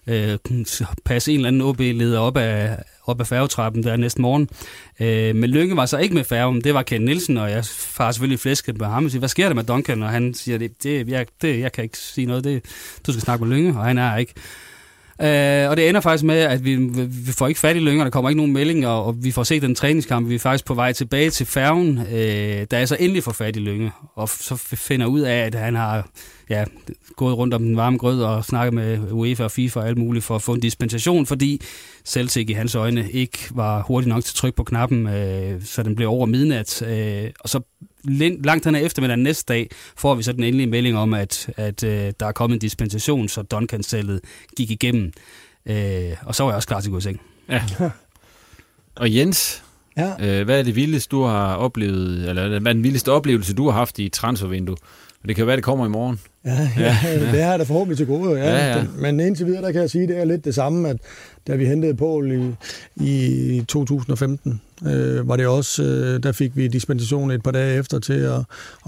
øh, 0.07 0.37
passe 1.05 1.31
en 1.31 1.37
eller 1.37 1.47
anden 1.47 1.61
OB-leder 1.61 2.19
op 2.19 2.37
af, 2.37 2.77
op 3.05 3.19
af 3.19 3.27
færgetrappen 3.27 3.83
der 3.83 3.97
næste 3.97 4.21
morgen. 4.21 4.49
Øh, 4.99 5.35
men 5.35 5.49
Lykke 5.49 5.75
var 5.75 5.85
så 5.85 5.97
ikke 5.97 6.15
med 6.15 6.23
færgen, 6.23 6.61
det 6.61 6.73
var 6.73 6.83
Ken 6.83 7.01
Nielsen, 7.01 7.37
og 7.37 7.51
jeg 7.51 7.65
far 7.65 8.11
selvfølgelig 8.11 8.39
flæsket 8.39 8.77
med 8.77 8.87
ham 8.87 9.05
og 9.05 9.11
siger, 9.11 9.19
hvad 9.19 9.29
sker 9.29 9.47
der 9.47 9.55
med 9.55 9.63
Duncan? 9.63 10.03
Og 10.03 10.09
han 10.09 10.33
siger, 10.33 10.57
det, 10.57 10.83
det, 10.83 11.09
jeg, 11.09 11.25
det, 11.41 11.59
jeg 11.59 11.71
kan 11.71 11.83
ikke 11.83 11.97
sige 11.97 12.27
noget, 12.27 12.43
det, 12.43 12.65
du 13.07 13.11
skal 13.11 13.21
snakke 13.21 13.45
med 13.45 13.57
Lykke, 13.57 13.69
og 13.69 13.85
han 13.85 13.97
er 13.97 14.17
ikke. 14.17 14.33
Øh, 15.21 15.69
og 15.69 15.77
det 15.77 15.89
ender 15.89 16.01
faktisk 16.01 16.23
med, 16.23 16.39
at 16.39 16.65
vi, 16.65 16.75
vi 17.25 17.31
får 17.31 17.47
ikke 17.47 17.59
fat 17.59 17.75
i 17.75 17.79
Lyngerne, 17.79 18.03
der 18.03 18.09
kommer 18.09 18.29
ikke 18.29 18.37
nogen 18.37 18.53
meldinger, 18.53 18.89
og 18.89 19.23
vi 19.23 19.31
får 19.31 19.43
set 19.43 19.61
den 19.61 19.75
træningskamp, 19.75 20.29
vi 20.29 20.35
er 20.35 20.39
faktisk 20.39 20.65
på 20.65 20.73
vej 20.73 20.93
tilbage 20.93 21.29
til 21.29 21.45
færgen, 21.45 21.97
øh, 21.97 22.67
da 22.71 22.77
jeg 22.77 22.87
så 22.87 22.97
endelig 22.99 23.23
får 23.23 23.31
fat 23.31 23.55
i 23.55 23.59
Lynge, 23.59 23.91
og 24.15 24.29
så 24.29 24.55
finder 24.55 25.05
ud 25.05 25.21
af, 25.21 25.35
at 25.35 25.55
han 25.55 25.75
har 25.75 26.07
ja, 26.49 26.63
gået 27.15 27.37
rundt 27.37 27.53
om 27.53 27.63
den 27.63 27.77
varme 27.77 27.97
grød 27.97 28.21
og 28.21 28.45
snakket 28.45 28.73
med 28.73 28.99
UEFA 29.11 29.43
og 29.43 29.51
FIFA 29.51 29.79
og 29.79 29.87
alt 29.87 29.97
muligt 29.97 30.25
for 30.25 30.35
at 30.35 30.41
få 30.41 30.53
en 30.53 30.59
dispensation, 30.59 31.25
fordi 31.25 31.61
Celtic 32.05 32.49
i 32.49 32.53
hans 32.53 32.75
øjne 32.75 33.11
ikke 33.11 33.37
var 33.51 33.81
hurtig 33.81 34.09
nok 34.09 34.23
til 34.23 34.31
at 34.31 34.35
trykke 34.35 34.55
på 34.55 34.63
knappen, 34.63 35.07
øh, 35.07 35.61
så 35.63 35.83
den 35.83 35.95
blev 35.95 36.09
over 36.09 36.25
midnat. 36.25 36.81
Øh, 36.81 37.29
og 37.39 37.49
så 37.49 37.61
langt 38.43 38.65
hen 38.65 38.75
ad 38.75 38.81
eftermiddagen 38.85 39.23
næste 39.23 39.53
dag 39.53 39.69
får 39.97 40.15
vi 40.15 40.23
så 40.23 40.31
den 40.31 40.43
endelige 40.43 40.67
melding 40.67 40.97
om, 40.97 41.13
at, 41.13 41.49
at 41.57 41.83
øh, 41.83 42.13
der 42.19 42.25
er 42.25 42.31
kommet 42.31 42.55
en 42.55 42.59
dispensation, 42.59 43.27
så 43.27 43.41
Duncan-salget 43.41 44.21
gik 44.57 44.71
igennem. 44.71 45.11
Øh, 45.65 46.11
og 46.25 46.35
så 46.35 46.43
var 46.43 46.51
jeg 46.51 46.55
også 46.55 46.67
klar 46.67 46.79
til 46.81 46.87
at 46.87 46.91
gå 46.91 46.97
i 46.97 47.01
seng. 47.01 47.21
Ja. 47.49 47.63
Og 48.95 49.15
Jens, 49.15 49.63
Ja. 49.97 50.39
øh, 50.39 50.45
hvad 50.45 50.59
er 50.59 50.63
det 50.63 50.75
vildeste, 50.75 51.09
du 51.09 51.23
har 51.23 51.55
oplevet, 51.55 52.29
eller 52.29 52.59
hvad 52.59 52.71
er 52.71 52.73
den 52.73 52.83
vildeste 52.83 53.11
oplevelse, 53.11 53.53
du 53.53 53.65
har 53.65 53.71
haft 53.77 53.99
i 53.99 54.05
et 54.05 54.13
transfervindue? 54.13 54.75
Og 55.23 55.27
det 55.27 55.35
kan 55.35 55.47
være, 55.47 55.55
det 55.55 55.63
kommer 55.63 55.85
i 55.85 55.89
morgen. 55.89 56.19
Ja, 56.45 56.69
ja, 56.77 56.97
ja. 57.03 57.19
det 57.31 57.41
har 57.43 57.49
jeg 57.49 57.59
da 57.59 57.63
forhåbentlig 57.63 57.97
til 57.97 58.07
gode. 58.07 58.39
Ja. 58.39 58.55
Ja, 58.55 58.77
ja. 58.77 58.85
Men 58.97 59.19
indtil 59.19 59.45
videre, 59.45 59.61
der 59.61 59.71
kan 59.71 59.81
jeg 59.81 59.89
sige, 59.89 60.07
det 60.07 60.17
er 60.17 60.25
lidt 60.25 60.45
det 60.45 60.55
samme, 60.55 60.89
at 60.89 60.97
da 61.47 61.55
vi 61.55 61.65
hentede 61.65 61.93
Paul 61.93 62.31
i, 62.31 62.55
i 62.95 63.63
2015, 63.67 64.61
øh, 64.87 65.27
var 65.27 65.35
det 65.35 65.47
også, 65.47 65.83
øh, 65.83 66.23
der 66.23 66.31
fik 66.31 66.51
vi 66.55 66.67
dispensation 66.67 67.31
et 67.31 67.43
par 67.43 67.51
dage 67.51 67.79
efter 67.79 67.99
til 67.99 68.13
at, 68.13 68.39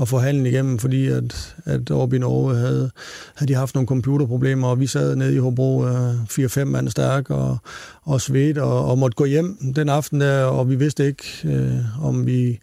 at 0.02 0.08
få 0.08 0.18
handlen 0.18 0.46
igennem, 0.46 0.80
fordi 0.80 1.08
at, 1.08 1.56
at 1.66 1.92
oppe 1.92 2.16
i 2.16 2.20
Norge 2.20 2.56
havde, 2.56 2.92
havde 3.36 3.54
de 3.54 3.58
haft 3.58 3.76
nogle 3.76 3.88
computerproblemer, 3.88 4.68
og 4.68 4.80
vi 4.80 4.88
sad 4.88 5.16
nede 5.16 5.36
i 5.36 5.38
Hobro 5.38 5.86
øh, 5.86 6.24
4-5 6.24 6.64
mand 6.64 6.90
stærk 6.90 7.30
og, 7.30 7.58
og 8.04 8.22
svedt 8.22 8.58
og, 8.58 8.86
og 8.86 8.98
måtte 8.98 9.16
gå 9.16 9.26
hjem 9.26 9.58
den 9.76 9.90
aften 9.90 10.22
der, 10.22 10.44
og 10.44 10.70
vi 10.70 10.76
vidste 10.76 11.08
ikke, 11.08 11.24
øh, 11.44 12.06
om 12.06 12.26
vi 12.26 12.60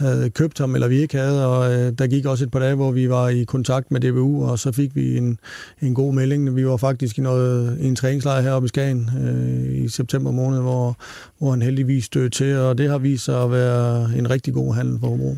havde 0.00 0.30
købt 0.30 0.58
ham, 0.58 0.74
eller 0.74 0.88
vi 0.88 0.96
ikke 0.96 1.18
havde, 1.18 1.46
og 1.46 1.72
øh, 1.72 1.92
der 1.98 2.06
gik 2.06 2.26
også 2.26 2.44
et 2.44 2.50
par 2.50 2.58
dage, 2.58 2.74
hvor 2.74 2.90
vi 2.90 3.08
var 3.10 3.28
i 3.28 3.44
kontakt 3.44 3.90
med 3.90 4.00
DBU, 4.00 4.44
og 4.46 4.58
så 4.58 4.72
fik 4.72 4.94
vi 4.96 5.16
en, 5.16 5.38
en 5.82 5.94
god 5.94 6.14
melding. 6.14 6.56
Vi 6.56 6.66
var 6.66 6.76
faktisk 6.76 7.18
i, 7.18 7.20
noget, 7.20 7.78
i 7.80 7.86
en 7.86 7.96
træningslejr 7.96 8.40
heroppe 8.42 8.66
i 8.66 8.68
Skagen 8.68 9.10
øh, 9.24 9.84
i 9.84 9.88
september 9.88 10.30
måned, 10.30 10.60
hvor, 10.60 10.96
hvor 11.38 11.50
han 11.50 11.62
heldigvis 11.62 12.04
stødte 12.04 12.30
til, 12.44 12.56
og 12.56 12.78
det 12.78 12.90
har 12.90 12.98
vist 12.98 13.24
sig 13.24 13.42
at 13.42 13.50
være 13.50 14.10
en 14.18 14.30
rigtig 14.30 14.54
god 14.54 14.74
handel 14.74 15.00
for 15.00 15.06
Hobro. 15.08 15.36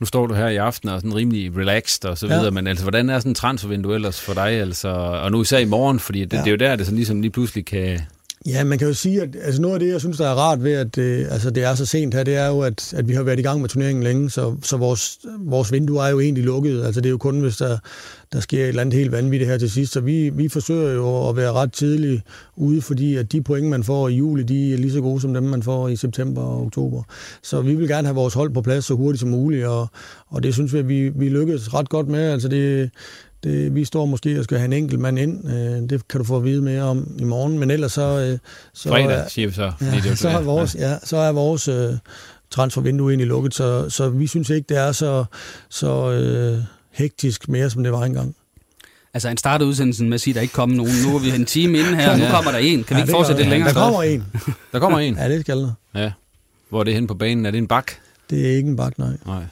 Nu 0.00 0.06
står 0.06 0.26
du 0.26 0.34
her 0.34 0.48
i 0.48 0.56
aften 0.56 0.88
og 0.88 0.94
er 0.94 0.98
sådan 0.98 1.14
rimelig 1.14 1.56
relaxed 1.56 2.04
og 2.04 2.18
så 2.18 2.26
Ja. 2.26 2.34
videre, 2.38 2.50
men 2.50 2.66
altså, 2.66 2.84
hvordan 2.84 3.10
er 3.10 3.18
sådan 3.18 3.30
en 3.30 3.34
transfervindue 3.34 3.94
ellers 3.94 4.20
for 4.20 4.34
dig? 4.34 4.50
Altså, 4.50 4.88
og 4.88 5.30
nu 5.32 5.40
især 5.42 5.58
i 5.58 5.64
morgen, 5.64 5.98
fordi 5.98 6.24
det, 6.24 6.32
Ja. 6.32 6.38
det 6.38 6.46
er 6.46 6.50
jo 6.50 6.56
der, 6.56 6.76
det 6.76 6.86
sådan 6.86 6.96
ligesom 6.96 7.20
lige 7.20 7.30
pludselig 7.30 7.64
kan... 7.64 8.00
Ja, 8.46 8.64
man 8.64 8.78
kan 8.78 8.88
jo 8.88 8.94
sige, 8.94 9.22
at 9.22 9.36
altså 9.42 9.62
noget 9.62 9.74
af 9.74 9.80
det, 9.80 9.88
jeg 9.88 10.00
synes, 10.00 10.16
der 10.16 10.26
er 10.26 10.34
rart 10.34 10.62
ved, 10.62 10.72
at 10.72 10.98
øh, 10.98 11.26
altså, 11.30 11.50
det 11.50 11.64
er 11.64 11.74
så 11.74 11.86
sent 11.86 12.14
her, 12.14 12.22
det 12.22 12.36
er 12.36 12.46
jo, 12.46 12.60
at, 12.60 12.94
at 12.94 13.08
vi 13.08 13.14
har 13.14 13.22
været 13.22 13.38
i 13.38 13.42
gang 13.42 13.60
med 13.60 13.68
turneringen 13.68 14.04
længe, 14.04 14.30
så, 14.30 14.56
så 14.62 14.76
vores, 14.76 15.18
vores 15.38 15.72
vindue 15.72 16.04
er 16.04 16.08
jo 16.08 16.20
egentlig 16.20 16.44
lukket. 16.44 16.84
Altså, 16.84 17.00
det 17.00 17.06
er 17.06 17.10
jo 17.10 17.18
kun, 17.18 17.40
hvis 17.40 17.56
der, 17.56 17.78
der 18.32 18.40
sker 18.40 18.62
et 18.62 18.68
eller 18.68 18.80
andet 18.80 18.98
helt 18.98 19.12
vanvittigt 19.12 19.50
her 19.50 19.58
til 19.58 19.70
sidst. 19.70 19.92
Så 19.92 20.00
vi, 20.00 20.28
vi 20.28 20.48
forsøger 20.48 20.92
jo 20.92 21.28
at 21.28 21.36
være 21.36 21.52
ret 21.52 21.72
tidligt 21.72 22.22
ude, 22.56 22.82
fordi 22.82 23.16
at 23.16 23.32
de 23.32 23.42
point, 23.42 23.66
man 23.66 23.84
får 23.84 24.08
i 24.08 24.14
juli, 24.14 24.42
de 24.42 24.72
er 24.72 24.78
lige 24.78 24.92
så 24.92 25.00
gode 25.00 25.20
som 25.20 25.34
dem, 25.34 25.42
man 25.42 25.62
får 25.62 25.88
i 25.88 25.96
september 25.96 26.42
og 26.42 26.62
oktober. 26.62 27.02
Så 27.42 27.60
vi 27.60 27.74
vil 27.74 27.88
gerne 27.88 28.08
have 28.08 28.16
vores 28.16 28.34
hold 28.34 28.50
på 28.54 28.62
plads 28.62 28.84
så 28.84 28.94
hurtigt 28.94 29.20
som 29.20 29.28
muligt, 29.28 29.66
og, 29.66 29.86
og 30.28 30.42
det 30.42 30.54
synes 30.54 30.72
vi, 30.72 30.78
at 30.78 30.88
vi, 30.88 31.08
vi 31.08 31.28
lykkes 31.28 31.74
ret 31.74 31.88
godt 31.88 32.08
med. 32.08 32.30
Altså, 32.30 32.48
det, 32.48 32.90
det, 33.44 33.74
vi 33.74 33.84
står 33.84 34.06
måske 34.06 34.38
og 34.38 34.44
skal 34.44 34.58
have 34.58 34.64
en 34.64 34.72
enkelt 34.72 35.00
mand 35.00 35.18
ind. 35.18 35.48
Øh, 35.48 35.90
det 35.90 36.08
kan 36.08 36.18
du 36.20 36.24
få 36.24 36.36
at 36.36 36.44
vide 36.44 36.62
mere 36.62 36.82
om 36.82 37.16
i 37.18 37.24
morgen. 37.24 37.58
Men 37.58 37.70
ellers 37.70 37.92
så... 37.92 38.02
Øh, 38.32 38.38
så 38.74 38.88
Fredag, 38.88 39.30
siger 39.30 39.48
vi 39.48 39.54
så. 39.54 39.72
Det 39.80 39.88
er 39.88 39.92
Ja, 40.04 40.10
jo 40.10 40.16
så 40.16 40.28
er 40.28 40.40
vores, 40.40 40.74
ja, 40.74 40.96
så 41.04 41.16
er 41.16 41.32
vores 41.32 41.68
øh, 41.68 41.90
transfervindue 42.50 43.10
egentlig 43.10 43.26
lukket, 43.28 43.54
så, 43.54 43.90
så 43.90 44.08
vi 44.08 44.26
synes 44.26 44.50
ikke, 44.50 44.66
det 44.68 44.76
er 44.78 44.92
så, 44.92 45.24
så 45.68 46.10
øh, 46.12 46.58
hektisk 46.92 47.48
mere, 47.48 47.70
som 47.70 47.82
det 47.82 47.92
var 47.92 48.02
engang. 48.04 48.34
Altså, 49.14 49.28
han 49.28 49.36
startede 49.36 49.68
udsendelsen 49.68 50.08
med 50.08 50.14
at 50.14 50.20
sige, 50.20 50.32
at 50.32 50.34
der 50.34 50.40
ikke 50.42 50.54
kommer 50.54 50.76
nogen. 50.76 50.92
Nu 51.06 51.14
er 51.16 51.18
vi 51.20 51.30
en 51.30 51.44
time 51.44 51.78
inde 51.78 51.96
her, 51.96 52.10
og 52.10 52.18
nu 52.18 52.24
Ja. 52.24 52.30
kommer 52.30 52.50
der 52.50 52.58
en. 52.58 52.84
Kan 52.84 52.94
vi 52.96 52.98
Ja, 52.98 53.04
ikke 53.04 53.10
fortsætte 53.12 53.42
lidt 53.42 53.50
længere? 53.50 53.68
Der 53.68 53.80
kommer 53.80 54.02
en. 54.02 54.24
Der 54.72 54.78
kommer 54.78 54.98
en. 54.98 55.14
Ja, 55.16 55.28
det 55.28 55.40
skal 55.40 55.56
der. 55.58 55.72
Ja. 55.94 56.12
Hvor 56.68 56.80
er 56.80 56.84
det 56.84 56.94
henne 56.94 57.06
på 57.08 57.14
banen? 57.14 57.46
Er 57.46 57.50
det 57.50 57.58
en 57.58 57.66
bak? 57.68 57.92
Det 58.30 58.46
er 58.52 58.56
ikke 58.56 58.68
en 58.68 58.76
bak, 58.76 58.98
nej. 58.98 59.08
Nej. 59.26 59.42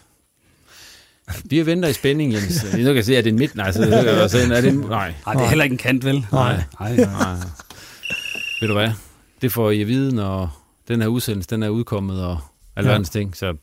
Vi 1.44 1.66
venter 1.66 1.88
i 1.88 1.92
spænding, 1.92 2.32
Jens. 2.32 2.64
Nu 2.64 2.84
kan 2.84 2.96
jeg 2.96 3.04
se, 3.04 3.16
at 3.16 3.24
det 3.24 3.30
er 3.30 3.34
en 3.34 3.38
midt. 3.38 3.56
Nej, 3.56 3.72
så 3.72 3.82
det 3.82 3.92
er, 4.22 4.28
så 4.28 4.38
er 4.38 4.60
det 4.60 4.74
nej. 4.74 5.14
Nej, 5.26 5.34
det 5.34 5.42
er 5.44 5.48
heller 5.48 5.64
ikke 5.64 5.74
en 5.74 5.78
kant, 5.78 6.04
vel? 6.04 6.26
Nej. 6.32 6.62
Nej, 6.80 6.96
nej. 6.96 7.06
nej. 7.06 7.34
Ved 8.60 8.68
du 8.68 8.74
hvad? 8.74 8.90
Det 9.42 9.52
får 9.52 9.70
I 9.70 9.80
at 9.80 9.88
vide, 9.88 10.14
når 10.14 10.62
den 10.88 11.00
her 11.00 11.08
udsendelse 11.08 11.50
den 11.50 11.62
er 11.62 11.68
udkommet 11.68 12.24
og 12.24 12.38
alverdens 12.76 13.10
ting. 13.10 13.36
Så 13.36 13.56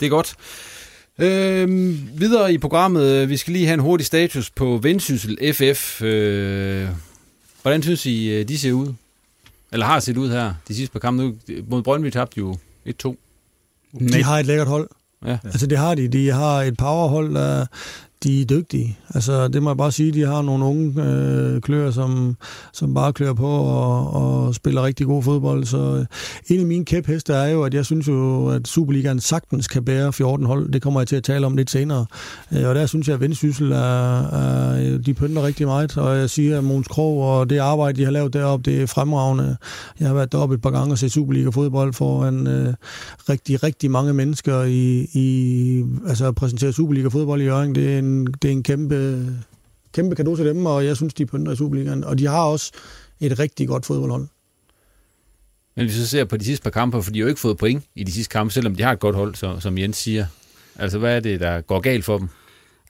det 0.00 0.06
er 0.06 0.10
godt. 0.10 0.36
Øhm, 1.18 2.08
videre 2.14 2.52
i 2.52 2.58
programmet, 2.58 3.28
vi 3.28 3.36
skal 3.36 3.52
lige 3.52 3.66
have 3.66 3.74
en 3.74 3.80
hurtig 3.80 4.06
status 4.06 4.50
på 4.50 4.78
Vendsyssel 4.82 5.54
FF. 5.54 6.02
Øh, 6.02 6.88
hvordan 7.62 7.82
synes 7.82 8.06
I, 8.06 8.28
øh, 8.30 8.48
de 8.48 8.58
ser 8.58 8.72
ud? 8.72 8.94
Eller 9.72 9.86
har 9.86 10.00
set 10.00 10.16
ud 10.16 10.30
her 10.30 10.54
de 10.68 10.74
sidste 10.74 10.92
par 10.92 10.98
kampe 10.98 11.22
nu? 11.22 11.34
Mod 11.68 11.82
Brøndby 11.82 12.10
tabte 12.10 12.38
jo 12.38 12.56
1-2. 12.88 13.16
De 13.98 14.22
har 14.22 14.38
et 14.38 14.46
lækkert 14.46 14.68
hold. 14.68 14.88
Ja. 15.26 15.38
Altså 15.44 15.66
det 15.66 15.78
har 15.78 15.94
de. 15.94 16.08
De 16.08 16.30
har 16.30 16.62
et 16.62 16.76
powerhold, 16.76 17.34
der 17.34 17.66
de 18.22 18.40
er 18.40 18.44
dygtige. 18.44 18.98
Altså 19.14 19.48
det 19.48 19.62
må 19.62 19.70
jeg 19.70 19.76
bare 19.76 19.92
sige, 19.92 20.12
de 20.12 20.26
har 20.26 20.42
nogle 20.42 20.64
unge 20.64 21.02
øh, 21.02 21.60
klør, 21.60 21.90
som, 21.90 22.36
som 22.72 22.94
bare 22.94 23.12
klør 23.12 23.32
på 23.32 23.46
og, 23.46 24.12
og 24.12 24.54
spiller 24.54 24.82
rigtig 24.82 25.06
god 25.06 25.22
fodbold. 25.22 25.64
Så 25.64 25.78
øh, 25.78 26.06
en 26.54 26.60
af 26.60 26.66
mine 26.66 26.84
kæpheste 26.84 27.32
er 27.32 27.46
jo, 27.46 27.62
at 27.62 27.74
jeg 27.74 27.84
synes 27.84 28.08
jo, 28.08 28.48
at 28.48 28.68
Superligaen 28.68 29.20
sagtens 29.20 29.68
kan 29.68 29.84
bære 29.84 30.12
14 30.12 30.46
hold. 30.46 30.72
Det 30.72 30.82
kommer 30.82 31.00
jeg 31.00 31.08
til 31.08 31.16
at 31.16 31.24
tale 31.24 31.46
om 31.46 31.56
lidt 31.56 31.70
senere. 31.70 32.06
Øh, 32.52 32.68
og 32.68 32.74
der 32.74 32.86
synes 32.86 33.08
jeg, 33.08 33.14
at 33.14 33.20
Vendsyssel 33.20 33.72
er, 33.72 34.20
er, 34.20 34.92
øh, 34.94 35.06
de 35.06 35.14
pynter 35.14 35.42
rigtig 35.42 35.66
meget. 35.66 35.96
Og 35.96 36.18
jeg 36.18 36.30
siger, 36.30 36.58
at 36.58 36.64
Måns 36.64 36.88
Krog 36.88 37.38
og 37.38 37.50
det 37.50 37.58
arbejde, 37.58 37.98
de 37.98 38.04
har 38.04 38.12
lavet 38.12 38.32
deroppe, 38.32 38.70
det 38.70 38.82
er 38.82 38.86
fremragende. 38.86 39.56
Jeg 40.00 40.08
har 40.08 40.14
været 40.14 40.32
deroppe 40.32 40.54
et 40.54 40.62
par 40.62 40.70
gange 40.70 40.92
og 40.92 40.98
set 40.98 41.12
Superliga-fodbold 41.12 41.92
foran 41.92 42.46
øh, 42.46 42.74
rigtig, 43.28 43.62
rigtig 43.62 43.90
mange 43.90 44.12
mennesker 44.12 44.62
i, 44.62 45.08
i 45.12 45.84
altså 46.08 46.26
at 46.26 46.34
præsentere 46.34 46.72
Superliga-fodbold 46.72 47.40
i 47.40 47.44
Jørgen. 47.44 47.74
Det 47.74 47.94
er 47.94 47.98
en 47.98 48.11
en, 48.12 48.26
det 48.26 48.48
er 48.48 48.52
en 48.52 48.62
kæmpe, 48.62 49.28
kæmpe 49.92 50.16
kado 50.16 50.36
til 50.36 50.46
dem, 50.46 50.66
og 50.66 50.84
jeg 50.84 50.96
synes, 50.96 51.14
de 51.14 51.26
pynter 51.26 51.52
i 51.52 51.56
Superligaen. 51.56 52.04
Og 52.04 52.18
de 52.18 52.26
har 52.26 52.44
også 52.44 52.72
et 53.20 53.38
rigtig 53.38 53.68
godt 53.68 53.86
fodboldhold. 53.86 54.26
Men 55.76 55.84
hvis 55.86 55.96
vi 55.96 56.00
så 56.00 56.06
ser 56.06 56.24
på 56.24 56.36
de 56.36 56.44
sidste 56.44 56.62
par 56.62 56.70
kampe, 56.70 57.02
for 57.02 57.10
de 57.10 57.18
har 57.18 57.22
jo 57.22 57.28
ikke 57.28 57.40
fået 57.40 57.58
point 57.58 57.84
i 57.94 58.04
de 58.04 58.12
sidste 58.12 58.32
kampe, 58.32 58.52
selvom 58.52 58.76
de 58.76 58.82
har 58.82 58.92
et 58.92 59.00
godt 59.00 59.16
hold, 59.16 59.34
så, 59.34 59.60
som 59.60 59.78
Jens 59.78 59.96
siger. 59.96 60.26
Altså, 60.76 60.98
hvad 60.98 61.16
er 61.16 61.20
det, 61.20 61.40
der 61.40 61.60
går 61.60 61.80
galt 61.80 62.04
for 62.04 62.18
dem? 62.18 62.28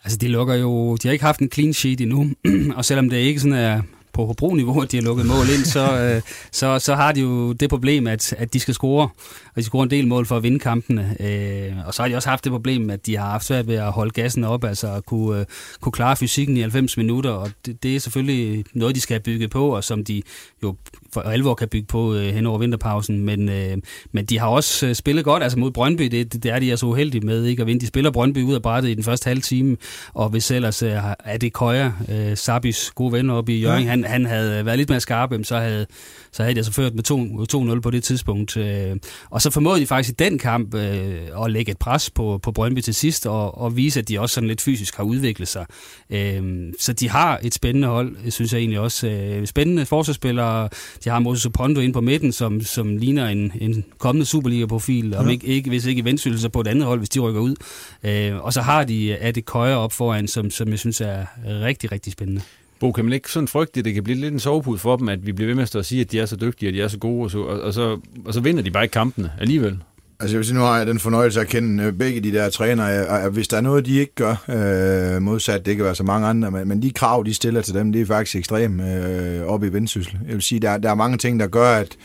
Altså, 0.05 0.19
de 0.19 0.29
lukker 0.29 0.55
jo... 0.55 0.97
De 0.97 1.09
har 1.09 1.13
ikke 1.13 1.25
haft 1.25 1.41
en 1.41 1.51
clean 1.53 1.73
sheet 1.73 2.01
endnu, 2.01 2.31
og 2.77 2.85
selvom 2.85 3.11
det 3.11 3.17
ikke 3.17 3.41
sådan 3.41 3.59
er 3.59 3.83
på 4.13 4.27
Hobro-niveau, 4.27 4.81
at 4.83 4.93
de 4.93 4.97
har 4.97 5.03
lukket 5.03 5.27
mål 5.27 5.49
ind, 5.59 5.65
så, 5.65 5.99
øh, 5.99 6.23
så, 6.53 6.79
så 6.79 6.95
har 6.95 7.13
de 7.13 7.21
jo 7.21 7.53
det 7.53 7.71
problem, 7.71 8.07
at, 8.07 8.33
at 8.33 8.53
de 8.53 8.61
skal 8.61 8.75
score, 8.75 9.09
og 9.55 9.57
de 9.57 9.63
scorer 9.63 9.83
en 9.83 9.91
del 9.91 10.07
mål 10.07 10.27
for 10.27 10.37
at 10.37 10.43
vinde 10.43 10.59
kampene. 10.59 11.17
Øh, 11.21 11.87
og 11.87 11.95
så 11.95 12.03
har 12.03 12.09
de 12.09 12.17
også 12.17 12.29
haft 12.29 12.45
det 12.45 12.53
problem, 12.53 12.91
at 12.91 13.07
de 13.07 13.17
har 13.17 13.31
haft 13.31 13.45
svært 13.45 13.67
ved 13.67 13.75
at 13.75 13.93
holde 13.93 14.11
gassen 14.11 14.45
op, 14.45 14.65
altså 14.65 14.93
at 14.93 15.07
kunne, 15.07 15.41
øh, 15.41 15.47
kunne 15.81 15.93
klare 15.93 16.17
fysikken 16.17 16.57
i 16.57 16.61
90 16.61 16.97
minutter, 16.97 17.31
og 17.31 17.51
det, 17.67 17.83
det 17.83 17.97
er 17.97 18.01
selvfølgelig 18.01 18.65
noget, 18.75 18.95
de 18.95 19.01
skal 19.01 19.15
have 19.15 19.23
bygget 19.23 19.51
på, 19.51 19.77
og 19.77 19.85
som 19.85 20.05
de 20.05 20.23
jo 20.63 20.77
for 21.13 21.21
alvor 21.21 21.55
kan 21.55 21.69
bygge 21.69 21.87
på 21.87 22.15
øh, 22.15 22.35
hen 22.35 22.47
over 22.47 22.59
vinterpausen, 22.59 23.21
men, 23.25 23.49
øh, 23.49 23.77
men 24.13 24.25
de 24.25 24.39
har 24.39 24.47
også 24.47 24.87
øh, 24.87 24.95
spillet 24.95 25.25
godt, 25.25 25.43
altså 25.43 25.59
mod 25.59 25.71
Brøndby, 25.71 26.05
det, 26.05 26.43
det 26.43 26.47
er 26.47 26.59
de 26.59 26.73
er 26.73 26.77
så 26.77 26.87
uheldige 26.87 27.27
med 27.27 27.45
ikke 27.45 27.61
at 27.61 27.67
vinde. 27.67 27.81
De 27.81 27.87
spiller 27.87 28.11
Brøndby 28.11 28.43
ud 28.43 28.55
af 28.55 28.63
brættet 28.63 28.91
i 28.91 28.95
den 28.95 29.05
første 29.05 29.29
halve 29.29 29.41
time, 29.41 29.77
og 30.15 30.29
hvis 30.29 30.51
ellers 30.51 30.83
øh, 30.83 30.91
er 31.25 31.37
det 31.37 31.53
Køjer, 31.53 31.93
øh, 32.09 32.37
Sabis 32.37 32.91
gode 32.95 33.13
venner 33.13 33.35
oppe 33.35 33.55
i 33.55 33.61
Jørgen, 33.61 33.85
ja. 33.85 33.91
han, 33.91 34.05
han 34.05 34.27
havde 34.27 34.67
været 34.67 34.79
lidt 34.79 34.89
mere 34.89 35.01
skarp, 35.01 35.33
så 35.43 35.59
havde, 35.59 35.87
så 36.33 36.43
havde 36.43 36.55
de 36.55 36.59
altså 36.59 36.73
ført 36.73 36.95
med 36.95 37.75
2-0 37.77 37.81
på 37.81 37.91
det 37.91 38.05
tidspunkt. 38.05 38.57
Øh, 38.57 38.97
og 39.31 39.42
så 39.43 39.51
formåede 39.51 39.81
de 39.81 39.87
faktisk 39.87 40.13
i 40.21 40.25
den 40.25 40.39
kamp 40.39 40.75
øh, 40.75 41.45
at 41.45 41.51
lægge 41.51 41.71
et 41.71 41.79
pres 41.79 42.11
på, 42.11 42.41
på 42.43 42.53
Brøndby 42.53 42.81
til 42.81 42.95
sidst, 42.95 43.27
og, 43.27 43.59
og 43.59 43.77
vise, 43.77 44.01
at 44.01 44.09
de 44.09 44.21
også 44.21 44.35
sådan 44.35 44.49
lidt 44.49 44.61
fysisk 44.61 44.97
har 44.97 45.05
udviklet 45.05 45.49
sig. 45.49 45.67
Øh, 46.11 46.73
så 46.79 46.93
de 46.93 47.09
har 47.09 47.41
et 47.43 47.55
spændende 47.55 47.89
hold, 47.89 48.31
synes 48.31 48.53
jeg 48.53 48.59
egentlig 48.59 48.81
også. 48.81 49.07
Øh, 49.07 49.47
spændende 49.47 49.87
forsvarsspillere. 49.87 50.69
De 51.05 51.11
har 51.11 51.19
Moses 51.19 51.47
Opondo 51.47 51.81
ind 51.81 51.93
på 51.93 52.01
midten, 52.01 52.33
som, 52.33 52.61
som 52.61 52.97
ligner 52.97 53.29
en, 53.29 53.53
en 53.61 53.85
kommende 53.99 54.27
Superliga-profil, 54.27 55.11
ja. 55.11 55.19
om 55.19 55.29
ikke, 55.29 55.47
ikke, 55.47 55.71
hvis 55.71 55.87
ikke 55.87 55.99
i 55.99 56.05
vendsyssel, 56.05 56.41
så 56.41 56.49
på 56.49 56.61
et 56.61 56.67
andet 56.67 56.85
hold, 56.85 57.01
hvis 57.01 57.09
de 57.09 57.21
rykker 57.21 57.41
ud. 57.41 57.55
Øh, 58.03 58.45
og 58.45 58.53
så 58.53 58.61
har 58.63 58.85
de 58.85 59.43
Køjer 59.47 59.77
op 59.77 59.93
foran, 59.93 60.29
som, 60.29 60.51
som 60.51 60.69
jeg 60.69 60.79
synes 60.79 61.01
er 61.01 61.27
rigtig, 61.47 61.93
rigtig 61.93 62.13
spændende. 62.13 62.43
Bo, 62.83 62.93
kan 62.93 63.05
man 63.05 63.13
ikke 63.13 63.31
sådan 63.31 63.49
frygte, 63.49 63.79
at 63.79 63.85
det 63.85 63.95
kan 63.95 64.05
blive 64.05 64.19
lidt 64.19 64.33
en 64.33 64.41
sovepude 64.41 64.79
for 64.79 64.97
dem, 64.97 65.09
at 65.09 65.27
vi 65.27 65.33
bliver 65.33 65.47
ved 65.47 65.55
med 65.55 65.63
at 65.63 65.69
stå 65.69 65.79
og 65.79 65.85
sige, 65.85 66.01
at 66.01 66.13
de 66.13 66.21
er 66.21 66.27
så 66.27 66.37
dygtige, 66.37 66.71
og 66.71 66.73
de 66.73 66.83
er 66.83 66.89
så 66.89 66.99
gode, 66.99 67.25
og 67.25 67.31
så, 67.31 67.39
og, 67.39 67.61
og 67.61 67.75
så, 67.75 67.99
og 68.25 68.35
så 68.35 68.41
vinder 68.41 68.63
de 68.63 68.71
bare 68.71 68.85
ikke 68.85 68.93
kampene 68.93 69.33
alligevel? 69.41 69.79
Altså 70.21 70.35
jeg 70.35 70.39
vil 70.39 70.47
sige, 70.47 70.59
nu 70.59 70.61
har 70.61 70.79
jeg 70.79 70.87
den 70.87 70.99
fornøjelse 70.99 71.41
at 71.41 71.49
kende 71.49 71.85
øh, 71.85 71.93
begge 71.93 72.21
de 72.21 72.33
der 72.33 72.51
trænere, 72.51 73.07
og 73.07 73.31
hvis 73.31 73.49
der 73.49 73.57
er 73.57 73.61
noget, 73.61 73.87
de 73.87 73.99
ikke 73.99 74.15
gør, 74.15 74.45
øh, 74.49 75.23
modsat, 75.23 75.67
det 75.67 75.77
kan 75.77 75.85
være 75.85 75.95
så 75.95 76.03
mange 76.03 76.27
andre, 76.27 76.51
men, 76.51 76.69
men 76.69 76.83
de 76.83 76.91
krav, 76.91 77.23
de 77.27 77.35
stiller 77.35 77.63
til 77.63 77.75
dem, 77.75 77.93
det 77.93 78.01
er 78.01 78.07
faktisk 78.07 78.37
ekstremt 78.37 78.81
øh, 78.83 79.43
oppe 79.43 79.67
i 79.67 79.73
vendsyssel. 79.73 80.19
Jeg 80.27 80.35
vil 80.35 80.43
sige, 80.43 80.61
der, 80.61 80.79
der 80.79 80.91
er 80.91 80.95
mange 80.95 81.19
ting, 81.19 81.41
der 81.41 81.47
gør, 81.47 81.77
at 81.77 81.97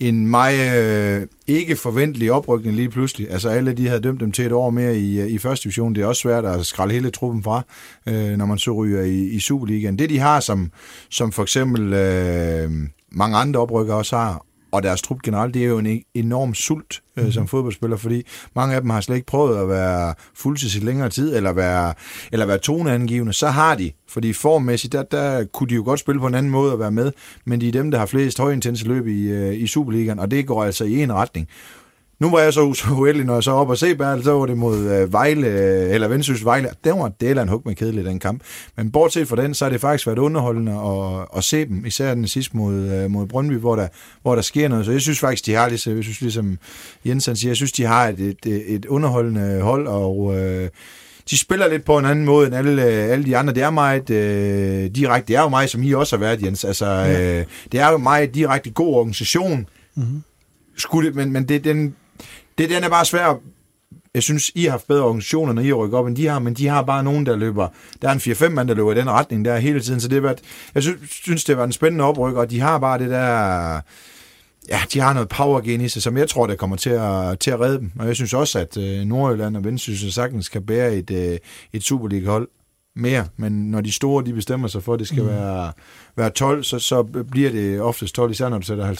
en 0.00 0.26
meget 0.26 1.20
øh, 1.20 1.26
ikke 1.46 1.76
forventelig 1.76 2.32
oprykning 2.32 2.76
lige 2.76 2.88
pludselig. 2.88 3.30
Altså 3.30 3.48
alle 3.48 3.72
de 3.72 3.88
havde 3.88 4.00
dømt 4.00 4.20
dem 4.20 4.32
til 4.32 4.46
et 4.46 4.52
år 4.52 4.70
mere 4.70 4.96
i, 4.98 5.20
øh, 5.20 5.28
i 5.28 5.38
første 5.38 5.64
division. 5.64 5.94
Det 5.94 6.02
er 6.02 6.06
også 6.06 6.20
svært 6.20 6.44
at 6.44 6.66
skralde 6.66 6.94
hele 6.94 7.10
truppen 7.10 7.42
fra, 7.42 7.62
øh, 8.06 8.30
når 8.30 8.46
man 8.46 8.58
så 8.58 8.72
ryger 8.72 9.02
i, 9.02 9.18
i 9.18 9.40
Superligaen. 9.40 9.98
Det 9.98 10.10
de 10.10 10.18
har, 10.18 10.40
som, 10.40 10.72
som 11.10 11.32
for 11.32 11.42
eksempel 11.42 11.92
øh, 11.92 12.70
mange 13.12 13.36
andre 13.36 13.60
oprykker 13.60 13.94
også 13.94 14.16
har, 14.16 14.44
og 14.72 14.82
deres 14.82 15.02
trup 15.02 15.22
generelt, 15.22 15.54
det 15.54 15.64
er 15.64 15.66
jo 15.66 15.78
en 15.78 16.02
enorm 16.14 16.54
sult 16.54 17.02
øh, 17.16 17.24
mhm. 17.24 17.32
som 17.32 17.48
fodboldspiller, 17.48 17.96
fordi 17.96 18.22
mange 18.56 18.74
af 18.74 18.80
dem 18.80 18.90
har 18.90 19.00
slet 19.00 19.16
ikke 19.16 19.26
prøvet 19.26 19.58
at 19.58 19.68
være 19.68 20.14
fuldtids 20.34 20.76
i 20.76 20.78
længere 20.78 21.08
tid, 21.08 21.36
eller 21.36 21.52
være, 21.52 21.94
eller 22.32 22.46
være 22.46 22.58
toneangivende. 22.58 23.32
Så 23.32 23.48
har 23.48 23.74
de, 23.74 23.90
fordi 24.08 24.32
formmæssigt, 24.32 24.92
der, 24.92 25.02
der 25.02 25.44
kunne 25.44 25.68
de 25.68 25.74
jo 25.74 25.82
godt 25.84 26.00
spille 26.00 26.20
på 26.20 26.26
en 26.26 26.34
anden 26.34 26.52
måde 26.52 26.72
at 26.72 26.78
være 26.78 26.90
med, 26.90 27.12
men 27.44 27.60
de 27.60 27.68
er 27.68 27.72
dem, 27.72 27.90
der 27.90 27.98
har 27.98 28.06
flest 28.06 28.38
højintense 28.38 28.88
løb 28.88 29.06
i, 29.06 29.22
øh, 29.22 29.54
i 29.54 29.66
Superligaen, 29.66 30.18
og 30.18 30.30
det 30.30 30.46
går 30.46 30.64
altså 30.64 30.84
i 30.84 31.02
en 31.02 31.12
retning. 31.12 31.48
Nu 32.20 32.30
var 32.30 32.40
jeg 32.40 32.52
så, 32.52 32.60
uheldig, 32.92 33.24
når 33.24 33.34
jeg 33.34 33.42
så 33.42 33.50
op 33.50 33.68
og 33.68 33.78
se 33.78 33.94
Bertel, 33.94 34.24
så 34.24 34.32
var 34.32 34.46
det 34.46 34.56
mod 34.56 34.78
øh, 34.78 35.12
Vejle, 35.12 35.46
øh, 35.46 35.94
eller 35.94 36.08
Vendsyssel 36.08 36.44
Vejle. 36.44 36.68
Den 36.84 36.98
var 36.98 37.12
del 37.20 37.38
af 37.38 37.42
en 37.42 37.48
hug 37.48 37.62
med 37.64 37.74
kedelig, 37.74 38.04
den 38.04 38.18
kamp. 38.18 38.42
Men 38.76 38.90
bortset 38.90 39.28
fra 39.28 39.36
den, 39.36 39.54
så 39.54 39.64
har 39.64 39.70
det 39.70 39.80
faktisk 39.80 40.06
været 40.06 40.18
underholdende 40.18 40.72
at, 40.72 41.26
at 41.36 41.44
se 41.44 41.66
dem, 41.66 41.86
især 41.86 42.14
den 42.14 42.26
sidste 42.28 42.56
mod, 42.56 42.74
øh, 42.74 43.10
mod 43.10 43.26
Brøndby, 43.26 43.54
hvor 43.54 43.76
der, 43.76 43.88
hvor 44.22 44.34
der 44.34 44.42
sker 44.42 44.68
noget. 44.68 44.84
Så 44.84 44.92
jeg 44.92 45.00
synes 45.00 45.20
faktisk, 45.20 45.46
de 45.46 45.54
har, 45.54 45.68
ligesom, 45.68 45.96
jeg 45.96 46.04
synes, 46.04 46.20
ligesom 46.20 46.58
Jensen 47.04 47.36
siger, 47.36 47.50
jeg 47.50 47.56
synes, 47.56 47.72
de 47.72 47.84
har 47.84 48.08
et, 48.08 48.20
et, 48.20 48.74
et 48.74 48.86
underholdende 48.86 49.60
hold, 49.60 49.86
og 49.86 50.38
øh, 50.38 50.68
de 51.30 51.38
spiller 51.38 51.68
lidt 51.68 51.84
på 51.84 51.98
en 51.98 52.04
anden 52.04 52.24
måde 52.24 52.46
end 52.46 52.54
alle, 52.54 52.82
alle 52.82 53.24
de 53.24 53.36
andre. 53.36 53.54
Det 53.54 53.62
er 53.62 53.70
meget 53.70 54.10
øh, 54.10 54.90
direkte. 54.90 55.28
Det 55.28 55.36
er 55.36 55.42
jo 55.42 55.48
mig, 55.48 55.68
som 55.68 55.82
I 55.82 55.92
også 55.92 56.16
har 56.16 56.20
været, 56.20 56.42
Jens. 56.42 56.64
Altså, 56.64 56.86
øh, 56.86 57.44
det 57.72 57.80
er 57.80 57.90
jo 57.90 57.98
meget 57.98 58.34
direkte 58.34 58.70
god 58.70 58.94
organisation. 58.94 59.66
Mm-hmm. 59.94 60.22
Skulle 60.76 61.08
det, 61.08 61.16
men, 61.16 61.32
men 61.32 61.48
det, 61.48 61.64
den, 61.64 61.94
det, 62.60 62.70
den 62.70 62.84
er 62.84 62.88
bare 62.88 63.04
svær. 63.04 63.40
Jeg 64.14 64.22
synes, 64.22 64.50
I 64.54 64.64
har 64.64 64.70
haft 64.70 64.86
bedre 64.86 65.04
organisationer, 65.04 65.52
når 65.52 65.62
I 65.62 65.72
rykker 65.72 65.98
op, 65.98 66.06
end 66.06 66.16
de 66.16 66.26
har, 66.26 66.38
men 66.38 66.54
de 66.54 66.68
har 66.68 66.82
bare 66.82 67.04
nogen, 67.04 67.26
der 67.26 67.36
løber. 67.36 67.68
Der 68.02 68.08
er 68.08 68.12
en 68.12 68.18
4-5 68.18 68.48
mand, 68.48 68.68
der 68.68 68.74
løber 68.74 68.92
i 68.92 68.94
den 68.94 69.10
retning 69.10 69.44
der 69.44 69.58
hele 69.58 69.80
tiden, 69.80 70.00
så 70.00 70.08
det 70.08 70.14
har 70.14 70.22
været, 70.22 70.40
jeg 70.74 70.82
synes, 71.08 71.44
det 71.44 71.56
var 71.56 71.64
en 71.64 71.72
spændende 71.72 72.04
oprykker, 72.04 72.40
og 72.40 72.50
de 72.50 72.60
har 72.60 72.78
bare 72.78 72.98
det 72.98 73.10
der 73.10 73.80
ja, 74.68 74.80
de 74.92 75.00
har 75.00 75.12
noget 75.12 75.28
power 75.28 75.60
gen 75.60 75.80
i 75.80 75.88
sig, 75.88 76.02
som 76.02 76.16
jeg 76.16 76.28
tror, 76.28 76.46
der 76.46 76.54
kommer 76.54 76.76
til 76.76 76.90
at, 76.90 77.38
til 77.38 77.50
at 77.50 77.60
redde 77.60 77.78
dem. 77.78 77.92
Og 77.98 78.06
jeg 78.06 78.16
synes 78.16 78.34
også, 78.34 78.58
at 78.58 78.76
øh, 78.76 79.04
Nordjylland 79.04 79.56
og 79.56 79.64
Vendsyssel 79.64 80.12
sagtens 80.12 80.48
kan 80.48 80.66
bære 80.66 80.94
et, 80.94 81.10
øh, 81.10 81.38
et 81.72 81.82
Superliga-hold 81.82 82.48
mere, 83.00 83.26
men 83.36 83.70
når 83.70 83.80
de 83.80 83.92
store 83.92 84.24
de 84.24 84.32
bestemmer 84.32 84.68
sig 84.68 84.82
for, 84.82 84.94
at 84.94 84.98
det 84.98 85.08
skal 85.08 85.22
mm. 85.22 85.28
være, 85.28 85.72
være 86.16 86.30
12, 86.30 86.64
så, 86.64 86.78
så 86.78 87.02
bliver 87.30 87.50
det 87.50 87.80
oftest 87.80 88.14
12, 88.14 88.30
især 88.30 88.48
når 88.48 88.58
du 88.58 88.66
sætter 88.66 88.92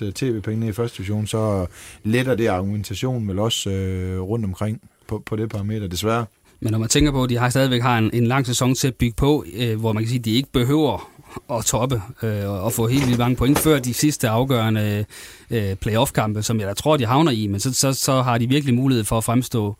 50% 0.00 0.06
øh, 0.06 0.12
tv-penge 0.12 0.68
i 0.68 0.72
første 0.72 0.96
division, 0.98 1.26
så 1.26 1.66
letter 2.04 2.34
det 2.34 2.46
argumentationen 2.46 3.28
vel 3.28 3.38
også 3.38 3.70
øh, 3.70 4.20
rundt 4.20 4.44
omkring 4.44 4.80
på, 5.08 5.22
på 5.26 5.36
det 5.36 5.50
parameter, 5.50 5.88
desværre. 5.88 6.26
Men 6.60 6.70
når 6.70 6.78
man 6.78 6.88
tænker 6.88 7.12
på, 7.12 7.24
at 7.24 7.30
de 7.30 7.38
har 7.38 7.50
stadigvæk 7.50 7.82
har 7.82 7.98
en, 7.98 8.10
en 8.12 8.26
lang 8.26 8.46
sæson 8.46 8.74
til 8.74 8.88
at 8.88 8.94
bygge 8.94 9.14
på, 9.16 9.44
øh, 9.54 9.80
hvor 9.80 9.92
man 9.92 10.02
kan 10.02 10.08
sige, 10.08 10.18
at 10.18 10.24
de 10.24 10.34
ikke 10.34 10.52
behøver 10.52 11.10
at 11.50 11.64
toppe 11.64 12.02
øh, 12.22 12.50
og 12.50 12.72
få 12.72 12.86
helt 12.86 13.06
vildt 13.06 13.18
mange 13.18 13.36
point 13.36 13.58
før 13.58 13.78
de 13.78 13.94
sidste 13.94 14.28
afgørende 14.28 15.04
øh, 15.50 15.74
playoff-kampe, 15.74 16.42
som 16.42 16.60
jeg 16.60 16.68
da 16.68 16.74
tror, 16.74 16.96
de 16.96 17.06
havner 17.06 17.32
i, 17.32 17.46
men 17.46 17.60
så, 17.60 17.74
så, 17.74 17.92
så 17.92 18.22
har 18.22 18.38
de 18.38 18.48
virkelig 18.48 18.74
mulighed 18.74 19.04
for 19.04 19.18
at 19.18 19.24
fremstå 19.24 19.76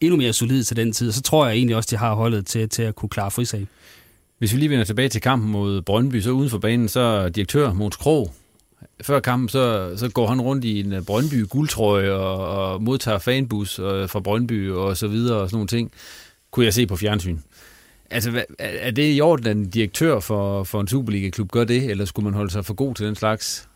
endnu 0.00 0.16
mere 0.16 0.32
solid 0.32 0.64
til 0.64 0.76
den 0.76 0.92
tid, 0.92 1.12
så 1.12 1.22
tror 1.22 1.46
jeg 1.46 1.56
egentlig 1.56 1.76
også, 1.76 1.88
de 1.90 1.96
har 1.96 2.14
holdet 2.14 2.46
til, 2.46 2.68
til 2.68 2.82
at 2.82 2.94
kunne 2.94 3.08
klare 3.08 3.30
frisag. 3.30 3.66
Hvis 4.38 4.52
vi 4.52 4.58
lige 4.58 4.70
vender 4.70 4.84
tilbage 4.84 5.08
til 5.08 5.20
kampen 5.20 5.50
mod 5.50 5.82
Brøndby, 5.82 6.20
så 6.20 6.30
uden 6.30 6.50
for 6.50 6.58
banen, 6.58 6.88
så 6.88 7.28
direktør 7.28 7.72
Måns 7.72 7.96
Krog, 7.96 8.32
før 9.02 9.20
kampen, 9.20 9.48
så, 9.48 9.92
så 9.96 10.08
går 10.08 10.26
han 10.26 10.40
rundt 10.40 10.64
i 10.64 10.80
en 10.80 11.04
Brøndby 11.04 11.48
guldtrøje 11.48 12.12
og, 12.12 12.48
og 12.48 12.82
modtager 12.82 13.18
fanbus 13.18 13.78
og, 13.78 14.10
fra 14.10 14.20
Brøndby 14.20 14.70
og 14.70 14.96
så 14.96 15.08
videre 15.08 15.38
og 15.38 15.48
sådan 15.48 15.56
nogle 15.56 15.68
ting, 15.68 15.92
kunne 16.50 16.64
jeg 16.66 16.74
se 16.74 16.86
på 16.86 16.96
fjernsyn. 16.96 17.38
Altså, 18.10 18.44
er 18.58 18.90
det 18.90 19.16
i 19.16 19.20
orden, 19.20 19.46
at 19.46 19.56
en 19.56 19.70
direktør 19.70 20.20
for, 20.20 20.64
for 20.64 20.80
en 20.80 20.88
Superliga-klub 20.88 21.50
gør 21.50 21.64
det, 21.64 21.90
eller 21.90 22.04
skulle 22.04 22.24
man 22.24 22.34
holde 22.34 22.50
sig 22.50 22.64
for 22.64 22.74
god 22.74 22.94
til 22.94 23.06
den 23.06 23.14
slags? 23.14 23.68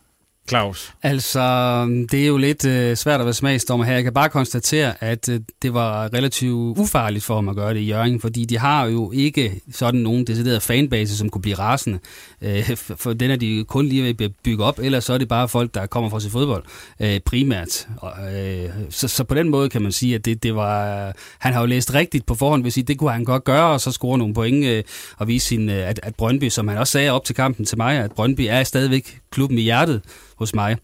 Claus? 0.49 0.93
Altså, 1.03 1.85
det 2.11 2.23
er 2.23 2.27
jo 2.27 2.37
lidt 2.37 2.65
øh, 2.65 2.95
svært 2.95 3.19
at 3.19 3.25
være 3.25 3.33
smagsdommer 3.33 3.85
her. 3.85 3.93
Jeg 3.93 4.03
kan 4.03 4.13
bare 4.13 4.29
konstatere, 4.29 5.03
at 5.03 5.29
øh, 5.29 5.39
det 5.61 5.73
var 5.73 6.13
relativt 6.13 6.77
ufarligt 6.77 7.23
for 7.25 7.35
ham 7.35 7.49
at 7.49 7.55
gøre 7.55 7.73
det 7.73 7.79
i 7.79 7.85
Jørgen, 7.85 8.21
fordi 8.21 8.45
de 8.45 8.57
har 8.57 8.85
jo 8.85 9.11
ikke 9.11 9.61
sådan 9.71 9.99
nogen 9.99 10.27
decideret 10.27 10.61
fanbase, 10.61 11.17
som 11.17 11.29
kunne 11.29 11.41
blive 11.41 11.55
rasende. 11.55 11.99
Øh, 12.41 12.77
for 12.77 13.13
den 13.13 13.31
er 13.31 13.35
de 13.35 13.65
kun 13.67 13.85
lige 13.85 14.03
ved 14.03 14.21
at 14.21 14.31
bygge 14.43 14.63
op, 14.63 14.79
ellers 14.79 15.03
så 15.03 15.13
er 15.13 15.17
det 15.17 15.27
bare 15.27 15.47
folk, 15.47 15.73
der 15.73 15.85
kommer 15.85 16.09
fra 16.09 16.19
sit 16.19 16.31
fodbold 16.31 16.63
øh, 16.99 17.19
primært. 17.25 17.87
Øh, 18.35 18.69
så, 18.89 19.07
så 19.07 19.23
på 19.23 19.35
den 19.35 19.49
måde 19.49 19.69
kan 19.69 19.81
man 19.81 19.91
sige, 19.91 20.15
at 20.15 20.25
det, 20.25 20.43
det 20.43 20.55
var... 20.55 21.13
Han 21.39 21.53
har 21.53 21.59
jo 21.59 21.65
læst 21.65 21.93
rigtigt 21.93 22.25
på 22.25 22.35
forhånd, 22.35 22.61
hvis 22.61 22.73
det 22.73 22.97
kunne 22.97 23.11
han 23.11 23.23
godt 23.23 23.43
gøre, 23.43 23.71
og 23.71 23.81
så 23.81 23.91
score 23.91 24.17
nogle 24.17 24.33
point 24.33 24.65
øh, 24.65 24.83
og 25.17 25.27
vise 25.27 25.47
sin, 25.47 25.69
øh, 25.69 25.89
at, 25.89 25.99
at 26.03 26.15
Brøndby, 26.15 26.49
som 26.49 26.67
han 26.67 26.77
også 26.77 26.91
sagde 26.91 27.09
op 27.09 27.25
til 27.25 27.35
kampen 27.35 27.65
til 27.65 27.77
mig, 27.77 27.97
at 27.97 28.11
Brøndby 28.11 28.41
er 28.49 28.63
stadigvæk 28.63 29.19
klubben 29.31 29.57
i 29.57 29.61
hjertet 29.61 30.01
hos 30.35 30.55
mig. 30.55 30.77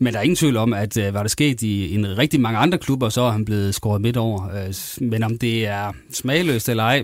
Men 0.00 0.12
der 0.12 0.18
er 0.18 0.22
ingen 0.22 0.36
tvivl 0.36 0.56
om, 0.56 0.72
at 0.72 0.96
øh, 0.96 1.14
var 1.14 1.22
der 1.22 1.28
sket 1.28 1.62
i 1.62 1.94
en 1.94 2.18
rigtig 2.18 2.40
mange 2.40 2.58
andre 2.58 2.78
klubber, 2.78 3.08
så 3.08 3.22
er 3.22 3.30
han 3.30 3.44
blevet 3.44 3.74
skåret 3.74 4.00
midt 4.00 4.16
over. 4.16 4.44
Øh, 4.44 4.74
men 5.08 5.22
om 5.22 5.38
det 5.38 5.66
er 5.66 5.92
smagløst 6.12 6.68
eller 6.68 6.84
ej, 6.84 7.02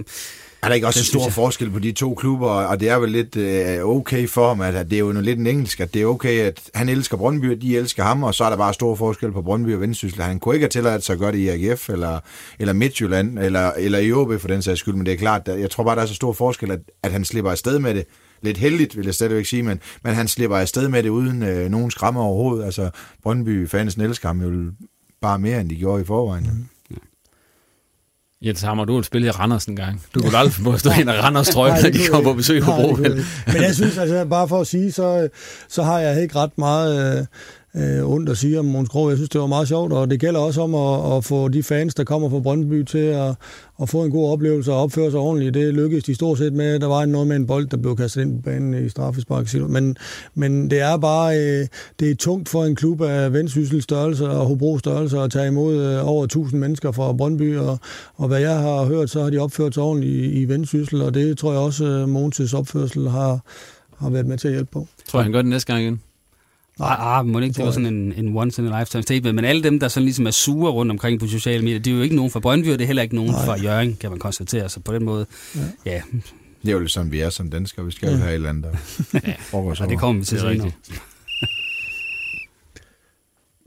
er 0.64 0.68
der 0.68 0.74
ikke 0.74 0.86
også 0.86 1.04
stor 1.04 1.28
forskel 1.28 1.70
på 1.70 1.78
de 1.78 1.92
to 1.92 2.14
klubber, 2.14 2.48
og 2.48 2.80
det 2.80 2.88
er 2.88 2.96
vel 2.96 3.10
lidt 3.10 3.36
øh, 3.36 3.84
okay 3.84 4.28
for 4.28 4.48
ham, 4.48 4.60
at 4.60 4.90
det 4.90 4.92
er 4.92 4.98
jo 4.98 5.12
lidt 5.12 5.38
en 5.38 5.46
engelsk, 5.46 5.80
at 5.80 5.94
det 5.94 6.02
er 6.02 6.06
okay, 6.06 6.40
at 6.40 6.60
han 6.74 6.88
elsker 6.88 7.16
Brøndby, 7.16 7.56
og 7.56 7.62
de 7.62 7.76
elsker 7.76 8.02
ham, 8.02 8.22
og 8.22 8.34
så 8.34 8.44
er 8.44 8.50
der 8.50 8.56
bare 8.56 8.74
stor 8.74 8.94
forskel 8.94 9.32
på 9.32 9.42
Brøndby 9.42 9.74
og 9.74 9.80
Vendsyssel. 9.80 10.22
Han 10.22 10.38
kunne 10.38 10.54
ikke 10.54 10.64
have 10.64 10.68
tilladt 10.68 11.04
sig 11.04 11.12
at 11.12 11.18
gøre 11.18 11.32
det 11.32 11.38
i 11.38 11.48
AGF, 11.48 11.88
eller, 11.88 12.20
eller 12.58 12.72
Midtjylland, 12.72 13.38
eller, 13.38 13.72
eller 13.78 13.98
i 13.98 14.12
OB 14.12 14.40
for 14.40 14.48
den 14.48 14.62
sags 14.62 14.80
skyld, 14.80 14.94
men 14.94 15.06
det 15.06 15.12
er 15.12 15.18
klart, 15.18 15.42
jeg 15.48 15.70
tror 15.70 15.84
bare, 15.84 15.96
der 15.96 16.02
er 16.02 16.06
så 16.06 16.14
stor 16.14 16.32
forskel, 16.32 16.70
at, 16.70 16.80
at 17.02 17.12
han 17.12 17.24
slipper 17.24 17.50
afsted 17.50 17.78
med 17.78 17.94
det, 17.94 18.04
lidt 18.44 18.58
heldigt, 18.58 18.96
vil 18.96 19.04
jeg 19.04 19.14
stadigvæk 19.14 19.46
sige, 19.46 19.62
men, 19.62 19.80
men 20.02 20.14
han 20.14 20.28
slipper 20.28 20.56
afsted 20.56 20.88
med 20.88 21.02
det 21.02 21.08
uden 21.08 21.42
øh, 21.42 21.70
nogen 21.70 21.90
skræmme 21.90 22.20
overhovedet. 22.20 22.64
Altså, 22.64 22.90
Brøndby 23.22 23.68
fans 23.68 23.94
elsker 23.94 24.28
ham 24.28 24.42
jo 24.42 24.72
bare 25.20 25.38
mere, 25.38 25.60
end 25.60 25.70
de 25.70 25.76
gjorde 25.76 26.02
i 26.02 26.04
forvejen. 26.04 26.44
Mm. 26.44 26.68
Jens 28.44 28.62
Hammer, 28.62 28.84
du 28.84 28.94
har 28.94 29.02
spillet 29.02 29.28
i 29.28 29.30
Randers 29.30 29.64
en 29.64 29.76
gang. 29.76 30.02
Du 30.14 30.20
kunne 30.20 30.38
aldrig 30.38 30.54
få 30.54 30.72
at 30.72 30.80
stå 30.80 30.90
ind 31.00 31.10
af 31.10 31.20
Randers 31.24 31.48
trøje, 31.48 31.82
når 31.82 31.90
de 31.90 32.06
kommer 32.10 32.30
på 32.30 32.36
besøg 32.36 32.62
på 32.62 32.70
Bro. 32.70 32.96
Men 33.46 33.62
jeg 33.62 33.74
synes, 33.74 33.98
altså, 33.98 34.24
bare 34.24 34.48
for 34.48 34.60
at 34.60 34.66
sige, 34.66 34.92
så, 34.92 35.28
så 35.68 35.82
har 35.82 35.98
jeg 35.98 36.22
ikke 36.22 36.36
ret 36.36 36.58
meget... 36.58 37.18
Øh, 37.18 37.26
øh, 37.76 38.10
ondt 38.10 38.28
at 38.28 38.36
sige 38.36 38.58
om 38.58 38.64
Måns 38.64 38.88
Krog. 38.88 39.08
Jeg 39.08 39.18
synes, 39.18 39.30
det 39.30 39.40
var 39.40 39.46
meget 39.46 39.68
sjovt, 39.68 39.92
og 39.92 40.10
det 40.10 40.20
gælder 40.20 40.40
også 40.40 40.60
om 40.60 40.74
at, 40.74 41.16
at 41.16 41.24
få 41.24 41.48
de 41.48 41.62
fans, 41.62 41.94
der 41.94 42.04
kommer 42.04 42.30
fra 42.30 42.40
Brøndby, 42.40 42.82
til 42.82 42.98
at, 42.98 43.34
at 43.82 43.88
få 43.88 44.04
en 44.04 44.10
god 44.10 44.32
oplevelse 44.32 44.72
og 44.72 44.82
opføre 44.82 45.10
sig 45.10 45.20
ordentligt. 45.20 45.54
Det 45.54 45.74
lykkedes 45.74 46.04
de 46.04 46.14
stort 46.14 46.38
set 46.38 46.52
med. 46.52 46.78
Der 46.78 46.86
var 46.86 47.04
noget 47.04 47.26
med 47.26 47.36
en 47.36 47.46
bold, 47.46 47.66
der 47.66 47.76
blev 47.76 47.96
kastet 47.96 48.22
ind 48.22 48.36
på 48.36 48.42
banen 48.42 48.86
i 48.86 48.88
straffespark. 48.88 49.54
Men, 49.68 49.96
men 50.34 50.70
det 50.70 50.80
er 50.80 50.96
bare 50.96 51.38
øh, 51.38 51.66
det 52.00 52.10
er 52.10 52.14
tungt 52.14 52.48
for 52.48 52.64
en 52.64 52.76
klub 52.76 53.00
af 53.00 53.32
Vendsyssel 53.32 53.82
størrelse 53.82 54.28
og 54.28 54.46
Hobro 54.46 54.78
størrelse 54.78 55.18
at 55.18 55.30
tage 55.30 55.48
imod 55.48 55.84
øh, 55.84 56.08
over 56.08 56.24
1000 56.24 56.60
mennesker 56.60 56.92
fra 56.92 57.12
Brøndby, 57.12 57.56
og, 57.56 57.78
og 58.14 58.28
hvad 58.28 58.40
jeg 58.40 58.58
har 58.58 58.84
hørt, 58.84 59.10
så 59.10 59.22
har 59.22 59.30
de 59.30 59.38
opført 59.38 59.74
sig 59.74 59.82
ordentligt 59.82 60.14
i, 60.14 60.40
i 60.40 60.44
Vendsyssel, 60.44 61.02
og 61.02 61.14
det 61.14 61.38
tror 61.38 61.52
jeg 61.52 61.60
også, 61.60 61.84
øh, 61.84 62.04
Måns' 62.04 62.56
opførsel 62.56 63.08
har, 63.08 63.40
har 63.98 64.10
været 64.10 64.26
med 64.26 64.38
til 64.38 64.48
at 64.48 64.54
hjælpe 64.54 64.70
på. 64.72 64.88
Tror 65.08 65.18
jeg, 65.18 65.24
han 65.24 65.32
gør 65.32 65.42
det 65.42 65.50
næste 65.50 65.72
gang 65.72 65.84
igen? 65.84 66.00
Ah, 66.80 67.18
ah, 67.18 67.26
må 67.26 67.40
det 67.40 67.46
ikke, 67.46 67.56
det 67.56 67.64
var 67.64 67.70
sådan 67.70 67.94
en, 67.94 68.12
en 68.12 68.36
once 68.36 68.62
in 68.62 68.72
a 68.72 68.80
lifetime 68.80 69.02
statement, 69.02 69.34
men 69.34 69.44
alle 69.44 69.62
dem, 69.62 69.80
der 69.80 69.88
sådan 69.88 70.04
ligesom 70.04 70.26
er 70.26 70.30
sure 70.30 70.72
rundt 70.72 70.92
omkring 70.92 71.20
på 71.20 71.26
sociale 71.26 71.64
medier, 71.64 71.78
det 71.78 71.90
er 71.90 71.96
jo 71.96 72.02
ikke 72.02 72.16
nogen 72.16 72.30
fra 72.30 72.40
Brøndby, 72.40 72.72
og 72.72 72.78
det 72.78 72.84
er 72.84 72.86
heller 72.86 73.02
ikke 73.02 73.14
nogen 73.14 73.30
Nej. 73.30 73.44
fra 73.44 73.60
Jørgen, 73.62 73.96
kan 74.00 74.10
man 74.10 74.18
konstatere. 74.18 74.68
Så 74.68 74.80
på 74.80 74.94
den 74.94 75.04
måde, 75.04 75.26
ja. 75.56 75.60
ja. 75.86 76.02
Det 76.62 76.72
er 76.72 76.72
jo 76.72 76.88
sådan, 76.88 77.12
vi 77.12 77.20
er 77.20 77.30
som 77.30 77.50
danskere. 77.50 77.84
Vi 77.84 77.92
skal 77.92 78.08
jo 78.08 78.14
ja. 78.14 78.20
have 78.20 78.30
et 78.30 78.34
eller 78.34 78.48
andet, 78.48 78.64
der 79.12 79.20
ja. 79.28 79.34
og 79.52 79.88
det 79.88 79.98
kommer 79.98 80.20
vi 80.20 80.26
til 80.26 80.40
senere. 80.40 80.70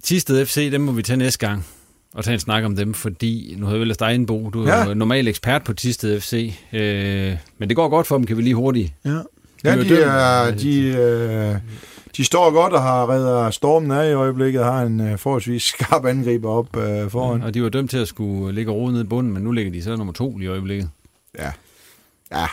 Tisted 0.04 0.46
FC, 0.46 0.72
dem 0.72 0.82
må 0.82 0.92
vi 0.92 1.02
tage 1.02 1.18
næste 1.18 1.48
gang 1.48 1.66
og 2.14 2.24
tage 2.24 2.34
en 2.34 2.40
snak 2.40 2.64
om 2.64 2.76
dem, 2.76 2.94
fordi 2.94 3.56
nu 3.58 3.66
har 3.66 3.74
jeg 3.74 3.82
vel 3.82 3.96
dig 4.00 4.16
en 4.16 4.26
Bo, 4.26 4.50
du 4.50 4.64
er 4.64 4.78
ja. 4.78 4.94
normal 4.94 5.28
ekspert 5.28 5.64
på 5.64 5.74
Tisted 5.74 6.22
FC, 6.22 6.54
øh, 6.74 7.38
men 7.58 7.70
det 7.70 7.76
går 7.76 7.90
godt 7.90 8.08
for 8.08 8.18
dem, 8.18 8.26
kan 8.26 8.38
vi 8.38 8.42
lige 8.42 8.56
hurtigt. 8.56 8.94
Ja, 9.06 9.10
ja 9.64 9.84
de, 9.84 10.04
er, 10.04 10.52
de, 10.52 10.80
øh, 10.80 11.56
de 12.18 12.24
står 12.24 12.52
godt 12.52 12.74
og 12.74 12.82
har 12.82 13.10
reddet 13.10 13.54
stormen 13.54 13.92
af 13.92 14.10
i 14.10 14.14
øjeblikket, 14.14 14.64
har 14.64 14.82
en 14.82 15.00
uh, 15.12 15.20
forholdsvis 15.20 15.64
skarp 15.74 16.06
angriber 16.06 16.50
op 16.50 16.78
uh, 16.78 17.12
foran. 17.12 17.40
Ja, 17.40 17.46
og 17.46 17.54
de 17.54 17.64
var 17.64 17.70
dømt 17.70 17.90
til 17.90 17.98
at 17.98 18.08
skulle 18.08 18.56
ligge 18.56 18.72
og 18.72 18.78
rode 18.78 18.94
ned 18.94 19.02
i 19.02 19.08
bunden, 19.08 19.34
men 19.34 19.44
nu 19.44 19.52
ligger 19.52 19.72
de 19.72 19.84
så 19.84 19.96
nummer 19.96 20.14
to 20.14 20.40
i 20.40 20.48
øjeblikket. 20.48 20.90
Ja. 21.40 21.52
Ja. 22.32 22.46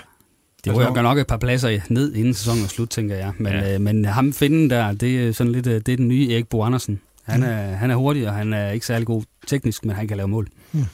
Det 0.65 0.77
ryger 0.77 1.03
nok 1.03 1.19
et 1.19 1.27
par 1.27 1.37
pladser 1.37 1.81
ned 1.89 2.15
inden 2.15 2.35
sæsonen 2.35 2.65
er 2.65 2.69
slut, 2.69 2.89
tænker 2.89 3.17
jeg. 3.17 3.33
Men, 3.39 3.53
ja. 3.53 3.75
øh, 3.75 3.81
men 3.81 4.05
ham 4.05 4.33
finden 4.33 4.71
der, 4.71 4.93
det 4.93 5.29
er 5.29 5.33
sådan 5.33 5.53
lidt 5.53 5.65
det 5.65 5.89
er 5.89 5.97
den 5.97 6.09
nye 6.09 6.33
Erik 6.33 6.49
Bo 6.49 6.63
Andersen. 6.63 7.01
Han 7.25 7.43
er, 7.43 7.57
han 7.57 7.91
er 7.91 7.95
hurtig, 7.95 8.29
og 8.29 8.35
han 8.35 8.53
er 8.53 8.71
ikke 8.71 8.87
særlig 8.87 9.07
god 9.07 9.23
teknisk, 9.47 9.85
men 9.85 9.97
han 9.97 10.09
kan 10.09 10.17
lave 10.17 10.29
mål. 10.29 10.49
Mm. 10.73 10.85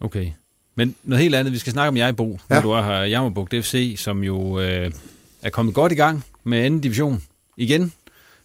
Okay. 0.00 0.30
Men 0.74 0.94
noget 1.04 1.22
helt 1.22 1.34
andet, 1.34 1.52
vi 1.52 1.58
skal 1.58 1.72
snakke 1.72 1.88
om 1.88 1.96
jeg, 1.96 2.16
Bo, 2.16 2.38
ja. 2.50 2.54
når 2.54 2.62
du 2.62 2.70
er 2.70 2.82
her 2.82 3.00
Jammerbugt 3.00 3.54
FC, 3.64 3.94
som 3.98 4.24
jo 4.24 4.60
øh, 4.60 4.90
er 5.42 5.50
kommet 5.50 5.74
godt 5.74 5.92
i 5.92 5.94
gang 5.94 6.24
med 6.44 6.58
anden 6.58 6.80
division 6.80 7.22
igen. 7.58 7.92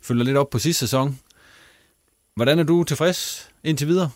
Følger 0.01 0.23
lidt 0.23 0.37
op 0.37 0.49
på 0.49 0.59
sidste 0.59 0.79
sæson. 0.79 1.19
Hvordan 2.35 2.59
er 2.59 2.63
du 2.63 2.83
tilfreds 2.83 3.49
indtil 3.63 3.87
videre? 3.87 4.09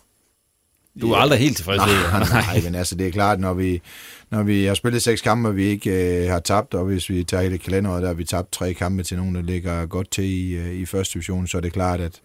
Du 1.02 1.12
er 1.12 1.16
ja. 1.16 1.22
aldrig 1.22 1.40
helt 1.40 1.56
tilfreds. 1.56 1.78
Nej, 1.78 2.20
nej, 2.20 2.30
nej, 2.30 2.62
men 2.64 2.76
altså 2.76 2.96
det 2.96 3.08
er 3.08 3.12
klart, 3.12 3.40
når 3.40 3.54
vi, 3.54 3.82
når 4.30 4.44
vi 4.44 4.66
har 4.66 4.74
spillet 4.74 5.04
seks 5.04 5.22
kampe, 5.22 5.50
og 5.50 5.56
vi 5.56 5.64
ikke 5.64 6.24
øh, 6.24 6.32
har 6.32 6.40
tabt, 6.40 6.74
og 6.74 6.86
hvis 6.86 7.10
vi 7.10 7.24
tager 7.24 7.44
hele 7.44 7.58
kalenderet, 7.58 8.02
der 8.02 8.08
har 8.08 8.14
vi 8.14 8.24
tabt 8.24 8.52
tre 8.52 8.74
kampe 8.74 9.04
til 9.04 9.18
nogen, 9.18 9.36
der 9.36 9.42
ligger 9.42 9.86
godt 9.86 10.12
til 10.12 10.24
i, 10.24 10.52
øh, 10.52 10.74
i 10.74 10.86
første 10.86 11.14
division, 11.14 11.48
så 11.48 11.58
er 11.58 11.62
det 11.62 11.74
klart, 11.74 12.02
at 12.02 12.22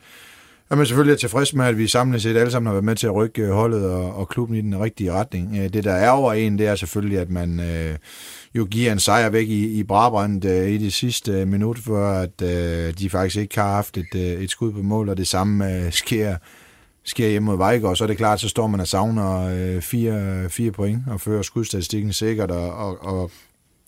at 0.73 0.79
er 0.79 0.85
selvfølgelig 0.85 1.19
tilfreds 1.19 1.55
med, 1.55 1.65
at 1.65 1.79
vi 1.79 1.87
samlet 1.87 2.23
set 2.23 2.37
alle 2.37 2.51
sammen 2.51 2.67
har 2.67 2.75
været 2.75 2.85
med 2.85 2.97
til 2.97 3.07
at 3.07 3.15
rykke 3.15 3.43
øh, 3.43 3.51
holdet 3.51 3.91
og, 3.91 4.15
og 4.15 4.29
klubben 4.29 4.57
i 4.57 4.61
den 4.61 4.81
rigtige 4.81 5.13
retning. 5.13 5.59
Øh, 5.59 5.73
det, 5.73 5.85
der 5.85 5.93
er 5.93 6.11
over 6.11 6.33
en, 6.33 6.59
det 6.59 6.67
er 6.67 6.75
selvfølgelig, 6.75 7.19
at 7.19 7.31
man... 7.31 7.61
Øh, 7.61 7.97
jo 8.55 8.65
giver 8.65 8.93
en 8.93 8.99
sejr 8.99 9.31
væk 9.31 9.49
i, 9.49 9.79
i 9.79 9.83
Brabrand 9.83 10.45
øh, 10.45 10.69
i 10.69 10.79
det 10.79 10.93
sidste 10.93 11.33
øh, 11.33 11.49
minut, 11.49 11.79
for 11.79 12.07
at 12.07 12.43
øh, 12.43 12.95
de 12.99 13.11
faktisk 13.11 13.37
ikke 13.37 13.61
har 13.61 13.75
haft 13.75 13.97
et, 13.97 14.15
øh, 14.15 14.21
et 14.23 14.51
skud 14.51 14.73
på 14.73 14.83
mål, 14.83 15.09
og 15.09 15.17
det 15.17 15.27
samme 15.27 15.75
øh, 15.77 15.93
sker, 15.93 16.37
sker 17.05 17.29
hjemme 17.29 17.47
mod 17.47 17.57
Vejgaard, 17.57 17.97
så 17.97 18.05
er 18.05 18.09
det 18.09 18.17
klart, 18.17 18.41
så 18.41 18.49
står 18.49 18.67
man 18.67 18.81
og 18.81 18.89
savner 18.89 19.41
øh, 19.41 19.83
fire, 19.83 20.49
fire 20.51 20.71
point 20.71 21.03
og 21.09 21.21
fører 21.21 21.43
skudstatistikken 21.43 22.13
sikkert 22.13 22.51
og, 22.51 22.75
og, 22.75 23.05
og 23.05 23.31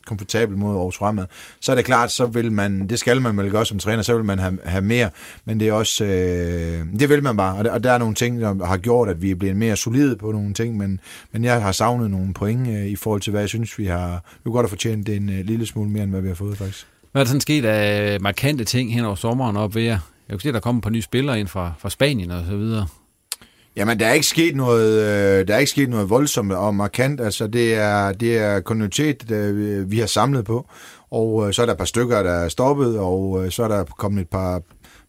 komfortabel 0.06 0.56
mod 0.58 0.74
Aarhus 0.76 0.96
Fremad, 0.96 1.26
så 1.60 1.72
er 1.72 1.76
det 1.76 1.84
klart, 1.84 2.12
så 2.12 2.26
vil 2.26 2.52
man, 2.52 2.88
det 2.88 2.98
skal 2.98 3.20
man 3.20 3.36
vel 3.36 3.50
gøre 3.50 3.66
som 3.66 3.78
træner, 3.78 4.02
så 4.02 4.14
vil 4.14 4.24
man 4.24 4.38
have, 4.38 4.58
have 4.64 4.84
mere, 4.84 5.10
men 5.44 5.60
det 5.60 5.68
er 5.68 5.72
også, 5.72 6.04
øh, 6.04 6.86
det 6.98 7.08
vil 7.08 7.22
man 7.22 7.36
bare, 7.36 7.56
og 7.56 7.64
der, 7.64 7.70
og 7.70 7.84
der 7.84 7.92
er 7.92 7.98
nogle 7.98 8.14
ting, 8.14 8.40
der 8.40 8.64
har 8.64 8.76
gjort, 8.76 9.08
at 9.08 9.22
vi 9.22 9.30
er 9.30 9.34
blevet 9.34 9.56
mere 9.56 9.76
solide 9.76 10.16
på 10.16 10.32
nogle 10.32 10.54
ting, 10.54 10.76
men, 10.76 11.00
men 11.32 11.44
jeg 11.44 11.62
har 11.62 11.72
savnet 11.72 12.10
nogle 12.10 12.34
point 12.34 12.68
øh, 12.68 12.86
i 12.86 12.96
forhold 12.96 13.20
til, 13.20 13.30
hvad 13.30 13.42
jeg 13.42 13.48
synes, 13.48 13.78
vi 13.78 13.86
har, 13.86 14.24
vi 14.44 14.50
godt 14.50 14.64
have 14.64 14.68
fortjent 14.68 15.08
en 15.08 15.28
øh, 15.28 15.44
lille 15.44 15.66
smule 15.66 15.90
mere, 15.90 16.02
end 16.02 16.10
hvad 16.10 16.20
vi 16.20 16.28
har 16.28 16.34
fået 16.34 16.58
faktisk. 16.58 16.86
Hvad 17.12 17.22
er 17.22 17.24
der 17.24 17.28
sådan 17.28 17.40
sket 17.40 17.64
af 17.64 18.20
markante 18.20 18.64
ting 18.64 18.94
hen 18.94 19.04
over 19.04 19.14
sommeren 19.14 19.56
op 19.56 19.74
ved 19.74 19.82
jer? 19.82 19.98
Jeg 20.28 20.34
kunne 20.34 20.40
se, 20.40 20.48
at 20.48 20.54
der 20.54 20.60
kommer 20.60 20.82
på 20.82 20.90
nye 20.90 21.02
spillere 21.02 21.40
ind 21.40 21.48
fra, 21.48 21.72
fra 21.78 21.90
Spanien 21.90 22.30
og 22.30 22.44
så 22.44 22.56
videre. 22.56 22.86
Jamen, 23.76 23.98
der 24.00 24.06
er 24.06 24.12
ikke 24.12 24.26
sket 24.26 24.56
noget, 24.56 25.00
øh, 25.02 25.48
der 25.48 25.54
er 25.54 25.58
ikke 25.58 25.70
sket 25.70 25.88
noget 25.88 26.10
voldsomt 26.10 26.52
og 26.52 26.74
markant. 26.74 27.20
Altså, 27.20 27.46
det 27.46 27.74
er, 27.74 28.12
det 28.12 28.38
er 28.38 28.60
kontinuitet, 28.60 29.30
øh, 29.30 29.90
vi 29.90 29.98
har 29.98 30.06
samlet 30.06 30.44
på. 30.44 30.68
Og 31.10 31.46
øh, 31.46 31.52
så 31.52 31.62
er 31.62 31.66
der 31.66 31.72
et 31.72 31.78
par 31.78 31.84
stykker, 31.84 32.22
der 32.22 32.32
er 32.32 32.48
stoppet, 32.48 32.98
og 32.98 33.44
øh, 33.44 33.50
så 33.50 33.62
er 33.62 33.68
der 33.68 33.84
kommet 33.84 34.20
et 34.20 34.28
par, 34.28 34.62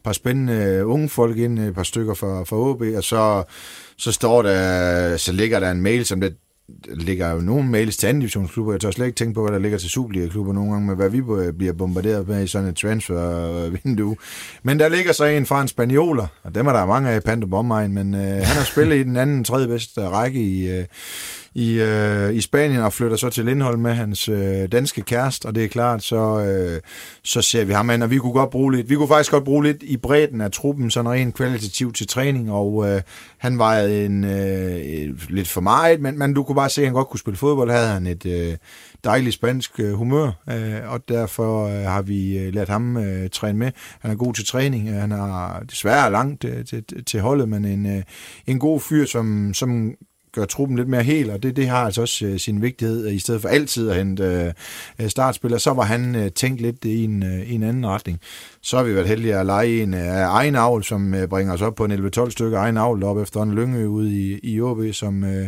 par 0.03 0.13
spændende 0.13 0.86
unge 0.86 1.09
folk 1.09 1.38
ind, 1.38 1.59
et 1.59 1.76
par 1.76 1.84
stykker 1.84 2.13
fra, 2.13 2.43
fra 2.43 2.55
OB, 2.55 2.82
og 2.97 3.03
så, 3.03 3.43
så 3.97 4.11
står 4.11 4.41
der, 4.41 5.18
så 5.18 5.32
ligger 5.32 5.59
der 5.59 5.72
en 5.72 5.82
mail, 5.82 6.05
som 6.05 6.22
det, 6.22 6.36
ligger 6.88 7.32
jo 7.32 7.41
nogle 7.41 7.70
mails 7.70 7.97
til 7.97 8.07
anden 8.07 8.22
divisionsklubber. 8.22 8.74
Jeg 8.74 8.82
tør 8.82 8.91
slet 8.91 9.05
ikke 9.05 9.16
tænke 9.16 9.34
på, 9.34 9.41
hvad 9.41 9.53
der 9.53 9.59
ligger 9.59 9.78
til 9.78 9.89
Superliga-klubber 9.89 10.53
nogle 10.53 10.72
gange, 10.72 10.88
med 10.88 10.95
hvad 10.95 11.09
vi 11.09 11.22
bliver 11.51 11.74
bombarderet 11.74 12.28
med 12.28 12.43
i 12.43 12.47
sådan 12.47 12.70
et 12.70 12.76
transfer-vindue. 12.76 14.16
Men 14.63 14.80
der 14.80 14.89
ligger 14.89 15.13
så 15.13 15.26
en 15.26 15.45
fra 15.45 15.61
en 15.61 15.68
spanioler, 15.68 16.28
og 16.43 16.55
dem 16.55 16.68
er 16.68 16.74
der 16.74 16.86
mange 16.86 17.09
af 17.09 17.18
i 17.18 17.20
Panto 17.20 17.61
men 17.88 18.13
øh, 18.13 18.22
han 18.22 18.43
har 18.43 18.63
spillet 18.63 18.95
i 18.95 19.03
den 19.03 19.18
anden 19.18 19.43
tredje 19.43 19.68
bedste 19.68 20.09
række 20.09 20.41
i, 20.41 20.70
øh, 20.70 20.86
i, 21.56 21.80
øh, 21.80 22.34
i 22.34 22.41
Spanien 22.41 22.82
og 22.82 22.93
flytter 22.93 23.18
så 23.18 23.30
til 23.30 23.45
Lindholm 23.45 23.82
med 23.82 23.93
hans 23.93 24.30
øh, 24.30 24.72
danske 24.72 25.01
kæreste, 25.01 25.45
og 25.45 25.56
det 25.56 25.64
er 25.64 25.68
klart, 25.68 26.03
så, 26.03 26.39
øh, 26.39 26.82
så 27.24 27.41
ser 27.41 27.66
vi 27.66 27.74
ham 27.74 27.89
an, 27.89 28.01
og 28.01 28.12
vi 28.12 28.18
kunne 28.18 28.34
godt 28.34 28.49
bruge 28.49 28.76
lidt, 28.76 28.89
vi 28.89 28.95
kunne 28.95 29.08
faktisk 29.08 29.32
godt 29.32 29.43
bruge 29.43 29.64
lidt 29.64 29.84
i 29.84 29.97
bredden 29.97 30.41
af 30.41 30.51
truppen, 30.51 30.91
sådan 30.91 31.12
rent 31.12 31.36
kvalitativt 31.36 31.95
til 31.95 32.08
træning, 32.08 32.51
og 32.51 32.89
øh, 32.89 33.01
han 33.38 33.60
var 33.60 33.80
en, 33.80 34.24
øh, 34.24 35.30
lidt 35.30 35.47
for 35.47 35.62
meget, 35.62 36.01
men, 36.01 36.20
men 36.20 36.34
du 36.34 36.43
kunne 36.43 36.56
bare 36.56 36.70
se, 36.70 36.82
at 36.82 36.88
han 36.88 36.93
godt 36.93 37.08
kunne 37.08 37.20
spille 37.20 37.38
fodbold, 37.38 37.72
havde 37.72 37.88
han 37.88 38.08
et 38.08 38.26
øh, 38.26 38.58
dejligt 39.03 39.36
spansk 39.36 39.80
øh, 39.80 39.93
humør, 39.93 40.32
øh, 40.49 40.91
og 40.91 41.10
derfor 41.10 41.68
øh, 41.68 41.84
har 41.84 42.01
vi 42.01 42.38
øh, 42.38 42.53
ladt 42.53 42.70
ham 42.70 42.97
øh, 42.97 43.30
træne 43.30 43.58
med. 43.58 43.72
Han 43.99 44.12
er 44.12 44.16
god 44.16 44.34
til 44.34 44.45
træning, 44.45 44.89
øh, 44.89 44.95
han 44.95 45.12
er 45.12 45.64
desværre 45.70 46.12
langt 46.12 46.45
øh, 46.45 46.66
til, 46.66 46.84
til 47.06 47.20
holdet, 47.20 47.49
men 47.49 47.66
en, 47.66 47.97
øh, 47.97 48.03
en 48.47 48.60
god 48.60 48.80
fyr, 48.80 49.06
som, 49.06 49.53
som 49.53 49.95
gøre 50.36 50.45
truppen 50.45 50.77
lidt 50.77 50.88
mere 50.88 51.03
hel, 51.03 51.29
og 51.29 51.43
det, 51.43 51.55
det 51.55 51.67
har 51.67 51.86
altså 51.86 52.01
også 52.01 52.25
øh, 52.25 52.39
sin 52.39 52.61
vigtighed, 52.61 53.11
i 53.11 53.19
stedet 53.19 53.41
for 53.41 53.49
altid 53.49 53.89
at 53.89 53.95
hente 53.95 54.53
uh, 54.99 55.07
startspillere, 55.07 55.59
så 55.59 55.73
var 55.73 55.83
han 55.83 56.15
uh, 56.15 56.27
tænkt 56.27 56.61
lidt 56.61 56.86
i 56.86 57.03
en, 57.03 57.23
i 57.47 57.53
en 57.53 57.63
anden 57.63 57.88
retning. 57.88 58.19
Så 58.61 58.77
har 58.77 58.83
vi 58.83 58.95
været 58.95 59.07
heldige 59.07 59.36
at 59.36 59.45
lege 59.45 59.83
en 59.83 59.93
af 59.93 60.25
egen 60.27 60.55
avl, 60.55 60.83
som 60.83 61.13
uh, 61.13 61.23
bringer 61.23 61.53
os 61.53 61.61
op 61.61 61.75
på 61.75 61.86
en 61.86 61.91
11-12 62.17 62.29
stykke 62.29 62.57
egen 62.57 62.77
avl 62.77 63.03
op 63.03 63.17
efter 63.17 63.41
en 63.41 63.53
lynge 63.53 63.89
ude 63.89 64.11
i, 64.11 64.39
i 64.43 64.61
OB, 64.61 64.79
som 64.91 65.23
øh, 65.23 65.47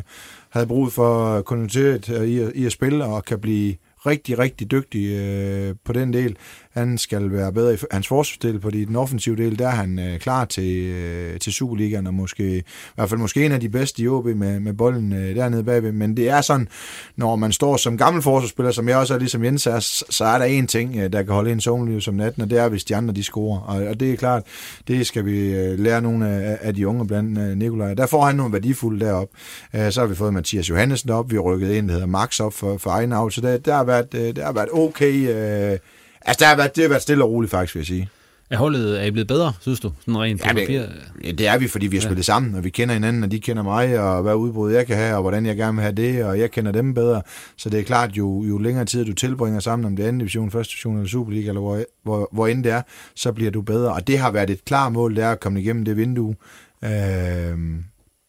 havde 0.49 0.67
brug 0.67 0.91
for 0.91 1.41
kontinuitet 1.41 2.07
i, 2.07 2.61
i 2.61 2.65
at 2.65 2.71
spille 2.71 3.05
og 3.05 3.25
kan 3.25 3.39
blive 3.39 3.75
rigtig, 4.05 4.39
rigtig 4.39 4.71
dygtig 4.71 5.07
øh, 5.07 5.75
på 5.85 5.93
den 5.93 6.13
del. 6.13 6.37
Han 6.71 6.97
skal 6.97 7.31
være 7.31 7.53
bedre 7.53 7.73
i 7.73 7.77
hans 7.91 8.07
forsvarsdel, 8.07 8.61
fordi 8.61 8.85
den 8.85 8.95
offensive 8.95 9.35
del, 9.35 9.59
der 9.59 9.67
er 9.67 9.71
han 9.71 9.99
øh, 9.99 10.19
klar 10.19 10.45
til, 10.45 10.85
øh, 10.85 11.39
til 11.39 11.53
Superligaen, 11.53 12.07
og 12.07 12.13
måske, 12.13 12.57
i 12.57 12.63
hvert 12.95 13.09
fald 13.09 13.19
måske 13.19 13.45
en 13.45 13.51
af 13.51 13.59
de 13.59 13.69
bedste 13.69 14.01
i 14.01 14.07
OB 14.07 14.25
med, 14.25 14.59
med 14.59 14.73
bolden 14.73 15.13
øh, 15.13 15.35
dernede 15.35 15.63
bagved. 15.63 15.91
Men 15.91 16.17
det 16.17 16.29
er 16.29 16.41
sådan, 16.41 16.67
når 17.15 17.35
man 17.35 17.51
står 17.51 17.77
som 17.77 17.97
gammel 17.97 18.21
forsvarsspiller, 18.23 18.71
som 18.71 18.89
jeg 18.89 18.97
også 18.97 19.13
er 19.13 19.19
ligesom 19.19 19.43
Jens 19.43 19.67
er, 19.67 19.79
så 20.09 20.25
er 20.25 20.37
der 20.37 20.45
en 20.45 20.67
ting, 20.67 20.95
øh, 20.95 21.13
der 21.13 21.23
kan 21.23 21.33
holde 21.33 21.51
en 21.51 21.61
sovnliv 21.61 22.01
som 22.01 22.13
natten, 22.13 22.43
og 22.43 22.49
det 22.49 22.59
er, 22.59 22.69
hvis 22.69 22.83
de 22.83 22.95
andre 22.95 23.13
de 23.13 23.23
scorer. 23.23 23.59
Og, 23.59 23.87
og 23.87 23.99
det 23.99 24.11
er 24.11 24.15
klart, 24.15 24.43
det 24.87 25.07
skal 25.07 25.25
vi 25.25 25.55
øh, 25.55 25.79
lære 25.79 26.01
nogle 26.01 26.29
af, 26.29 26.57
af 26.61 26.75
de 26.75 26.87
unge 26.87 27.07
blandt 27.07 27.39
øh, 27.39 27.57
Nikolaj. 27.57 27.93
Der 27.93 28.05
får 28.05 28.25
han 28.25 28.35
nogle 28.35 28.53
værdifulde 28.53 29.05
derop. 29.05 29.29
Øh, 29.75 29.91
så 29.91 29.99
har 29.99 30.07
vi 30.07 30.15
fået 30.15 30.33
Mathias 30.33 30.69
Johannesen 30.69 31.09
op, 31.09 31.31
vi 31.31 31.35
har 31.35 31.41
rykket 31.41 31.71
ind, 31.71 31.87
der 31.87 31.93
hedder 31.93 32.07
Max 32.07 32.39
op 32.39 32.53
for, 32.53 32.77
for 32.77 32.89
egen 32.89 33.31
så 33.31 33.41
der, 33.41 33.57
der, 33.57 33.75
har 33.75 33.83
været, 33.83 34.13
øh, 34.15 34.35
der 34.35 34.45
har 34.45 34.53
været 34.53 34.69
okay... 34.73 35.73
Øh, 35.73 35.79
Altså, 36.27 36.39
der 36.39 36.49
har 36.49 36.55
været, 36.55 36.75
det 36.75 36.83
har 36.83 36.89
været 36.89 37.01
stille 37.01 37.23
og 37.23 37.29
roligt, 37.29 37.51
faktisk, 37.51 37.75
vil 37.75 37.79
jeg 37.79 37.87
sige. 37.87 38.09
Er 38.49 38.57
holdet 38.57 39.01
er 39.01 39.05
I 39.05 39.11
blevet 39.11 39.27
bedre, 39.27 39.53
synes 39.59 39.79
du? 39.79 39.91
Sådan 39.99 40.17
rent 40.17 40.45
ja, 40.45 40.53
det, 40.53 40.89
ja, 41.23 41.31
det 41.31 41.47
er 41.47 41.57
vi, 41.57 41.67
fordi 41.67 41.87
vi 41.87 41.95
har 41.97 42.01
spillet 42.01 42.17
ja. 42.17 42.23
sammen, 42.23 42.55
og 42.55 42.63
vi 42.63 42.69
kender 42.69 42.93
hinanden, 42.93 43.23
og 43.23 43.31
de 43.31 43.39
kender 43.39 43.63
mig, 43.63 43.99
og 43.99 44.21
hvad 44.21 44.35
udbrud 44.35 44.71
jeg 44.71 44.87
kan 44.87 44.95
have, 44.95 45.15
og 45.15 45.21
hvordan 45.21 45.45
jeg 45.45 45.57
gerne 45.57 45.75
vil 45.75 45.81
have 45.81 45.95
det, 45.95 46.23
og 46.23 46.39
jeg 46.39 46.51
kender 46.51 46.71
dem 46.71 46.93
bedre. 46.93 47.21
Så 47.57 47.69
det 47.69 47.79
er 47.79 47.83
klart, 47.83 48.11
jo, 48.11 48.43
jo 48.43 48.57
længere 48.57 48.85
tid 48.85 49.05
du 49.05 49.13
tilbringer 49.13 49.59
sammen, 49.59 49.85
om 49.85 49.95
det 49.95 50.03
er 50.03 50.07
anden 50.07 50.19
division, 50.19 50.51
første 50.51 50.71
division 50.71 50.95
eller 50.95 51.09
Superliga, 51.09 51.47
eller 51.47 51.61
hvor, 51.61 51.83
hvor, 52.03 52.29
hvor 52.31 52.47
end 52.47 52.63
det 52.63 52.71
er, 52.71 52.81
så 53.15 53.31
bliver 53.31 53.51
du 53.51 53.61
bedre. 53.61 53.93
Og 53.93 54.07
det 54.07 54.19
har 54.19 54.31
været 54.31 54.49
et 54.49 54.65
klart 54.65 54.91
mål, 54.91 55.15
det 55.15 55.23
er 55.23 55.31
at 55.31 55.39
komme 55.39 55.61
igennem 55.61 55.85
det 55.85 55.97
vindue. 55.97 56.35
Øh, 56.83 57.57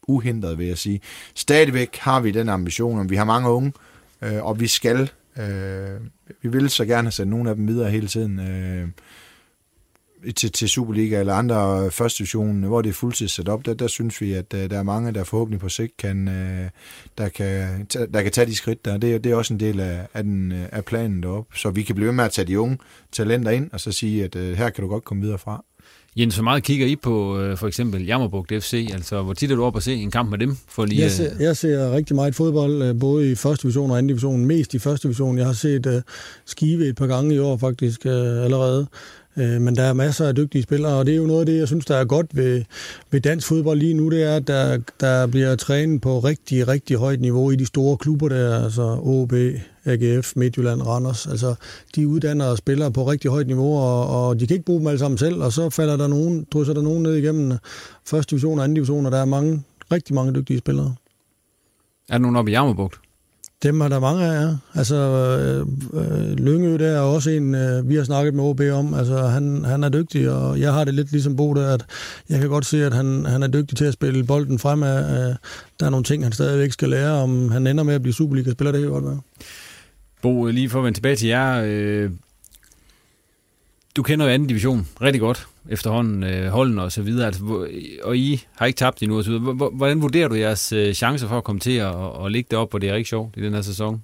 uhindret, 0.08 0.58
vil 0.58 0.66
jeg 0.66 0.78
sige. 0.78 1.00
Stadigvæk 1.34 1.96
har 1.96 2.20
vi 2.20 2.30
den 2.30 2.48
ambition, 2.48 2.98
om 2.98 3.10
vi 3.10 3.16
har 3.16 3.24
mange 3.24 3.48
unge, 3.48 3.72
øh, 4.22 4.44
og 4.44 4.60
vi 4.60 4.66
skal, 4.66 5.10
øh, 5.38 6.00
vi 6.42 6.48
vil 6.48 6.70
så 6.70 6.84
gerne 6.84 7.06
have 7.06 7.12
sendt 7.12 7.30
nogle 7.30 7.50
af 7.50 7.56
dem 7.56 7.68
videre 7.68 7.90
hele 7.90 8.08
tiden. 8.08 8.40
Øh, 8.40 8.88
til, 10.36 10.52
til 10.52 10.68
Superliga 10.68 11.20
eller 11.20 11.34
andre 11.34 11.90
første 11.90 12.18
division, 12.18 12.62
hvor 12.62 12.82
det 12.82 12.88
er 12.88 12.94
fuldtids 12.94 13.32
sat 13.32 13.48
op, 13.48 13.66
der, 13.66 13.74
der 13.74 13.86
synes 13.86 14.20
vi, 14.20 14.32
at 14.32 14.54
øh, 14.54 14.70
der 14.70 14.78
er 14.78 14.82
mange, 14.82 15.12
der 15.12 15.24
forhåbentlig 15.24 15.60
på 15.60 15.68
sigt 15.68 15.96
kan, 15.96 16.28
øh, 16.28 16.70
der 17.18 17.28
kan, 17.28 17.84
der 18.14 18.22
kan 18.22 18.32
tage 18.32 18.46
de 18.46 18.54
skridt 18.54 18.84
der. 18.84 18.98
Det, 18.98 19.24
det 19.24 19.32
er 19.32 19.36
også 19.36 19.54
en 19.54 19.60
del 19.60 19.80
af, 19.80 20.06
af, 20.14 20.22
den, 20.22 20.52
øh, 20.52 20.68
af 20.72 20.84
planen 20.84 21.22
deroppe. 21.22 21.58
Så 21.58 21.70
vi 21.70 21.82
kan 21.82 21.94
blive 21.94 22.06
ved 22.06 22.14
med 22.14 22.24
at 22.24 22.32
tage 22.32 22.46
de 22.46 22.60
unge 22.60 22.78
talenter 23.12 23.50
ind, 23.50 23.70
og 23.72 23.80
så 23.80 23.92
sige, 23.92 24.24
at 24.24 24.34
her 24.34 24.70
kan 24.70 24.82
du 24.82 24.88
godt 24.88 25.04
komme 25.04 25.22
videre 25.22 25.38
fra. 25.38 25.64
Jens, 26.16 26.34
hvor 26.34 26.44
meget 26.44 26.62
kigger 26.62 26.86
I 26.86 26.96
på 26.96 27.40
for 27.56 27.66
eksempel 27.66 28.06
Jammerbugt 28.06 28.52
FC? 28.60 28.90
Altså, 28.92 29.22
hvor 29.22 29.32
tit 29.32 29.50
er 29.50 29.56
du 29.56 29.64
oppe 29.64 29.76
at 29.76 29.82
se 29.82 29.94
en 29.94 30.10
kamp 30.10 30.30
med 30.30 30.38
dem? 30.38 30.56
For 30.68 30.84
lige, 30.84 31.02
jeg, 31.02 31.10
ser, 31.10 31.30
jeg 31.40 31.56
ser 31.56 31.92
rigtig 31.92 32.16
meget 32.16 32.34
fodbold, 32.34 32.94
både 32.94 33.30
i 33.30 33.34
første 33.34 33.62
division 33.62 33.90
og 33.90 33.98
anden 33.98 34.08
division. 34.08 34.44
Mest 34.44 34.74
i 34.74 34.78
første 34.78 35.08
division. 35.08 35.38
Jeg 35.38 35.46
har 35.46 35.52
set 35.52 35.86
uh, 35.86 35.92
Skive 36.44 36.88
et 36.88 36.96
par 36.96 37.06
gange 37.06 37.34
i 37.34 37.38
år 37.38 37.56
faktisk 37.56 38.00
uh, 38.04 38.12
allerede. 38.44 38.86
Øh, 39.38 39.60
men 39.60 39.76
der 39.76 39.82
er 39.82 39.92
masser 39.92 40.28
af 40.28 40.34
dygtige 40.34 40.62
spillere, 40.62 40.92
og 40.92 41.06
det 41.06 41.12
er 41.12 41.16
jo 41.16 41.26
noget 41.26 41.40
af 41.40 41.46
det, 41.46 41.58
jeg 41.58 41.66
synes, 41.66 41.84
der 41.84 41.96
er 41.96 42.04
godt 42.04 42.36
ved, 42.36 42.64
ved 43.10 43.20
dansk 43.20 43.46
fodbold 43.46 43.78
lige 43.78 43.94
nu, 43.94 44.10
det 44.10 44.22
er, 44.22 44.36
at 44.36 44.46
der, 44.46 44.78
der 45.00 45.26
bliver 45.26 45.56
trænet 45.56 46.00
på 46.00 46.18
rigtig, 46.18 46.68
rigtig 46.68 46.96
højt 46.96 47.20
niveau 47.20 47.50
i 47.50 47.56
de 47.56 47.66
store 47.66 47.96
klubber 47.96 48.28
der, 48.28 48.64
altså 48.64 49.00
OB, 49.02 49.32
AGF, 49.88 50.32
Midtjylland, 50.36 50.82
Randers. 50.82 51.26
Altså, 51.26 51.54
de 51.94 52.08
uddanner 52.08 52.44
og 52.44 52.58
spiller 52.58 52.90
på 52.90 53.10
rigtig 53.10 53.30
højt 53.30 53.46
niveau, 53.46 53.78
og, 53.78 54.26
og 54.28 54.40
de 54.40 54.46
kan 54.46 54.54
ikke 54.54 54.66
bruge 54.66 54.80
dem 54.80 54.86
alle 54.86 54.98
sammen 54.98 55.18
selv, 55.18 55.42
og 55.42 55.52
så 55.52 55.70
falder 55.70 55.96
der 55.96 56.06
nogen, 56.06 56.46
drysser 56.52 56.74
der 56.74 56.82
nogen 56.82 57.02
ned 57.02 57.14
igennem 57.14 57.58
første 58.06 58.30
division 58.30 58.58
og 58.58 58.64
anden 58.64 58.74
division, 58.74 59.06
og 59.06 59.12
der 59.12 59.18
er 59.18 59.24
mange, 59.24 59.62
rigtig 59.92 60.14
mange 60.14 60.32
dygtige 60.32 60.58
spillere. 60.58 60.94
Er 62.08 62.12
der 62.12 62.18
nogen 62.18 62.36
oppe 62.36 62.50
i 62.50 62.54
Jammerbugt? 62.54 63.00
Dem 63.62 63.80
er 63.80 63.88
der 63.88 64.00
mange 64.00 64.24
af, 64.24 64.42
ja. 64.42 64.56
Altså, 64.74 64.96
øh, 64.96 65.66
øh, 66.00 66.30
Lyngø, 66.30 66.78
der 66.78 66.88
er 66.88 67.00
også 67.00 67.30
en, 67.30 67.54
øh, 67.54 67.88
vi 67.88 67.94
har 67.94 68.04
snakket 68.04 68.34
med 68.34 68.44
OB 68.44 68.60
om. 68.72 68.94
Altså, 68.94 69.16
han, 69.26 69.64
han 69.64 69.84
er 69.84 69.88
dygtig, 69.88 70.30
og 70.30 70.60
jeg 70.60 70.72
har 70.72 70.84
det 70.84 70.94
lidt 70.94 71.12
ligesom 71.12 71.36
Bo 71.36 71.54
der, 71.54 71.74
at 71.74 71.84
jeg 72.28 72.40
kan 72.40 72.48
godt 72.48 72.66
se, 72.66 72.84
at 72.84 72.94
han, 72.94 73.24
han 73.24 73.42
er 73.42 73.46
dygtig 73.46 73.78
til 73.78 73.84
at 73.84 73.92
spille 73.92 74.24
bolden 74.24 74.58
fremad. 74.58 74.98
Øh, 74.98 75.36
der 75.80 75.86
er 75.86 75.90
nogle 75.90 76.04
ting, 76.04 76.22
han 76.22 76.32
stadigvæk 76.32 76.72
skal 76.72 76.88
lære, 76.88 77.12
om 77.12 77.50
han 77.50 77.66
ender 77.66 77.84
med 77.84 77.94
at 77.94 78.02
blive 78.02 78.14
Superliga-spiller, 78.14 78.72
det 78.72 78.80
kan 78.80 78.90
godt 78.90 79.04
være. 79.04 79.20
Bo, 80.22 80.48
øh, 80.48 80.54
lige 80.54 80.70
for 80.70 80.78
at 80.78 80.84
vende 80.84 80.96
tilbage 80.96 81.16
til 81.16 81.28
jer. 81.28 81.62
Øh, 81.66 82.10
du 83.96 84.02
kender 84.02 84.26
jo 84.26 84.32
anden 84.32 84.48
division 84.48 84.88
rigtig 85.02 85.20
godt 85.20 85.46
efterhånden, 85.68 86.22
øh, 86.22 86.48
holdene 86.48 86.82
og 86.82 86.92
så 86.92 87.02
videre, 87.02 87.26
altså, 87.26 87.68
og 88.02 88.16
I 88.16 88.44
har 88.56 88.66
ikke 88.66 88.76
tabt 88.76 89.02
endnu 89.02 89.18
og 89.18 89.24
så 89.24 89.30
videre. 89.30 89.70
Hvordan 89.70 90.02
vurderer 90.02 90.28
du 90.28 90.34
jeres 90.34 90.72
øh, 90.72 90.94
chancer 90.94 91.28
for 91.28 91.38
at 91.38 91.44
komme 91.44 91.60
til 91.60 91.76
at, 91.76 91.94
at 92.24 92.32
ligge 92.32 92.48
deroppe, 92.50 92.72
hvor 92.72 92.78
det 92.78 92.88
er 92.88 92.94
rigtig 92.94 93.06
sjovt 93.06 93.36
i 93.36 93.42
den 93.42 93.54
her 93.54 93.62
sæson? 93.62 94.02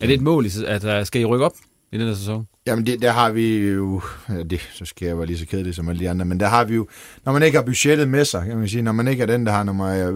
Er 0.00 0.06
det 0.06 0.14
et 0.14 0.20
mål, 0.20 0.46
at 0.66 0.82
der 0.82 1.04
skal 1.04 1.22
I 1.22 1.24
rykke 1.24 1.44
op 1.44 1.54
i 1.92 1.98
den 1.98 2.06
her 2.06 2.14
sæson? 2.14 2.46
Jamen, 2.66 2.86
det, 2.86 3.02
der 3.02 3.10
har 3.10 3.30
vi 3.30 3.58
jo... 3.58 4.00
Ja, 4.28 4.42
det, 4.42 4.60
så 4.72 4.84
skal 4.84 5.06
jeg 5.06 5.18
være 5.18 5.26
lige 5.26 5.38
så 5.38 5.46
kedelig 5.46 5.74
som 5.74 5.88
alle 5.88 6.00
de 6.00 6.10
andre, 6.10 6.24
men 6.24 6.40
der 6.40 6.46
har 6.46 6.64
vi 6.64 6.74
jo... 6.74 6.86
Når 7.24 7.32
man 7.32 7.42
ikke 7.42 7.58
har 7.58 7.64
budgettet 7.64 8.08
med 8.08 8.24
sig, 8.24 8.44
kan 8.46 8.58
man 8.58 8.68
sige, 8.68 8.82
når 8.82 8.92
man 8.92 9.08
ikke 9.08 9.22
er 9.22 9.26
den, 9.26 9.46
der 9.46 9.52
har 9.52 9.62
nummer, 9.62 9.88
ja, 9.88 10.10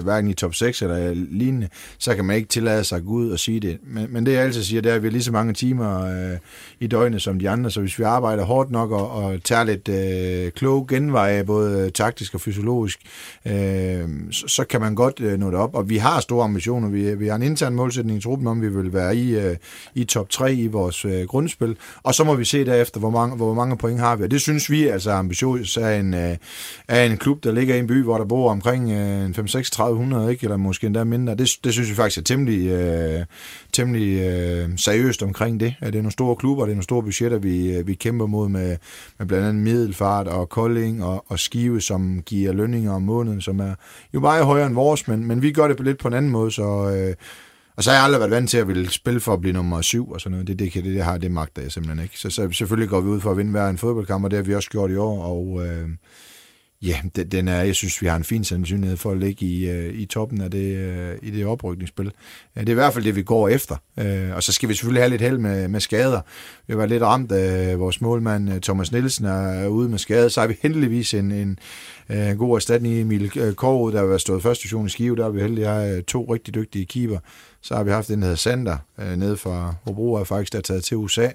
hverken 0.00 0.30
i 0.30 0.34
top 0.34 0.54
6 0.54 0.82
eller 0.82 1.14
lignende, 1.14 1.68
så 1.98 2.14
kan 2.14 2.24
man 2.24 2.36
ikke 2.36 2.48
tillade 2.48 2.84
sig 2.84 2.96
at 2.96 3.04
gå 3.04 3.10
ud 3.10 3.30
og 3.30 3.38
sige 3.38 3.60
det. 3.60 3.78
Men, 3.86 4.06
men 4.10 4.26
det 4.26 4.32
jeg 4.32 4.42
altid 4.42 4.62
siger, 4.62 4.82
det 4.82 4.90
er, 4.90 4.96
at 4.96 5.02
vi 5.02 5.08
har 5.08 5.12
lige 5.12 5.22
så 5.22 5.32
mange 5.32 5.52
timer 5.52 6.04
øh, 6.04 6.38
i 6.80 6.86
døgnet 6.86 7.22
som 7.22 7.38
de 7.38 7.50
andre, 7.50 7.70
så 7.70 7.80
hvis 7.80 7.98
vi 7.98 8.04
arbejder 8.04 8.44
hårdt 8.44 8.70
nok 8.70 8.90
og, 8.90 9.10
og 9.10 9.42
tager 9.42 9.64
lidt 9.64 9.88
øh, 9.88 10.52
klog 10.52 10.88
genveje, 10.88 11.44
både 11.44 11.90
taktisk 11.90 12.34
og 12.34 12.40
fysiologisk, 12.40 12.98
øh, 13.46 14.08
så, 14.30 14.44
så 14.48 14.64
kan 14.64 14.80
man 14.80 14.94
godt 14.94 15.20
øh, 15.20 15.38
nå 15.38 15.46
det 15.46 15.58
op. 15.58 15.74
Og 15.74 15.88
vi 15.88 15.96
har 15.96 16.20
store 16.20 16.44
ambitioner. 16.44 16.88
Vi, 16.88 17.14
vi 17.14 17.28
har 17.28 17.36
en 17.36 17.42
intern 17.42 17.74
målsætning 17.74 18.18
i 18.18 18.22
truppen 18.22 18.46
om, 18.46 18.62
vi 18.62 18.68
vil 18.68 18.92
være 18.92 19.16
i, 19.16 19.36
øh, 19.36 19.56
i 19.94 20.04
top 20.04 20.30
3 20.30 20.54
i 20.54 20.66
vores 20.66 21.04
øh, 21.04 21.22
grundspil, 21.26 21.63
slutspil, 21.64 22.00
og 22.02 22.14
så 22.14 22.24
må 22.24 22.34
vi 22.34 22.44
se 22.44 22.64
derefter, 22.64 23.00
hvor 23.00 23.10
mange, 23.10 23.36
hvor 23.36 23.54
mange 23.54 23.76
point 23.76 24.00
har 24.00 24.16
vi. 24.16 24.24
Og 24.24 24.30
det 24.30 24.40
synes 24.40 24.70
vi 24.70 24.86
altså 24.86 25.10
ambitiøst 25.10 25.78
af 25.78 25.98
en, 25.98 26.14
øh, 26.14 26.36
af 26.88 27.06
en 27.06 27.16
klub, 27.16 27.44
der 27.44 27.52
ligger 27.52 27.74
i 27.74 27.78
en 27.78 27.86
by, 27.86 28.02
hvor 28.02 28.18
der 28.18 28.24
bor 28.24 28.50
omkring 28.50 28.90
øh, 28.92 29.26
5-6-300, 29.28 30.28
ikke? 30.28 30.44
eller 30.44 30.56
måske 30.56 30.86
endda 30.86 31.04
mindre. 31.04 31.34
Det, 31.34 31.50
det 31.64 31.72
synes 31.72 31.90
vi 31.90 31.94
faktisk 31.94 32.18
er 32.18 32.22
temmelig, 32.22 32.68
øh, 32.68 33.24
temmelig 33.72 34.20
øh, 34.20 34.68
seriøst 34.76 35.22
omkring 35.22 35.60
det. 35.60 35.74
At 35.80 35.92
det 35.92 35.98
er 35.98 36.02
nogle 36.02 36.12
store 36.12 36.36
klubber, 36.36 36.64
det 36.64 36.70
er 36.70 36.74
nogle 36.74 36.82
store 36.82 37.02
budgetter, 37.02 37.38
vi, 37.38 37.76
øh, 37.76 37.86
vi 37.86 37.94
kæmper 37.94 38.26
mod 38.26 38.48
med, 38.48 38.76
med 39.18 39.26
blandt 39.26 39.46
andet 39.46 39.62
Middelfart 39.62 40.28
og 40.28 40.48
Kolding 40.48 41.04
og, 41.04 41.24
og 41.28 41.38
Skive, 41.38 41.80
som 41.80 42.22
giver 42.26 42.52
lønninger 42.52 42.92
om 42.92 43.02
måneden, 43.02 43.40
som 43.40 43.60
er 43.60 43.74
jo 44.14 44.20
meget 44.20 44.44
højere 44.44 44.66
end 44.66 44.74
vores, 44.74 45.08
men, 45.08 45.26
men 45.26 45.42
vi 45.42 45.52
gør 45.52 45.68
det 45.68 45.80
lidt 45.80 45.98
på 45.98 46.08
en 46.08 46.14
anden 46.14 46.30
måde, 46.32 46.50
så... 46.50 46.90
Øh, 46.96 47.14
og 47.76 47.84
så 47.84 47.90
har 47.90 47.96
jeg 47.96 48.04
aldrig 48.04 48.20
været 48.20 48.30
vant 48.30 48.50
til 48.50 48.58
at 48.58 48.68
ville 48.68 48.90
spille 48.90 49.20
for 49.20 49.32
at 49.32 49.40
blive 49.40 49.52
nummer 49.52 49.80
syv 49.80 50.10
og 50.10 50.20
sådan 50.20 50.30
noget. 50.32 50.46
Det, 50.46 50.58
det, 50.58 50.74
det, 50.74 50.84
det 50.84 51.04
har 51.04 51.18
det 51.18 51.30
magter 51.30 51.62
jeg 51.62 51.72
simpelthen 51.72 52.04
ikke. 52.04 52.18
Så, 52.18 52.30
så 52.30 52.48
selvfølgelig 52.52 52.88
går 52.88 53.00
vi 53.00 53.08
ud 53.08 53.20
for 53.20 53.30
at 53.30 53.36
vinde 53.36 53.50
hver 53.50 53.68
en 53.68 53.78
fodboldkamp, 53.78 54.24
og 54.24 54.30
det 54.30 54.36
har 54.36 54.44
vi 54.44 54.54
også 54.54 54.70
gjort 54.70 54.90
i 54.90 54.96
år. 54.96 55.22
Og 55.22 55.66
øh, 55.66 55.88
ja, 56.82 57.00
det, 57.16 57.32
den 57.32 57.48
er, 57.48 57.62
jeg 57.62 57.74
synes, 57.74 58.02
vi 58.02 58.06
har 58.06 58.16
en 58.16 58.24
fin 58.24 58.44
sandsynlighed 58.44 58.96
for 58.96 59.10
at 59.10 59.18
ligge 59.18 59.46
i, 59.46 59.70
øh, 59.70 59.94
i 59.94 60.04
toppen 60.06 60.40
af 60.40 60.50
det, 60.50 60.76
øh, 60.76 61.18
i 61.22 61.30
det 61.30 61.46
oprykningsspil. 61.46 62.06
Øh, 62.56 62.60
det 62.60 62.68
er 62.68 62.72
i 62.72 62.74
hvert 62.74 62.92
fald 62.92 63.04
det, 63.04 63.16
vi 63.16 63.22
går 63.22 63.48
efter. 63.48 63.76
Øh, 63.98 64.36
og 64.36 64.42
så 64.42 64.52
skal 64.52 64.68
vi 64.68 64.74
selvfølgelig 64.74 65.02
have 65.02 65.10
lidt 65.10 65.22
held 65.22 65.38
med, 65.38 65.68
med 65.68 65.80
skader. 65.80 66.20
Vi 66.66 66.72
har 66.72 66.76
været 66.76 66.90
lidt 66.90 67.02
ramt 67.02 67.32
af 67.32 67.78
vores 67.78 68.00
målmand 68.00 68.52
øh, 68.52 68.60
Thomas 68.60 68.92
Nielsen 68.92 69.24
er 69.24 69.66
ude 69.66 69.88
med 69.88 69.98
skade. 69.98 70.30
Så 70.30 70.40
har 70.40 70.48
vi 70.48 70.56
heldigvis 70.62 71.14
en, 71.14 71.32
en, 71.32 71.58
en 72.08 72.36
god 72.36 72.56
erstatning 72.56 72.94
i 72.94 73.00
Emil 73.00 73.54
Kårud, 73.56 73.92
der 73.92 73.98
har 73.98 74.06
været 74.06 74.20
stået 74.20 74.42
første 74.42 74.62
station 74.62 74.86
i 74.86 74.88
Skive. 74.88 75.16
Der 75.16 75.22
har 75.22 75.30
vi 75.30 75.40
heldigvis 75.40 75.66
har 75.66 76.02
to 76.06 76.32
rigtig 76.32 76.54
dygtige 76.54 76.86
keeper. 76.86 77.18
Så 77.64 77.74
har 77.74 77.84
vi 77.84 77.90
haft 77.90 78.10
en, 78.10 78.18
der 78.18 78.24
hedder 78.24 78.36
Sander, 78.36 78.76
øh, 79.00 79.16
nede 79.16 79.36
fra 79.36 79.74
Hobro, 79.84 80.14
er 80.14 80.24
faktisk 80.24 80.52
der 80.52 80.58
er 80.58 80.62
taget 80.62 80.84
til 80.84 80.96
USA. 80.96 81.28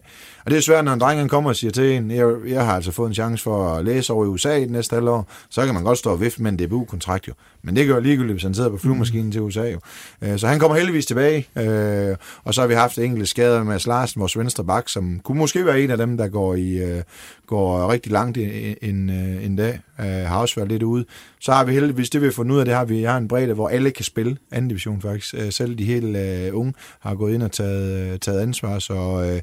Og 0.46 0.52
det 0.52 0.58
er 0.58 0.62
svært, 0.62 0.86
når 0.86 0.94
en 0.94 1.00
dreng 1.00 1.30
kommer 1.30 1.50
og 1.50 1.56
siger 1.56 1.72
til 1.72 1.96
en, 1.96 2.12
jeg, 2.12 2.34
jeg 2.48 2.66
har 2.66 2.76
altså 2.76 2.92
fået 2.92 3.08
en 3.08 3.14
chance 3.14 3.44
for 3.44 3.74
at 3.74 3.86
læse 3.86 4.14
over 4.14 4.26
i 4.26 4.28
USA 4.28 4.56
i 4.56 4.62
det 4.62 4.72
næste 4.72 4.96
halvår, 4.96 5.28
så 5.50 5.66
kan 5.66 5.74
man 5.74 5.84
godt 5.84 5.98
stå 5.98 6.12
og 6.12 6.22
vifte 6.22 6.44
med 6.44 6.52
en 6.52 6.60
DBU-kontrakt 6.60 7.28
jo. 7.28 7.34
Men 7.64 7.76
det 7.76 7.88
gør 7.88 8.00
ligegyldigt, 8.00 8.34
hvis 8.34 8.44
han 8.44 8.54
sidder 8.54 8.70
på 8.70 8.78
flyvemaskinen 8.78 9.26
mm. 9.26 9.32
til 9.32 9.42
USA 9.42 9.70
jo. 9.72 9.80
Øh, 10.22 10.40
så 10.40 10.48
han 10.48 10.60
kommer 10.60 10.78
heldigvis 10.78 11.06
tilbage, 11.06 11.48
øh, 11.58 12.16
og 12.44 12.54
så 12.54 12.62
har 12.62 12.68
vi 12.68 12.74
haft 12.74 12.98
enkelte 12.98 13.26
skader 13.26 13.64
med 13.64 13.88
Larsen, 13.88 14.20
vores 14.20 14.38
venstre 14.38 14.66
bak, 14.66 14.90
som 14.90 15.20
kunne 15.24 15.38
måske 15.38 15.66
være 15.66 15.82
en 15.82 15.92
af 15.92 15.98
dem, 15.98 16.18
der 16.18 16.28
går, 16.28 16.56
i, 16.56 16.78
øh, 16.78 17.04
går 17.50 17.92
rigtig 17.92 18.12
langt 18.12 18.38
en, 18.82 19.10
øh, 19.10 19.46
en 19.46 19.56
dag, 19.56 19.80
øh, 20.00 20.06
har 20.06 20.38
også 20.38 20.56
været 20.56 20.70
lidt 20.70 20.84
ude. 20.84 21.06
Så 21.40 21.52
har 21.52 21.64
vi 21.64 21.74
heldigvis, 21.74 22.10
det 22.10 22.22
vi 22.22 22.26
har 22.26 22.32
fundet 22.32 22.56
ud 22.56 22.60
af, 22.60 22.66
det 22.66 22.74
har 22.74 22.86
vi, 22.86 23.02
jeg 23.02 23.12
har 23.12 23.18
en 23.18 23.28
bredde, 23.28 23.54
hvor 23.54 23.70
alle 23.70 23.92
kan 23.92 24.06
spille 24.06 24.38
anden 24.52 24.70
division 24.70 25.02
faktisk. 25.02 25.36
Øh, 25.38 25.52
selv 25.52 25.76
de 25.76 25.86
helt 25.86 26.18
unge 26.54 26.74
har 27.00 27.16
gået 27.16 27.34
ind 27.34 27.44
og 27.44 27.52
taget, 27.52 28.22
taget 28.22 28.42
ansvar, 28.42 28.80
så 28.80 29.42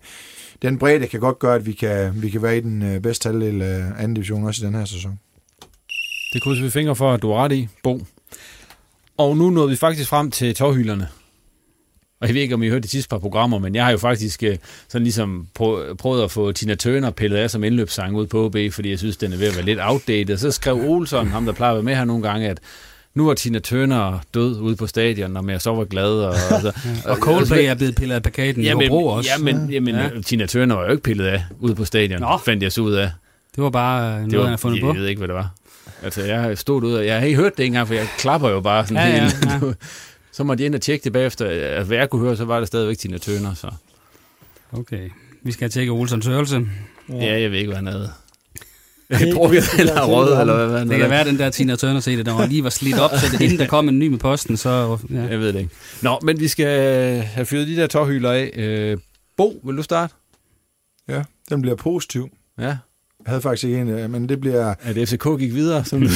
den 0.63 0.79
bredde 0.79 1.07
kan 1.07 1.21
godt 1.21 1.39
gøre, 1.39 1.55
at 1.55 1.67
vi 1.67 1.73
kan, 1.73 2.23
vi 2.23 2.31
kan 2.31 2.43
være 2.43 2.57
i 2.57 2.61
den 2.61 3.03
bedste 3.03 3.29
halvdel 3.29 3.63
af 3.63 3.85
anden 3.99 4.15
division 4.15 4.45
også 4.45 4.65
i 4.65 4.67
den 4.67 4.75
her 4.75 4.85
sæson. 4.85 5.19
Det 6.33 6.43
krydser 6.43 6.65
vi 6.65 6.71
fingre 6.71 6.97
for, 6.97 7.13
at 7.13 7.23
du 7.23 7.31
er 7.31 7.45
ret 7.45 7.53
i, 7.53 7.69
Bo. 7.83 8.01
Og 9.17 9.37
nu 9.37 9.51
nåede 9.51 9.71
vi 9.71 9.77
faktisk 9.77 10.09
frem 10.09 10.31
til 10.31 10.55
tårhylderne. 10.55 11.09
Og 12.21 12.27
jeg 12.27 12.35
ved 12.35 12.43
ikke, 12.43 12.55
om 12.55 12.63
I 12.63 12.69
hørte 12.69 12.83
de 12.83 12.89
sidste 12.89 13.09
par 13.09 13.19
programmer, 13.19 13.59
men 13.59 13.75
jeg 13.75 13.85
har 13.85 13.91
jo 13.91 13.99
faktisk 13.99 14.43
øh, 14.43 14.57
sådan 14.89 15.03
ligesom 15.03 15.47
prøvet 15.99 16.25
at 16.25 16.31
få 16.31 16.53
Tina 16.53 16.75
Turner 16.75 17.11
pillet 17.11 17.37
af 17.37 17.51
som 17.51 17.65
indløbssang 17.65 18.17
ud 18.17 18.27
på 18.27 18.45
OB, 18.45 18.57
fordi 18.71 18.91
jeg 18.91 18.99
synes, 18.99 19.17
den 19.17 19.33
er 19.33 19.37
ved 19.37 19.47
at 19.47 19.57
være 19.57 19.65
lidt 19.65 19.79
outdated. 19.83 20.37
Så 20.37 20.51
skrev 20.51 20.81
Olsen, 20.85 21.27
ham 21.27 21.45
der 21.47 21.53
plejer 21.53 21.73
at 21.73 21.77
være 21.77 21.85
med 21.85 21.95
her 21.95 22.05
nogle 22.05 22.23
gange, 22.23 22.49
at 22.49 22.59
nu 23.15 23.29
er 23.29 23.35
Tina 23.35 23.59
Turner 23.59 24.19
død 24.35 24.61
ude 24.61 24.77
på 24.77 24.87
stadion, 24.87 25.37
og 25.37 25.51
jeg 25.51 25.61
så 25.61 25.75
var 25.75 25.85
glad. 25.85 26.11
Og, 26.11 26.35
altså, 26.51 26.73
ja. 27.05 27.11
og 27.11 27.17
Coldplay 27.17 27.65
er 27.65 27.75
blevet 27.75 27.95
pillet 27.95 28.15
af 28.15 28.23
plakaten 28.23 28.63
ja, 28.63 28.75
men, 28.75 28.91
også. 28.91 29.31
Ja, 29.71 29.81
men, 29.81 29.89
ja. 29.89 30.09
Tina 30.27 30.47
Turner 30.47 30.75
var 30.75 30.85
jo 30.85 30.91
ikke 30.91 31.03
pillet 31.03 31.27
af 31.27 31.45
ude 31.61 31.75
på 31.75 31.85
stadion, 31.85 32.21
Nå. 32.21 32.39
fandt 32.45 32.63
jeg 32.63 32.73
så 32.73 32.81
ud 32.81 32.93
af. 32.93 33.11
Det 33.57 33.65
var 33.65 33.71
bare 33.71 34.13
noget, 34.13 34.31
det 34.31 34.39
var, 34.39 34.45
jeg 34.45 34.51
har 34.53 34.57
fundet 34.57 34.77
jeg 34.77 34.83
på. 34.83 34.93
Jeg 34.93 35.01
ved 35.01 35.09
ikke, 35.09 35.19
hvad 35.19 35.29
det 35.29 35.35
var. 35.35 35.51
Altså, 36.03 36.23
jeg 36.23 36.59
stået 36.59 36.85
ud, 36.85 36.95
og 36.95 37.07
jeg 37.07 37.19
har 37.19 37.27
ikke 37.27 37.41
hørt 37.41 37.57
det 37.57 37.67
engang, 37.67 37.87
for 37.87 37.95
jeg 37.95 38.07
klapper 38.19 38.51
jo 38.51 38.61
bare 38.61 38.87
sådan 38.87 39.09
ja, 39.09 39.21
helt. 39.21 39.37
Ja, 39.45 39.67
ja. 39.67 39.73
så 40.37 40.45
måtte 40.45 40.63
jeg 40.63 40.67
ind 40.67 40.75
og 40.75 40.81
tjekke 40.81 41.05
det 41.05 41.13
bagefter. 41.13 41.47
Altså, 41.47 41.85
hvad 41.85 41.99
jeg 41.99 42.11
kunne 42.11 42.23
høre, 42.23 42.37
så 42.37 42.45
var 42.45 42.59
det 42.59 42.69
stadigvæk 42.69 42.99
Tina 42.99 43.19
Turner, 43.19 43.55
så... 43.55 43.71
Okay. 44.73 45.11
Vi 45.43 45.53
skal 45.53 45.71
tjekke 45.71 45.93
Olsens 45.93 46.27
hørelse. 46.27 46.67
Ja. 47.09 47.15
ja, 47.15 47.41
jeg 47.41 47.51
ved 47.51 47.59
ikke, 47.59 47.69
hvad 47.69 47.77
han 47.77 47.87
havde. 47.87 48.11
Drukket 49.35 49.65
eller 49.79 50.07
rød, 50.07 50.41
eller 50.41 50.67
hvad 50.67 50.87
Det 50.87 50.99
kan 50.99 51.11
være, 51.11 51.25
den 51.25 51.39
der 51.39 51.51
Tina 51.51 51.77
Turner 51.77 52.01
CD, 52.01 52.25
der 52.25 52.47
lige 52.47 52.65
var 52.65 52.71
slidt 52.71 52.99
op, 52.99 53.11
så 53.11 53.27
det, 53.33 53.41
inden 53.41 53.59
der 53.59 53.67
kom 53.67 53.89
en 53.89 53.99
ny 53.99 54.09
med 54.09 54.19
posten, 54.19 54.57
så... 54.57 54.99
Ja. 55.11 55.23
Jeg 55.23 55.41
ved 55.41 55.53
det 55.53 55.59
ikke. 55.59 55.71
Nå, 56.03 56.19
men 56.23 56.41
vi 56.41 56.49
skal 56.49 56.69
have 57.23 57.47
fyret 57.47 57.69
de 57.69 57.77
der 57.77 57.87
tårhylder 57.87 58.33
af. 58.33 58.51
Øh, 58.57 58.99
Bo, 59.37 59.61
vil 59.65 59.77
du 59.77 59.83
starte? 59.83 60.15
Ja, 61.09 61.23
den 61.49 61.63
bliver 61.63 61.77
positiv. 61.77 62.29
Ja. 62.59 62.65
Jeg 62.65 62.79
havde 63.27 63.41
faktisk 63.41 63.65
ikke 63.65 63.81
en, 63.81 63.89
øh, 63.89 64.11
men 64.11 64.29
det 64.29 64.41
bliver... 64.41 64.75
At 64.83 65.09
FCK 65.09 65.39
gik 65.39 65.55
videre? 65.55 65.85
Som... 65.85 66.03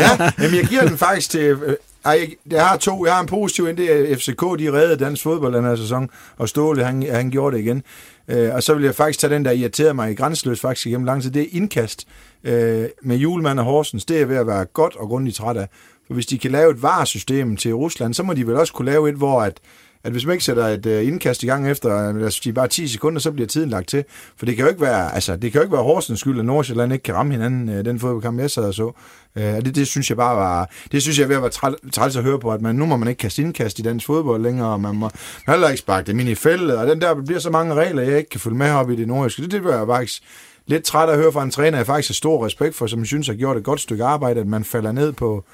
ja, 0.00 0.30
jamen 0.38 0.56
jeg 0.56 0.66
giver 0.68 0.88
den 0.88 0.98
faktisk 0.98 1.30
til... 1.30 1.56
Ej, 2.04 2.34
jeg 2.50 2.66
har 2.66 2.76
to. 2.76 3.06
Jeg 3.06 3.14
har 3.14 3.20
en 3.20 3.26
positiv 3.26 3.68
ind, 3.68 3.76
det 3.76 4.12
er 4.12 4.16
FCK, 4.16 4.40
de 4.40 4.72
reddede 4.72 5.04
dansk 5.04 5.22
fodbold 5.22 5.54
den 5.54 5.64
her 5.64 5.76
sæson, 5.76 6.10
og 6.36 6.48
Ståle, 6.48 6.84
han, 6.84 7.02
han 7.02 7.30
gjorde 7.30 7.56
det 7.56 7.62
igen. 7.62 7.82
Øh, 8.28 8.54
og 8.54 8.62
så 8.62 8.74
vil 8.74 8.84
jeg 8.84 8.94
faktisk 8.94 9.18
tage 9.18 9.34
den, 9.34 9.44
der 9.44 9.50
irriterede 9.50 9.94
mig 9.94 10.10
i 10.10 10.14
grænseløs 10.14 10.60
faktisk 10.60 10.86
igennem 10.86 11.04
lang 11.04 11.22
tid, 11.22 11.30
det 11.30 11.42
er 11.42 11.46
indkast 11.52 12.06
øh, 12.44 12.84
med 13.02 13.16
julemand 13.16 13.58
og 13.58 13.64
Horsens. 13.64 14.04
Det 14.04 14.20
er 14.20 14.26
ved 14.26 14.36
at 14.36 14.46
være 14.46 14.64
godt 14.64 14.96
og 14.96 15.08
grundigt 15.08 15.36
træt 15.36 15.56
af. 15.56 15.68
For 16.06 16.14
hvis 16.14 16.26
de 16.26 16.38
kan 16.38 16.50
lave 16.50 16.70
et 16.70 16.82
varesystem 16.82 17.56
til 17.56 17.74
Rusland, 17.74 18.14
så 18.14 18.22
må 18.22 18.32
de 18.32 18.46
vel 18.46 18.56
også 18.56 18.72
kunne 18.72 18.90
lave 18.90 19.08
et, 19.08 19.14
hvor 19.14 19.42
at, 19.42 19.60
at 20.04 20.12
hvis 20.12 20.26
man 20.26 20.32
ikke 20.32 20.44
sætter 20.44 20.66
et 20.66 20.86
øh, 20.86 21.06
indkast 21.06 21.42
i 21.42 21.46
gang 21.46 21.70
efter 21.70 22.08
øh, 22.08 22.16
lad 22.16 22.26
os 22.26 22.34
sige, 22.34 22.52
bare 22.52 22.68
10 22.68 22.88
sekunder, 22.88 23.20
så 23.20 23.32
bliver 23.32 23.46
tiden 23.46 23.70
lagt 23.70 23.88
til. 23.88 24.04
For 24.36 24.46
det 24.46 24.56
kan 24.56 24.64
jo 24.64 24.68
ikke 24.68 24.80
være, 24.80 25.14
altså, 25.14 25.36
det 25.36 25.52
kan 25.52 25.58
jo 25.58 25.62
ikke 25.62 25.72
være 25.72 25.82
Horsens 25.82 26.20
skyld, 26.20 26.38
at 26.38 26.44
Nordsjælland 26.44 26.92
ikke 26.92 27.02
kan 27.02 27.14
ramme 27.14 27.32
hinanden 27.32 27.68
øh, 27.68 27.84
den 27.84 28.00
fodboldkamp, 28.00 28.40
jeg 28.40 28.50
sad 28.50 28.64
og 28.64 28.74
så. 28.74 28.92
Øh, 29.38 29.54
og 29.54 29.64
det, 29.64 29.74
det, 29.74 29.86
synes 29.86 30.08
jeg 30.08 30.16
bare 30.16 30.36
var, 30.36 30.70
det 30.92 31.02
synes 31.02 31.18
jeg 31.18 31.24
er 31.24 31.28
ved 31.28 31.36
at 31.36 31.42
være 31.42 31.72
træls 31.92 32.16
at 32.16 32.22
høre 32.22 32.38
på, 32.38 32.52
at 32.52 32.60
man, 32.60 32.76
nu 32.76 32.86
må 32.86 32.96
man 32.96 33.08
ikke 33.08 33.18
kaste 33.18 33.42
indkast 33.42 33.78
i 33.78 33.82
dansk 33.82 34.06
fodbold 34.06 34.42
længere, 34.42 34.68
og 34.68 34.80
man 34.80 34.96
må 34.96 35.10
heller 35.46 35.68
ikke 35.68 35.78
sparke 35.78 36.06
dem 36.06 36.20
ind 36.20 36.28
i 36.28 36.34
fældet, 36.34 36.76
og 36.76 36.86
den 36.86 37.00
der 37.00 37.14
bliver 37.14 37.40
så 37.40 37.50
mange 37.50 37.74
regler, 37.74 38.02
jeg 38.02 38.18
ikke 38.18 38.30
kan 38.30 38.40
følge 38.40 38.56
med 38.56 38.70
op 38.70 38.90
i 38.90 38.96
det 38.96 39.08
nordiske. 39.08 39.42
Det, 39.42 39.50
det 39.50 39.62
bliver 39.62 39.78
jeg 39.78 39.86
faktisk 39.86 40.22
lidt 40.66 40.84
træt 40.84 41.08
at 41.08 41.16
høre 41.16 41.32
fra 41.32 41.42
en 41.42 41.50
træner, 41.50 41.78
jeg 41.78 41.86
faktisk 41.86 42.08
har 42.08 42.14
stor 42.14 42.46
respekt 42.46 42.76
for, 42.76 42.86
som 42.86 42.98
jeg 42.98 43.06
synes 43.06 43.26
har 43.26 43.34
gjort 43.34 43.56
et 43.56 43.64
godt 43.64 43.80
stykke 43.80 44.04
arbejde, 44.04 44.40
at 44.40 44.46
man 44.46 44.64
falder 44.64 44.92
ned 44.92 45.12
på, 45.12 45.44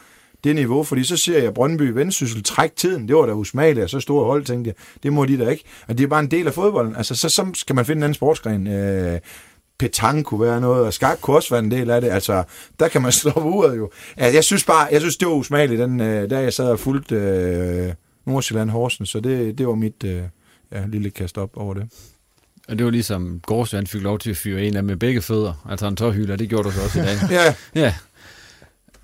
det 0.44 0.54
niveau, 0.54 0.84
fordi 0.84 1.04
så 1.04 1.16
ser 1.16 1.42
jeg 1.42 1.54
Brøndby 1.54 1.82
Vendsyssel 1.82 2.42
træk 2.42 2.76
tiden. 2.76 3.08
Det 3.08 3.16
var 3.16 3.26
da 3.26 3.32
usmageligt, 3.32 3.84
og 3.84 3.90
så 3.90 4.00
store 4.00 4.24
hold, 4.24 4.44
tænkte 4.44 4.68
jeg. 4.68 4.74
Det 5.02 5.12
må 5.12 5.24
de 5.24 5.38
da 5.38 5.48
ikke. 5.48 5.64
Og 5.88 5.98
det 5.98 6.04
er 6.04 6.08
bare 6.08 6.20
en 6.20 6.30
del 6.30 6.46
af 6.46 6.54
fodbolden. 6.54 6.96
Altså, 6.96 7.14
så, 7.14 7.28
så 7.28 7.46
skal 7.54 7.76
man 7.76 7.84
finde 7.84 7.98
en 7.98 8.02
anden 8.02 8.14
sportsgren. 8.14 8.66
Øh, 8.66 9.18
petang 9.80 10.24
kunne 10.24 10.40
være 10.40 10.60
noget, 10.60 10.86
og 10.86 10.92
skak 10.92 11.18
kunne 11.20 11.36
også 11.36 11.50
være 11.50 11.64
en 11.64 11.70
del 11.70 11.90
af 11.90 12.00
det. 12.00 12.10
Altså, 12.10 12.44
der 12.80 12.88
kan 12.88 13.02
man 13.02 13.12
slå 13.20 13.32
uret 13.36 13.76
jo. 13.76 13.90
Altså, 14.16 14.36
jeg 14.36 14.44
synes 14.44 14.64
bare, 14.64 14.88
jeg 14.92 15.00
synes, 15.00 15.16
det 15.16 15.28
var 15.28 15.34
usmageligt, 15.34 15.80
den, 15.80 16.00
øh, 16.00 16.30
der 16.30 16.38
jeg 16.38 16.52
sad 16.52 16.68
og 16.68 16.80
fulgte 16.80 17.14
øh, 17.14 17.92
Nordsjælland 18.26 18.70
Horsen, 18.70 19.06
så 19.06 19.20
det, 19.20 19.58
det 19.58 19.66
var 19.66 19.74
mit 19.74 20.04
øh, 20.04 20.22
ja, 20.72 20.86
lille 20.86 21.10
kast 21.10 21.38
op 21.38 21.50
over 21.56 21.74
det. 21.74 21.88
Og 22.68 22.78
det 22.78 22.84
var 22.84 22.90
ligesom 22.90 23.40
Gårdsvand 23.46 23.86
fik 23.86 24.02
lov 24.02 24.18
til 24.18 24.30
at 24.30 24.36
fyre 24.36 24.62
en 24.62 24.76
af 24.76 24.84
med 24.84 24.96
begge 24.96 25.22
fødder, 25.22 25.66
altså 25.70 25.86
en 25.86 25.96
tårhylder, 25.96 26.36
det 26.36 26.48
gjorde 26.48 26.64
du 26.64 26.70
så 26.70 26.82
også 26.82 27.00
i 27.00 27.02
dag. 27.02 27.16
ja. 27.30 27.54
Ja. 27.74 27.94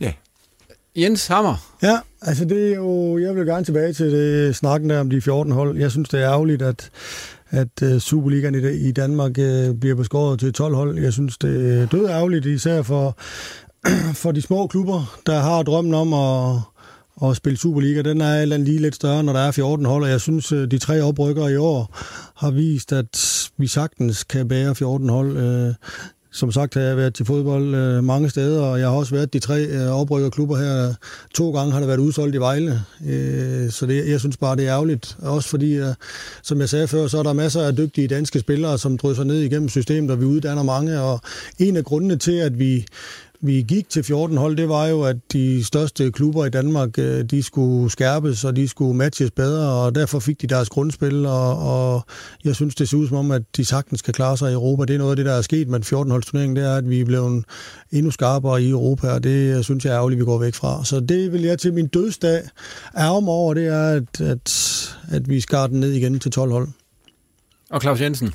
Ja. 0.00 0.12
Jens 0.96 1.26
Hammer. 1.26 1.76
Ja, 1.82 1.98
altså 2.22 2.44
det 2.44 2.72
er 2.72 2.76
jo, 2.76 3.18
jeg 3.18 3.36
vil 3.36 3.46
gerne 3.46 3.64
tilbage 3.64 3.92
til 3.92 4.12
det 4.12 4.56
snakken 4.56 4.90
der 4.90 5.00
om 5.00 5.10
de 5.10 5.20
14 5.20 5.52
hold. 5.52 5.76
Jeg 5.78 5.90
synes, 5.90 6.08
det 6.08 6.22
er 6.22 6.30
ærgerligt, 6.30 6.62
at, 6.62 6.90
at 7.50 7.82
øh, 7.82 8.00
Superligaen 8.00 8.54
i, 8.54 8.88
i 8.88 8.92
Danmark 8.92 9.38
øh, 9.38 9.74
bliver 9.74 9.94
beskåret 9.94 10.40
til 10.40 10.52
12 10.52 10.74
hold. 10.74 10.98
Jeg 10.98 11.12
synes, 11.12 11.38
det 11.38 11.78
er 11.78 11.86
død 11.86 12.08
ærgerligt, 12.08 12.46
især 12.46 12.82
for, 12.82 13.16
for 14.22 14.32
de 14.32 14.42
små 14.42 14.66
klubber, 14.66 15.18
der 15.26 15.40
har 15.40 15.62
drømmen 15.62 15.94
om 15.94 16.12
at, 16.12 16.60
at 17.28 17.36
spille 17.36 17.58
Superliga. 17.58 18.02
Den 18.02 18.20
er 18.20 18.42
eller 18.42 18.56
lige 18.56 18.80
lidt 18.80 18.94
større, 18.94 19.22
når 19.24 19.32
der 19.32 19.40
er 19.40 19.50
14 19.50 19.86
hold, 19.86 20.04
og 20.04 20.10
jeg 20.10 20.20
synes, 20.20 20.52
øh, 20.52 20.70
de 20.70 20.78
tre 20.78 21.02
oprykkere 21.02 21.52
i 21.52 21.56
år 21.56 21.96
har 22.36 22.50
vist, 22.50 22.92
at 22.92 23.50
vi 23.56 23.66
sagtens 23.66 24.24
kan 24.24 24.48
bære 24.48 24.74
14 24.74 25.08
hold. 25.08 25.36
Som 26.36 26.52
sagt 26.52 26.74
har 26.74 26.80
jeg 26.80 26.96
været 26.96 27.14
til 27.14 27.26
fodbold 27.26 27.74
øh, 27.74 28.04
mange 28.04 28.30
steder, 28.30 28.62
og 28.62 28.78
jeg 28.80 28.88
har 28.88 28.96
også 28.96 29.14
været 29.14 29.32
de 29.32 29.38
tre 29.38 29.64
øh, 29.64 29.88
oprykkerklubber 29.88 30.56
her. 30.56 30.94
To 31.34 31.52
gange 31.52 31.72
har 31.72 31.80
der 31.80 31.86
været 31.86 31.98
udsolgt 31.98 32.34
i 32.34 32.38
Vejle, 32.38 32.82
øh, 33.06 33.70
så 33.70 33.86
det, 33.86 34.08
jeg 34.08 34.20
synes 34.20 34.36
bare, 34.36 34.56
det 34.56 34.66
er 34.66 34.72
ærgerligt. 34.72 35.16
Også 35.22 35.48
fordi, 35.48 35.72
øh, 35.72 35.94
som 36.42 36.60
jeg 36.60 36.68
sagde 36.68 36.88
før, 36.88 37.06
så 37.06 37.18
er 37.18 37.22
der 37.22 37.32
masser 37.32 37.62
af 37.62 37.76
dygtige 37.76 38.08
danske 38.08 38.40
spillere, 38.40 38.78
som 38.78 38.98
drysser 38.98 39.24
ned 39.24 39.40
igennem 39.40 39.68
systemet, 39.68 40.10
og 40.10 40.20
vi 40.20 40.24
uddanner 40.24 40.62
mange. 40.62 41.00
Og 41.00 41.20
en 41.58 41.76
af 41.76 41.84
grundene 41.84 42.16
til, 42.16 42.32
at 42.32 42.58
vi 42.58 42.86
vi 43.40 43.64
gik 43.68 43.88
til 43.88 44.04
14 44.04 44.36
hold, 44.36 44.56
det 44.56 44.68
var 44.68 44.86
jo, 44.86 45.02
at 45.02 45.16
de 45.32 45.64
største 45.64 46.10
klubber 46.10 46.44
i 46.44 46.50
Danmark, 46.50 46.98
øh, 46.98 47.24
de 47.24 47.42
skulle 47.42 47.90
skærpes, 47.90 48.44
og 48.44 48.56
de 48.56 48.68
skulle 48.68 48.96
matches 48.96 49.30
bedre, 49.30 49.68
og 49.68 49.94
derfor 49.94 50.18
fik 50.18 50.42
de 50.42 50.46
deres 50.46 50.68
grundspil, 50.68 51.26
og, 51.26 51.58
og 51.58 52.04
jeg 52.44 52.54
synes, 52.54 52.74
det 52.74 52.88
ser 52.88 52.96
ud 52.96 53.08
som 53.08 53.16
om, 53.16 53.30
at 53.30 53.42
de 53.56 53.64
sagtens 53.64 54.02
kan 54.02 54.14
klare 54.14 54.36
sig 54.36 54.50
i 54.50 54.54
Europa. 54.54 54.84
Det 54.84 54.94
er 54.94 54.98
noget 54.98 55.10
af 55.10 55.16
det, 55.16 55.26
der 55.26 55.32
er 55.32 55.42
sket 55.42 55.68
med 55.68 55.80
14-holdsturneringen, 55.80 56.56
det 56.56 56.64
er, 56.64 56.76
at 56.76 56.90
vi 56.90 57.00
er 57.00 57.04
blevet 57.04 57.44
endnu 57.92 58.10
skarpere 58.10 58.62
i 58.62 58.70
Europa, 58.70 59.08
og 59.08 59.24
det 59.24 59.64
synes 59.64 59.84
jeg 59.84 59.90
er 59.90 59.96
ærgerligt, 59.96 60.18
vi 60.18 60.24
går 60.24 60.38
væk 60.38 60.54
fra. 60.54 60.84
Så 60.84 61.00
det 61.00 61.32
vil 61.32 61.42
jeg 61.42 61.58
til 61.58 61.72
min 61.74 61.86
dødsdag 61.86 62.42
ærge 62.98 63.22
mig 63.22 63.32
over, 63.32 63.54
det 63.54 63.66
er, 63.66 63.88
at, 63.88 64.20
at, 64.20 64.96
at 65.08 65.28
vi 65.28 65.40
skar 65.40 65.66
den 65.66 65.80
ned 65.80 65.92
igen 65.92 66.18
til 66.18 66.30
12 66.30 66.50
hold. 66.50 66.68
Og 67.70 67.80
Claus 67.80 68.00
Jensen? 68.00 68.32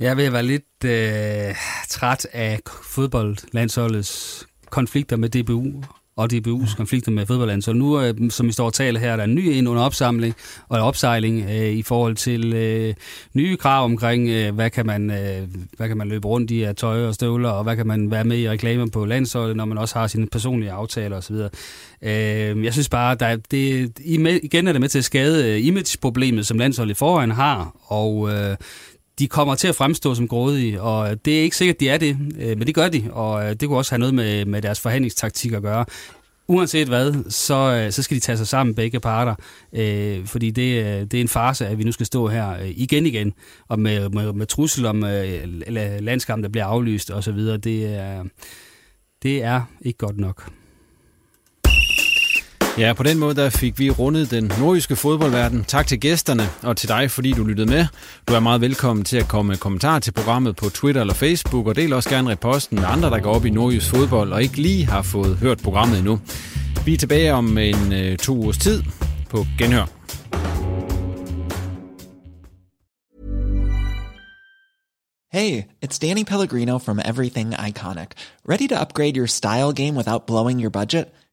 Jeg 0.00 0.16
vil 0.16 0.32
være 0.32 0.42
lidt 0.42 0.84
øh, 0.84 1.54
træt 1.88 2.26
af 2.32 2.60
fodboldlandsholdets 2.82 4.46
konflikter 4.70 5.16
med 5.16 5.28
DBU 5.28 5.82
og 6.16 6.28
DBU's 6.32 6.76
konflikter 6.76 7.12
med 7.12 7.26
fodboldlandsholdet. 7.26 7.82
Nu, 7.82 8.00
øh, 8.00 8.30
som 8.30 8.46
vi 8.46 8.52
står 8.52 8.66
og 8.66 8.72
taler 8.72 9.00
her, 9.00 9.12
er 9.12 9.16
der 9.16 9.24
en 9.24 9.34
ny 9.34 9.50
ind 9.50 9.68
under 9.68 9.82
opsamling 9.82 10.34
og 10.68 10.80
opsejling 10.80 11.50
øh, 11.50 11.72
i 11.72 11.82
forhold 11.82 12.16
til 12.16 12.52
øh, 12.54 12.94
nye 13.34 13.56
krav 13.56 13.84
omkring, 13.84 14.28
øh, 14.28 14.54
hvad, 14.54 14.70
kan 14.70 14.86
man, 14.86 15.10
øh, 15.10 15.48
hvad 15.76 15.88
kan 15.88 15.96
man 15.96 16.08
løbe 16.08 16.28
rundt 16.28 16.50
i 16.50 16.62
af 16.62 16.76
tøj 16.76 17.06
og 17.06 17.14
støvler, 17.14 17.48
og 17.48 17.64
hvad 17.64 17.76
kan 17.76 17.86
man 17.86 18.10
være 18.10 18.24
med 18.24 18.38
i 18.38 18.48
reklamer 18.48 18.86
på 18.92 19.04
landsholdet, 19.04 19.56
når 19.56 19.64
man 19.64 19.78
også 19.78 19.98
har 19.98 20.06
sine 20.06 20.26
personlige 20.26 20.70
aftaler 20.70 21.16
osv. 21.16 21.36
Øh, 22.02 22.64
jeg 22.64 22.72
synes 22.72 22.88
bare, 22.88 23.14
der, 23.14 23.36
det, 23.50 23.92
igen 24.42 24.68
er 24.68 24.72
det 24.72 24.80
med 24.80 24.88
til 24.88 24.98
at 24.98 25.04
skade 25.04 25.52
øh, 25.52 25.66
imageproblemet, 25.66 26.46
som 26.46 26.58
landsholdet 26.58 26.94
i 26.94 26.98
forvejen 26.98 27.30
har, 27.30 27.76
og 27.86 28.30
øh, 28.32 28.56
de 29.18 29.28
kommer 29.28 29.54
til 29.54 29.68
at 29.68 29.74
fremstå 29.74 30.14
som 30.14 30.28
grådige, 30.28 30.82
og 30.82 31.24
det 31.24 31.38
er 31.38 31.42
ikke 31.42 31.56
sikkert, 31.56 31.80
de 31.80 31.88
er 31.88 31.98
det, 31.98 32.16
øh, 32.38 32.58
men 32.58 32.66
det 32.66 32.74
gør 32.74 32.88
de, 32.88 33.08
og 33.12 33.44
øh, 33.44 33.50
det 33.50 33.68
kunne 33.68 33.78
også 33.78 33.92
have 33.92 33.98
noget 33.98 34.14
med, 34.14 34.44
med 34.44 34.62
deres 34.62 34.80
forhandlingstaktik 34.80 35.52
at 35.52 35.62
gøre. 35.62 35.84
Uanset 36.48 36.88
hvad, 36.88 37.30
så, 37.30 37.54
øh, 37.54 37.92
så 37.92 38.02
skal 38.02 38.14
de 38.14 38.20
tage 38.20 38.38
sig 38.38 38.46
sammen 38.46 38.74
begge 38.74 39.00
parter, 39.00 39.34
øh, 39.72 40.26
fordi 40.26 40.50
det, 40.50 41.10
det 41.12 41.18
er 41.18 41.22
en 41.22 41.28
farse, 41.28 41.66
at 41.66 41.78
vi 41.78 41.84
nu 41.84 41.92
skal 41.92 42.06
stå 42.06 42.28
her 42.28 42.56
igen 42.64 43.06
igen, 43.06 43.32
og 43.68 43.78
med, 43.78 44.08
med, 44.08 44.32
med 44.32 44.46
trussel 44.46 44.86
om 44.86 45.04
øh, 45.04 45.44
landskampen, 46.00 46.42
der 46.42 46.50
bliver 46.50 46.64
aflyst 46.64 47.10
osv., 47.10 47.38
det 47.38 47.86
er, 47.86 48.24
det 49.22 49.42
er 49.42 49.62
ikke 49.80 49.98
godt 49.98 50.18
nok. 50.18 50.50
Ja, 52.78 52.92
på 52.92 53.02
den 53.02 53.18
måde 53.18 53.34
der 53.34 53.50
fik 53.50 53.78
vi 53.78 53.90
rundet 53.90 54.30
den 54.30 54.52
nordjyske 54.60 54.96
fodboldverden. 54.96 55.64
Tak 55.64 55.86
til 55.86 56.00
gæsterne 56.00 56.42
og 56.62 56.76
til 56.76 56.88
dig, 56.88 57.10
fordi 57.10 57.32
du 57.32 57.44
lyttede 57.44 57.70
med. 57.70 57.86
Du 58.28 58.34
er 58.34 58.40
meget 58.40 58.60
velkommen 58.60 59.04
til 59.04 59.16
at 59.16 59.28
komme 59.28 59.48
med 59.48 59.56
kommentar 59.56 59.98
til 59.98 60.12
programmet 60.12 60.56
på 60.56 60.68
Twitter 60.68 61.00
eller 61.00 61.14
Facebook, 61.14 61.66
og 61.66 61.76
del 61.76 61.92
også 61.92 62.10
gerne 62.10 62.30
reposten 62.30 62.80
med 62.80 62.84
andre, 62.88 63.10
der 63.10 63.18
går 63.18 63.34
op 63.34 63.44
i 63.44 63.50
nordjysk 63.50 63.90
fodbold 63.90 64.32
og 64.32 64.42
ikke 64.42 64.56
lige 64.56 64.86
har 64.86 65.02
fået 65.02 65.36
hørt 65.36 65.58
programmet 65.58 65.98
endnu. 65.98 66.20
Vi 66.84 66.94
er 66.94 66.98
tilbage 66.98 67.34
om 67.34 67.58
en 67.58 67.92
øh, 67.92 68.16
to 68.18 68.32
ugers 68.36 68.58
tid 68.58 68.82
på 69.30 69.46
Genhør. 69.58 69.86
Hey, 75.32 75.62
it's 75.84 75.98
Danny 75.98 76.24
Pellegrino 76.24 76.78
from 76.78 77.00
Everything 77.04 77.54
Iconic. 77.68 78.10
Ready 78.48 78.68
to 78.68 78.80
upgrade 78.80 79.16
your 79.16 79.26
style 79.26 79.72
game 79.72 79.96
without 79.96 80.26
blowing 80.26 80.60
your 80.60 80.70
budget? 80.70 81.04